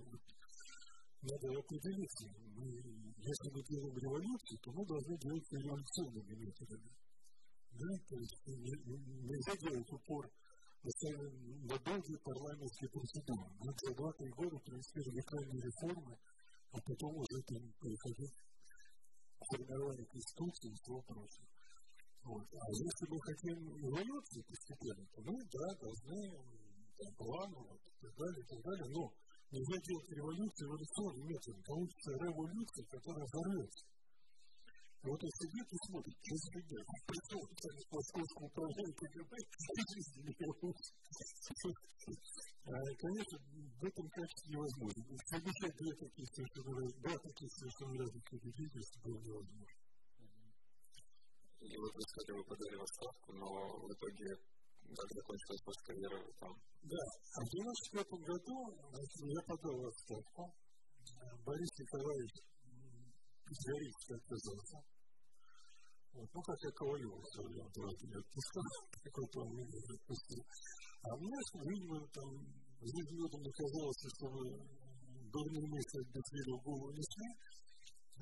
надо 1.22 1.46
определиться. 1.56 2.24
Мы, 2.52 2.68
если 3.16 3.48
мы 3.48 3.62
делаем 3.64 3.96
революцию, 3.96 4.58
то 4.60 4.68
мы 4.72 4.84
должны 4.84 5.16
делать 5.16 5.48
революционными 5.50 6.34
методами. 6.44 6.90
Да? 7.78 7.88
То 8.08 8.16
есть 8.18 8.36
не, 8.46 8.74
нельзя 9.22 9.54
делать 9.56 9.92
упор 9.92 10.26
на, 10.82 11.78
долгие 11.78 12.18
парламентские 12.22 12.90
процедуры. 12.90 13.50
Мы 13.60 13.72
за 13.72 13.94
два-три 13.94 14.30
года 14.30 14.56
провести 14.58 14.98
радикальные 14.98 15.62
реформы, 15.62 16.18
а 16.72 16.78
потом 16.82 17.16
уже 17.16 17.38
там 17.46 17.62
переходить 17.80 18.34
к 19.38 19.44
формированию 19.46 20.06
Конституции 20.06 20.70
и 20.70 20.74
всего 20.74 21.02
прочего. 21.02 21.46
Вот. 22.24 22.44
А 22.50 22.66
если 22.70 23.04
мы 23.08 23.18
хотим 23.22 23.56
революции 23.78 24.42
постепенно, 24.42 25.06
то 25.14 25.18
мы, 25.22 25.38
да, 25.38 25.66
должны 25.78 26.20
там, 26.98 27.14
плановать 27.14 27.86
и 27.86 27.94
так 28.02 28.12
далее, 28.18 28.42
и 28.42 28.48
так 28.48 28.60
далее, 28.62 28.88
но 28.90 29.12
Нельзя 29.50 29.80
делать 29.80 30.10
революцию 30.10 30.68
эволюционным 30.68 31.26
методом. 31.26 31.62
Получится 31.64 32.12
революция, 32.20 32.84
которая 32.84 33.24
взорвется. 33.24 33.86
Вот 35.02 35.22
он 35.22 35.30
сидит 35.30 35.66
и 35.72 35.78
смотрит, 35.86 36.16
фигня. 36.26 36.82
Пришел 37.06 37.42
кстати, 37.54 37.78
с 37.78 37.90
московского 37.92 38.46
управления 38.50 38.94
КГБ, 38.98 39.32
и 39.38 39.82
жизни 39.94 40.20
не 40.26 40.34
Конечно, 42.98 43.38
в 43.38 43.84
этом 43.84 44.06
качестве 44.10 44.48
невозможно. 44.52 45.00
Совмещать 45.30 45.76
две 45.78 45.92
такие 46.02 46.26
совершенно 46.34 46.74
разных, 46.74 47.00
два 47.00 47.14
таких 47.18 47.48
совершенно 47.48 47.94
разных 47.98 48.22
свидетельства 48.28 48.98
было 49.06 49.18
невозможно. 49.22 49.76
И 51.58 51.76
вот 51.78 51.92
вы 51.94 52.02
сказали, 52.02 52.38
вы 52.38 52.44
подали 52.44 52.76
в 52.76 52.82
отставку, 52.82 53.32
но 53.32 53.48
в 53.82 53.90
итоге 53.92 54.28
как 54.88 55.08
закончилась 55.12 55.62
ваша 55.66 55.82
карьера 55.84 56.18
там? 56.40 56.52
Да, 56.82 57.02
а 57.34 57.38
в 57.44 57.48
95 57.50 58.08
году 58.24 58.56
я 59.30 59.42
подал 59.46 59.76
в 59.78 59.86
отставку. 59.86 60.54
Борис 61.44 61.70
Николаевич 61.78 62.32
категорически 63.48 64.12
отказался. 64.12 64.78
Вот, 66.12 66.28
ну, 66.34 66.40
как 66.42 66.58
я 66.62 66.70
ковалева 66.72 67.18
все 67.24 67.40
время 67.42 67.68
тоже 67.72 67.94
не 68.04 68.16
отпускал, 68.18 68.68
какой-то 69.04 69.36
он 69.44 69.60
отпустил. 69.60 70.42
А 70.98 71.08
мне, 71.16 71.38
видимо, 71.68 71.98
там, 72.12 72.28
звездом 72.80 73.42
оказалось, 73.48 74.02
чтобы 74.18 74.38
дурные 75.32 75.66
мысли 75.68 75.96
от 76.00 76.08
Бетвиля 76.12 76.52
в 76.58 76.62
голову 76.64 76.90
несли, 76.92 77.28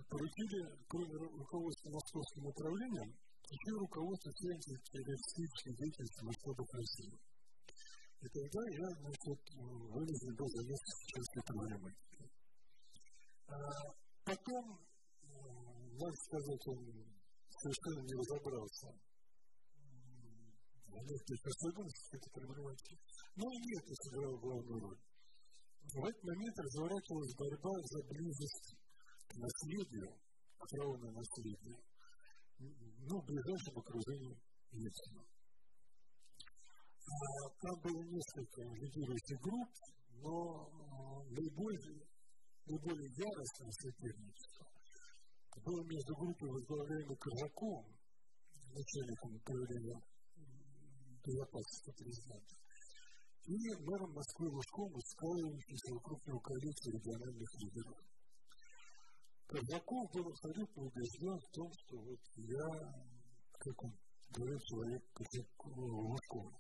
поручили, 0.05 0.61
кроме 0.89 1.15
руководства 1.41 1.89
московским 1.91 2.45
управлением, 2.47 3.11
еще 3.47 3.71
руководство 3.79 4.31
всей 4.35 4.59
террористической 4.93 5.73
деятельности 5.79 6.23
масштабов 6.25 6.69
России. 6.75 7.17
И 8.17 8.27
тогда 8.29 8.63
я, 8.75 8.89
значит, 9.01 9.41
вынужден 9.57 10.35
был 10.37 10.49
заняться 10.51 10.93
этой 11.17 11.43
проблематикой. 11.47 12.29
А 13.47 13.59
потом, 14.25 14.65
надо 15.97 16.17
сказать, 16.29 16.63
он 16.67 16.81
совершенно 17.57 18.03
не 18.05 18.15
разобрался 18.15 18.89
в 20.87 21.05
некоторых 21.07 21.47
особенностях 21.47 22.15
этой 22.15 22.31
проблематики. 22.33 22.97
Но 23.37 23.45
и 23.53 23.69
это 23.77 23.93
сыграло 23.95 24.37
главную 24.39 24.81
роль. 24.81 25.01
В 25.87 26.05
этот 26.05 26.23
момент 26.25 26.57
разворачивалась 26.59 27.35
борьба 27.37 27.75
за 27.85 28.01
близость 28.11 28.69
к 29.29 29.33
наследию, 29.37 30.09
к 30.59 30.73
на 30.73 31.11
наследие, 31.13 31.79
ну, 32.59 33.21
в 33.21 33.25
ближайшем 33.27 33.79
окружении. 33.79 34.37
А, 37.07 37.49
там 37.61 37.81
было 37.81 38.03
несколько 38.03 38.63
лидирующих 38.63 39.39
групп, 39.41 39.71
но 40.11 40.35
наиболее, 41.31 42.03
наиболее 42.67 43.11
яростное 43.15 43.71
соперничество 43.71 44.56
было 45.65 45.83
между 45.85 46.15
группой, 46.17 46.49
возглавляемой 46.51 47.17
Коржаковым, 47.17 47.97
начальником 48.75 49.37
управления 49.37 50.01
безопасности 51.25 51.91
президента, 51.97 52.55
и 53.47 53.57
мэром 53.85 54.13
Москвы 54.13 54.49
Лужком, 54.51 54.91
складывающимся 55.01 55.95
вокруг 55.95 56.27
него 56.27 56.41
коалиции 56.41 56.93
региональных 56.93 57.49
лидеров. 57.61 57.99
Коржаков 59.47 60.11
был 60.13 60.29
абсолютно 60.29 60.83
убежден 60.83 61.39
в 61.39 61.51
том, 61.55 61.71
что 61.73 61.97
вот 61.99 62.21
я, 62.37 62.67
как 63.53 63.85
он 63.85 63.93
говорит, 64.35 64.63
человек 64.65 65.03
Лужкова, 65.65 66.59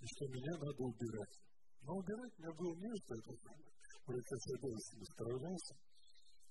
и 0.00 0.06
что 0.06 0.28
меня 0.28 0.52
надо 0.58 0.82
убирать. 0.82 1.36
Но 1.82 1.96
убирать 1.96 2.38
меня 2.38 2.52
было 2.52 2.74
не 2.76 2.90
что 3.00 3.14
это 3.14 3.32
вроде 4.06 4.22
как 4.22 4.38
с 4.40 4.54
обязанностями 4.54 5.04
справлялся. 5.04 5.74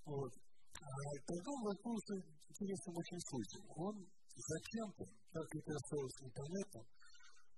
Вот. 0.05 0.31
Тогда 0.75 1.51
он 1.51 1.61
возможно 1.63 2.13
интересным 2.49 2.97
очень 2.97 3.19
случаем. 3.19 3.65
Он 3.75 3.95
зачем-то, 4.35 5.03
как 5.31 5.47
это 5.55 5.71
осталось 5.75 6.21
непонятно, 6.21 6.81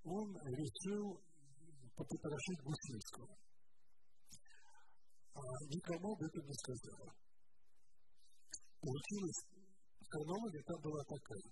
он 0.03 0.27
решил 0.53 1.21
попотрошить 1.95 2.61
Гусинского. 2.63 3.27
А 5.33 5.41
никому 5.69 6.13
об 6.13 6.21
этом 6.21 6.45
не 6.45 6.53
сказал. 6.53 7.09
Получилось, 8.81 9.41
хронология 10.09 10.63
там 10.63 10.81
была 10.81 11.03
такая. 11.03 11.43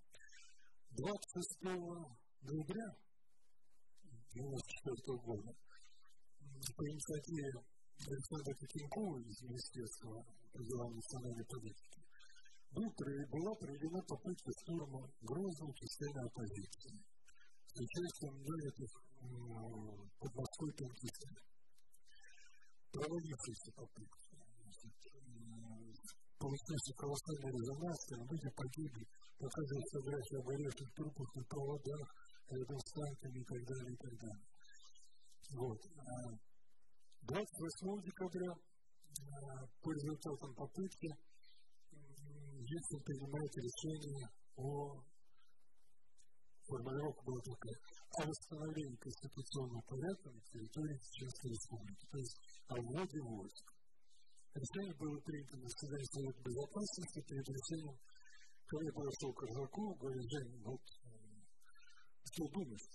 26 0.95 1.61
ноября 2.41 2.87
1994 4.31 5.17
года 5.19 5.51
по 6.75 6.83
инициативе 6.87 7.74
Александра 8.03 8.53
Кокенкова 8.53 9.17
из 9.19 9.41
Министерства 9.41 10.25
образования 10.53 10.95
национальной 10.95 11.45
политики 11.45 12.01
был, 12.71 12.91
была 12.91 13.55
проведена 13.55 14.01
попытка 14.03 14.51
штурма 14.61 15.09
Грозного 15.21 15.73
частями 15.73 16.25
оппозиции 16.27 16.99
с 17.71 17.79
участием 17.79 18.35
нанятых 18.43 18.91
под 20.19 20.31
Москвой 20.35 20.71
танкистами. 20.75 21.39
Провалившаяся 22.91 23.71
попытка. 23.75 24.19
Получился 26.37 26.93
колоссальный 26.93 27.51
резонанс, 27.51 27.99
люди 28.11 28.49
погибли, 28.55 29.03
показывают 29.39 29.87
фотографии 29.91 30.39
обгоревших 30.39 30.93
трупов 30.93 31.27
на 31.35 31.43
проводах, 31.43 32.07
рядом 32.51 32.79
с 32.79 32.91
танками 32.91 33.39
и 33.39 33.45
так 33.45 33.61
далее, 33.65 33.93
и 33.93 33.97
так 33.97 34.15
далее. 34.19 34.45
Вот. 35.57 35.79
28 37.25 38.05
декабря 38.05 38.53
по 39.81 39.91
результатам 39.91 40.53
попытки 40.53 41.09
Ельцин 41.89 43.01
принимает 43.01 43.49
решение 43.57 44.29
о 44.57 45.01
формулировка 46.69 47.21
была 47.25 47.41
такая, 47.41 47.77
о 48.13 48.29
восстановлении 48.29 48.97
конституционного 48.97 49.81
порядка 49.89 50.29
на 50.29 50.41
территории 50.53 50.97
Чеченской 51.01 51.49
Республики, 51.49 52.05
то 52.11 52.17
есть 52.17 52.37
о 52.69 52.75
вводе 52.81 53.21
войск. 53.21 53.65
Решение 54.53 54.95
было 54.95 55.17
принято 55.25 55.57
на 55.57 55.65
заседании 55.65 56.13
Совета 56.13 56.41
Безопасности 56.45 57.19
перед 57.25 57.47
решением, 57.49 57.97
когда 58.65 58.85
я 58.85 58.93
подошел 58.93 59.33
к 59.33 59.39
Коржакову, 59.41 59.95
говорю, 59.95 60.21
Жень, 60.29 60.61
вот, 60.61 60.83
что 62.21 62.41
думаешь, 62.53 62.85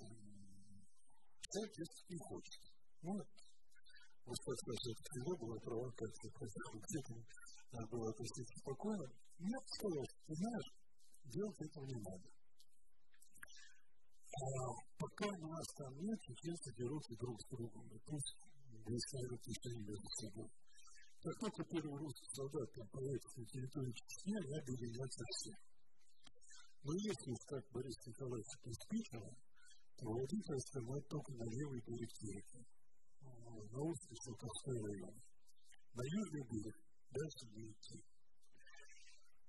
человек, 1.51 1.75
если 1.79 2.15
не 2.15 2.19
хочет. 2.31 2.61
Ну, 3.03 3.13
вот 4.27 4.37
так 4.45 4.57
сказать, 4.59 4.87
это 4.91 5.03
всегда 5.11 5.33
была 5.37 5.57
провокация, 5.61 6.31
к 6.31 6.43
этому 6.43 7.25
надо 7.73 7.87
было 7.89 8.11
относиться 8.11 8.57
спокойно. 8.59 9.07
Нет, 9.39 9.63
сказал, 9.67 10.05
ты 10.27 10.35
знаешь, 10.35 10.71
делать 11.25 11.61
этого 11.61 11.87
не 11.87 12.01
надо. 12.01 12.29
А 14.31 14.73
пока 14.99 15.27
у 15.27 15.47
нас 15.49 15.67
там 15.77 15.93
нет, 15.99 16.19
чеченцы 16.23 16.73
дерутся 16.77 17.15
друг 17.17 17.41
с 17.41 17.47
другом, 17.49 17.87
и 17.89 17.99
пусть 18.07 18.37
выясняют 18.85 19.33
отношения 19.33 19.85
между 19.87 20.09
собой. 20.21 20.51
Как 21.21 21.39
только 21.39 21.65
первый 21.65 21.99
русский 22.01 22.29
солдат 22.33 22.73
там 22.73 22.89
появится 22.89 23.41
на 23.41 23.47
территории 23.47 23.93
Чечни, 23.93 24.35
они 24.41 24.57
объединятся 24.57 25.25
все. 25.29 25.53
Но 26.83 26.95
если, 26.95 27.35
как 27.47 27.63
Борис 27.73 27.97
Николаевич 28.07 28.49
приспичило, 28.63 29.29
то 29.99 30.07
Владимир 30.07 30.57
оставляет 30.57 31.07
только 31.09 31.33
на 31.35 31.45
левый 31.45 31.83
берег 31.85 32.09
Терека, 32.15 32.65
на 33.71 33.81
Салтовской 34.25 34.79
район. 34.83 35.15
На 35.95 36.03
южный 36.03 36.45
берег 36.51 36.77
дальше 37.11 37.45
не 37.55 37.71
идти. 37.71 37.99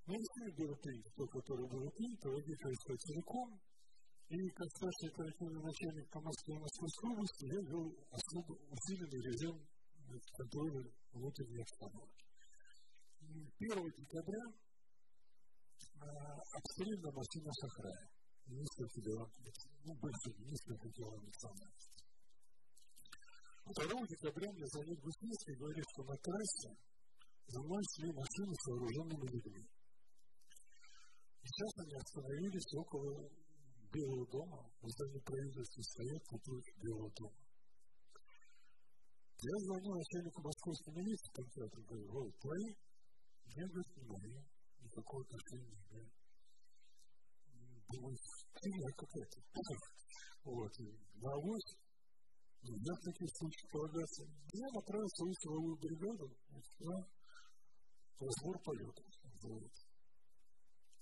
Но 0.06 0.14
если 0.14 0.52
было 0.58 0.76
принято, 0.82 1.10
то, 1.16 1.26
которое 1.28 1.68
было 1.70 1.90
принято, 1.92 2.30
Владимир 2.30 2.58
целиком, 2.58 3.60
и 4.30 4.50
как 4.50 4.68
старший 4.78 5.10
оперативный 5.12 5.62
начальник 5.62 6.10
по 6.10 6.22
Москве 6.22 6.56
Московской 6.58 7.12
области 7.12 7.46
я 7.46 7.62
вел 7.68 7.86
особо 8.10 8.52
усиленный 8.72 9.22
режим 9.28 9.56
контроля 10.38 10.84
внутренней 11.12 11.62
обстановки. 11.62 12.26
1 13.22 13.92
декабря 13.98 14.44
обстрелена 16.00 17.12
машина 17.12 17.52
Шахрая. 17.62 18.10
Несколько 18.48 19.02
дел, 19.02 19.32
ну, 19.86 19.94
больше 19.96 20.30
несколько 20.40 20.90
дел 20.90 21.12
национальности. 21.22 22.01
2 23.72 24.08
декабря 24.08 24.52
мне 24.52 24.68
звонит 24.68 25.00
Гусницкий 25.00 25.54
и 25.54 25.58
говорит, 25.58 25.86
что 25.94 26.04
на 26.04 26.16
трассе 26.18 26.72
за 27.48 27.60
мной 27.62 27.84
шли 27.96 28.12
машины 28.12 28.54
с 28.54 28.64
вооруженными 28.68 29.28
людьми. 29.32 29.64
Сейчас 31.44 31.72
они 31.84 31.96
остановились 31.96 32.74
около 32.76 33.30
Белого 33.92 34.26
дома, 34.32 34.72
в 34.80 34.88
здании 34.88 35.20
правительства 35.20 35.82
стоят 35.84 36.24
напротив 36.32 36.76
Белого 36.80 37.12
дома. 37.12 37.42
Я 39.42 39.58
звоню 39.66 39.90
начальнику 39.96 40.42
московской 40.44 40.94
милиции, 40.96 41.34
конкретно 41.34 41.82
говорю, 41.84 42.08
вот, 42.12 42.40
твои? 42.40 42.70
Я, 43.52 43.66
говорит, 43.68 43.92
не 43.98 44.06
мои, 44.06 44.38
никакого 44.80 45.24
отношения 45.24 45.72
не 45.72 45.82
имею. 45.92 46.12
Думаю, 47.90 48.18
фигня 48.62 48.92
какая-то. 48.96 49.38
Вот, 50.44 50.72
на 51.22 51.30
авось 51.34 51.70
нельзя 52.64 52.94
в 52.94 53.06
таких 53.06 53.30
случаях 53.38 53.70
полагаться. 53.72 54.24
Я 54.54 54.68
направился 54.70 55.24
в 55.26 55.34
силовую 55.42 55.78
бригаду 55.78 56.28
на 56.80 56.96
разбор 58.22 58.56
полетов. 58.64 59.06
Вот. 59.42 59.74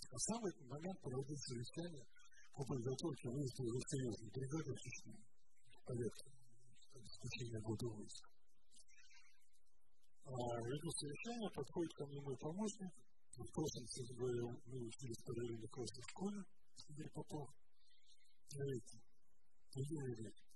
А 0.09 0.15
в 0.15 0.23
самый 0.23 0.51
момент 0.65 0.99
проводить 1.01 1.43
совещание 1.43 2.05
по 2.55 2.63
подготовке 2.63 3.29
выезда 3.29 3.63
за 3.63 3.79
серьезной 3.91 4.31
бригады 4.31 4.71
в 4.73 4.79
Чечню. 4.79 5.17
Полет. 5.85 6.17
Исключение 6.95 7.61
года 7.61 7.85
войск. 7.87 8.25
А 10.25 10.31
это 10.31 10.87
совещание 10.91 11.49
подходит 11.53 11.93
ко 11.93 12.05
мне 12.07 12.21
мой 12.21 12.37
помощник. 12.37 12.93
В 13.35 13.51
прошлом, 13.53 13.85
кстати 13.85 14.13
говоря, 14.13 14.43
мы 14.65 14.77
учились 14.83 15.23
параллельно 15.23 15.67
классе 15.69 16.01
в 16.01 16.09
школе, 16.11 16.43
Игорь 16.89 17.11
Попов. 17.13 17.47
Говорит, 18.51 18.83
или 19.75 20.48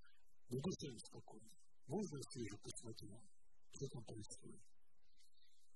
на 0.54 0.62
душе 0.62 0.88
неспокойно. 0.94 1.50
Можно 1.88 2.18
я 2.18 2.24
свежу 2.30 2.58
посмотрю, 2.62 3.22
что 3.74 3.88
там 3.90 4.04
происходит? 4.06 4.62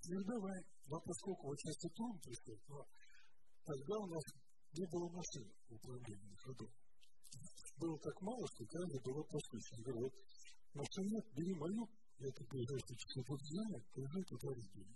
Ну, 0.07 0.23
давай. 0.23 0.59
Но 0.85 1.01
поскольку 1.01 1.47
вот 1.47 1.59
сейчас 1.59 1.83
и 1.83 1.89
трудно 1.89 2.19
пришло, 2.21 2.55
но 2.69 2.85
тогда 3.65 3.95
у 3.97 4.07
нас 4.07 4.23
не 4.77 4.85
было 4.87 5.09
машин 5.09 5.45
управления 5.69 6.29
на 6.29 6.37
ходу. 6.37 6.69
Было 7.77 7.97
так 7.99 8.21
мало, 8.21 8.45
что 8.53 8.65
каждый 8.65 9.01
было 9.01 9.23
послушно. 9.23 9.83
Говорю, 9.83 10.01
вот 10.05 10.13
машин 10.73 11.05
нет, 11.09 11.25
бери 11.33 11.53
мою, 11.55 11.89
я 12.19 12.29
ближайшие 12.49 12.97
часы 12.97 13.21
тут 13.25 13.41
знаю, 13.41 13.83
приезжай 13.93 14.23
туда 14.23 14.47
разбери. 14.53 14.95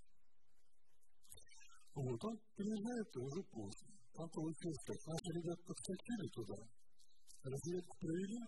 Вот, 1.94 2.24
он 2.24 2.38
приезжает, 2.56 3.18
уже 3.18 3.44
поздно. 3.52 3.90
Там 4.14 4.30
получилось 4.30 4.84
так, 4.86 4.98
наши 5.08 5.30
ребята 5.34 5.62
подскочили 5.66 6.28
туда, 6.30 6.58
разведку 7.44 7.98
провели, 8.00 8.40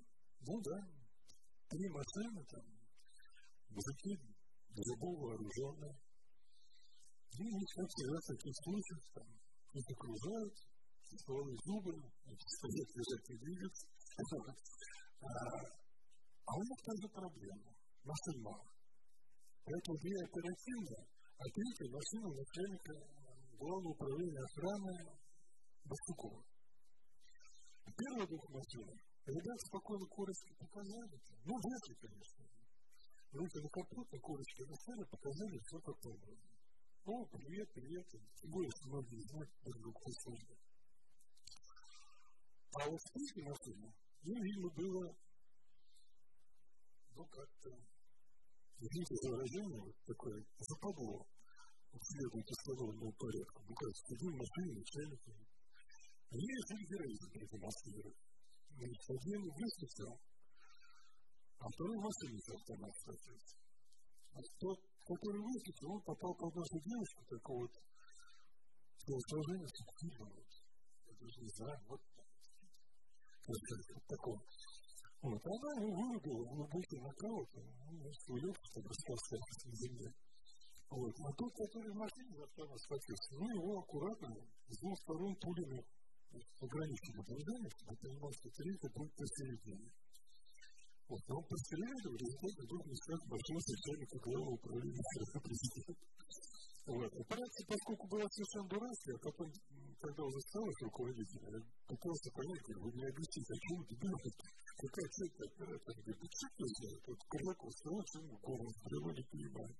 ну 0.47 0.61
да, 0.61 1.02
три 1.73 1.89
машины 1.89 2.37
там, 2.53 2.65
мужики 3.73 4.13
любого 4.77 5.33
вооруженные. 5.33 5.97
И 7.33 7.41
их, 7.41 7.69
как 7.73 7.87
всегда, 7.89 8.17
в 8.21 8.29
таких 8.29 8.53
случаях, 8.61 9.01
там, 9.17 9.27
их 9.73 9.85
окружают, 9.89 10.53
стволы 11.17 11.53
зубы, 11.65 11.93
стоят, 12.29 12.89
лежат 12.93 13.23
и 13.25 13.35
двигаются. 13.41 13.85
А 16.45 16.51
у 16.53 16.61
них 16.61 16.79
тоже 16.85 17.07
проблема. 17.09 17.73
Машин 18.05 18.37
мало. 18.43 18.69
Поэтому 19.65 19.97
две 19.97 20.13
оперативно, 20.29 20.97
а 21.39 21.43
третья 21.49 21.87
машина 21.89 22.27
начальника 22.37 22.93
Главного 23.57 23.93
управления 23.93 24.43
охраны 24.43 24.93
Бастукова. 25.85 26.43
Первые 27.85 28.27
двух 28.27 28.49
машинах 28.49 29.12
ребята 29.31 29.65
спокойно 29.65 30.05
корочки 30.07 30.53
показали. 30.59 31.19
Ну, 31.45 31.55
вряд 31.57 31.99
конечно. 32.01 32.45
Руки 33.31 33.59
на 33.59 33.69
капот, 33.69 34.11
на 34.11 34.19
корочке 34.19 34.65
достали, 34.65 35.03
показали 35.05 35.59
все 35.59 35.79
как 35.79 35.99
положено. 36.01 36.53
О, 37.05 37.25
привет, 37.25 37.69
привет. 37.73 38.07
Тем 38.09 38.51
более, 38.51 38.71
что 38.71 38.89
многие 38.89 39.15
них 39.15 39.49
друг 39.63 39.81
другу 39.81 39.99
послужили. 39.99 40.57
А 42.75 42.89
вот 42.89 42.99
в 42.99 43.11
третьей 43.13 43.43
машине, 43.43 43.93
ну, 44.23 44.43
видимо, 44.43 44.69
было, 44.69 45.15
ну, 47.15 47.25
как-то, 47.25 47.69
извините 48.77 49.15
за 49.21 49.29
выражение, 49.31 49.79
вот 49.79 49.95
такое 50.05 50.45
западло 50.57 51.27
следует 52.01 52.49
установленному 52.49 53.13
порядку. 53.13 53.63
Ну, 53.67 53.75
как, 53.75 53.89
в 53.89 54.35
машине, 54.35 54.79
начальник. 54.79 55.21
Они 56.31 56.47
решили 56.47 56.85
героизм 56.85 57.29
продемонстрировать. 57.31 58.32
Один 58.73 59.41
выскочил, 59.53 60.11
а 61.59 61.65
второй 61.69 61.97
в 61.97 62.03
машине 62.03 62.39
с 62.41 62.49
автомат. 62.49 62.93
А 64.33 64.39
тот, 64.59 64.77
который 65.05 65.41
выскочил, 65.41 65.93
он 65.93 66.01
попал 66.01 66.33
под 66.35 66.55
нашу 66.55 66.77
девушку, 66.81 67.21
такого 67.29 67.59
вот 67.61 67.73
телосложения 69.05 69.69
субтильного. 69.69 70.41
Я 71.05 71.13
даже 71.13 71.37
не 71.39 71.51
знаю, 71.53 71.77
вот 71.87 72.01
как 73.43 73.59
вот 73.93 74.05
такого. 74.07 74.41
Вот, 75.23 75.39
она 75.39 75.69
его 75.79 75.89
вырубила 75.95 76.43
в 76.43 76.55
глубокий 76.55 76.99
нокаут, 76.99 77.49
ну, 77.55 78.11
улегся, 78.27 78.65
чтобы 78.71 78.87
расстался 78.89 79.67
на 79.67 79.75
земле. 79.75 80.09
Вот. 80.89 81.13
А 81.15 81.29
тот, 81.31 81.51
который 81.55 81.91
в 81.91 81.95
машине 81.95 82.31
застал 82.37 82.67
схватился, 82.77 83.31
ну, 83.39 83.47
его 83.55 83.79
аккуратно 83.79 84.29
с 84.67 84.75
двух 84.79 84.95
сторон 84.99 85.35
пулями 85.39 85.79
ограничили 86.39 87.19
поведение, 87.23 87.71
чтобы 87.73 87.93
понимал, 87.99 88.31
что 88.33 88.47
третий 88.53 88.91
будет 88.93 89.13
посередине. 89.13 89.89
Вот, 91.09 91.21
но 91.27 91.33
он 91.35 91.45
постреляли, 91.45 92.07
в 92.09 92.17
результате 92.17 92.59
вдруг 92.63 92.81
несет 92.87 93.21
большой 93.27 93.59
начальника 93.59 94.17
главного 94.23 94.55
управления 94.55 95.03
президента. 95.43 95.93
Вот. 96.83 97.11
Операция, 97.15 97.63
поскольку 97.63 98.03
была 98.11 98.27
совершенно 98.27 98.67
дурацкая, 98.67 99.15
а 99.15 99.23
потом, 99.23 99.47
когда 100.03 100.21
уже 100.27 100.39
стал 100.51 100.65
их 100.67 100.79
руководителем, 100.83 101.47
я 101.55 101.59
пытался 101.87 102.27
понять, 102.35 102.59
говорю, 102.59 102.79
вы 102.83 102.89
мне 102.91 103.07
объясните, 103.07 103.51
а 103.55 103.61
чего 103.63 103.75
вы 103.79 103.95
думаете, 104.03 104.29
какая 104.83 105.07
цель 105.15 105.33
операция? 105.47 105.95
Говорит, 106.03 106.19
да 106.19 106.27
что 106.27 106.47
ты 106.59 106.63
знаешь, 106.67 107.03
вот 107.07 107.19
Курлаков 107.23 107.71
сказал, 107.71 108.01
что 108.03 108.15
ему 108.19 108.35
голову 108.43 108.69
стрелу 108.83 109.09
не 109.15 109.23
понимает. 109.31 109.75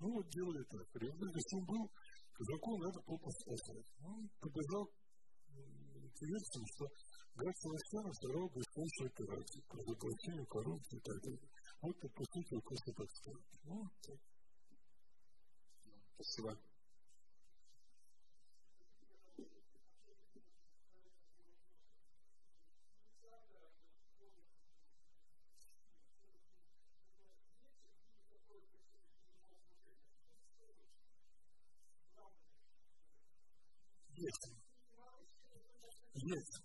Ну 0.00 0.06
вот 0.08 0.26
делали 0.30 0.62
так. 0.72 0.86
Результат 0.94 1.44
шум 1.52 1.62
был, 1.68 1.84
казаку 2.32 2.70
надо 2.80 2.98
попу. 3.04 3.28
Он 4.08 4.20
побежал 4.40 4.84
версии, 6.26 6.64
что 6.74 6.88
граф 7.34 7.54
Севастьянов 7.58 8.16
сорвал 8.16 8.48
блестящую 8.48 9.06
операцию 9.08 9.62
по 9.68 9.76
заглощению 9.84 10.46
коррупции 10.46 10.96
и 10.96 11.00
так 11.00 11.20
далее. 11.22 11.48
Вот, 11.80 12.00
по 12.00 12.24
сути, 12.32 12.60
так 12.60 13.10
сказать. 13.10 13.44
Ну, 13.64 13.88
так. 14.02 14.18
Спасибо. 16.14 16.58
Есть. 34.18 34.50
Есть. 36.14 36.60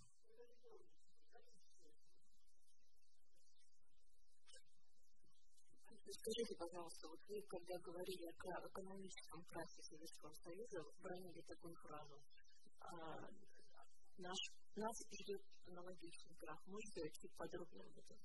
Скажите, 6.23 6.55
пожалуйста, 6.55 7.03
вот 7.11 7.19
вы, 7.27 7.35
когда 7.51 7.75
говорили 7.83 8.23
о 8.31 8.31
экономическом 8.31 9.43
крахе 9.43 9.81
Советского 9.83 10.31
Союза, 10.39 10.79
бронили 11.03 11.41
такую 11.43 11.75
фразу. 11.83 12.15
А, 12.79 13.27
наш, 14.23 14.39
нас 14.79 14.95
ждет 15.19 15.43
аналогичный 15.67 16.35
крах. 16.39 16.55
Можете 16.65 17.11
чуть 17.11 17.35
подробнее 17.35 17.83
об 17.83 17.97
этом? 17.99 18.17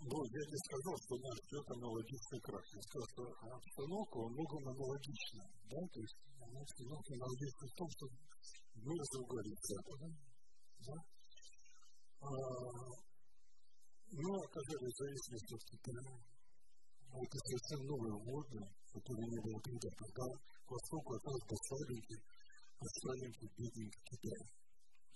Ну, 0.00 0.16
я 0.32 0.42
не 0.48 0.58
сказал, 0.64 0.96
что 0.96 1.12
нас 1.20 1.36
ждет 1.44 1.66
аналогичный 1.76 2.40
крах. 2.40 2.64
Я 2.72 2.80
сказал, 2.80 3.06
что 3.12 3.22
обстановка 3.36 4.16
во 4.16 4.28
многом 4.32 4.68
аналогична. 4.72 5.44
Да? 5.68 5.80
То 5.92 6.00
есть 6.00 6.16
обстановка 6.40 7.10
аналогична 7.20 7.68
в 7.68 7.76
том, 7.76 7.88
что 7.92 8.04
мы 8.80 8.96
разругались 8.96 9.60
с 9.60 9.68
Западом. 9.76 10.12
Да? 10.88 10.96
А, 12.24 12.32
но 14.08 14.30
оказались 14.40 14.96
зависимости 14.96 15.52
от 15.52 15.64
Китая. 15.68 16.27
Это 17.08 17.36
совершенно 17.38 17.84
новые 17.88 18.14
вводы, 18.20 18.58
которые 18.92 19.28
не 19.28 19.40
было 19.40 19.58
когда 19.62 19.88
Когда 19.88 20.26
востоку 20.68 21.14
оказался 21.16 21.56
слабенький, 21.68 22.20
а 22.78 22.84
слабенький, 23.00 23.48
бедненький 23.56 24.02
Китай. 24.04 24.42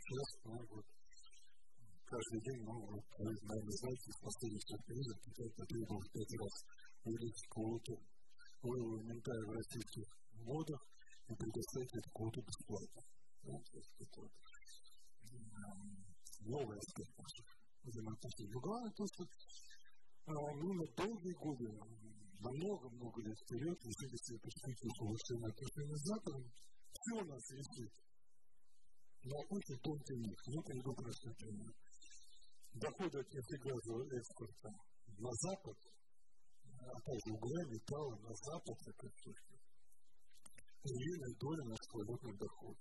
Сейчас, 0.02 0.28
ну, 0.44 0.56
вот, 0.72 0.86
каждый 2.08 2.40
день, 2.42 2.60
ну, 2.64 2.74
вот, 2.80 3.04
наверное, 3.18 3.76
знаете, 3.76 4.06
из 4.08 4.18
последних 4.24 4.62
сюрпризов 4.66 5.16
Китай 5.22 5.48
потребовал 5.52 6.02
пять 6.12 6.34
раз 6.40 6.54
увеличить 7.04 7.48
квоту 7.52 7.94
элементарно 8.62 9.46
в 9.46 9.56
российских 9.58 10.06
модах 10.42 10.80
и 11.28 11.32
предоставить 11.34 11.94
эту 11.94 12.10
квоту 12.10 12.40
бесплатно. 12.42 13.02
Есть 13.42 13.94
это 13.98 14.20
вот 14.22 14.32
новый 16.46 16.78
аспект 16.78 17.14
наших 17.18 17.46
взаимоотношений. 17.82 18.60
Главное 18.62 18.92
то, 18.92 19.04
что 19.06 19.22
мы 20.26 20.74
на 20.74 20.86
долгие 20.96 21.34
годы, 21.34 21.68
на 22.42 22.50
много-много 22.50 23.20
лет 23.22 23.38
вперед, 23.42 23.78
если 23.82 24.16
себе 24.16 24.38
перспективу 24.38 25.06
улучшения 25.06 25.48
отношений 25.48 25.96
с 25.96 26.04
Западом, 26.06 26.44
все 26.92 27.24
нас 27.24 27.44
висит 27.50 27.92
на 29.24 29.36
очень 29.50 29.78
тонкий 29.82 30.18
них, 30.18 30.38
ну, 30.46 30.60
это 30.60 30.72
не 30.74 30.82
добрый 30.82 31.14
пример 31.38 31.72
доходы 32.74 33.18
от 33.20 33.28
нефтегазового 33.32 34.16
экспорта 34.16 34.70
на 35.18 35.30
Запад, 35.32 35.76
а 36.80 37.00
также 37.04 37.32
угля, 37.32 37.64
металла 37.68 38.16
на 38.16 38.32
Запад, 38.34 38.76
как 38.84 39.04
и 39.04 40.88
львиная 40.88 41.34
доля 41.38 41.64
наших 41.68 41.94
валютных 41.94 42.38
доходов. 42.38 42.78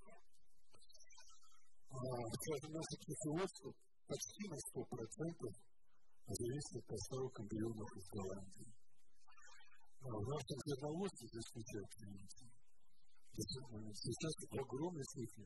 А, 1.91 1.97
скажем, 2.39 2.71
наше 2.71 2.95
производство 3.03 3.73
почти 4.07 4.47
на 4.47 4.55
100% 4.55 5.70
зависит 6.27 6.75
от 6.77 6.85
поставок 6.87 7.39
эмбрионов 7.39 7.89
из 7.97 8.05
Голландии. 8.09 8.71
А 10.01 10.07
в 10.07 10.25
нашем 10.27 10.57
зерноводстве, 10.65 11.27
за 11.29 11.39
исключением 11.39 12.27
сейчас 13.31 14.33
в 14.49 14.59
огромной 14.59 15.05
степени 15.05 15.45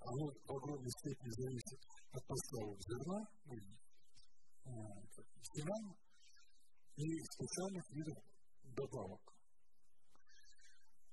оно 0.00 0.24
в 0.28 0.52
огромной 0.56 0.90
степени 0.90 1.30
зависит 1.30 1.80
от 2.12 2.22
поставок 2.26 2.78
зерна, 2.86 3.20
семян 5.42 5.84
и 6.96 7.06
специальных 7.34 7.84
видов 7.90 8.18
добавок. 8.76 9.22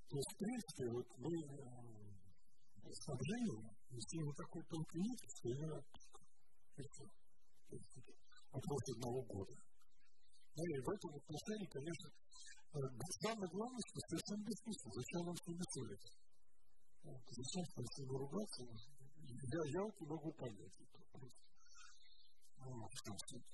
То 0.10 0.18
есть, 0.18 0.32
в 0.34 0.38
принципе, 0.38 0.86
вот 0.94 1.08
мы 1.18 1.32
снабжение, 2.94 3.66
если 3.90 4.24
вот 4.24 4.36
такой 4.36 4.64
тонкий 4.70 5.00
нить, 5.00 5.24
что 5.38 5.50
я 5.50 5.72
вопрос 8.54 8.82
одного 8.94 9.22
года. 9.24 9.56
Ну 10.56 10.64
и 10.64 10.80
в 10.80 10.90
этом 10.90 11.12
отношении, 11.18 11.68
конечно, 11.74 12.10
самое 13.22 13.50
главное, 13.50 13.82
что 13.90 14.00
совершенно 14.06 14.44
бессмысленно. 14.46 14.94
Зачем 14.94 15.22
нам 15.26 15.36
с 15.36 15.48
ними 15.48 15.64
ссориться? 15.74 16.14
Вот, 17.04 17.22
зачем 17.34 17.64
с 17.66 17.98
ними 17.98 18.18
ругаться? 18.18 18.62
Я, 18.64 19.62
я 19.74 19.82
вот 19.82 19.96
не 20.00 20.08
могу 20.08 20.32
понять 20.34 20.78
это. 20.80 21.00
Ну, 22.58 22.88
в 22.88 23.02
том 23.04 23.18
случае. 23.18 23.54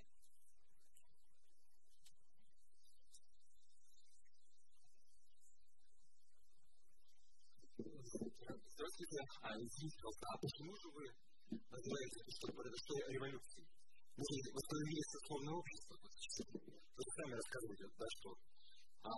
Здравствуйте. 8.76 9.20
А, 9.42 9.56
извините, 9.56 9.98
а 10.04 10.38
почему 10.38 10.76
же 10.76 10.88
вы 10.92 11.04
называете 11.50 12.20
это, 12.22 12.32
что 12.32 12.48
произошло 12.54 12.96
революцией? 13.08 13.79
Мы 14.20 14.28
восстановили 14.52 15.04
сословное 15.16 15.56
общество. 15.56 15.96
Вы 15.96 17.04
сами 17.08 17.34
рассказываете, 17.40 17.88
да, 17.96 18.08
что 18.20 18.30
а 19.00 19.12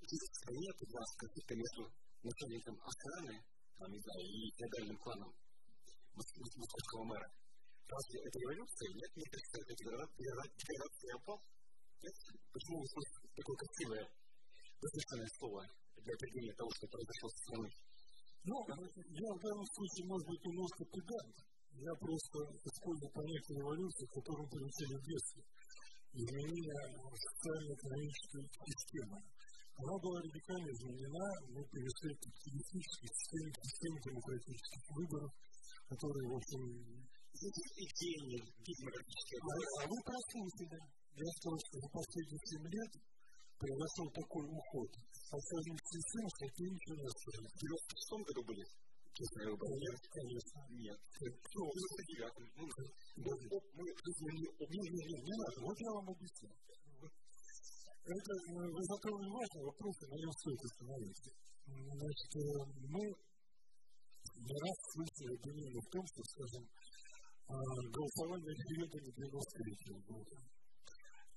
есть 0.00 0.32
в 0.32 0.36
стране 0.40 0.68
вас 0.96 1.10
каких-то 1.20 1.52
между 1.60 1.82
начальником 2.24 2.74
охраны, 2.80 3.36
там, 3.76 3.92
не 3.92 4.00
знаю, 4.00 4.22
и 4.24 4.48
феодальным 4.56 4.96
кланом 4.96 5.30
московского 6.16 7.04
мэра. 7.04 7.28
Разве 7.84 8.16
это 8.24 8.36
революция? 8.40 8.88
Нет, 8.96 9.10
мне 9.12 9.28
кажется, 9.28 9.56
это 9.60 9.72
деградация 9.76 11.14
опал. 11.20 11.38
Почему 12.48 12.80
вы 12.80 12.86
слышите 12.96 13.28
такое 13.36 13.56
красивое, 13.60 14.04
возвышенное 14.80 15.30
слово 15.36 15.60
для 16.00 16.12
определения 16.16 16.56
того, 16.56 16.70
что 16.80 16.88
произошло 16.88 17.28
с 17.28 17.36
страной? 17.44 17.72
Ну, 18.48 18.56
я 18.72 19.30
в 19.36 19.40
данном 19.44 19.68
случае, 19.68 20.04
может 20.08 20.26
быть, 20.32 20.42
немножко 20.48 20.80
педант. 20.88 21.36
Я 21.76 21.92
просто 22.00 22.36
использую 22.64 23.10
понятие 23.12 23.60
революции, 23.60 24.06
которое 24.08 24.48
получили 24.48 24.96
в 24.96 25.04
детстве. 25.04 25.42
Изменение 26.16 26.80
социально-экономической 27.12 28.44
системы. 28.48 29.16
Она 29.76 29.94
была 30.00 30.16
радикально 30.24 30.70
изменена, 30.72 31.26
мы 31.52 31.60
перешли 31.68 32.16
к 32.16 32.20
капиталистической 32.24 33.08
системе, 33.12 33.52
к 33.52 33.60
системе 33.60 33.98
демократических 34.08 34.82
выборов, 34.96 35.30
которые, 35.84 36.26
в 36.32 36.36
общем, 36.40 36.62
идеи, 37.36 38.40
демократические. 38.64 39.38
А, 39.44 39.52
а 39.52 39.82
вы 39.84 39.96
прослушали. 40.00 40.80
Я 41.12 41.28
сказал, 41.36 41.58
что 41.60 41.74
за 41.76 41.88
последние 41.92 42.40
7 42.40 42.72
лет 42.72 42.92
произошел 43.60 44.06
такой 44.16 44.44
уход. 44.48 44.90
Последние 45.28 45.84
систем, 45.92 46.24
что 46.24 46.44
ты 46.56 46.62
ничего 46.72 46.94
не. 46.96 47.08
В 47.08 47.56
96 47.60 48.32
году 48.32 48.40
были 48.48 48.64
В 49.16 49.24
99 49.24 50.36
Ну. 57.00 57.08
Это, 58.04 58.32
вы 58.52 58.82
затронули 58.84 59.30
важный 59.32 59.64
вопрос, 59.64 59.96
и 59.96 60.06
на 60.06 60.16
нем 60.20 60.32
стоит 60.36 60.60
остановиться. 60.68 61.32
Значит, 61.64 62.32
мы 62.92 63.02
не 64.36 64.52
раз 64.52 64.76
слышали 64.92 65.32
обвинение 65.32 65.80
в 65.80 65.88
том, 65.88 66.04
что, 66.12 66.20
скажем, 66.36 66.68
голосование 67.48 68.52
референдуме 68.52 69.10
93 69.16 69.96
года, 70.12 70.36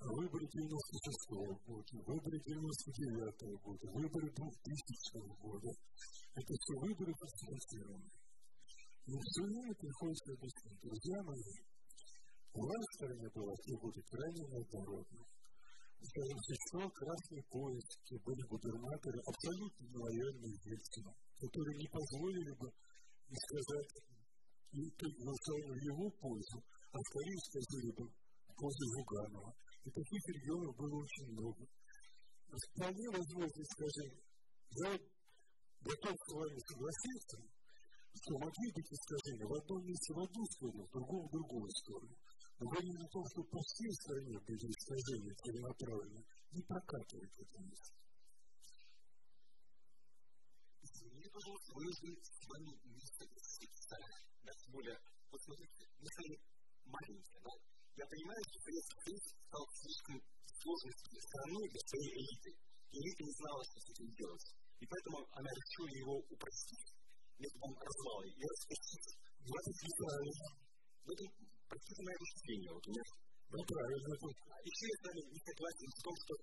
выборы 0.08 0.46
96 0.48 1.68
года, 1.68 1.92
выборы 2.08 2.38
99 2.40 3.64
года, 3.64 3.86
выборы 3.92 4.28
2000 4.32 4.64
года, 5.42 5.70
это 6.36 6.54
все 6.56 6.74
выборы 6.80 7.14
фальсифицированные. 7.20 8.12
И 9.06 9.12
все 9.12 9.44
время 9.44 9.74
приходится 9.76 10.32
объяснить, 10.34 10.80
друзья 10.80 11.18
мои, 11.24 11.54
у 12.54 12.62
вас 12.62 12.80
в 12.80 12.96
стране 12.96 13.28
было 13.34 13.52
в 13.52 13.62
те 13.66 13.74
годы 13.76 14.02
крайне 14.10 14.44
неоднородно 14.48 15.26
скажем, 16.00 16.90
красный 16.92 17.44
поезд, 17.52 17.90
где 18.06 18.18
были 18.24 18.42
губернаторы, 18.48 19.20
абсолютно 19.20 19.84
нелояльные 19.84 20.56
Ельцину, 20.64 21.12
которые 21.36 21.76
не 21.76 21.88
позволили 21.92 22.54
бы 22.56 22.68
сказать 23.36 23.92
и 24.72 24.82
голосовали 24.96 25.72
в 25.76 25.84
его 25.92 26.10
пользу, 26.24 26.58
а 26.94 26.98
скорее 27.04 27.40
сказали 27.52 27.92
бы 28.00 28.04
пользу 28.56 28.86
Жуганова. 28.96 29.52
И 29.84 29.90
таких 29.90 30.24
регионов 30.28 30.76
было 30.76 30.96
очень 31.02 31.32
много. 31.32 31.66
Вполне 32.50 33.08
возможно, 33.10 33.64
скажем, 33.64 34.10
я 34.72 34.92
готов 35.82 36.16
с 36.18 36.34
вами 36.34 36.60
согласиться, 36.68 37.38
что 38.14 38.34
могли 38.38 38.68
быть 38.74 38.92
искажения 38.92 39.48
в 39.48 39.54
одном 39.54 39.86
месте 39.86 40.14
в 40.14 40.20
одну 40.20 40.44
сторону, 40.46 40.84
в 40.84 40.92
другом 40.92 41.28
в 41.28 41.32
другую 41.32 41.70
сторону. 41.72 42.16
Но 42.60 42.68
говорим 42.68 42.98
о 43.00 43.08
том, 43.08 43.24
что 43.32 43.44
по 43.44 43.60
всей 43.64 43.94
стране 44.04 44.36
были 44.44 44.66
искажения 44.68 45.34
целенаправленно, 45.36 46.22
не 46.52 46.62
прокатывает 46.64 47.32
это 47.40 47.58
место. 47.64 47.96
Извините, 50.84 51.30
пожалуйста, 51.32 51.72
уже 51.72 51.90
с 51.94 52.48
вами 52.50 52.72
не 52.84 53.08
согласиться. 53.16 53.96
Да, 54.44 54.52
тем 54.52 54.72
более, 54.74 54.98
вот 55.32 55.42
смотрите, 55.42 55.88
мы 56.00 56.08
с 56.10 56.18
вами 56.20 56.38
маленькие, 56.84 57.40
да? 57.40 57.79
Я 58.00 58.08
понимаю, 58.08 58.42
что 58.48 58.58
Советский 58.64 59.00
Союз 59.04 59.24
стал 59.44 59.66
слишком 59.76 60.16
сложной 60.56 60.96
страной 60.96 61.66
для 61.68 61.82
своей 61.84 62.14
элиты. 62.16 62.52
Элита 62.96 63.22
не 63.28 63.36
знала, 63.44 63.62
что 63.68 63.78
с 63.84 63.88
этим 63.92 64.08
делать. 64.16 64.48
И 64.80 64.86
поэтому 64.88 65.18
она 65.36 65.52
решила 65.52 65.92
его 66.00 66.16
упростить 66.32 66.88
методом 67.40 67.76
развала 67.76 68.24
и 68.24 68.40
распустить 68.40 69.08
20 69.44 69.84
лет. 69.84 70.40
В 71.04 71.10
этом 71.12 71.28
практическое 71.68 72.16
впечатление. 72.16 72.72
Вот 72.72 72.88
у 72.88 72.92
меня 72.92 73.04
ну, 73.52 73.60
правильно. 73.68 74.10
Еще 74.64 74.86
я 74.88 74.96
с 74.96 75.04
вами 75.04 75.22
не 75.36 75.42
согласен 75.44 75.90
в 75.92 76.00
том, 76.00 76.16
что 76.24 76.34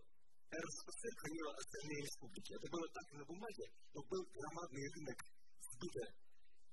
РСФСР 0.60 1.12
хранила 1.16 1.52
остальные 1.56 2.00
республики. 2.04 2.50
Это 2.52 2.68
было 2.68 2.86
так 2.92 3.06
на 3.16 3.24
бумаге, 3.24 3.64
но 3.94 4.00
был 4.12 4.22
громадный 4.28 4.86
рынок 4.92 5.18
сбыта 5.72 6.04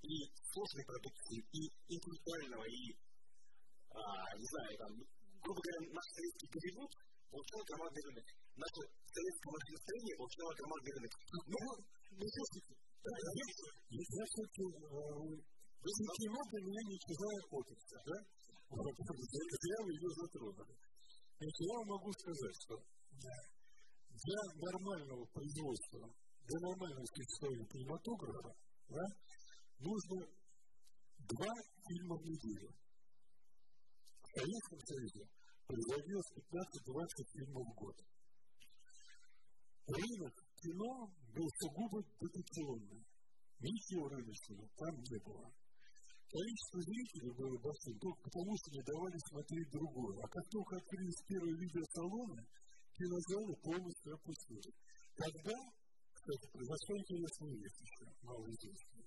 и 0.03 0.27
сложной 0.51 0.85
продукции, 0.85 1.39
и 1.55 1.61
интеллектуального, 1.87 2.65
и, 2.67 2.81
а, 2.91 3.02
не 3.93 4.47
знаю, 4.49 4.73
там, 4.77 4.91
грубо 5.43 5.59
говоря, 5.61 5.79
наш 5.93 6.07
советский 6.13 6.49
перевод 6.49 6.89
получал 7.29 7.61
громадный 7.69 8.03
рынок. 8.09 8.25
Наше 8.57 8.81
советское 9.13 9.51
машиностроение 9.53 10.15
получало 10.17 10.51
громадный 10.53 10.93
рынок. 10.93 11.13
Ну, 11.33 11.57
ну, 12.13 12.23
я 12.23 12.29
все-таки 14.31 14.63
вы 15.83 15.91
немного 15.91 16.55
меня 16.63 16.81
не 16.87 16.97
чужая 17.03 17.41
опица, 17.51 17.95
да? 18.07 18.17
Зря 18.73 19.79
вы 19.83 19.91
ее 19.91 20.09
затронули. 20.15 20.73
Я 21.43 21.75
вам 21.75 21.87
могу 21.91 22.09
сказать, 22.13 22.55
что 22.63 22.79
для 23.19 24.39
нормального 24.63 25.25
производства, 25.27 26.07
для 26.47 26.59
нормального 26.63 27.05
существования 27.05 27.67
кинематографа, 27.67 28.51
да, 28.87 29.05
нужно 29.79 30.17
два 31.19 31.53
фильма 31.83 32.15
в 32.15 32.23
неделю. 32.23 32.69
Советском 34.33 34.79
Союзе 34.81 35.29
производилось 35.67 36.31
15-20 36.33 37.05
фильмов 37.33 37.63
в 37.69 37.73
год. 37.77 37.97
Рынок 39.85 40.33
кино 40.57 41.13
был 41.37 41.47
сугубо 41.61 42.01
дотационный. 42.19 43.05
Ничего 43.59 44.09
рыночного 44.09 44.67
там 44.75 44.95
не 44.97 45.19
было. 45.21 45.53
Количество 46.33 46.81
зрителей 46.81 47.31
было 47.37 47.57
большим 47.61 47.93
только 47.99 48.21
потому, 48.25 48.57
что 48.57 48.71
не 48.73 48.81
давали 48.81 49.17
смотреть 49.29 49.69
другое. 49.69 50.17
А 50.17 50.27
как 50.27 50.45
только 50.49 50.77
открылись 50.77 51.21
первые 51.29 51.53
видеосалоны, 51.53 52.41
кинозалы 52.97 53.53
полностью 53.61 54.13
опустили. 54.17 54.73
Тогда, 55.13 55.57
кстати, 56.09 56.45
произошла 56.49 56.97
интересная 56.97 57.53
вещь 57.53 57.79
еще, 57.85 58.05
малоизвестная. 58.23 59.05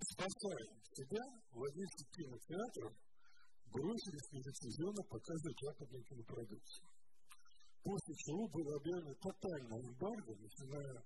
Спасая 0.00 0.68
себя, 0.96 1.24
владельцы 1.52 2.04
кинотеатров 2.16 3.03
бросились 3.74 4.30
нелицензионно 4.30 5.02
показывать 5.10 5.58
западную 5.58 6.04
кинопродукцию. 6.04 6.86
После 7.82 8.14
чего 8.14 8.48
было 8.48 8.76
объявлено 8.78 9.14
тотальное 9.20 9.80
эмбарго, 9.82 10.32
начиная 10.38 11.02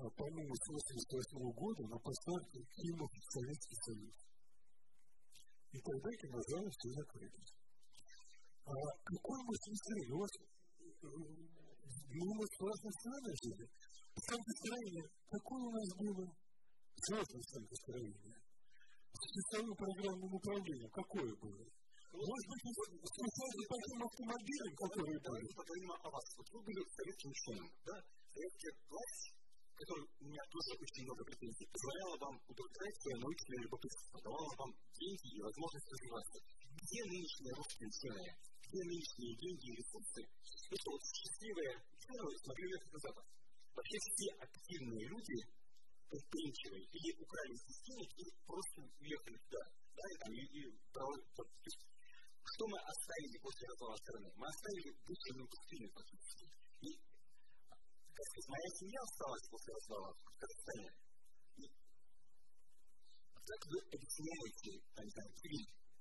по-моему, 0.00 0.54
с 0.54 0.64
1988 0.64 1.52
года 1.60 1.82
на 1.92 1.98
поставки 2.00 2.58
фильмов 2.72 3.10
в 3.10 3.32
Советский 3.36 3.78
Союз. 3.84 4.16
И 5.72 5.78
тогда 5.78 6.08
кинозалы 6.16 6.70
все 6.72 6.88
закрылись. 6.96 7.52
А 8.64 8.72
какой 9.04 9.38
мы 9.44 9.52
смысле? 9.60 10.14
У 10.14 10.18
вас 10.18 10.30
ну, 11.00 12.26
мы 12.32 12.44
в 12.48 12.64
разных 12.64 12.94
странах 12.96 13.34
жили. 13.44 13.64
Станкостроение, 14.16 15.06
какое 15.28 15.62
у 15.62 15.70
нас 15.70 15.88
было? 16.00 16.26
Сложное 16.96 17.42
станкостроение. 17.42 18.36
С 19.12 19.22
часовым 19.30 19.74
программным 19.76 20.32
какое 20.90 21.34
было? 21.36 21.79
Может 22.10 22.46
быть, 22.50 22.62
тем 22.66 24.02
автомобилям, 24.02 24.72
которые 24.76 25.06
были? 25.06 25.24
Давайте 25.24 25.54
поговорим 25.54 25.90
о 25.92 26.10
вас. 26.10 26.26
Вот 26.36 26.46
вы 26.50 26.58
были 26.62 26.80
советским 26.90 27.30
ученым, 27.30 27.68
да? 27.86 27.94
Советская 28.34 28.74
власть 28.90 29.40
которой 29.80 30.04
у 30.04 30.24
меня 30.28 30.44
тоже 30.52 30.70
очень 30.76 31.04
много 31.08 31.24
претензий, 31.24 31.64
позволяла 31.72 32.14
вам 32.20 32.36
удовлетворять 32.52 33.00
свое 33.00 33.16
научное 33.16 33.60
любопытство, 33.64 34.20
давала 34.20 34.52
вам 34.60 34.70
деньги 34.92 35.28
и 35.32 35.40
возможность 35.40 35.88
развиваться. 35.88 36.38
где 36.68 37.00
нынешние 37.08 37.52
русские 37.56 37.88
ученые, 37.88 38.30
где 38.60 38.80
нынешние 38.84 39.32
деньги 39.40 39.66
и 39.72 39.76
ресурсы, 39.80 40.20
это 40.20 40.86
вот 40.92 41.00
счастливые 41.00 41.72
ученые 41.96 42.36
смогли 42.44 42.64
уехать 42.68 42.92
на 42.92 43.00
Запад. 43.00 43.24
Вообще 43.72 43.96
все 44.04 44.26
активные 44.36 45.04
люди, 45.08 45.36
предприимчивые, 46.12 46.84
или 46.84 47.10
украли 47.16 47.54
систему, 47.56 48.04
и 48.04 48.24
просто 48.44 48.78
уехали 49.00 49.38
туда. 49.48 49.64
Да, 49.96 50.04
и 50.12 50.16
там, 50.20 50.30
и, 50.32 50.42
и, 50.44 50.62
что 52.44 52.62
мы 52.68 52.78
оставили 52.80 53.38
после 53.40 53.64
развала 53.68 53.96
страны? 53.96 54.28
Мы 54.36 54.46
оставили 54.46 54.90
душевную 55.04 55.48
пустыню 55.48 55.88
фактически. 55.92 56.46
И, 56.80 56.90
как 58.14 58.26
сказать, 58.30 58.48
моя 58.48 58.70
семья 58.80 59.00
осталась 59.00 59.46
после 59.50 59.70
развала 59.74 60.10
в 60.14 60.20
Казахстане. 60.40 60.90
И 61.56 61.64
как 63.44 63.60
вы 63.66 63.78
объясняете, 63.92 64.70
там, 64.94 65.04
не 65.04 65.12
знаю, 65.12 65.30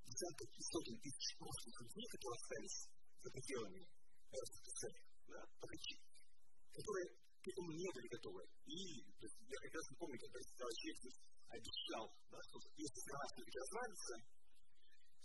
десятков 0.09 0.47
и 0.49 0.61
сотен 0.63 0.95
тысяч 0.99 1.27
русских 1.39 1.75
людей, 1.79 2.05
которые 2.09 2.37
остались 2.39 2.77
за 3.19 3.29
пределами 3.29 3.81
РСФСР, 4.29 4.93
да, 5.29 5.41
которые 5.49 7.07
к 7.39 7.45
этому 7.47 7.71
не 7.71 7.89
были 7.93 8.07
готовы. 8.07 8.43
И 8.67 8.79
то 9.19 9.25
есть, 9.27 9.37
я 9.47 9.57
прекрасно 9.63 9.93
помню, 9.99 10.17
когда 10.19 10.39
Чехов 10.39 11.13
обещал, 11.49 12.03
да, 12.29 12.39
что 12.43 12.55
если 12.75 12.99
страна 12.99 13.25
все-таки 13.31 13.57
развалится, 13.59 14.13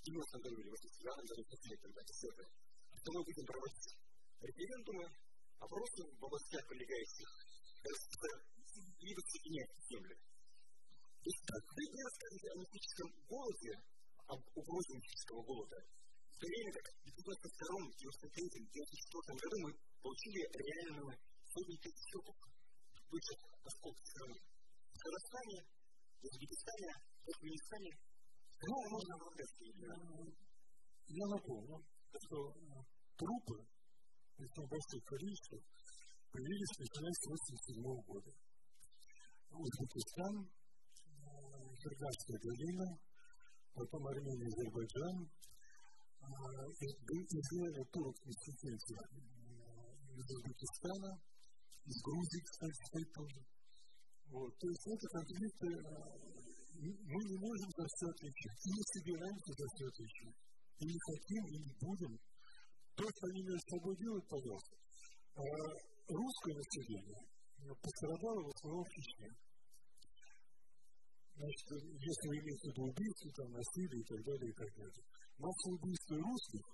в 0.04 0.12
90 0.12 0.36
году 0.36 0.60
или 0.60 0.68
89 0.68 1.32
году, 1.32 1.42
после 1.48 1.76
когда 1.80 2.00
десятые, 2.04 2.48
то 3.04 3.08
мы 3.08 3.24
будем 3.24 3.44
проводить 3.48 3.88
референдумы, 4.44 5.06
опросы 5.64 6.00
в 6.04 6.24
областях 6.24 6.60
прилегающих 6.68 7.28
либо 9.00 9.20
соединять 9.24 9.72
земли. 9.88 10.14
То 11.24 11.28
есть, 11.32 11.40
вы 11.48 11.82
не 11.88 12.02
расскажете 12.04 12.46
о 12.52 12.56
мистическом 12.60 13.08
голоде, 13.32 13.72
об 14.28 14.40
угрозе 14.44 14.92
мистического 14.92 15.40
голода, 15.40 15.78
в 15.80 16.36
то 16.36 16.46
время 16.52 16.70
как 16.76 16.84
в 16.84 17.08
92 17.08 17.80
93 17.96 18.60
94 18.60 19.40
году 19.40 19.56
мы 19.64 19.70
получили 20.04 20.40
реальную 20.52 21.16
сотни 21.48 21.76
тысяч 21.80 22.04
трупов 22.12 22.36
бывших 23.08 23.38
осколков 23.64 24.04
страны. 24.04 24.36
В 24.36 24.98
Казахстане, 25.00 25.58
в 26.20 26.24
Узбекистане, 26.28 26.92
в 27.24 27.28
Афганистане, 27.32 27.92
ну, 28.62 28.74
можно 28.90 29.14
афганские 29.14 29.72
Я 31.08 31.26
напомню, 31.26 31.76
что 32.14 32.36
трупы 33.16 33.58
в 34.34 34.42
этом 34.42 34.64
большом 34.66 35.00
количестве 35.04 35.58
появились 36.30 36.78
начиная 36.78 37.14
с 37.14 37.22
1987 37.26 37.82
года. 38.10 38.30
Узбекистан, 39.54 40.34
Ферганская 41.78 42.38
долина, 42.42 42.86
потом 43.74 44.06
Армения, 44.08 44.48
Азербайджан, 44.50 45.30
и 46.24 46.86
две 47.04 47.20
турок-институции 47.92 48.74
из 50.14 50.26
Узбекистана, 50.30 51.12
из 51.84 51.96
Грузии, 52.02 52.42
кстати, 52.42 52.80
стоит 52.88 53.10
тоже. 53.12 53.40
Вот. 54.32 54.50
То 54.58 54.66
есть 54.66 54.86
это 54.88 55.06
конфликты, 55.14 55.68
мы 56.74 57.20
не 57.24 57.38
можем 57.38 57.68
за 57.76 57.84
все 57.86 58.06
отвечать, 58.10 58.60
и 58.66 58.70
не 58.74 58.82
собираемся 58.94 59.52
за 59.54 59.66
все 59.74 59.84
отвечать, 59.86 60.36
и 60.78 60.84
не 60.86 60.98
хотим, 60.98 61.42
и 61.46 61.56
не 61.58 61.72
будем. 61.80 62.12
То, 62.94 63.04
что 63.04 63.22
они 63.30 63.42
между 63.42 63.66
собой 63.70 63.94
делают, 63.96 64.26
пожалуйста. 64.28 64.74
А 65.34 65.42
русское 66.14 66.54
население 66.54 67.20
пострадало 67.82 68.40
в 68.44 68.50
основном 68.54 68.84
в 68.84 68.90
Чечне. 68.94 69.30
Значит, 71.34 71.66
если 71.98 72.28
вы 72.28 72.34
имеете 72.38 72.62
в 72.62 72.70
виду 72.70 72.82
убийцы, 72.86 73.26
там, 73.34 73.50
насилие 73.50 74.00
и 74.00 74.06
так 74.06 74.20
далее, 74.22 74.50
и 74.50 74.54
так 74.54 74.70
далее. 74.78 75.02
Массовое 75.38 75.78
убийство 75.82 76.14
русских 76.22 76.64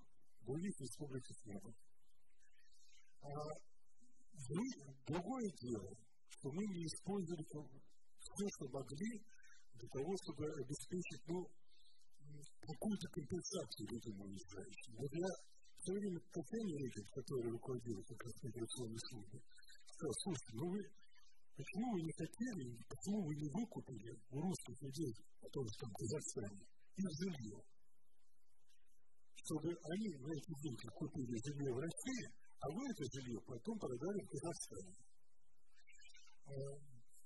других 0.45 0.75
республиках 0.81 1.37
не 1.47 1.57
было. 1.61 1.77
А 3.23 3.33
другое 5.07 5.49
дело, 5.61 5.91
что 6.29 6.53
мы 6.53 6.63
не 6.65 6.85
использовали 6.85 7.45
все, 8.21 8.45
что 8.57 8.69
могли, 8.69 9.13
для 9.81 9.89
того, 9.89 10.13
чтобы 10.23 10.45
обеспечить, 10.45 11.23
ну, 11.27 11.41
какую-то 12.61 13.07
компенсацию 13.09 13.89
людям 13.89 14.15
уезжающим. 14.21 14.93
Вот 15.01 15.13
я 15.13 15.31
в 15.31 15.81
свое 15.83 15.99
время 16.01 16.21
Татьяне 16.31 16.75
Рекин, 16.77 17.07
которая 17.17 17.51
руководила 17.51 18.03
как 18.05 18.21
раз 18.21 18.35
миграционной 18.45 19.03
службой, 19.09 19.41
сказал, 19.89 20.15
слушайте, 20.21 20.53
ну 20.61 20.65
вы 20.71 20.81
Почему 21.61 21.93
вы 21.93 22.01
не 22.01 22.13
хотели, 22.17 22.73
почему 22.89 23.21
вы 23.21 23.35
не 23.37 23.49
выкупили 23.53 24.17
у 24.33 24.41
русских 24.41 24.81
людей, 24.81 25.13
которые 25.45 25.73
там 25.77 25.91
Казахстане, 25.93 26.65
их 26.97 27.11
жилье? 27.21 27.61
Чтобы 29.45 29.69
они 29.69 30.09
на 30.25 30.31
эти 30.33 30.53
деньги 30.57 30.89
купили 30.97 31.37
жилье 31.37 31.71
в 31.75 31.81
России, 31.85 32.25
а 32.33 32.67
вы 32.73 32.81
это 32.89 33.05
жилье 33.13 33.41
потом 33.45 33.79
продали 33.79 34.21
в 34.25 34.29
Казахстане. 34.31 34.95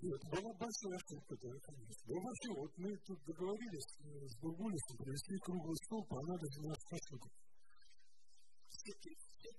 Была 0.04 0.52
большая 0.60 0.96
ошибка, 1.00 1.32
да, 1.40 1.48
конечно. 1.64 2.04
Да 2.04 2.14
вообще, 2.20 2.50
вот 2.60 2.72
мы 2.76 2.92
тут 3.08 3.18
договорились 3.24 3.88
с 4.04 4.36
Бургулисом 4.36 4.96
провести 5.00 5.32
круглый 5.40 5.78
стол 5.80 6.04
по 6.04 6.20
анализу 6.20 6.60
наших 6.60 6.92
ошибок. 6.92 7.32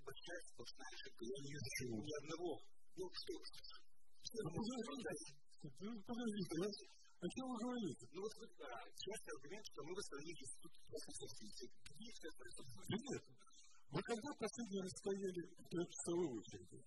Большая 0.05 0.41
сплошная 0.53 0.91
ошибка. 0.93 1.21
Я 1.25 1.37
не 1.41 1.49
вижу 1.49 1.97
ни 1.97 2.13
одного. 2.13 2.61
Ну, 2.93 3.03
что, 3.09 3.33
Подождите, 6.05 6.55
о 7.15 7.27
чем 7.27 7.45
вы 7.49 7.57
говорите? 7.65 8.05
Ну 8.13 8.21
вот 8.21 8.33
частый 8.37 9.31
аргумент, 9.33 9.65
что 9.65 9.81
мы 9.81 9.91
восстановили 9.97 10.41
институт 10.45 10.73
способности. 10.77 11.65
Где 11.89 12.05
это 12.05 12.29
происходит? 12.37 13.01
Нет. 13.01 13.23
Вы 13.89 13.99
когда 14.05 14.29
последний 14.37 14.81
раз 14.85 14.93
стояли 14.93 15.41
в 15.41 15.65
трехчасовой 15.73 16.29
очереди? 16.37 16.77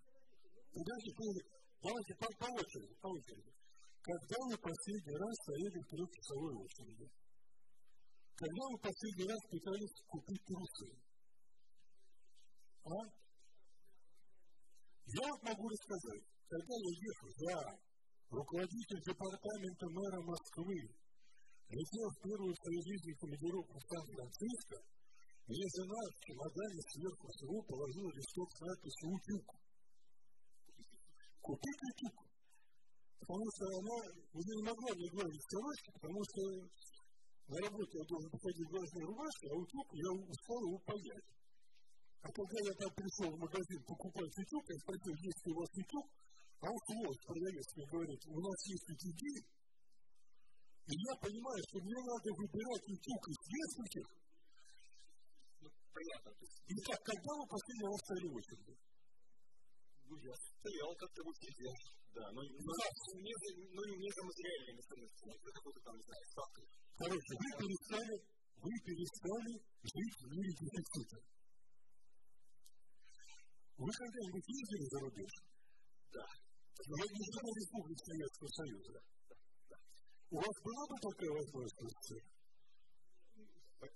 Подождите, 0.79 1.58
давайте 1.83 2.15
по, 2.15 2.27
по 2.39 2.49
очереди, 2.53 2.95
по 3.01 3.09
очереди. 3.09 3.53
Когда 4.03 4.37
вы 4.49 4.57
последний 4.59 5.17
раз 5.17 5.33
стояли 5.43 5.79
в 5.79 5.89
трехчасовой 5.89 6.55
очереди? 6.65 7.07
Когда 8.39 8.63
вы 8.71 8.77
последний 8.79 9.29
раз 9.29 9.41
пытались 9.51 9.95
купить 10.07 10.45
трусы? 10.47 10.89
А? 12.85 12.99
Я 15.09 15.25
вот 15.29 15.43
могу 15.43 15.69
рассказать. 15.69 16.25
Когда 16.49 16.75
я 16.79 16.93
ехал, 16.97 17.29
я, 17.53 17.59
руководитель 18.31 19.03
департамента 19.05 19.87
мэра 19.93 20.21
Москвы, 20.23 20.79
летел 21.69 22.09
в 22.09 22.21
первую 22.25 22.53
в 22.55 22.61
своей 22.63 22.83
жизни 22.89 23.13
командировку 23.21 23.75
в 23.77 23.85
Сан-Франциско, 23.85 24.77
мне 25.49 25.65
жена 25.77 26.01
в 26.09 26.19
чемодане 26.25 26.81
сверху 26.93 27.27
всего 27.29 27.57
положила 27.65 28.11
листок 28.13 28.49
с 28.53 28.61
надписью 28.61 29.09
«Утюг». 29.13 29.68
Купить 31.43 31.83
утюг. 31.89 32.17
Потому 33.21 33.47
что 33.55 33.65
она 33.79 33.97
уже 34.33 34.53
не 34.57 34.65
могла 34.65 34.91
мне 34.95 35.09
говорить 35.11 35.45
сорочки, 35.51 35.91
потому 35.93 36.21
что 36.25 36.41
на 37.49 37.57
работе 37.65 37.99
я 37.99 38.05
должен 38.05 38.31
выходить 38.31 38.67
в 38.67 38.71
глазные 38.71 39.05
рубашки, 39.05 39.47
а 39.49 39.55
утюг 39.57 39.87
я 39.93 40.11
устал 40.13 40.61
его 40.69 40.79
паять. 40.85 41.29
А 42.21 42.29
когда 42.29 42.59
я 42.61 42.73
там 42.77 42.91
пришел 42.93 43.29
в 43.31 43.41
магазин 43.41 43.81
покупать 43.85 44.33
утюг, 44.37 44.65
я 44.69 44.77
спросил, 44.81 45.15
есть 45.17 45.43
ли 45.47 45.53
у 45.53 45.57
вас 45.57 45.71
утюг, 45.71 46.07
а 46.61 46.67
вот 46.67 46.87
вот, 46.89 47.17
продавец 47.25 47.67
мне 47.77 47.87
говорит, 47.87 48.21
у 48.27 48.41
нас 48.41 48.59
есть 48.67 48.89
утюги, 48.91 49.35
и 50.89 50.95
я 50.97 51.13
понимаю, 51.21 51.61
что 51.69 51.77
мне 51.85 52.01
надо 52.01 52.29
выбирать 52.33 52.85
утюг 52.89 53.21
из 53.29 53.41
нескольких. 53.45 54.07
Ну, 55.61 55.69
понятно. 55.93 56.31
И 56.33 56.75
так, 56.81 56.99
когда 57.05 57.31
вы 57.37 57.45
последний 57.45 57.89
раз 57.89 58.01
стояли 58.09 58.29
в 58.29 58.37
очереди? 58.41 58.88
Ну, 60.09 60.17
я 60.25 60.33
стоял 60.33 60.91
как-то 60.97 61.21
в 61.23 61.29
очереди. 61.29 61.69
Да, 62.17 62.25
но, 62.33 62.41
но, 62.41 62.73
не, 63.21 63.33
но 63.77 63.83
не 63.85 64.09
за 64.09 64.23
материальными 64.25 64.81
ценностями, 64.81 65.37
за 65.45 65.51
какой-то 65.53 65.81
там, 65.85 65.95
не 65.97 66.05
знаю, 66.09 66.25
ставкой. 66.33 66.67
Короче, 66.97 67.33
вы 67.37 67.49
перестали, 67.61 68.15
вы 68.57 68.73
перестали 68.89 69.53
жить 69.85 70.17
в 70.19 70.27
мире 70.33 70.53
дефицита. 70.57 71.17
Вы 73.77 73.91
когда-нибудь 73.93 74.49
ездили 74.49 74.87
за 74.89 74.99
рубеж? 74.99 75.33
Да. 76.11 76.27
Я 76.89 77.05
не 77.05 77.25
знаю 77.29 77.51
Республики 77.53 78.03
Советского 78.09 78.49
Союза. 78.49 78.97
У 80.31 80.37
вас 80.37 80.57
была 80.65 80.85
бы 80.89 80.97
такая 81.05 81.31
возможность? 81.37 82.13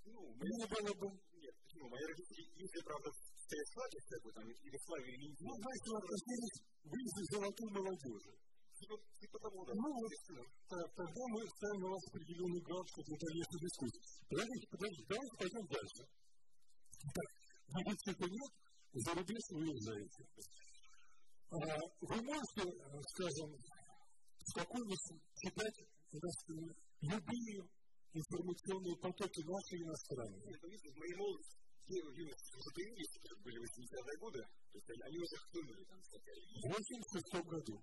Ну, 0.05 0.21
не 0.39 0.65
было 0.69 0.93
бы. 0.93 1.07
Нет, 1.41 1.55
почему? 1.57 1.89
Мои 1.89 2.05
родители 2.05 2.43
ездили, 2.53 2.83
правда, 2.85 3.09
в 3.09 3.32
Ярославле, 3.51 3.99
как 4.07 4.21
бы 4.23 4.29
там, 4.33 4.45
Югославию 4.47 5.13
или 5.13 5.27
Ну, 5.39 5.51
знаете, 5.59 5.87
относились, 5.93 6.57
вы 6.83 6.97
из 7.03 7.27
золотой 7.33 7.69
молодежи. 7.73 8.31
Типа, 8.73 8.95
типа 9.19 9.37
того, 9.39 9.59
да. 9.65 9.73
Ну, 9.73 9.87
вот, 9.93 10.11
тогда 10.69 11.23
мы 11.33 11.39
ставим 11.47 11.79
на 11.83 11.87
вас 11.93 12.03
определенный 12.07 12.61
галочку 12.61 12.99
для 13.03 13.17
дальнейшей 13.19 13.59
дискуссии. 13.63 14.03
Подождите, 14.27 14.67
подождите, 14.73 15.05
давайте 15.07 15.35
пойдем 15.39 15.65
дальше. 15.71 16.01
Так, 17.03 17.27
дефицита 17.73 18.25
нет, 18.27 18.51
за 18.93 19.11
рубеж 19.13 19.43
вы 19.51 19.61
уезжаете. 19.71 20.21
Вы 21.53 22.17
можете, 22.23 22.61
скажем, 23.13 23.49
спокойно 24.51 24.95
читать 25.37 25.77
любые 27.01 27.57
информационные 28.13 28.97
потоки 28.97 29.41
наши 29.41 29.73
и 29.75 29.83
иностранные. 29.83 30.41
Это 30.53 30.67
видите, 30.67 30.89
в 30.93 30.97
моей 30.97 31.15
молодости 31.15 31.62
те 31.87 31.95
юности 31.99 32.49
появились, 32.73 33.13
которые 33.19 33.43
были 33.43 33.57
80-е 33.59 34.17
годы, 34.19 34.39
то 34.39 34.77
есть 34.77 34.89
они 35.03 35.17
уже 35.19 35.35
хлынули 35.51 35.83
там. 35.83 35.99
В 35.99 36.67
86 36.73 37.43
году. 37.43 37.75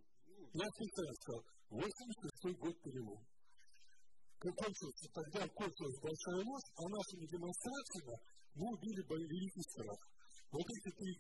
Я 0.53 0.67
специально 0.67 1.15
сказал, 1.21 1.43
86 1.71 2.59
год 2.59 2.75
перелом. 2.83 3.23
Как 4.41 4.55
кончился, 4.57 5.07
тогда 5.13 5.47
кончилась 5.53 6.01
большая 6.01 6.41
ложь, 6.49 6.69
а 6.75 6.83
нашими 6.89 7.27
демонстрациями 7.29 8.17
мы 8.57 8.67
убили 8.73 9.03
великий 9.05 9.65
страх. 9.69 10.01
Вот 10.51 10.65
эти 10.65 10.91
три 10.97 11.13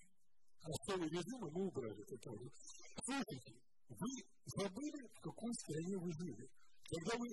основы 0.64 1.04
режима 1.04 1.46
мы 1.52 1.68
убрали. 1.68 2.00
Слушайте, 3.04 3.52
вы 3.88 4.10
забыли, 4.56 5.00
в 5.04 5.20
какой 5.20 5.52
стране 5.54 5.96
вы 6.00 6.10
жили. 6.16 6.48
Когда 6.90 7.12
вы 7.18 7.28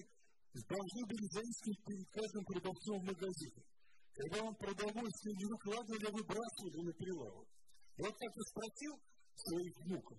должны 0.68 1.02
были 1.08 1.26
заискивать 1.32 1.82
перед 1.86 2.08
каждым 2.12 2.44
продавцом 2.46 3.00
в 3.00 3.06
магазине. 3.06 3.64
Когда 4.18 4.42
вам 4.42 4.56
продовольствие 4.56 5.36
не 5.38 5.46
выкладывали, 5.46 6.06
а 6.10 6.12
выбрасывали 6.12 6.82
на 6.90 6.94
прилавок. 6.94 7.48
Вот 8.02 8.14
как 8.18 8.32
я 8.34 8.44
спросил 8.50 8.94
своих 9.38 9.74
внуков, 9.86 10.18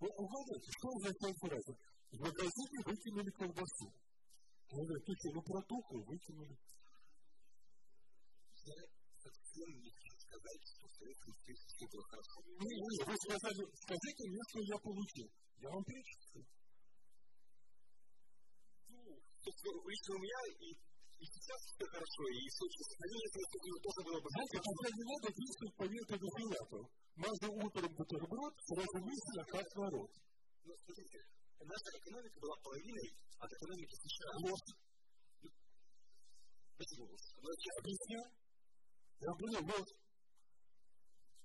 угадайте, 0.00 0.68
что 0.72 0.88
означает 0.88 1.36
фраза? 1.36 1.72
В 2.12 2.18
магазине 2.24 2.78
выкинули 2.80 3.30
колбасу. 3.36 3.92
Я 4.72 4.82
говорю, 4.88 5.04
ты 5.04 5.12
что, 5.20 5.28
ну 5.36 5.42
протухло, 5.42 6.00
выкинули. 6.08 6.56
Я 8.64 8.80
совсем 9.20 9.68
не 9.84 9.90
хочу 9.92 10.16
сказать, 10.24 10.62
что 10.64 10.88
в 10.88 10.94
Советском 10.96 11.34
все 11.44 11.84
было 11.84 12.04
хорошо. 12.08 12.40
Не, 12.56 12.72
не, 12.72 13.04
вы 13.04 13.16
сказали, 13.20 13.62
скажите 13.84 14.22
мне, 14.32 14.42
что 14.48 14.60
я 14.64 14.76
получил. 14.80 15.28
Я 15.60 15.68
вам 15.68 15.84
перечислю. 15.84 16.42
Ну, 18.88 19.20
лично 19.92 20.14
у 20.16 20.18
меня 20.24 20.40
и 20.56 20.93
и 21.24 21.26
сейчас 21.26 21.60
все 21.64 21.86
хорошо, 21.88 22.22
и 22.28 22.44
Сочи 22.52 22.80
сохранили, 22.84 23.26
это 23.32 23.80
тоже 23.80 24.00
было 24.04 24.20
бы... 24.20 24.28
Знаете, 24.28 24.56
хотя 24.60 24.88
не 24.92 25.04
надо 25.08 25.28
действовать 25.32 25.74
по 25.80 25.84
методу 25.88 26.26
Филатова. 26.36 26.84
Мазу 27.16 27.48
утром 27.64 27.90
бутерброд, 27.96 28.54
сразу 28.68 28.96
мысль, 29.00 29.38
а 29.40 29.44
как 29.48 29.66
народ. 29.74 30.10
Ну, 30.64 30.72
смотрите, 30.84 31.18
наша 31.64 31.88
экономика 31.96 32.36
была 32.44 32.56
половиной 32.60 33.08
от 33.40 33.50
экономики 33.56 33.94
США. 34.04 34.32
Вот. 34.44 34.64
Почему? 36.76 37.08
Ну, 37.08 37.48
я 37.48 37.72
объясню. 37.80 38.20
Я 39.24 39.30
говорю, 39.32 39.60
вот. 39.64 39.88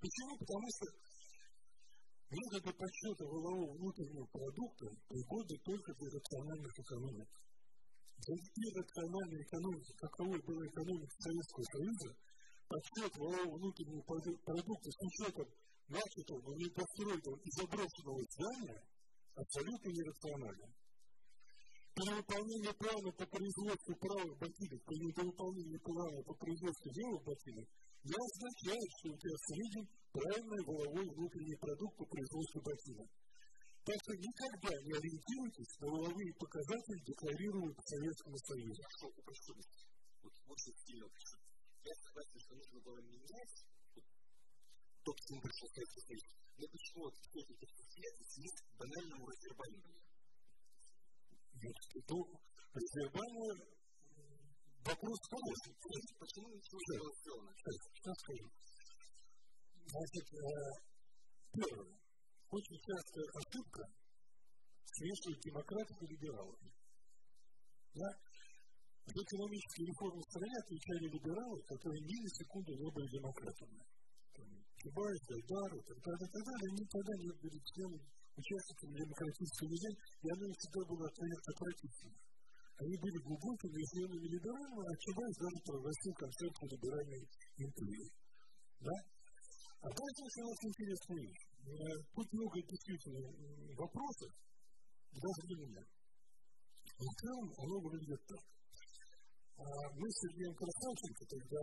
Почему? 0.03 0.33
Потому 0.43 0.67
что 0.75 0.85
методы 2.35 2.71
подсчета 2.75 3.23
валового 3.31 3.71
внутреннего 3.79 4.27
продукта 4.27 4.85
приходят 5.07 5.59
только 5.63 5.89
для 5.95 6.09
рациональных 6.19 6.73
экономик. 6.75 7.29
Для 8.19 8.35
рациональной 8.75 9.41
экономики, 9.41 9.93
каковой 9.95 10.39
была 10.43 10.65
экономика 10.67 11.15
Советского 11.19 11.63
Союза, 11.71 12.09
подсчет 12.67 13.17
валового 13.17 13.57
внутреннего 13.57 14.01
продукта 14.01 14.89
с 14.91 14.99
учетом 14.99 15.47
начатого, 15.87 16.39
но 16.43 16.53
не 16.59 16.69
построенного 16.69 17.37
и 17.39 17.49
заброшенного 17.55 18.21
здания 18.35 18.83
абсолютно 19.35 19.89
нерационально. 19.89 20.67
Перевыполнение 21.95 22.73
плана 22.75 23.11
по 23.11 23.25
производству 23.25 23.95
правых 23.95 24.37
ботинок 24.37 24.81
при 24.83 24.97
недовыполнении 24.99 25.79
плана 25.79 26.23
по 26.23 26.33
производству 26.35 26.91
левых 26.91 27.23
ботинок 27.23 27.67
не 28.03 28.15
означает, 28.19 28.89
что 28.99 29.09
у 29.09 29.17
тебя 29.17 29.35
в 29.35 29.45
среднем 29.47 29.85
правильный 30.11 30.63
воловой 30.67 31.07
внутренний 31.07 31.55
продукт 31.55 31.97
по 31.97 32.05
производству 32.05 32.61
ботинок. 32.61 33.09
Так 33.89 33.97
что 34.05 34.13
никогда 34.13 34.69
не 34.85 34.93
ориентируйтесь 35.01 35.73
на 35.81 35.89
воловые 35.89 36.29
показатели, 36.37 37.09
декларируемые 37.09 37.73
по 37.73 37.81
Советскому 37.89 38.37
Союзу. 38.37 38.77
Хорошо, 38.85 39.07
упрощу. 39.17 39.53
Вот 40.21 40.33
очень 40.45 40.75
сильно 40.85 41.05
упрощу. 41.09 41.37
Я 41.81 41.93
согласен, 42.05 42.37
что 42.37 42.53
нужно 42.53 42.79
было 42.85 43.01
менять 43.01 43.55
то, 45.01 45.09
к 45.09 45.19
чему 45.25 45.41
пришел 45.41 45.67
Советский 45.73 46.05
Союз. 46.05 46.21
Но 46.59 46.65
почему 46.69 47.01
вот 47.01 47.15
все 47.17 47.39
эти 47.41 47.97
лет 47.97 48.15
есть 48.45 48.61
банальному 48.77 49.25
развербанию? 49.25 49.81
Ну, 51.49 52.17
развербание 52.77 53.53
вопрос 54.85 55.17
хороший. 55.33 55.73
Почему 56.21 56.47
ничего 56.53 56.77
не 56.77 56.97
было 56.99 57.13
сделано? 57.25 57.51
Что 57.57 58.13
скажу? 58.21 58.45
Значит, 59.81 60.25
первое. 61.57 62.08
Очень 62.49 62.81
частая 62.81 63.27
ошибка 63.37 63.83
смешивать 64.89 65.41
демократов 65.45 65.97
и 66.01 66.07
либералов. 66.07 66.57
Да? 67.93 68.09
За 69.05 69.19
экономические 69.21 69.85
реформы 69.89 70.21
в 70.21 70.29
стране 70.33 70.57
отвечали 70.57 71.05
либералы, 71.13 71.61
которые 71.65 72.01
ни 72.01 72.17
на 72.21 72.29
секунду 72.29 72.71
не 72.73 72.89
были 72.89 73.07
демократами. 73.09 73.79
Чубайс, 74.79 75.19
Гайдар 75.29 75.71
и 75.75 75.83
так 75.83 75.99
далее, 75.99 76.25
и 76.25 76.33
так 76.33 76.43
далее, 76.45 76.67
они 76.71 76.83
тогда 76.89 77.13
не 77.19 77.31
были 77.37 77.57
членами, 77.69 78.05
участниками 78.33 78.97
демократического 78.97 79.67
движения, 79.69 80.01
и 80.23 80.27
оно 80.29 80.45
всегда 80.55 80.81
было 80.89 81.03
откровенно 81.05 81.41
отвратительно. 81.53 82.17
Они 82.79 82.95
были 82.95 83.17
глубокими 83.27 83.77
и 83.77 83.89
членами 83.91 84.25
либерального, 84.25 84.83
а 84.87 84.97
Чубайс 85.03 85.35
даже 85.37 85.59
провозил 85.67 86.13
концепцию 86.15 86.67
либеральной 86.69 87.23
империи. 87.59 88.09
Да? 88.79 88.95
А 89.83 89.87
дальше 89.91 90.39
нас 90.39 90.59
интересная 90.63 91.23
вещь. 91.27 91.48
Тут 91.69 92.27
много 92.33 92.57
действительно 92.65 93.29
вопросов, 93.77 94.31
даже 95.13 95.41
для 95.47 95.55
меня. 95.65 95.83
Но 96.99 97.05
в 97.05 97.13
оно 97.61 97.75
выглядит 97.79 98.21
так. 98.25 98.43
Мы 99.59 100.05
с 100.09 100.15
Сергеем 100.19 100.55
Красавченко, 100.55 101.23
когда 101.29 101.61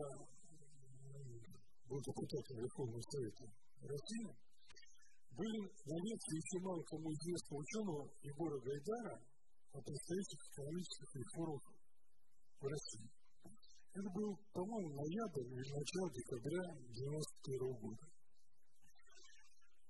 был 1.88 1.98
депутатом 2.00 2.56
Верховного 2.60 3.02
Совета 3.02 3.44
России, 3.82 4.30
были 5.36 5.60
на 5.60 5.96
лекции 6.00 6.36
еще 6.40 6.58
мало 6.64 6.82
кому 6.84 7.12
известного 7.12 7.60
ученого 7.60 8.02
Егора 8.22 8.58
Гайдара 8.60 9.14
о 9.72 9.78
предстоящих 9.82 10.40
экономических 10.48 11.08
реформах 11.16 11.64
в 12.60 12.64
России. 12.64 13.08
Это 13.96 14.08
был, 14.12 14.30
по-моему, 14.52 14.88
ноябрь 14.96 15.48
или 15.56 15.72
начало 15.72 16.08
декабря 16.12 16.62
1991 16.94 17.80
года. 17.80 18.15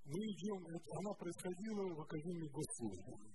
Мы 0.07 0.23
идем, 0.23 0.63
это, 0.71 0.87
она 1.03 1.13
происходила 1.19 1.83
в 1.83 2.01
Академии 2.01 2.47
Госслужбы, 2.47 3.27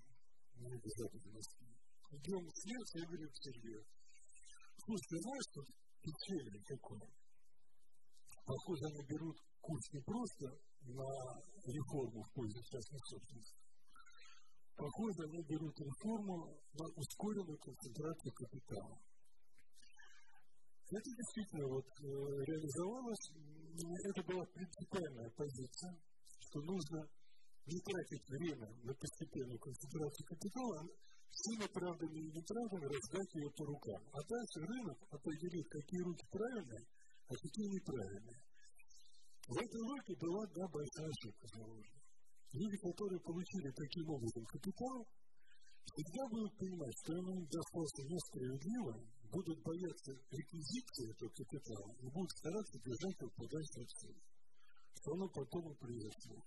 на 0.55 0.67
обязательной 0.71 1.33
Москве. 1.35 1.67
Идем 2.15 2.47
вслед, 2.47 2.85
я 2.95 3.05
говорю 3.11 3.27
к 3.27 3.37
Сергею, 3.43 3.83
слушай, 4.79 5.19
знаешь, 5.19 5.47
что 5.51 5.59
печенье 5.99 6.63
какое? 6.63 7.07
Похоже, 8.45 8.83
они 8.87 9.03
берут 9.03 9.37
курс 9.59 9.85
не 9.91 10.01
просто 10.01 10.45
на 10.95 11.07
реформу 11.67 12.23
в 12.23 12.33
пользу 12.33 12.59
частной 12.63 12.99
собственности. 13.03 13.59
Похоже, 14.75 15.19
они 15.27 15.43
берут 15.43 15.75
реформу 15.75 16.55
на 16.55 16.85
ускоренную 16.95 17.59
концентрацию 17.59 18.31
капитала. 18.31 18.95
Это 20.87 21.09
действительно 21.19 21.67
вот, 21.67 21.87
э, 21.99 22.07
реализовалось, 22.47 23.25
это 24.07 24.23
была 24.23 24.43
принципиальная 24.55 25.29
позиция, 25.35 25.99
что 26.51 26.59
нужно 26.67 26.99
не 27.65 27.79
тратить 27.79 28.27
время 28.27 28.67
на 28.83 28.93
постепенную 28.93 29.59
концентрацию 29.59 30.27
капитала, 30.27 30.83
всеми 31.31 31.67
правдами 31.71 32.19
и 32.19 32.31
неправдами 32.35 32.91
раздать 32.91 33.31
ее 33.39 33.49
по 33.55 33.63
рукам. 33.71 34.01
А 34.11 34.19
дальше 34.19 34.59
рынок 34.67 34.99
определит, 35.15 35.65
какие 35.71 36.01
руки 36.03 36.27
правильные, 36.27 36.83
а 37.29 37.33
какие 37.39 37.67
неправильные. 37.71 38.39
В 39.47 39.55
этой 39.55 39.81
логике 39.81 40.15
была 40.19 40.43
одна 40.43 40.67
большая 40.67 41.07
ошибка 41.07 41.47
заложена. 41.55 42.01
Люди, 42.51 42.77
которые 42.83 43.19
получили 43.23 43.71
таким 43.71 44.09
образом 44.11 44.43
капитал, 44.43 45.07
всегда 45.87 46.23
будут 46.35 46.51
понимать, 46.59 46.95
что 46.99 47.15
им 47.15 47.47
достался 47.47 48.01
несправедливо, 48.11 48.93
будут 49.31 49.59
бояться 49.63 50.11
реквизиции 50.35 51.15
этого 51.15 51.31
капитала 51.31 51.95
и 51.95 52.07
будут 52.11 52.31
стараться 52.43 52.75
держать 52.83 53.17
его 53.23 53.31
подальше 53.39 53.79
от 53.79 53.89
цели. 54.03 54.30
Потом 55.03 55.71
и 55.71 55.75
произошло. 55.75 56.43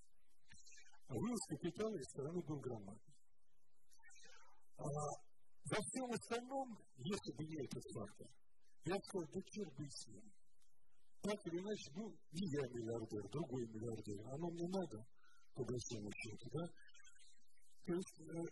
А 1.09 1.15
вывоз 1.15 1.41
капитала 1.49 1.97
из 1.97 2.09
страны 2.11 2.41
был 2.43 2.61
громадный. 2.61 3.15
А 4.77 4.85
во 4.85 5.81
всем 5.81 6.11
остальном, 6.13 6.79
если 6.97 7.33
бы 7.37 7.45
не 7.45 7.65
этот 7.65 7.85
фактор, 7.95 8.29
я 8.85 8.97
сказал, 8.97 9.29
да 9.33 9.41
черт 9.51 9.75
бы 9.77 9.85
с 9.89 10.07
ним 10.09 10.35
так 11.25 11.41
или 11.47 11.59
иначе, 11.59 11.91
ну, 11.97 12.05
не 12.33 12.45
я 12.53 12.63
миллиардер, 12.69 13.25
другой 13.33 13.65
миллиардер, 13.69 14.21
оно 14.29 14.51
мне 14.51 14.69
надо, 14.69 15.01
по 15.55 15.65
большому 15.65 16.13
счету, 16.13 16.47
да? 16.53 16.65
То 17.87 17.95
есть 17.95 18.21
э, 18.21 18.45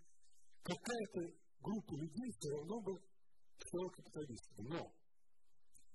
какая-то 0.64 1.20
группа 1.60 1.92
людей 2.00 2.28
все 2.32 2.48
равно 2.56 2.80
бы 2.80 2.92
стала 3.60 3.88
капиталистами. 3.90 4.68
Но 4.72 4.80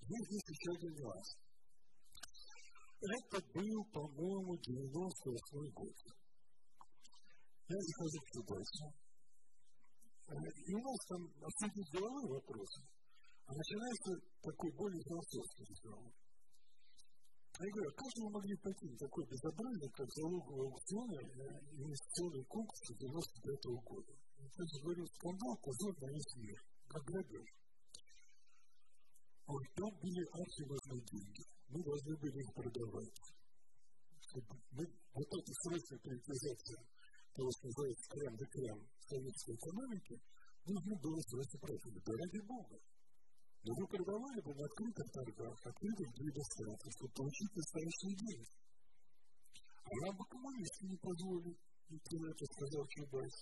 есть 0.06 0.28
здесь 0.30 0.50
еще 0.54 0.70
один 0.78 0.94
нюанс. 1.02 1.28
Это 2.98 3.38
был, 3.54 3.86
по-моему, 3.94 4.58
98 4.58 5.72
год. 5.72 5.94
Я 7.70 7.78
захожу 7.78 8.20
к 8.26 8.30
Чубайсу. 8.34 8.88
И 10.28 10.74
у 10.74 10.82
нас 10.82 11.00
там 11.06 11.22
обсудить 11.46 11.92
деловые 11.94 12.28
вопросы. 12.34 12.82
А 13.46 13.54
начинается 13.54 14.12
такой 14.42 14.72
более 14.74 15.04
философский 15.04 15.66
разговор. 15.70 16.12
Я 17.58 17.70
говорю, 17.70 17.90
а 17.90 17.98
как 17.98 18.10
же 18.12 18.20
вы 18.26 18.30
могли 18.34 18.56
пойти 18.58 18.86
на 18.90 18.98
такое 18.98 19.26
безобразие, 19.26 19.90
как 19.94 20.08
залоговый 20.14 20.68
аукцион 20.68 21.10
и 21.10 21.78
инвестиционный 21.78 22.46
конкурс 22.50 22.82
95 22.98 23.66
-го 23.66 23.82
года? 23.82 24.14
Я 24.42 24.66
же 24.66 24.78
говорю, 24.82 25.06
скандал, 25.06 25.54
позор 25.62 25.94
на 26.02 26.08
весь 26.14 26.34
мир, 26.38 26.60
как 26.90 27.02
грабеж. 27.06 27.50
Вот 29.46 29.64
там 29.76 29.92
были 30.02 30.22
архиважные 30.34 31.02
деньги. 31.14 31.57
Мы 31.70 31.84
должны 31.84 32.16
были 32.18 32.40
их 32.40 32.54
продавать. 32.54 33.20
Мы, 34.72 34.84
вот 35.14 35.28
эта 35.28 35.52
срочная 35.64 36.00
приватизация 36.00 36.80
того, 37.34 37.50
что 37.52 37.68
называется 37.68 38.06
крем 38.12 38.34
де 38.38 38.46
крем 38.46 38.80
советской 39.08 39.56
экономики, 39.56 40.16
нужно 40.66 40.94
было 41.02 41.20
срочно 41.28 41.60
продать. 41.60 42.04
Да 42.06 42.14
ради 42.14 42.42
Бога. 42.48 42.78
Но 43.68 43.72
вы 43.76 43.84
продавали 43.88 44.40
бы 44.48 44.52
на 44.56 44.64
открытых 44.64 45.08
торгах, 45.12 45.58
открытых 45.66 46.08
для 46.16 46.26
иностранцев, 46.32 46.92
чтобы 46.96 47.14
получить 47.20 47.54
настоящие 47.56 48.14
деньги. 48.16 48.48
А 49.88 49.92
нам 50.04 50.14
бы 50.16 50.24
коммунисты 50.28 50.88
не 50.88 50.98
позволили, 50.98 51.56
никто 51.90 52.16
это 52.28 52.44
сказал 52.48 52.84
Чубайс. 52.88 53.36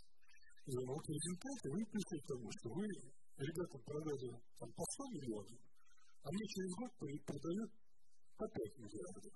И 0.65 0.73
вот 0.81 1.03
в 1.05 1.13
результате 1.13 1.65
вы 1.69 1.79
пришли 1.85 2.19
тому, 2.25 2.49
что 2.57 2.67
вы 2.73 2.85
ребятам 3.37 3.81
продали 3.85 4.29
там, 4.57 4.69
по 4.73 4.83
100 4.83 5.03
миллионов, 5.13 5.59
а 6.23 6.27
мне 6.31 6.45
через 6.47 6.71
год 6.73 6.91
продают 7.25 7.71
5 8.35 8.77
миллиардов. 8.77 9.33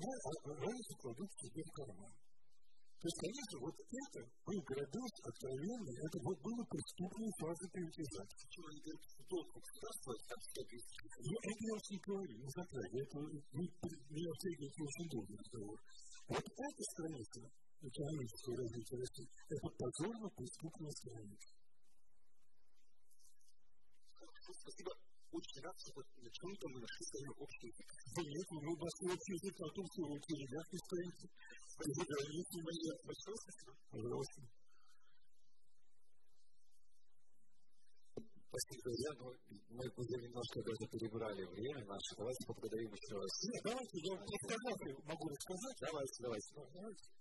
Ну, 0.00 0.08
а 0.08 0.54
разницу 0.56 0.96
кладут 0.96 1.30
себе 1.36 1.62
в 1.62 1.72
карман. 1.76 2.12
То 3.00 3.08
есть, 3.08 3.16
конечно, 3.16 3.56
вот 3.64 3.76
это 3.80 4.20
был 4.44 4.60
грабеж 4.60 5.12
откровенный, 5.24 5.96
это 6.04 6.16
вот 6.20 6.36
было 6.44 6.62
преступной 6.68 7.32
фазы 7.40 7.64
приватизации. 7.72 8.44
Чего 8.52 8.66
они 8.68 8.80
говорят, 8.80 9.04
что 9.08 9.24
долг 9.24 9.48
государства, 9.56 10.12
так 10.28 10.68
я 10.68 11.38
это 11.40 11.64
я 11.64 11.76
не 11.80 11.98
говорю, 12.04 12.34
не 12.44 12.50
затрагиваю, 12.52 13.04
это 13.08 13.16
меня 13.56 14.30
втягиваете 14.36 14.80
очень 14.84 15.08
долгий 15.08 15.36
разговор. 15.40 15.78
Вот 16.28 16.44
эта 16.44 16.82
страница 16.92 17.40
экономического 17.80 18.56
развития 18.60 18.96
России, 19.00 19.28
это 19.48 19.66
позорно-преступная 19.80 20.92
страница. 20.92 21.48
Спасибо 24.60 24.92
очень 25.30 25.60
рад, 25.62 25.76
что 25.78 25.90
на 26.00 26.30
чем-то 26.30 26.64
мы 26.68 26.78
нашли 26.80 27.02
с 27.06 27.12
вами 27.14 27.32
общий 27.38 27.66
язык. 27.70 27.88
Нет, 28.18 28.48
мы 28.50 28.72
нашли 28.74 29.06
общий 29.14 29.34
язык 29.38 29.54
о 29.60 29.70
том, 29.70 29.84
что 29.90 30.00
вы 30.10 30.16
в 30.18 30.26
не 30.70 30.78
стоите. 30.80 31.26
Если 31.80 32.58
мы 32.60 32.72
не 32.74 32.90
спасибо. 33.00 33.72
Пожалуйста. 33.90 34.40
Спасибо, 38.50 38.80
друзья. 38.82 39.10
Но 39.20 39.26
мы 39.78 39.84
уже 39.94 40.14
немножко 40.18 40.56
даже 40.66 40.84
перебрали 40.90 41.42
время 41.46 41.82
наше. 41.86 42.10
Давайте 42.18 42.42
поблагодарим 42.46 42.90
еще 42.90 43.14
раз. 43.14 43.30
Нет, 43.46 43.62
давайте, 43.62 43.96
я 44.02 44.14
рассказать 44.18 44.90
могу 45.06 45.24
рассказать. 45.30 45.76
Давайте, 45.80 46.16
давайте. 46.26 46.48
давайте. 46.54 46.74
Давайте. 46.74 47.19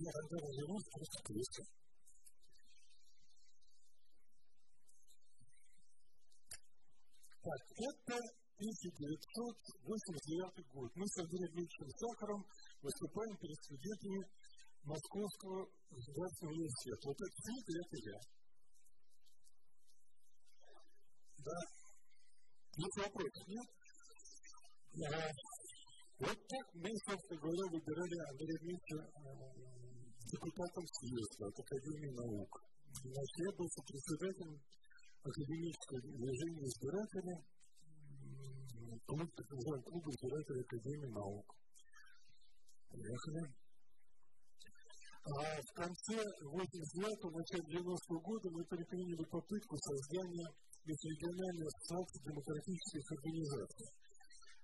Я 0.00 0.08
тогда 0.12 0.36
развернусь 0.40 0.88
просто 0.96 1.20
крестом. 1.24 1.66
Так, 7.42 7.60
это 7.76 8.16
1989 8.56 10.68
год. 10.72 10.90
Мы 10.96 11.06
с 11.06 11.18
Андреем 11.20 11.52
Ильичем 11.52 11.90
Сахаром 12.00 12.46
выступаем 12.80 13.36
перед 13.36 13.60
студентами 13.60 14.24
Московского 14.84 15.68
государственного 15.90 16.54
университета. 16.54 17.04
Вот 17.04 17.20
это 17.20 17.36
цвет, 17.44 17.68
это 17.76 17.96
я. 18.08 18.18
Да. 21.44 21.60
Есть 22.72 22.96
вопросы, 23.04 23.40
нет? 23.48 23.68
Вот 26.20 26.38
так 26.48 26.74
мы, 26.74 26.90
собственно 27.04 27.40
говоря, 27.40 27.64
выбирали 27.72 28.18
Андрея 28.28 28.58
Дмитриевича 28.60 29.79
депутатом 30.30 30.84
съезда 30.86 31.46
от 31.46 31.56
Академии 31.58 32.12
наук. 32.14 32.50
Значит, 32.90 33.36
я 33.38 33.50
был 33.56 33.68
председателем 33.86 34.54
академического 35.22 36.00
движения 36.00 36.64
избирателей, 36.70 37.38
клуб, 39.06 39.28
так 39.36 39.48
называемый 39.50 39.84
клуб 39.90 40.04
избирателей 40.08 40.62
Академии 40.62 41.10
наук. 41.10 41.46
Поехали. 42.90 43.42
А 45.20 45.60
в 45.60 45.72
конце 45.76 46.16
89-го, 46.16 47.28
начале 47.30 47.66
90-го 47.76 48.18
года 48.20 48.46
мы 48.50 48.64
предприняли 48.64 49.24
попытку 49.28 49.76
создания 49.76 50.48
межрегиональной 50.84 51.66
ассоциации 51.68 52.24
демократических 52.24 53.04
организаций. 53.12 53.86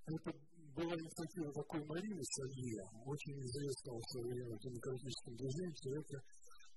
Это 0.07 0.31
была 0.77 0.93
инициатива 0.93 1.51
такой 1.53 1.83
Марины 1.87 2.23
Салье, 2.23 2.85
очень 3.07 3.41
известного 3.41 3.99
в 3.99 4.11
свое 4.13 4.29
время 4.29 4.59
демократическом 4.61 5.35
движении, 5.37 5.81
человека, 5.81 6.21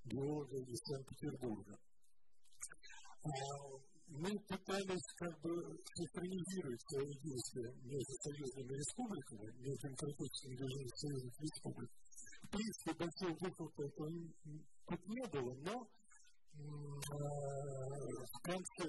геолога 0.06 0.58
из 0.58 0.80
Санкт-Петербурга. 0.88 1.76
А, 3.20 3.30
мы 4.08 4.32
пытались 4.48 5.08
как 5.20 5.36
бы 5.42 5.52
синхронизировать 5.94 6.82
свои 6.88 7.12
действия 7.20 7.72
между 7.84 8.14
союзными 8.24 8.72
республиками, 8.80 9.52
между 9.68 9.84
демократическим 9.84 10.56
движением 10.56 10.96
союзных 10.96 11.36
республик. 11.42 11.92
В 12.44 12.50
принципе, 12.50 12.92
большого 12.96 13.36
выхлопа 13.36 13.82
этого 13.84 14.08
тут 14.88 15.02
не 15.12 15.28
было, 15.28 15.54
но 15.60 15.76
а, 16.56 17.20
в 18.24 18.40
конце 18.48 18.88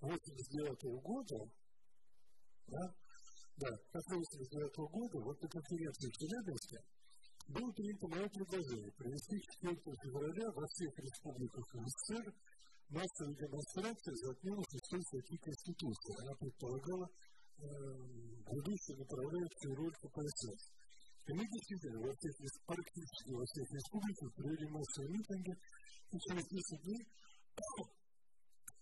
1989 0.00 1.02
года 1.02 1.50
да, 2.68 2.94
да, 3.58 3.70
как 3.90 4.02
1989 4.06 4.86
года, 4.94 5.16
вот 5.18 5.36
на 5.42 5.48
конференции 5.48 6.08
в 6.08 6.16
Челябинске, 6.18 6.78
было 7.48 7.70
принято 7.72 8.06
мое 8.06 8.26
предложение 8.28 8.92
провести 8.92 9.36
4 9.66 9.74
февраля 9.74 10.46
во 10.54 10.64
всех 10.68 10.90
республиках 10.98 11.64
СССР 11.74 12.26
массовые 12.88 13.36
демонстрации 13.36 14.14
за 14.14 14.30
отмену 14.32 14.62
шестой 14.68 15.02
статьи 15.02 15.36
Конституции. 15.42 16.14
Она 16.22 16.34
предполагала 16.38 17.06
э, 17.08 17.66
ведущую 18.46 18.96
направляющую 19.00 19.72
роль 19.74 19.94
КПСС. 20.06 20.60
И 21.28 21.30
мы 21.34 21.44
действительно 21.44 21.98
во 22.00 22.12
всех, 22.14 22.32
практически 22.64 23.30
во 23.32 23.44
всех 23.44 23.66
республиках 23.74 24.28
провели 24.38 24.66
массовые 24.70 25.10
митинги, 25.18 25.54
и 26.08 26.16
через 26.30 26.44
10 26.46 26.82
дней 26.84 27.02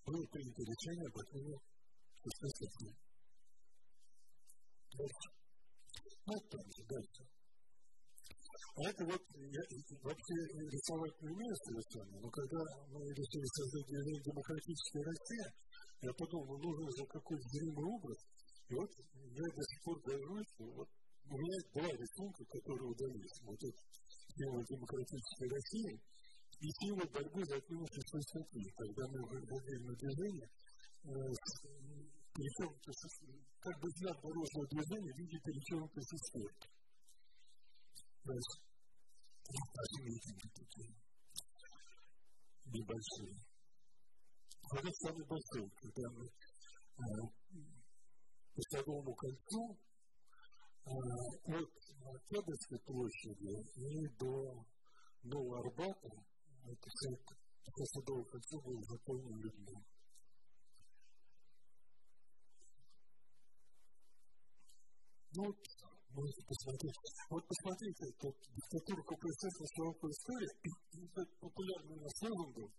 было 0.06 0.26
принято 0.30 0.62
решение 0.62 1.06
об 1.06 1.16
отмене 1.18 1.56
шестой 2.22 2.50
статьи. 2.50 3.05
Дальше. 4.96 5.28
Ну, 6.26 6.34
там 6.50 6.64
же, 6.72 6.82
дальше. 6.88 7.22
А 8.76 8.80
это 8.88 9.02
вот, 9.08 9.22
я 9.36 9.62
вообще 10.04 10.36
рисовать 10.68 11.16
не 11.22 11.28
умею 11.32 11.56
совершенно, 11.64 12.16
но 12.20 12.28
когда 12.28 12.60
мы 12.92 13.00
решили 13.08 13.48
создать 13.56 13.88
движение 13.88 14.20
«Демократическая 14.20 15.04
Россия», 15.04 15.48
я 16.02 16.12
подумал, 16.12 16.60
ну, 16.60 16.68
нужен 16.76 16.88
же 16.92 17.04
какой-то 17.08 17.46
зримый 17.56 17.86
образ. 17.88 18.20
И 18.68 18.74
вот 18.74 18.90
я 19.32 19.46
до 19.48 19.62
сих 19.64 19.78
пор 19.80 19.96
горжусь, 20.04 20.52
вот 20.60 20.88
у 21.24 21.34
меня 21.40 21.56
была 21.72 21.88
рисунка, 21.88 22.44
которая 22.44 22.88
удалилась. 22.92 23.38
Вот 23.48 23.60
это 23.64 23.80
символ 24.36 24.62
демократической 24.68 25.48
России 25.48 25.96
и 26.60 26.68
символ 26.84 27.08
борьбы 27.10 27.40
за 27.48 27.56
шестой 27.56 28.22
статьи. 28.28 28.64
Когда 28.76 29.02
мы 29.08 29.18
выходили 29.24 29.80
на 29.88 29.94
движение, 29.96 30.48
пересеченка, 32.36 32.92
как 33.66 33.80
бы 33.82 33.90
знак 33.98 34.16
дорожного 34.22 34.66
движения 34.68 35.12
в 35.12 35.18
виде 35.18 35.38
пересеченка 35.42 36.00
системы. 36.00 36.50
Дальше. 38.22 38.56
Наши 39.50 39.98
митинги 40.06 40.48
такие. 40.54 40.94
Небольшие. 42.66 43.34
Вот 44.70 44.78
это 44.78 44.92
самый 45.02 45.26
большой, 45.26 45.66
когда 45.82 46.06
мы 46.14 46.24
по 48.54 48.62
Садовому 48.70 49.14
кольцу 49.14 49.78
от 50.86 52.22
Кедовской 52.30 52.78
площади 52.86 53.54
и 53.82 54.08
до 54.14 54.64
Нового 55.24 55.58
Арбата, 55.58 56.10
это 56.62 56.86
все 56.86 57.10
Садовое 57.84 58.24
кольцо 58.30 58.60
было 58.62 58.80
заполнено 58.84 59.42
людьми. 59.42 59.95
Ну, 65.36 65.44
можете 66.16 66.42
посмотреть. 66.48 66.96
Вот 67.28 67.44
посмотрите, 67.46 68.04
тут 68.20 68.34
диктатура 68.56 69.02
КПСС 69.04 69.52
на 69.60 69.66
широкой 69.68 70.10
истории, 70.16 70.48
популярный 71.40 71.92
у 71.92 72.00
нас 72.00 72.12
лозунг 72.22 72.56
был. 72.56 72.72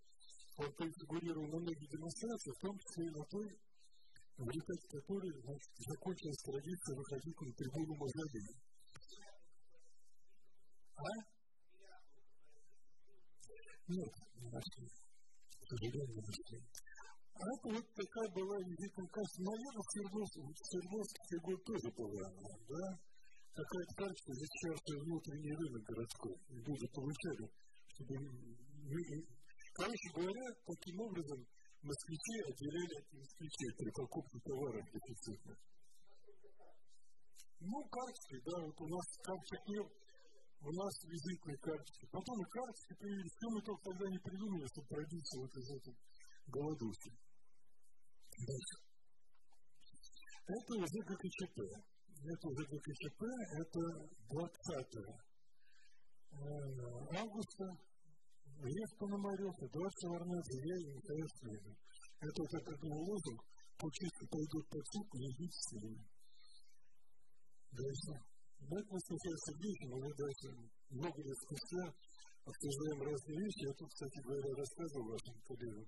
Он 0.57 0.73
фигурировал 0.73 1.45
на 1.53 1.59
многих 1.59 1.87
демонстрациях, 1.87 2.55
в 2.57 2.61
том 2.65 2.75
числе 2.79 3.05
и 3.05 3.13
на 3.13 3.23
той, 3.29 3.47
в 4.37 4.49
результате 4.49 4.87
которой 4.89 5.31
значит, 5.37 5.71
закончилась 5.85 6.41
традиция 6.49 6.95
выходить 6.97 7.41
на 7.41 7.53
трибуну 7.53 7.93
Мавзолея. 7.93 8.53
А? 10.97 11.13
Нет, 13.85 14.13
не 14.41 14.49
нашли. 14.49 14.87
К 15.61 15.65
сожалению, 15.69 16.09
не 16.09 16.21
нашли. 16.25 16.86
Это 17.37 17.69
вот 17.69 17.85
такая 17.93 18.29
была 18.33 18.57
визитная 18.65 19.09
карточка. 19.13 19.41
Наверное, 19.45 19.83
в 19.83 19.91
Свердловске 19.93 21.21
фигура 21.29 21.59
тоже 21.69 21.89
была, 21.93 22.25
да? 22.65 22.85
Такая 23.53 23.85
здесь 24.33 24.53
сейчас 24.53 24.77
внутренний 25.05 25.53
рынок 25.53 25.83
городской. 25.85 26.35
Люди 26.49 26.87
получали, 26.93 27.45
чтобы... 27.93 28.13
Короче 29.77 30.07
говоря, 30.17 30.45
таким 30.65 30.97
образом 31.01 31.39
москвичи 31.81 32.35
отделяли 32.41 32.95
от 32.97 33.07
москвичей 33.13 33.71
при 33.77 33.89
покупке 33.93 34.39
товаров 34.41 34.83
дефицитных. 34.89 35.57
Ну, 37.59 37.77
карточки, 37.89 38.37
да, 38.45 38.57
вот 38.65 38.81
у 38.81 38.87
нас 38.89 39.05
карточек 39.21 39.61
нет, 39.69 39.87
у 40.61 40.71
нас 40.73 40.93
визитные 41.05 41.57
карточки. 41.57 42.05
Потом 42.09 42.35
и 42.41 42.49
карточки 42.49 42.93
появились, 42.97 43.33
все 43.37 43.47
мы 43.49 43.61
только 43.61 43.83
тогда 43.89 44.05
не 44.09 44.19
придумали, 44.25 44.65
чтобы 44.73 44.87
пробиться 44.87 45.33
вот 45.37 45.53
из 45.53 45.67
этой 45.77 45.95
голодухи. 46.47 47.26
Это 50.47 50.73
уже 50.77 50.99
ГКЧП. 51.01 51.59
Это 52.23 52.47
уже 52.47 52.63
ГКЧП, 52.65 53.21
это 53.61 53.79
20 54.29 55.27
августа 57.17 57.65
Лев 58.57 58.91
Пономарев, 58.97 59.55
Эдуард 59.61 59.93
Шеварнадзе, 60.01 60.57
я 60.57 60.75
и 60.77 60.85
Михаил 60.97 61.27
Слезин. 61.39 61.75
Это 62.19 62.41
вот 62.41 62.53
этот 62.53 62.83
лозунг, 62.83 63.41
почистки 63.77 64.25
пойдут 64.29 64.65
по 64.69 64.77
не 65.17 65.29
идите 65.29 65.59
с 65.61 65.71
ними. 65.73 66.01
Дальше. 67.71 68.13
Мы 68.59 68.77
с 68.81 69.09
Михаилом 69.09 69.41
Сергеевичем, 69.45 69.89
мы 69.93 70.09
дальше 70.17 70.47
много 70.89 71.21
лет 71.21 71.37
спустя 71.37 71.93
обсуждаем 72.45 73.01
разные 73.03 73.37
вещи. 73.37 73.65
Я 73.67 73.73
тут, 73.73 73.89
кстати 73.89 74.19
говоря, 74.25 74.49
рассказывал 74.55 75.11
вашим 75.11 75.35
коллегам 75.45 75.85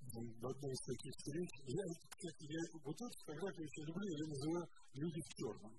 в 0.00 0.46
одной 0.46 0.72
из 0.72 0.80
таких 0.80 1.12
встреч. 1.12 1.50
Я, 1.66 1.84
кстати, 2.08 2.44
я 2.48 2.60
вот 2.72 2.96
эту 2.96 3.16
фотографию 3.20 3.64
очень 3.68 3.84
люблю, 3.84 4.08
я 4.10 4.26
называю 4.26 4.66
«Люди 4.94 5.20
в 5.20 5.30
черном». 5.36 5.74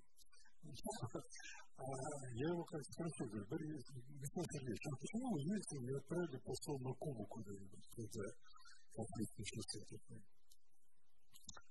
Я 0.62 2.48
его 2.54 2.64
как 2.64 2.82
спросил, 2.86 3.26
говорю, 3.26 3.46
Борис 3.50 3.82
Сергеевич, 3.82 4.82
а 4.86 4.94
почему 4.94 5.26
вы 5.34 5.38
вместе 5.42 5.74
не 5.82 5.90
отправили 5.98 6.38
посол 6.38 6.78
на 6.78 6.92
Кубу 6.94 7.26
куда-нибудь, 7.26 7.86
когда 7.96 8.24
конфликт 8.94 9.34
начался 9.42 9.80
такой? 9.90 10.22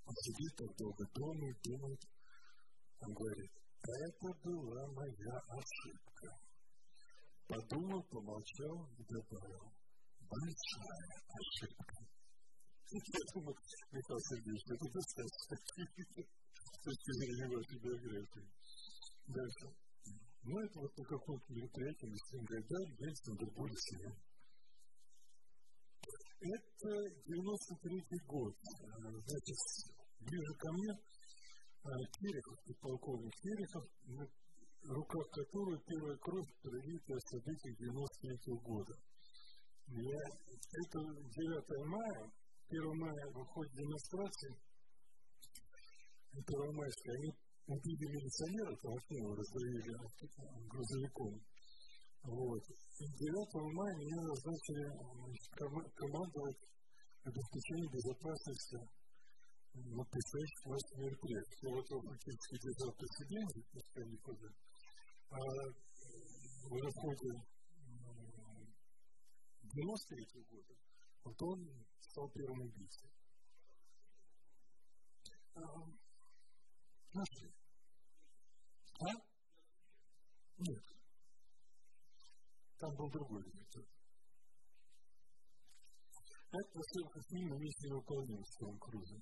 Он 0.03 0.15
сидит 0.19 0.51
так 0.57 0.75
долго, 0.75 1.03
думает, 1.15 1.57
думает. 1.63 2.01
Он 2.99 3.13
говорит, 3.13 3.51
это 3.81 4.27
была 4.43 4.87
моя 4.91 5.35
ошибка. 5.55 6.27
Подумал, 7.47 8.03
помолчал 8.11 8.75
и 8.99 9.03
добавил, 9.07 9.71
большая 10.19 11.15
ошибка. 11.31 12.10
Я 12.91 13.23
думаю, 13.33 13.55
Михаил 13.91 14.19
Сергеевич, 14.19 14.63
это 14.67 14.85
достаточно 14.91 15.55
с 15.55 16.83
точки 16.83 17.11
зрения 17.15 17.47
вашей. 17.47 17.79
Дальше. 19.31 19.65
Ну, 20.43 20.59
это 20.59 20.79
вот 20.81 20.97
на 20.97 21.05
каком-то 21.05 21.53
мероприятии 21.53 22.07
мы 22.11 22.17
с 22.17 22.33
ним 22.33 22.43
Гайдар, 22.43 22.87
Ельцин, 22.99 23.37
Дербулис 23.37 23.85
Это 26.41 26.89
93 27.31 28.19
год. 28.27 28.53
Значит, 28.59 29.59
ближе 30.19 30.53
ко 30.59 30.71
мне 30.73 30.91
Терехов, 32.19 32.59
полковник 32.81 33.35
Терехов, 33.39 33.85
в 34.83 34.91
руках 34.91 35.29
которого 35.31 35.79
первая 35.87 36.17
кровь 36.17 36.51
пролита 36.61 37.13
в 37.15 37.29
событиях 37.29 37.77
93 37.77 38.53
года. 38.67 38.93
Я, 39.87 40.23
это 40.75 40.99
9 40.99 41.87
мая, 41.87 42.31
1 42.71 42.87
мая 42.99 43.27
выходит 43.35 43.73
демонстрация, 43.75 44.55
1 46.31 46.41
майская, 46.71 47.15
они 47.19 47.29
убили 47.67 48.05
милиционера, 48.15 48.71
Тимофеева 48.79 49.35
раздавили 49.35 49.91
грузовиком. 50.71 51.35
Вот. 52.23 52.63
И 52.63 53.03
9 53.03 53.75
мая 53.75 53.95
меня 53.99 54.21
назначили 54.23 54.87
командовать 55.99 56.61
обеспечением 57.25 57.91
безопасности 57.91 58.79
на 59.73 60.03
предстоящих 60.07 60.65
вас 60.65 60.83
мероприятиях. 60.95 61.59
Я 61.63 61.75
вот 61.75 61.89
его 61.91 62.01
фактически 62.07 62.55
держал 62.55 62.91
президенте, 62.95 63.59
пускай 63.71 64.05
никуда. 64.07 64.47
А 65.31 65.39
в 66.69 66.91
ходе 67.01 67.31
93 69.61 70.43
года 70.51 70.90
вот 71.23 71.41
он 71.41 71.85
стал 71.99 72.29
первым 72.29 72.61
убийцей. 72.61 73.09
Нашли. 77.13 77.53
А? 78.99 79.11
Нет. 80.57 80.83
Там 82.79 82.95
был 82.95 83.09
другой 83.11 83.43
директор. 83.43 83.83
Это 86.51 86.81
съемка 86.81 87.19
с 87.21 87.31
ним 87.31 87.55
вместе 87.55 87.87
не 87.87 87.93
выполнил 87.93 88.41
в 88.41 88.47
своем 88.47 88.77
крузе. 88.79 89.21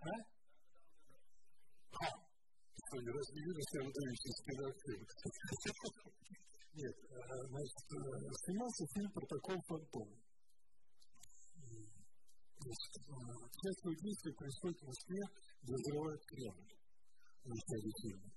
А? 0.00 0.10
А? 1.92 2.06
Что, 2.74 3.00
не 3.00 3.10
раз 3.10 3.28
не 3.32 3.40
вижу 3.42 3.62
себя 3.62 3.82
выдающий 3.84 4.32
спиноактив. 4.42 4.98
Нет, 6.74 6.96
значит, 7.50 7.76
снимался 8.44 8.86
фильм 8.94 9.10
«Протокол 9.12 9.60
Фантом». 9.68 10.08
Частное 12.62 13.96
действие 14.00 14.34
происходит 14.34 14.78
в 14.80 14.86
Москве, 14.86 15.20
где 15.62 15.74
взрывают 15.74 16.22
Кремль 16.26 16.72
в 17.44 17.48
начале 17.48 17.90
фильма. 18.00 18.30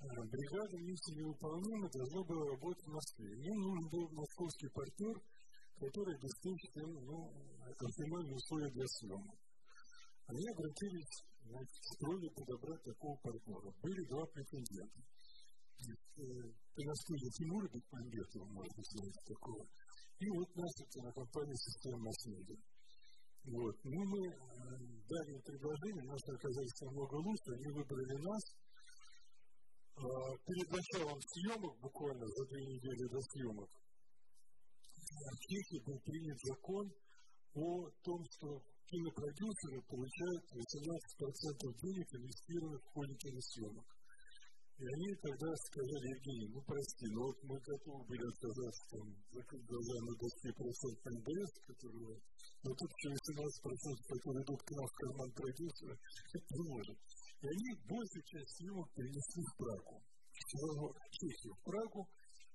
Бригада 0.00 0.76
миссии 0.78 1.14
невыполнима 1.14 1.88
должна 1.90 2.22
была 2.24 2.44
работать 2.50 2.84
в 2.84 2.92
Москве. 2.92 3.36
Мне 3.36 3.54
нужен 3.54 3.88
был 3.88 4.08
московский 4.12 4.68
партнер, 4.70 5.16
который 5.78 6.14
обеспечит 6.16 6.76
им 6.76 6.90
ну, 7.04 7.18
оптимальные 7.66 8.34
условия 8.34 8.70
для 8.70 8.86
съемок. 8.86 9.38
Они 10.26 10.48
обратились 10.48 11.22
значит, 11.42 11.82
с 11.82 11.96
просьбой 11.98 12.30
подобрать 12.30 12.82
такого 12.82 13.16
партнера. 13.22 13.70
Были 13.82 14.08
два 14.08 14.26
претендента. 14.26 15.00
Пеностудия 16.74 17.30
Тимура 17.30 17.68
Бекмамбетова, 17.68 18.44
может 18.46 18.74
быть, 18.76 18.90
знаете 18.90 19.20
такого. 19.26 19.62
И 20.18 20.26
вот 20.30 20.48
наша 20.56 20.82
кинокомпания 20.90 21.54
«Система 21.54 21.98
масс-медиа». 21.98 22.58
Вот. 23.44 23.76
Ну, 23.84 23.98
мы 24.04 24.20
э, 24.26 24.34
дали 25.08 25.30
им 25.32 25.42
предложение, 25.42 26.04
наши 26.04 26.28
оказались 26.34 26.80
намного 26.82 27.14
лучше, 27.16 27.54
они 27.54 27.70
выбрали 27.70 28.16
нас. 28.20 28.44
Э, 29.96 30.02
перед 30.44 30.68
началом 30.70 31.18
съемок, 31.22 31.80
буквально 31.80 32.26
за 32.26 32.44
две 32.46 32.62
недели 32.66 33.08
до 33.08 33.20
съемок, 33.20 33.70
в 35.08 35.38
Чехии 35.48 35.80
был 35.86 35.98
принят 36.00 36.38
закон 36.44 36.92
о 37.54 37.88
том, 38.02 38.20
что 38.36 38.60
кинопродюсеры 38.86 39.80
получают 39.88 40.42
18% 40.52 41.80
денег, 41.80 42.06
инвестированных 42.12 42.82
в 42.82 42.92
ходе 42.92 43.14
киносъемок. 43.14 43.97
И 44.78 44.86
они 44.86 45.10
тогда 45.18 45.50
сказали, 45.58 46.06
Евгений, 46.06 46.54
ну 46.54 46.62
прости, 46.62 47.06
но 47.10 47.26
вот 47.26 47.38
мы 47.50 47.58
готовы 47.58 47.98
были 48.06 48.22
отказаться 48.30 48.82
там, 48.94 49.10
закрыть 49.34 49.66
глаза 49.66 49.96
на 50.06 50.12
20% 50.14 51.18
НДС, 51.18 51.52
которые... 51.66 52.14
Но 52.62 52.70
тут 52.78 52.90
еще 52.94 53.10
18%, 53.10 53.98
которые 54.06 54.42
идут 54.46 54.60
к 54.62 54.70
нам 54.70 54.86
в 54.86 54.94
карман 55.02 55.30
продюсера, 55.34 55.94
это 55.98 56.46
не 56.54 56.62
может. 56.70 56.94
И 56.94 57.46
они 57.50 57.68
большую 57.90 58.22
часть 58.22 58.54
съемок 58.54 58.86
перенесли 58.94 59.42
в 59.50 59.54
Прагу. 59.58 59.98
В 59.98 61.10
Чехию, 61.10 61.54
в 61.58 61.62
Прагу 61.66 62.00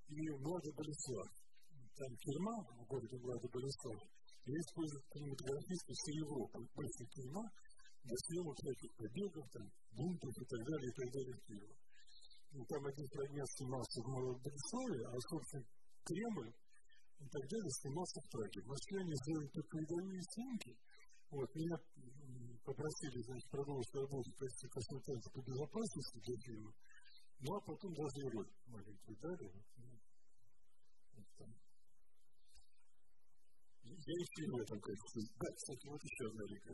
и 0.07 0.19
в 0.31 0.37
Владо-Болеслав. 0.47 1.27
Там 1.27 2.11
тюрьма 2.23 2.55
в 2.71 2.87
городе 2.87 3.17
Владо-Болеслав. 3.19 3.99
И 4.47 4.51
используют 4.63 5.05
кинематографисты 5.11 5.91
всей 5.91 6.23
Европы. 6.23 6.63
Большая 6.71 7.07
тюрьма 7.11 7.43
для 8.07 8.15
съемок 8.15 8.55
всяких 8.63 8.91
побегов, 8.95 9.45
там, 9.51 9.67
бунтов 9.91 10.31
и 10.39 10.45
так 10.47 10.61
далее, 10.71 10.87
и 10.87 10.95
так 10.95 11.07
далее 11.11 11.35
в 11.35 11.43
Киеве 11.51 11.67
ну, 11.67 11.82
там 12.53 12.85
один 12.85 13.07
фрагмент 13.07 13.49
снимался 13.57 14.01
в 14.01 14.07
Молодослове, 14.07 15.05
а, 15.07 15.19
собственно, 15.29 15.65
Кремль 16.05 16.53
и 17.17 17.27
так 17.27 17.49
далее 17.49 17.71
снимался 17.81 18.19
в 18.21 18.29
Праге. 18.29 18.61
В 18.61 18.67
Москве 18.67 18.99
они 18.99 19.15
сделали 19.15 19.47
только 19.47 19.77
видовые 19.79 20.21
снимки. 20.21 20.77
Вот, 21.31 21.55
меня 21.55 21.75
попросили, 22.63 23.21
значит, 23.25 23.49
продолжить 23.49 23.95
работу 23.95 24.29
в 24.29 24.37
качестве 24.37 24.69
консультанта 24.69 25.29
по 25.31 25.41
безопасности 25.41 26.19
для 26.19 26.37
фильма. 26.45 26.71
Ну, 27.39 27.55
а 27.55 27.61
потом 27.61 27.93
даже 27.93 28.19
и 28.21 28.29
роль 28.29 28.51
маленькую 28.67 29.17
дали. 29.17 29.47
Вот, 29.49 29.65
ну, 31.15 31.23
там. 31.37 31.49
я 33.83 34.13
еще 34.13 34.45
и 34.45 34.49
в 34.51 34.57
этом, 34.61 34.79
кажется. 34.79 35.19
Да, 35.39 35.47
кстати, 35.55 35.87
вот 35.87 36.03
еще 36.03 36.27
одна 36.27 36.43
река. 36.45 36.73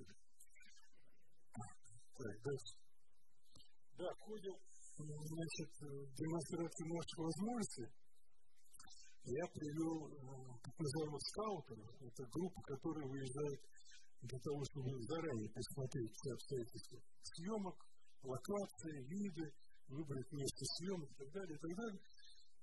Так, 2.19 2.41
дальше. 2.43 2.75
Да, 3.97 4.13
ходе, 4.19 4.51
значит, 5.05 5.69
демонстрации 6.17 6.85
наших 6.91 7.17
возможностей 7.17 7.87
я 9.29 9.45
привел 9.53 10.09
э, 10.09 10.17
так 10.63 10.75
называемых 10.79 11.21
скаутов. 11.21 11.79
Это 12.01 12.23
группа, 12.33 12.59
которая 12.63 13.05
выезжает 13.07 13.59
для 14.21 14.39
того, 14.39 14.59
чтобы 14.65 14.89
заранее 15.05 15.49
посмотреть 15.53 16.11
все 16.11 16.33
обстоятельства 16.33 16.97
съемок, 17.23 17.77
локации, 18.23 19.05
виды, 19.07 19.45
выбрать 19.87 20.31
место 20.31 20.63
съемок 20.65 21.09
и 21.11 21.15
так 21.15 21.29
далее, 21.31 21.55
и 21.55 21.61
так 21.61 21.73
далее. 21.77 22.01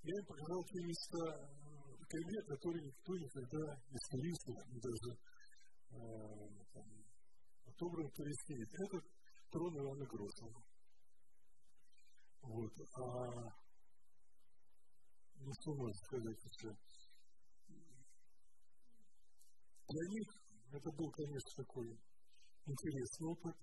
Я 0.02 0.14
им 0.16 0.26
показал 0.26 0.60
те 0.64 0.78
места 0.84 1.22
в 1.56 2.02
э, 2.02 2.06
Кремле, 2.06 2.40
которые 2.50 2.82
никто 2.84 3.12
никогда 3.16 3.64
из 3.90 4.02
туристов, 4.10 4.56
даже 4.76 5.10
э, 5.14 6.04
там, 6.72 6.86
отобран 7.64 8.10
туристов. 8.10 8.56
Это 8.58 8.96
трон 9.50 9.72
Ивана 9.76 10.04
Грозного. 10.04 10.76
Вот. 12.47 12.73
А 12.94 13.66
ну 15.39 15.52
что 15.60 15.74
можно 15.74 15.94
сказать 15.94 16.40
еще? 16.44 16.70
Для 19.89 20.05
них 20.10 20.27
это 20.73 20.90
был, 20.93 21.10
конечно, 21.10 21.51
такой 21.56 21.89
интересный 22.66 23.28
опыт. 23.28 23.56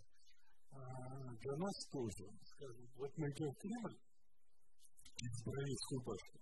А 0.72 0.78
для 1.42 1.56
нас 1.56 1.88
тоже. 1.92 2.26
Скажем, 2.44 2.88
вот 2.96 3.12
мы 3.18 3.30
идем 3.30 3.52
в 3.52 3.58
Кремль, 3.58 3.98
из 5.18 5.44
Боровицкую 5.46 6.02
башню. 6.04 6.42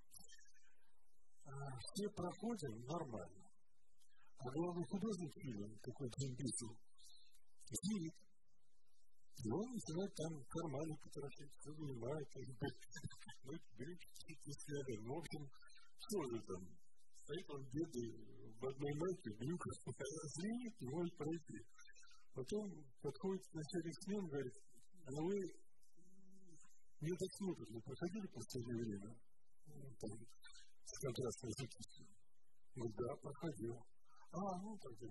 А 1.46 1.78
все 1.80 2.10
проходим 2.10 2.86
нормально. 2.86 3.46
А 4.38 4.50
главный 4.50 4.86
художник 4.86 5.34
фильма, 5.42 5.78
такой 5.84 6.10
Джим 6.10 6.36
Бисел, 6.36 6.78
сидит. 7.70 8.14
И 9.42 9.50
он 9.50 9.66
начинает 9.74 10.14
там 10.14 10.32
карманы 10.46 10.94
потрошить, 11.02 11.50
все 11.50 11.72
занимает, 11.74 12.28
ну, 13.42 13.54
брючки 13.74 14.52
сняли. 14.54 14.94
Ну, 15.02 15.16
в 15.16 15.18
общем, 15.18 15.44
что 15.98 16.18
же 16.30 16.38
там, 16.46 16.62
стоит 17.26 17.50
он 17.50 17.62
бедный 17.74 18.10
в 18.62 18.66
одной 18.70 18.94
майке, 19.02 19.34
в 19.34 19.38
брюках, 19.42 19.74
звенит, 20.38 20.74
не 20.82 20.90
может 20.94 21.18
пройти. 21.18 21.58
Потом 22.34 22.70
подходит 23.02 23.42
начальник 23.54 23.96
смен, 24.06 24.28
говорит, 24.30 24.54
а 25.02 25.10
вы 25.10 25.36
не 27.02 27.14
досмотрели, 27.18 27.82
проходили 27.82 28.28
в 28.28 28.34
последнее 28.38 28.78
время? 28.78 29.12
Там, 30.02 30.12
с 30.86 30.94
контрастной 31.02 31.54
жидкостью. 31.58 32.06
Ну 32.76 32.86
да, 32.94 33.16
проходил. 33.18 33.76
А, 34.32 34.62
ну 34.62 34.78
тогда 34.78 35.08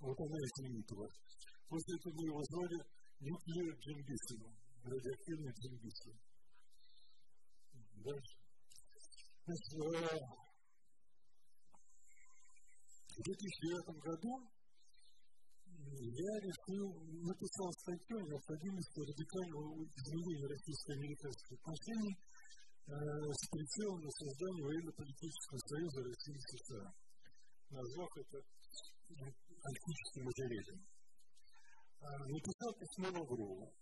Вот 0.00 0.18
она 0.18 0.36
и 0.36 0.46
извинит 0.50 0.90
вас. 0.90 1.12
После 1.70 1.94
этого 1.94 2.12
мы 2.18 2.26
его 2.26 2.42
звали 2.50 2.82
Нуклео 3.20 3.70
Джингисом, 3.78 4.42
радиоактивный 4.82 5.54
Джингисом. 5.54 6.18
Дальше. 8.02 8.34
Значит, 9.46 9.70
в 13.06 13.22
2009 13.22 14.02
году 14.02 14.50
я 16.10 16.32
решил, 16.42 16.90
написал 17.22 17.70
статью 17.86 18.18
о 18.18 18.26
необходимости 18.26 18.98
радикального 19.06 19.86
изменения 19.86 20.50
российско-американских 20.50 21.54
отношений 21.54 22.18
э, 22.18 22.98
с 23.30 23.42
прицелом 23.46 24.00
на 24.02 24.10
создание 24.10 24.64
военно-политического 24.66 25.58
союза 25.70 26.02
России 26.02 26.34
и 26.34 26.46
США, 26.50 26.90
назвав 27.70 28.10
это 28.18 28.42
антическим 29.62 30.24
материалом. 30.24 30.99
Написал 32.00 32.72
письмо 32.80 33.08
Лаврову. 33.12 33.72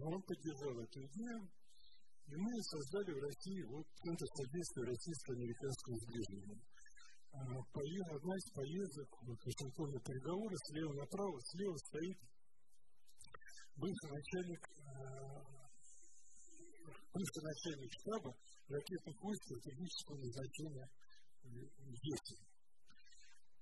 Он 0.00 0.22
поддержал 0.22 0.78
эту 0.78 1.00
идею, 1.06 1.50
и 2.26 2.36
мы 2.36 2.62
создали 2.62 3.10
в 3.12 3.22
России 3.22 3.62
вот 3.66 3.86
Центр 4.02 4.26
содействия 4.34 4.84
российско-американскому 4.84 5.98
сближению. 5.98 6.60
А, 7.32 7.40
одна 7.40 8.34
из 8.36 8.46
поездок 8.54 9.08
вот, 9.22 9.38
Вашингтона 9.42 9.98
переговоры 10.00 10.56
слева 10.70 10.92
направо, 10.94 11.40
слева 11.42 11.76
стоит 11.76 12.18
бывший 13.74 14.10
начальник, 14.10 14.62
а, 14.86 15.42
бывший 17.12 17.42
начальник 17.42 17.92
штаба 17.92 18.30
ракетных 18.68 19.16
войск 19.20 19.42
стратегического 19.44 20.16
назначения 20.16 20.88
ЕСИ. 21.42 22.38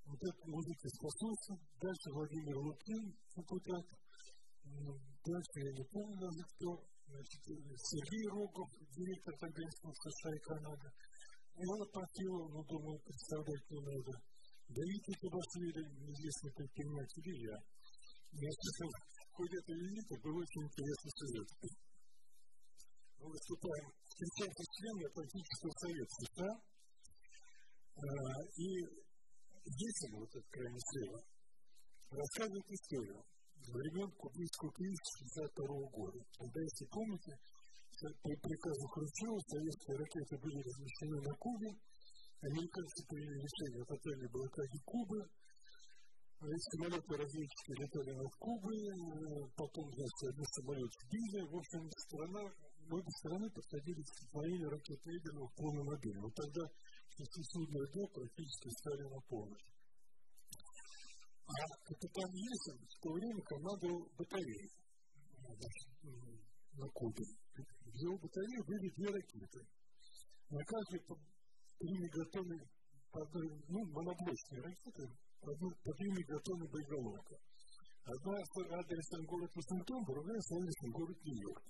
Вот 0.04 0.18
этот 0.20 0.46
мужик 0.46 0.84
из 0.84 0.98
посольства, 0.98 1.56
дальше 1.80 2.10
Владимир 2.12 2.58
Лукин, 2.58 3.16
депутат, 3.36 4.01
дальше 4.64 5.56
я 5.58 5.72
не 5.72 5.84
помню 5.90 6.16
даже 6.18 6.42
кто, 6.54 6.70
значит, 7.06 7.40
Сергей 7.46 8.26
Рогов, 8.30 8.68
директор 8.90 9.34
агентства 9.40 9.90
США 9.92 10.34
и 10.34 10.40
Канады, 10.40 10.88
Ивана 11.54 11.86
Панфилова, 11.92 12.48
ну, 12.48 12.64
думаю, 12.64 12.98
представлять 13.04 13.70
не 13.70 13.80
надо. 13.80 14.12
Давид 14.72 15.04
Кабашвили, 15.20 15.82
известный 15.84 16.52
предприниматель, 16.56 17.28
и 17.28 17.44
я. 17.44 17.56
Я 18.32 18.50
слышал, 18.56 18.88
в 18.88 19.32
ходе 19.36 19.56
этой 19.60 19.76
визита 19.76 20.14
был 20.22 20.32
очень 20.32 20.64
интересный 20.64 21.12
сюжет. 21.12 21.48
Мы 23.20 23.26
выступаем, 23.28 23.86
встречаемся 24.08 24.62
с 24.64 24.70
членами 24.72 25.10
Атлантического 25.12 25.72
совета 25.76 26.12
США, 26.24 26.52
и 28.56 28.68
детям, 29.62 30.10
вот 30.18 30.30
этот 30.32 30.48
крайний 30.48 30.80
слева, 30.88 31.20
рассказывают 32.10 32.66
историю 32.72 33.20
времен 33.70 34.10
кубинского 34.18 34.72
кризиса 34.72 35.46
1962 35.54 35.90
года. 35.94 36.18
Когда, 36.38 36.58
если 36.62 36.86
помните, 36.90 37.32
по 38.02 38.32
приказу 38.42 38.84
Хрущева 38.88 39.38
советские 39.46 39.94
ракеты 40.02 40.34
были 40.42 40.58
размещены 40.58 41.18
на 41.22 41.34
Кубе, 41.38 41.70
американцы 42.42 42.98
приняли 43.06 43.38
решение 43.46 43.82
о 43.82 43.86
тотальной 43.86 44.30
блокаде 44.32 44.78
Кубы, 44.82 45.20
самолеты 46.42 47.14
разведчики 47.14 47.70
летали 47.78 48.12
над 48.18 48.32
Кубой, 48.42 48.82
потом, 49.54 49.86
значит, 49.94 50.34
один 50.34 50.46
самолет 50.50 50.90
сбили, 51.06 51.40
в 51.46 51.54
общем, 51.54 51.86
страна, 52.02 52.42
обе 52.90 53.12
стороны 53.22 53.46
подходили 53.48 54.02
к 54.02 54.08
столкновению 54.10 54.70
ракет 54.70 55.06
Эйгена 55.06 55.46
в 55.46 55.54
полном 55.54 55.88
объеме. 55.88 56.20
Вот 56.20 56.34
тогда 56.34 56.66
шестисудные 57.14 57.86
дня 57.94 58.04
практически 58.10 58.68
стали 58.74 59.02
на 59.06 59.20
помощь. 59.30 59.62
А 61.46 61.52
капитан 61.84 62.30
Есин 62.32 62.78
в 62.78 63.00
то 63.02 63.12
время 63.12 63.42
командовал 63.42 64.08
батареей 64.16 64.70
на 66.74 66.88
Кубе. 66.88 67.24
В 67.52 67.94
его 67.94 68.16
батарее 68.16 68.62
были 68.64 68.88
две 68.96 69.08
ракеты. 69.10 69.60
На 70.50 70.62
каждой 70.64 71.00
по 71.06 71.14
три 71.78 71.92
мегатонны, 71.98 72.58
ну, 73.68 73.78
моноблочные 73.92 74.62
ракеты, 74.62 75.04
по 75.40 75.92
три 75.92 76.08
мегатонны 76.10 76.68
боеголовка. 76.68 77.36
Одна 78.04 78.34
адресом 78.78 79.24
город 79.26 79.50
Вашингтон, 79.54 80.04
другая 80.04 80.40
с 80.40 80.52
адресом 80.52 80.90
город 80.90 81.18
Нью-Йорк. 81.22 81.64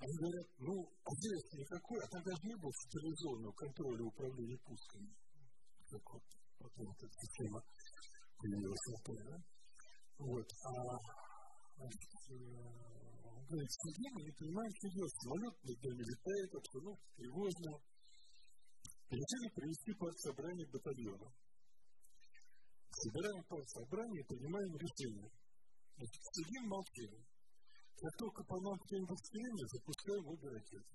Они 0.00 0.16
говорят, 0.16 0.48
ну, 0.58 0.74
ответственности 1.04 1.56
никакой, 1.60 1.98
а 2.00 2.08
тогда 2.08 2.32
же 2.36 2.42
не 2.48 2.56
было 2.56 2.72
централизованного 2.72 3.52
контроля 3.52 4.04
управления 4.04 4.58
пусками. 4.64 5.12
Как 5.88 6.04
вот 6.12 6.22
потом 6.60 6.92
эта 6.92 7.06
система 7.08 7.60
появилась 8.36 8.86
на 8.92 8.98
поле? 9.04 9.36
Вот. 10.20 10.48
А 10.64 10.70
он 11.80 11.88
говорит, 13.48 13.72
сидим 13.72 14.12
и 14.20 14.24
не 14.24 14.32
понимаем, 14.36 14.72
что 14.76 14.88
делать. 14.92 15.16
Самолет 15.16 15.56
над 15.64 15.78
нами 15.82 16.02
летает, 16.04 16.54
обстановка 16.54 17.06
тревожная. 17.16 17.78
Решили 19.10 19.48
провести 19.56 19.92
партсобрание 19.98 20.66
батальона. 20.70 21.28
Собираем 22.90 23.42
партсобрание 23.48 24.20
и 24.20 24.28
принимаем 24.28 24.76
решение. 24.76 25.30
Значит, 25.96 26.22
сидим, 26.36 26.68
молчим. 26.68 27.10
Как 27.96 28.16
только 28.16 28.44
по 28.44 28.56
нам 28.60 28.78
кто-нибудь 28.78 29.18
стрельнет, 29.18 29.68
запускаем 29.68 30.26
обе 30.28 30.48
ракеты. 30.48 30.94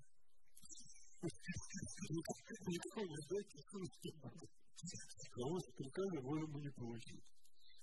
Никакой 2.66 3.06
не 3.08 3.20
дайте 3.28 3.58
слушать. 3.70 4.65
Кого 5.32 5.58
с 5.58 5.66
можем 6.22 6.50
мы 6.50 6.60
не 6.60 6.70
получить. 6.70 7.24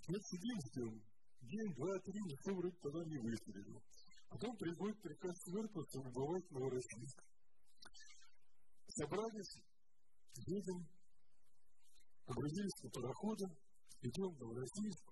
Мы 0.08 0.20
сидим, 0.20 0.58
ждем. 0.68 1.02
День, 1.42 1.74
два, 1.76 2.00
три, 2.00 2.20
никто 2.22 2.56
вроде 2.56 2.78
тогда 2.82 3.04
не 3.06 3.18
выстрелил. 3.18 3.82
Потом 4.30 4.56
приходит 4.58 5.02
приказ 5.02 5.36
Свердловска 5.44 5.98
убывать 6.00 6.52
Новороссийск. 6.52 7.24
Собрались, 8.88 9.60
едем, 10.36 10.88
погрузились 12.26 12.84
на 12.84 12.90
пароходы, 12.90 13.46
идем 14.02 14.30
в 14.30 14.40
Новороссийск. 14.40 15.06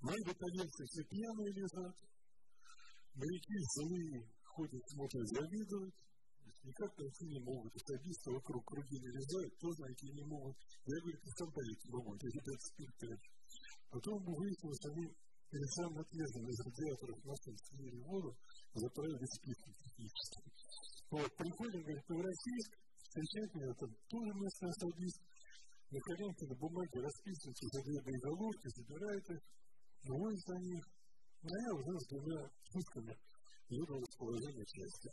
Мои 0.00 0.22
батальонцы 0.24 0.84
все 0.86 1.04
пьяные 1.04 1.52
лежат, 1.52 1.96
Моряки 3.14 3.54
злые 3.74 4.26
ходят, 4.44 4.82
смотрят, 4.88 5.28
завидуют. 5.28 5.94
Никак 6.62 6.90
найти 6.98 7.24
не 7.26 7.40
могут. 7.40 7.74
Особисты 7.74 8.30
вокруг 8.30 8.64
круги 8.66 8.98
нарезают, 9.00 9.58
тоже 9.58 9.80
найти 9.82 10.06
не 10.12 10.24
могут. 10.24 10.56
Я 10.86 11.00
говорю, 11.00 11.18
ты 11.18 11.30
сам 11.38 11.52
поехать 11.52 11.90
могу, 11.90 12.14
я 12.14 12.28
ребят 12.30 12.60
спирт 12.62 13.20
Потом 13.90 14.24
выяснилось, 14.24 14.84
они 14.90 15.04
перед 15.50 15.70
самым 15.76 15.98
отъездом 16.00 16.48
из 16.48 16.58
радиаторов 16.64 17.24
нашли 17.24 17.56
слили 17.68 18.00
воду, 18.00 18.36
заправили 18.74 19.26
спиртом 19.36 19.74
технически. 19.84 20.40
Вот, 21.10 21.28
приходим, 21.36 21.82
говорит, 21.82 22.08
в 22.08 22.20
Российск, 22.24 22.70
встречает 23.04 23.54
меня 23.54 23.74
там 23.74 23.90
тоже 24.08 24.32
местный 24.32 24.70
особист, 24.70 25.20
на 25.92 26.00
коленке 26.00 26.46
на 26.48 26.56
бумаге 26.56 27.04
расписывается 27.04 27.66
за 27.68 27.82
две 27.84 28.00
боеголовки, 28.00 28.66
забирает 28.80 29.28
их, 29.28 29.40
вывозит 30.08 30.48
на 30.48 30.58
них. 30.64 30.84
А 31.42 31.52
я 31.52 31.74
уже 31.74 31.92
с 32.00 32.06
двумя 32.08 32.48
сутками 32.72 33.12
еду 33.68 33.98
в 33.98 34.00
расположение 34.00 34.64
части. 34.64 35.10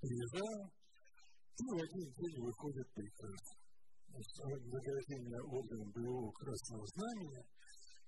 Приезжаю, 0.00 0.68
и 1.56 1.64
в 1.64 1.78
один 1.80 2.08
день 2.12 2.38
выходит 2.44 2.86
приказ. 2.92 3.40
Награждение 4.12 5.40
орденом 5.40 5.90
боевого 5.92 6.32
красного 6.32 6.84
знамени 6.86 7.40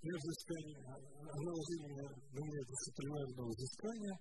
и 0.01 0.09
взыскание, 0.09 0.85
наложение 0.85 2.09
на 2.33 2.39
меня 2.45 2.61
дисциплинарного 2.65 3.49
взыскания 3.49 4.17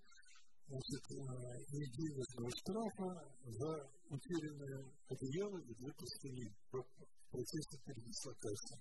значит, 0.68 1.04
и 1.12 1.80
денежного 1.92 2.52
штрафа 2.56 3.12
за 3.46 3.72
утерянное 4.16 4.80
одеяло 5.08 5.60
и 5.60 5.74
две 5.76 5.92
простыни 5.92 6.48
в 6.72 6.84
процессе 7.32 7.76
передислокации. 7.84 8.80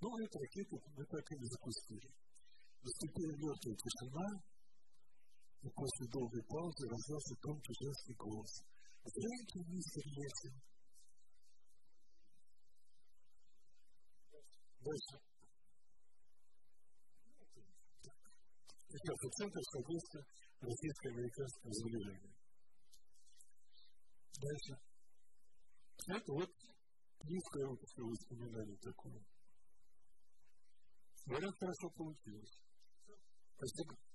Но 0.00 0.08
эту 0.20 0.38
ракету 0.38 0.76
мы 0.96 1.04
так 1.04 1.24
и 1.32 1.36
не 1.36 1.48
запустили. 1.48 2.08
Наступила 2.84 3.32
мертвая 3.40 3.76
тишина, 3.76 4.26
и 5.62 5.68
после 5.70 6.06
долгой 6.08 6.42
паузы 6.44 6.88
раздался 6.88 7.34
тонкий 7.42 7.74
женский 7.80 8.14
голос. 8.14 8.62
Здравствуйте, 9.04 9.70
мистер 9.70 10.02
Лесин. 10.06 10.54
Дальше. 14.80 15.28
Это 18.90 19.28
Центр 19.36 19.60
содействия 19.62 20.24
российско-американского 20.60 21.72
заявления. 21.72 22.34
Дальше. 24.40 24.88
Это 26.06 26.32
вот 26.32 26.50
близкое 27.22 27.66
опытное 27.66 28.06
воспоминание 28.06 28.78
такое. 28.78 29.20
Говорят, 31.26 31.54
хорошо 31.58 31.90
получилось. 31.90 32.58
Спасибо. 33.56 34.07